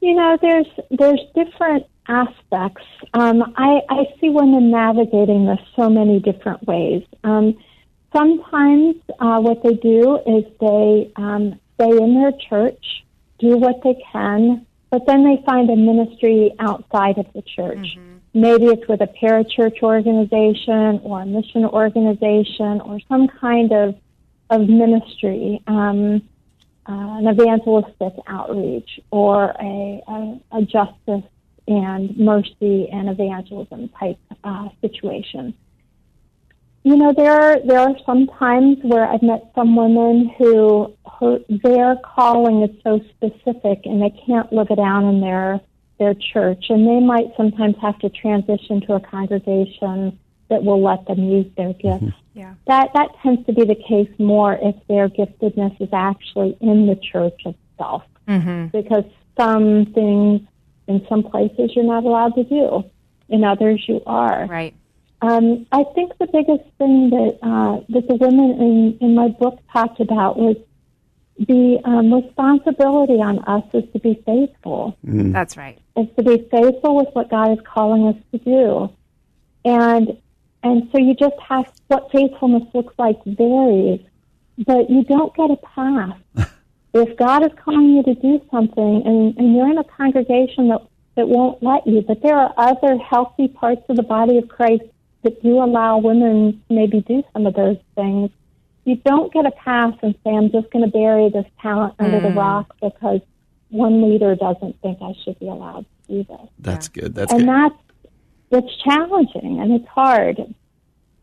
You 0.00 0.14
know, 0.14 0.38
there's 0.40 0.66
there's 0.90 1.20
different 1.34 1.84
aspects. 2.06 2.84
Um, 3.14 3.42
I, 3.56 3.80
I 3.90 4.04
see 4.20 4.30
women 4.30 4.70
navigating 4.70 5.46
this 5.46 5.58
so 5.76 5.90
many 5.90 6.20
different 6.20 6.66
ways. 6.66 7.02
Um, 7.24 7.56
sometimes 8.14 8.96
uh, 9.18 9.40
what 9.40 9.62
they 9.62 9.74
do 9.74 10.18
is 10.26 10.44
they 10.60 11.12
um, 11.16 11.58
stay 11.74 11.90
in 11.90 12.14
their 12.14 12.32
church, 12.48 13.04
do 13.38 13.56
what 13.56 13.82
they 13.82 14.02
can, 14.12 14.66
but 14.90 15.06
then 15.06 15.24
they 15.24 15.42
find 15.44 15.70
a 15.70 15.76
ministry 15.76 16.54
outside 16.58 17.18
of 17.18 17.26
the 17.34 17.42
church. 17.42 17.98
Maybe 18.34 18.66
it's 18.66 18.86
with 18.88 19.00
a 19.00 19.06
parachurch 19.06 19.82
organization 19.82 21.00
or 21.02 21.22
a 21.22 21.26
mission 21.26 21.64
organization 21.64 22.80
or 22.80 23.00
some 23.08 23.28
kind 23.28 23.72
of 23.72 23.94
of 24.50 24.66
ministry. 24.68 25.62
Um, 25.66 26.22
uh, 26.88 27.18
an 27.18 27.28
evangelistic 27.28 28.14
outreach 28.26 28.98
or 29.10 29.54
a, 29.60 30.02
a, 30.08 30.40
a 30.52 30.62
justice 30.62 31.30
and 31.66 32.16
mercy 32.16 32.88
and 32.90 33.10
evangelism 33.10 33.90
type 33.90 34.18
uh, 34.42 34.68
situation. 34.80 35.52
You 36.84 36.96
know, 36.96 37.12
there 37.14 37.32
are, 37.32 37.56
there 37.66 37.80
are 37.80 37.94
some 38.06 38.28
times 38.38 38.78
where 38.82 39.04
I've 39.04 39.22
met 39.22 39.50
some 39.54 39.76
women 39.76 40.32
who 40.38 40.94
her, 41.18 41.38
their 41.48 41.96
calling 41.96 42.62
is 42.62 42.70
so 42.82 43.00
specific 43.10 43.80
and 43.84 44.00
they 44.00 44.14
can't 44.26 44.52
live 44.52 44.68
it 44.70 44.78
out 44.78 45.04
in 45.04 45.20
their 45.20 45.60
their 45.98 46.14
church, 46.14 46.66
and 46.68 46.86
they 46.86 47.00
might 47.04 47.26
sometimes 47.36 47.74
have 47.82 47.98
to 47.98 48.08
transition 48.08 48.80
to 48.82 48.92
a 48.94 49.00
congregation 49.00 50.16
that 50.48 50.62
will 50.62 50.80
let 50.80 51.04
them 51.08 51.24
use 51.24 51.46
their 51.56 51.74
mm-hmm. 51.74 52.06
gifts 52.06 52.16
Yeah. 52.34 52.54
that 52.68 52.90
that 52.94 53.08
tends 53.20 53.44
to 53.46 53.52
be 53.52 53.64
the 53.64 53.74
case 53.74 54.08
more 54.16 54.56
if 54.62 54.76
their 54.86 55.08
giftedness 55.08 55.80
is 55.80 55.88
actually 55.92 56.56
in 56.60 56.86
the 56.86 56.94
church 56.94 57.40
of, 57.46 57.56
yourself 57.78 58.02
mm-hmm. 58.26 58.66
because 58.68 59.04
some 59.36 59.86
things 59.86 60.40
in 60.86 61.06
some 61.08 61.22
places 61.22 61.70
you're 61.74 61.84
not 61.84 62.04
allowed 62.04 62.34
to 62.34 62.44
do, 62.44 62.84
in 63.28 63.44
others 63.44 63.84
you 63.86 64.00
are. 64.06 64.46
Right. 64.46 64.74
Um, 65.20 65.66
I 65.72 65.84
think 65.94 66.12
the 66.18 66.26
biggest 66.26 66.64
thing 66.78 67.10
that 67.10 67.38
uh, 67.42 67.80
that 67.88 68.06
the 68.06 68.14
women 68.14 68.50
in, 68.60 68.98
in 69.00 69.14
my 69.14 69.28
book 69.28 69.58
talked 69.72 70.00
about 70.00 70.38
was 70.38 70.56
the 71.38 71.80
um, 71.84 72.12
responsibility 72.12 73.14
on 73.14 73.38
us 73.44 73.64
is 73.72 73.84
to 73.92 74.00
be 74.00 74.22
faithful 74.26 74.96
That's 75.04 75.56
right. 75.56 75.78
is 75.96 76.06
to 76.16 76.22
be 76.22 76.48
faithful 76.50 76.96
with 76.96 77.08
what 77.12 77.30
God 77.30 77.52
is 77.52 77.58
calling 77.64 78.08
us 78.08 78.16
to 78.32 78.38
do. 78.38 78.94
And 79.64 80.18
and 80.62 80.88
so 80.92 80.98
you 80.98 81.14
just 81.14 81.36
have 81.48 81.72
what 81.88 82.10
faithfulness 82.12 82.64
looks 82.74 82.94
like 82.98 83.16
varies, 83.24 84.00
but 84.66 84.90
you 84.90 85.04
don't 85.04 85.34
get 85.34 85.50
a 85.50 85.56
pass. 85.56 86.18
if 86.94 87.16
God 87.16 87.44
is 87.44 87.52
calling 87.64 87.94
you 87.94 88.02
to 88.02 88.14
do 88.14 88.40
something 88.50 89.02
and, 89.04 89.36
and 89.36 89.56
you're 89.56 89.70
in 89.70 89.78
a 89.78 89.84
congregation 89.84 90.68
that, 90.68 90.82
that 91.16 91.28
won't 91.28 91.62
let 91.62 91.86
you, 91.86 92.02
but 92.02 92.22
there 92.22 92.36
are 92.36 92.52
other 92.56 92.98
healthy 92.98 93.48
parts 93.48 93.82
of 93.88 93.96
the 93.96 94.02
body 94.02 94.38
of 94.38 94.48
Christ 94.48 94.82
that 95.28 95.42
do 95.42 95.62
allow 95.62 95.98
women 95.98 96.62
to 96.68 96.74
maybe 96.74 97.00
do 97.02 97.22
some 97.32 97.46
of 97.46 97.54
those 97.54 97.76
things, 97.94 98.30
you 98.84 98.96
don't 98.96 99.32
get 99.32 99.46
a 99.46 99.50
pass 99.50 99.94
and 100.02 100.14
say, 100.24 100.30
I'm 100.30 100.50
just 100.50 100.70
going 100.70 100.84
to 100.84 100.90
bury 100.90 101.28
this 101.30 101.44
talent 101.60 101.94
under 101.98 102.20
the 102.20 102.30
rock 102.30 102.74
because 102.80 103.20
one 103.68 104.10
leader 104.10 104.34
doesn't 104.34 104.80
think 104.80 104.98
I 105.02 105.12
should 105.24 105.38
be 105.38 105.48
allowed 105.48 105.84
to 106.06 106.12
do 106.12 106.24
this. 106.24 106.48
That's 106.58 106.88
good. 106.88 107.14
That's 107.14 107.32
and 107.32 107.42
good. 107.42 107.48
that's 107.48 107.74
it's 108.50 108.82
challenging 108.82 109.60
and 109.60 109.72
it's 109.72 109.88
hard. 109.88 110.54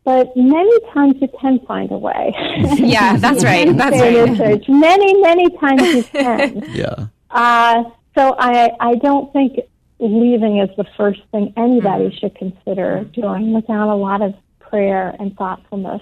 But 0.04 0.38
many 0.38 0.80
times 0.94 1.16
you 1.20 1.28
can 1.42 1.60
find 1.66 1.92
a 1.92 1.98
way. 1.98 2.34
Yeah, 2.78 3.18
that's 3.18 3.44
right. 3.52 3.76
That's 3.76 4.00
right. 4.00 4.14
your 4.14 4.36
church. 4.36 4.66
Many, 4.68 5.20
many 5.22 5.50
times 5.58 5.82
you 5.82 6.04
can. 6.14 6.64
yeah. 6.70 7.08
Uh, 7.32 7.84
so 8.16 8.36
I, 8.38 8.70
I 8.80 8.96
don't 8.96 9.34
think 9.34 9.60
leaving 10.00 10.60
is 10.60 10.70
the 10.78 10.86
first 10.98 11.22
thing 11.32 11.54
anybody 11.58 12.06
Mm-hmm. 12.06 12.18
should 12.18 12.36
consider 12.36 13.04
doing 13.14 13.54
without 13.54 13.90
a 13.90 13.96
lot 13.96 14.22
of 14.22 14.34
prayer 14.60 15.16
and 15.20 15.36
thoughtfulness. 15.36 16.02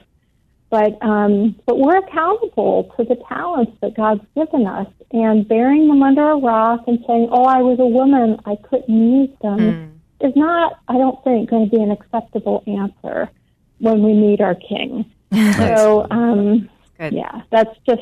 But 0.70 0.98
um, 1.04 1.56
but 1.68 1.78
we're 1.78 1.98
accountable 1.98 2.92
to 2.98 3.04
the 3.04 3.16
talents 3.30 3.74
that 3.82 3.96
God's 3.96 4.26
given 4.36 4.66
us, 4.66 4.88
and 5.12 5.48
burying 5.48 5.88
them 5.88 6.02
under 6.02 6.32
a 6.32 6.38
rock 6.38 6.82
and 6.88 6.98
saying, 7.06 7.30
"Oh, 7.32 7.44
I 7.44 7.62
was 7.62 7.78
a 7.80 7.86
woman, 7.86 8.40
I 8.46 8.56
couldn't 8.56 8.90
use 8.90 9.30
them," 9.44 9.60
Mm. 9.60 10.28
is 10.28 10.36
not, 10.36 10.80
I 10.88 10.98
don't 10.98 11.24
think, 11.24 11.50
going 11.52 11.70
to 11.70 11.76
be 11.76 11.82
an 11.84 11.92
acceptable 11.92 12.64
answer 12.66 13.30
when 13.80 14.02
we 14.04 14.14
meet 14.14 14.42
our 14.42 14.56
King. 14.56 15.06
so 15.58 16.08
um, 16.10 16.68
yeah, 17.00 17.42
that's 17.52 17.78
just 17.88 18.02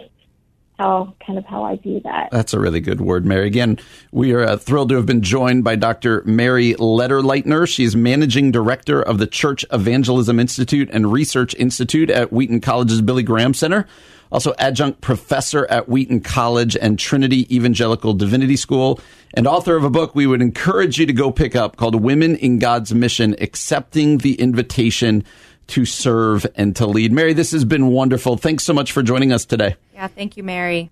how 0.81 1.13
kind 1.25 1.37
of 1.37 1.45
how 1.45 1.63
I 1.63 1.77
view 1.77 2.01
that. 2.03 2.29
That's 2.31 2.53
a 2.53 2.59
really 2.59 2.79
good 2.79 3.01
word, 3.01 3.23
Mary. 3.23 3.45
Again, 3.45 3.77
we 4.11 4.33
are 4.33 4.43
uh, 4.43 4.57
thrilled 4.57 4.89
to 4.89 4.95
have 4.95 5.05
been 5.05 5.21
joined 5.21 5.63
by 5.63 5.75
Dr. 5.75 6.23
Mary 6.25 6.73
Lederleitner. 6.73 7.67
She's 7.67 7.95
managing 7.95 8.51
director 8.51 8.99
of 9.01 9.19
the 9.19 9.27
Church 9.27 9.63
Evangelism 9.71 10.39
Institute 10.39 10.89
and 10.91 11.11
Research 11.11 11.53
Institute 11.55 12.09
at 12.09 12.33
Wheaton 12.33 12.61
College's 12.61 13.01
Billy 13.01 13.21
Graham 13.21 13.53
Center. 13.53 13.85
Also, 14.31 14.55
adjunct 14.57 15.01
professor 15.01 15.67
at 15.67 15.87
Wheaton 15.87 16.21
College 16.21 16.75
and 16.77 16.97
Trinity 16.97 17.53
Evangelical 17.53 18.13
Divinity 18.13 18.55
School, 18.55 18.99
and 19.33 19.45
author 19.45 19.75
of 19.75 19.83
a 19.83 19.89
book 19.89 20.15
we 20.15 20.25
would 20.25 20.41
encourage 20.41 20.97
you 20.97 21.05
to 21.05 21.13
go 21.13 21.31
pick 21.31 21.55
up 21.55 21.75
called 21.75 22.01
Women 22.01 22.37
in 22.37 22.57
God's 22.57 22.93
Mission 22.93 23.35
Accepting 23.39 24.19
the 24.19 24.35
Invitation 24.35 25.25
to 25.71 25.85
Serve 25.85 26.45
and 26.55 26.75
to 26.75 26.85
Lead. 26.85 27.11
Mary, 27.11 27.33
this 27.33 27.51
has 27.51 27.65
been 27.65 27.87
wonderful. 27.87 28.37
Thanks 28.37 28.63
so 28.63 28.73
much 28.73 28.91
for 28.91 29.01
joining 29.03 29.31
us 29.31 29.45
today. 29.45 29.75
Yeah, 29.93 30.07
thank 30.07 30.37
you, 30.37 30.43
Mary. 30.43 30.89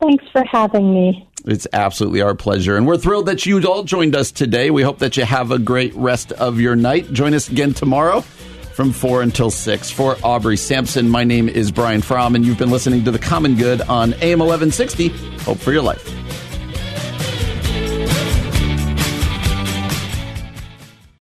Thanks 0.00 0.24
for 0.30 0.44
having 0.44 0.94
me. 0.94 1.28
It's 1.44 1.66
absolutely 1.72 2.20
our 2.20 2.34
pleasure. 2.34 2.76
And 2.76 2.86
we're 2.86 2.98
thrilled 2.98 3.26
that 3.26 3.46
you 3.46 3.60
all 3.66 3.82
joined 3.82 4.14
us 4.14 4.30
today. 4.30 4.70
We 4.70 4.82
hope 4.82 4.98
that 4.98 5.16
you 5.16 5.24
have 5.24 5.50
a 5.50 5.58
great 5.58 5.94
rest 5.94 6.32
of 6.32 6.60
your 6.60 6.76
night. 6.76 7.12
Join 7.12 7.34
us 7.34 7.48
again 7.48 7.74
tomorrow 7.74 8.20
from 8.20 8.92
4 8.92 9.22
until 9.22 9.50
6. 9.50 9.90
For 9.90 10.16
Aubrey 10.22 10.56
Sampson, 10.56 11.08
my 11.08 11.24
name 11.24 11.48
is 11.48 11.72
Brian 11.72 12.02
Fromm, 12.02 12.36
and 12.36 12.44
you've 12.44 12.58
been 12.58 12.70
listening 12.70 13.04
to 13.04 13.10
The 13.10 13.18
Common 13.18 13.56
Good 13.56 13.80
on 13.82 14.14
AM 14.14 14.38
1160. 14.38 15.08
Hope 15.38 15.58
for 15.58 15.72
your 15.72 15.82
life. 15.82 16.17